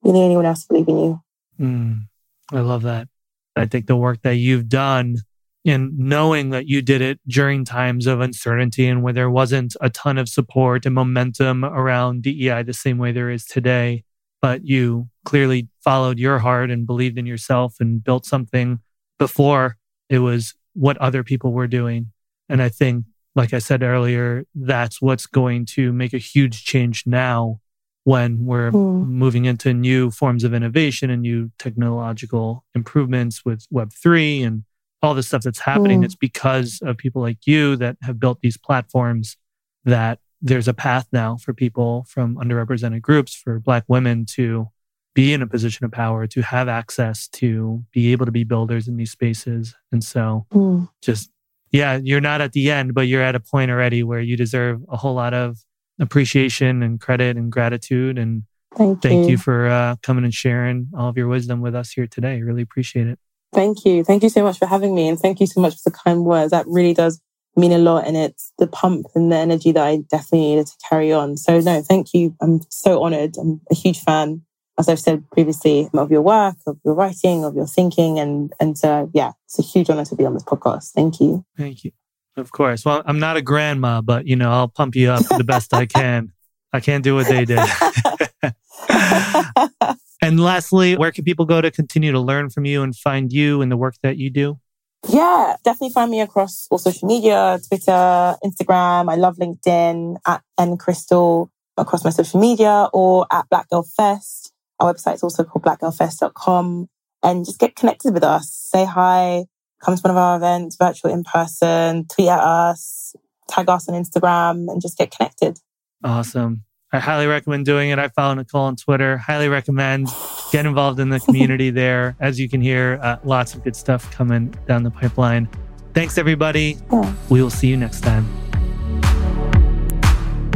you 0.05 0.13
need 0.13 0.25
anyone 0.25 0.45
else 0.45 0.65
to 0.65 0.67
believe 0.67 0.87
in 0.87 0.97
you. 0.97 1.21
Mm, 1.59 2.07
I 2.53 2.59
love 2.59 2.83
that. 2.83 3.07
I 3.55 3.65
think 3.65 3.87
the 3.87 3.95
work 3.95 4.21
that 4.21 4.35
you've 4.35 4.69
done 4.69 5.17
in 5.63 5.91
knowing 5.97 6.51
that 6.51 6.67
you 6.67 6.81
did 6.81 7.01
it 7.01 7.19
during 7.27 7.65
times 7.65 8.05
of 8.05 8.21
uncertainty 8.21 8.87
and 8.87 9.01
where 9.01 9.13
there 9.13 9.31
wasn't 9.31 9.75
a 9.81 9.89
ton 9.89 10.19
of 10.19 10.29
support 10.29 10.85
and 10.85 10.93
momentum 10.93 11.65
around 11.65 12.21
DEI 12.21 12.61
the 12.61 12.73
same 12.73 12.99
way 12.99 13.11
there 13.11 13.31
is 13.31 13.45
today, 13.45 14.03
but 14.41 14.63
you 14.63 15.09
clearly 15.23 15.67
followed 15.83 16.19
your 16.19 16.37
heart 16.37 16.69
and 16.69 16.85
believed 16.85 17.17
in 17.17 17.25
yourself 17.25 17.77
and 17.79 18.03
built 18.03 18.25
something 18.25 18.79
before 19.17 19.77
it 20.07 20.19
was 20.19 20.53
what 20.73 20.97
other 20.97 21.23
people 21.23 21.51
were 21.51 21.67
doing. 21.67 22.11
And 22.47 22.61
I 22.61 22.69
think, 22.69 23.05
like 23.33 23.53
I 23.53 23.59
said 23.59 23.81
earlier, 23.81 24.45
that's 24.53 25.01
what's 25.01 25.25
going 25.25 25.65
to 25.67 25.91
make 25.91 26.13
a 26.13 26.19
huge 26.19 26.63
change 26.63 27.07
now 27.07 27.59
when 28.05 28.45
we're 28.45 28.71
mm. 28.71 29.05
moving 29.07 29.45
into 29.45 29.73
new 29.73 30.11
forms 30.11 30.43
of 30.43 30.53
innovation 30.53 31.09
and 31.09 31.23
new 31.23 31.51
technological 31.57 32.63
improvements 32.75 33.43
with 33.43 33.67
Web3 33.73 34.45
and 34.45 34.63
all 35.01 35.15
the 35.15 35.23
stuff 35.23 35.41
that's 35.41 35.59
happening. 35.59 36.01
Mm. 36.01 36.05
It's 36.05 36.15
because 36.15 36.79
of 36.83 36.97
people 36.97 37.21
like 37.23 37.47
you 37.47 37.75
that 37.77 37.97
have 38.03 38.19
built 38.19 38.41
these 38.41 38.57
platforms 38.57 39.37
that 39.85 40.19
there's 40.39 40.67
a 40.67 40.73
path 40.73 41.07
now 41.11 41.37
for 41.37 41.51
people 41.51 42.05
from 42.07 42.35
underrepresented 42.35 43.01
groups, 43.01 43.33
for 43.35 43.59
Black 43.59 43.83
women 43.87 44.25
to 44.33 44.69
be 45.15 45.33
in 45.33 45.41
a 45.41 45.47
position 45.47 45.83
of 45.83 45.91
power, 45.91 46.27
to 46.27 46.41
have 46.43 46.67
access 46.67 47.27
to 47.29 47.83
be 47.91 48.11
able 48.11 48.27
to 48.27 48.31
be 48.31 48.43
builders 48.43 48.87
in 48.87 48.97
these 48.97 49.11
spaces. 49.11 49.73
And 49.91 50.03
so 50.03 50.45
mm. 50.53 50.87
just, 51.01 51.31
yeah, 51.71 51.99
you're 52.03 52.21
not 52.21 52.41
at 52.41 52.51
the 52.51 52.69
end, 52.69 52.93
but 52.93 53.07
you're 53.07 53.23
at 53.23 53.33
a 53.33 53.39
point 53.39 53.71
already 53.71 54.03
where 54.03 54.19
you 54.19 54.37
deserve 54.37 54.81
a 54.89 54.97
whole 54.97 55.15
lot 55.15 55.33
of 55.33 55.57
appreciation 55.99 56.83
and 56.83 56.99
credit 56.99 57.37
and 57.37 57.51
gratitude. 57.51 58.17
And 58.17 58.43
thank, 58.75 59.01
thank 59.01 59.25
you. 59.25 59.31
you 59.31 59.37
for 59.37 59.67
uh, 59.67 59.95
coming 60.03 60.23
and 60.23 60.33
sharing 60.33 60.89
all 60.97 61.09
of 61.09 61.17
your 61.17 61.27
wisdom 61.27 61.61
with 61.61 61.75
us 61.75 61.91
here 61.91 62.07
today. 62.07 62.41
Really 62.41 62.61
appreciate 62.61 63.07
it. 63.07 63.19
Thank 63.53 63.85
you. 63.85 64.03
Thank 64.03 64.23
you 64.23 64.29
so 64.29 64.43
much 64.43 64.59
for 64.59 64.65
having 64.65 64.93
me. 64.93 65.07
And 65.07 65.19
thank 65.19 65.39
you 65.39 65.47
so 65.47 65.61
much 65.61 65.75
for 65.75 65.89
the 65.89 65.95
kind 65.95 66.25
words. 66.25 66.51
That 66.51 66.67
really 66.67 66.93
does 66.93 67.21
mean 67.55 67.71
a 67.71 67.77
lot. 67.77 68.05
And 68.05 68.17
it's 68.17 68.51
the 68.57 68.67
pump 68.67 69.07
and 69.15 69.31
the 69.31 69.37
energy 69.37 69.71
that 69.71 69.85
I 69.85 69.97
definitely 70.09 70.49
needed 70.49 70.67
to 70.67 70.73
carry 70.89 71.13
on. 71.13 71.37
So, 71.37 71.59
no, 71.59 71.81
thank 71.81 72.13
you. 72.13 72.35
I'm 72.41 72.59
so 72.69 73.01
honored. 73.01 73.37
I'm 73.37 73.61
a 73.71 73.75
huge 73.75 74.01
fan, 74.01 74.41
as 74.77 74.89
I've 74.89 74.99
said 74.99 75.29
previously, 75.31 75.89
of 75.93 76.11
your 76.11 76.21
work, 76.21 76.57
of 76.67 76.77
your 76.83 76.95
writing, 76.95 77.45
of 77.45 77.55
your 77.55 77.67
thinking. 77.67 78.19
And, 78.19 78.51
and 78.59 78.77
so, 78.77 79.09
yeah, 79.13 79.31
it's 79.45 79.57
a 79.57 79.61
huge 79.61 79.89
honor 79.89 80.05
to 80.05 80.15
be 80.15 80.25
on 80.25 80.33
this 80.33 80.43
podcast. 80.43 80.91
Thank 80.91 81.21
you. 81.21 81.45
Thank 81.57 81.85
you. 81.85 81.91
Of 82.37 82.51
course. 82.51 82.83
Well, 82.83 83.01
I'm 83.05 83.19
not 83.19 83.37
a 83.37 83.41
grandma, 83.41 84.01
but 84.01 84.27
you 84.27 84.35
know, 84.35 84.51
I'll 84.51 84.67
pump 84.67 84.95
you 84.95 85.11
up 85.11 85.23
the 85.37 85.43
best 85.43 85.73
I 85.73 85.85
can. 85.85 86.31
I 86.73 86.81
can't 86.81 87.03
do 87.03 87.15
what 87.15 87.27
they 87.27 87.45
did. 87.45 87.59
and 90.21 90.39
lastly, 90.39 90.97
where 90.97 91.11
can 91.11 91.23
people 91.23 91.45
go 91.45 91.61
to 91.61 91.71
continue 91.71 92.11
to 92.11 92.19
learn 92.19 92.49
from 92.49 92.65
you 92.65 92.83
and 92.83 92.95
find 92.95 93.31
you 93.31 93.61
and 93.61 93.71
the 93.71 93.77
work 93.77 93.95
that 94.03 94.17
you 94.17 94.29
do? 94.29 94.59
Yeah, 95.07 95.55
definitely 95.63 95.93
find 95.93 96.11
me 96.11 96.19
across 96.19 96.67
all 96.69 96.77
social 96.77 97.07
media, 97.07 97.59
Twitter, 97.67 98.35
Instagram. 98.43 99.09
I 99.09 99.15
love 99.15 99.37
LinkedIn 99.37 100.17
at 100.25 100.41
N 100.57 100.77
Crentsil 100.77 101.49
across 101.77 102.03
my 102.03 102.09
social 102.09 102.39
media 102.39 102.89
or 102.91 103.27
at 103.31 103.47
Black 103.49 103.69
Girl 103.69 103.83
Fest. 103.83 104.51
Our 104.79 104.93
website 104.93 105.15
is 105.15 105.23
also 105.23 105.43
called 105.43 105.63
blackgirlfest.com 105.63 106.89
and 107.23 107.45
just 107.45 107.59
get 107.59 107.75
connected 107.75 108.13
with 108.13 108.23
us. 108.23 108.51
Say 108.51 108.83
hi, 108.83 109.45
come 109.85 109.95
to 109.95 110.01
one 110.01 110.11
of 110.11 110.17
our 110.17 110.37
events, 110.37 110.75
virtual 110.77 111.11
in 111.11 111.23
person, 111.23 112.07
tweet 112.07 112.27
at 112.27 112.39
us, 112.39 113.15
tag 113.47 113.69
us 113.69 113.87
on 113.87 113.95
Instagram, 113.95 114.71
and 114.71 114.81
just 114.81 114.97
get 114.97 115.11
connected. 115.11 115.59
Awesome. 116.03 116.63
I 116.91 116.99
highly 116.99 117.27
recommend 117.27 117.65
doing 117.65 117.89
it. 117.89 117.99
I 117.99 118.07
follow 118.09 118.33
Nicole 118.33 118.61
on 118.61 118.75
Twitter. 118.75 119.17
Highly 119.17 119.49
recommend. 119.49 120.07
Get 120.51 120.65
involved 120.65 120.99
in 120.99 121.09
the 121.09 121.19
community 121.19 121.69
there. 121.81 122.15
As 122.19 122.39
you 122.39 122.49
can 122.49 122.61
hear, 122.61 122.99
uh, 123.01 123.17
lots 123.23 123.53
of 123.53 123.63
good 123.63 123.75
stuff 123.75 124.09
coming 124.11 124.55
down 124.67 124.83
the 124.83 124.91
pipeline. 124.91 125.49
Thanks, 125.93 126.17
everybody. 126.17 126.77
Yeah. 126.91 127.13
We 127.29 127.41
will 127.41 127.49
see 127.49 127.67
you 127.67 127.77
next 127.77 128.01
time. 128.01 128.25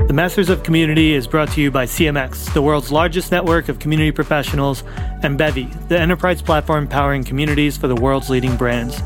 The 0.07 0.13
Masters 0.13 0.49
of 0.49 0.63
Community 0.63 1.13
is 1.13 1.27
brought 1.27 1.51
to 1.51 1.61
you 1.61 1.69
by 1.69 1.85
CMX, 1.85 2.51
the 2.53 2.63
world's 2.63 2.91
largest 2.91 3.31
network 3.31 3.69
of 3.69 3.77
community 3.77 4.11
professionals, 4.11 4.83
and 5.21 5.37
Bevy, 5.37 5.65
the 5.87 5.99
enterprise 5.99 6.41
platform 6.41 6.87
powering 6.87 7.23
communities 7.23 7.77
for 7.77 7.87
the 7.87 7.95
world's 7.95 8.27
leading 8.27 8.55
brands. 8.55 9.03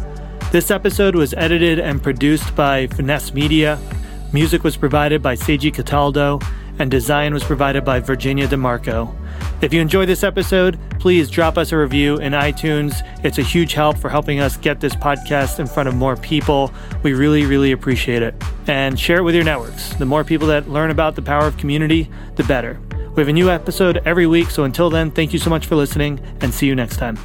This 0.54 0.70
episode 0.70 1.16
was 1.16 1.34
edited 1.34 1.80
and 1.80 2.04
produced 2.04 2.56
by 2.56 2.86
Finesse 2.86 3.34
Media. 3.34 3.80
Music 4.34 4.64
was 4.64 4.78
provided 4.78 5.20
by 5.20 5.36
Seiji 5.36 5.74
Cataldo, 5.74 6.40
and 6.78 6.92
design 6.92 7.34
was 7.34 7.44
provided 7.44 7.84
by 7.84 8.00
Virginia 8.00 8.48
DeMarco. 8.48 9.16
If 9.64 9.74
you 9.74 9.82
enjoyed 9.82 10.10
this 10.10 10.24
episode, 10.24 10.78
please 11.00 11.32
drop 11.32 11.58
us 11.58 11.72
a 11.72 11.78
review 11.80 12.18
in 12.18 12.34
iTunes. 12.34 13.02
It's 13.26 13.40
a 13.40 13.42
huge 13.42 13.74
help 13.74 13.98
for 13.98 14.12
helping 14.12 14.42
us 14.42 14.56
get 14.58 14.80
this 14.80 14.94
podcast 14.94 15.60
in 15.60 15.66
front 15.66 15.90
of 15.90 15.96
more 15.96 16.16
people. 16.18 16.72
We 17.02 17.14
really, 17.14 17.48
really 17.48 17.72
appreciate 17.72 18.22
it. 18.22 18.36
And 18.68 19.00
share 19.00 19.18
it 19.18 19.24
with 19.24 19.34
your 19.34 19.44
networks. 19.44 19.96
The 19.96 20.06
more 20.06 20.24
people 20.24 20.48
that 20.50 20.70
learn 20.70 20.92
about 20.92 21.16
the 21.16 21.24
power 21.24 21.48
of 21.48 21.58
community, 21.58 22.12
the 22.36 22.44
better. 22.44 22.80
We 23.16 23.22
have 23.22 23.28
a 23.28 23.34
new 23.34 23.50
episode 23.50 24.04
every 24.06 24.28
week, 24.28 24.52
so 24.52 24.66
until 24.66 24.92
then, 24.92 25.10
thank 25.10 25.34
you 25.34 25.40
so 25.40 25.50
much 25.50 25.66
for 25.66 25.76
listening 25.76 26.20
and 26.42 26.54
see 26.54 26.68
you 26.68 26.76
next 26.76 26.98
time. 26.98 27.18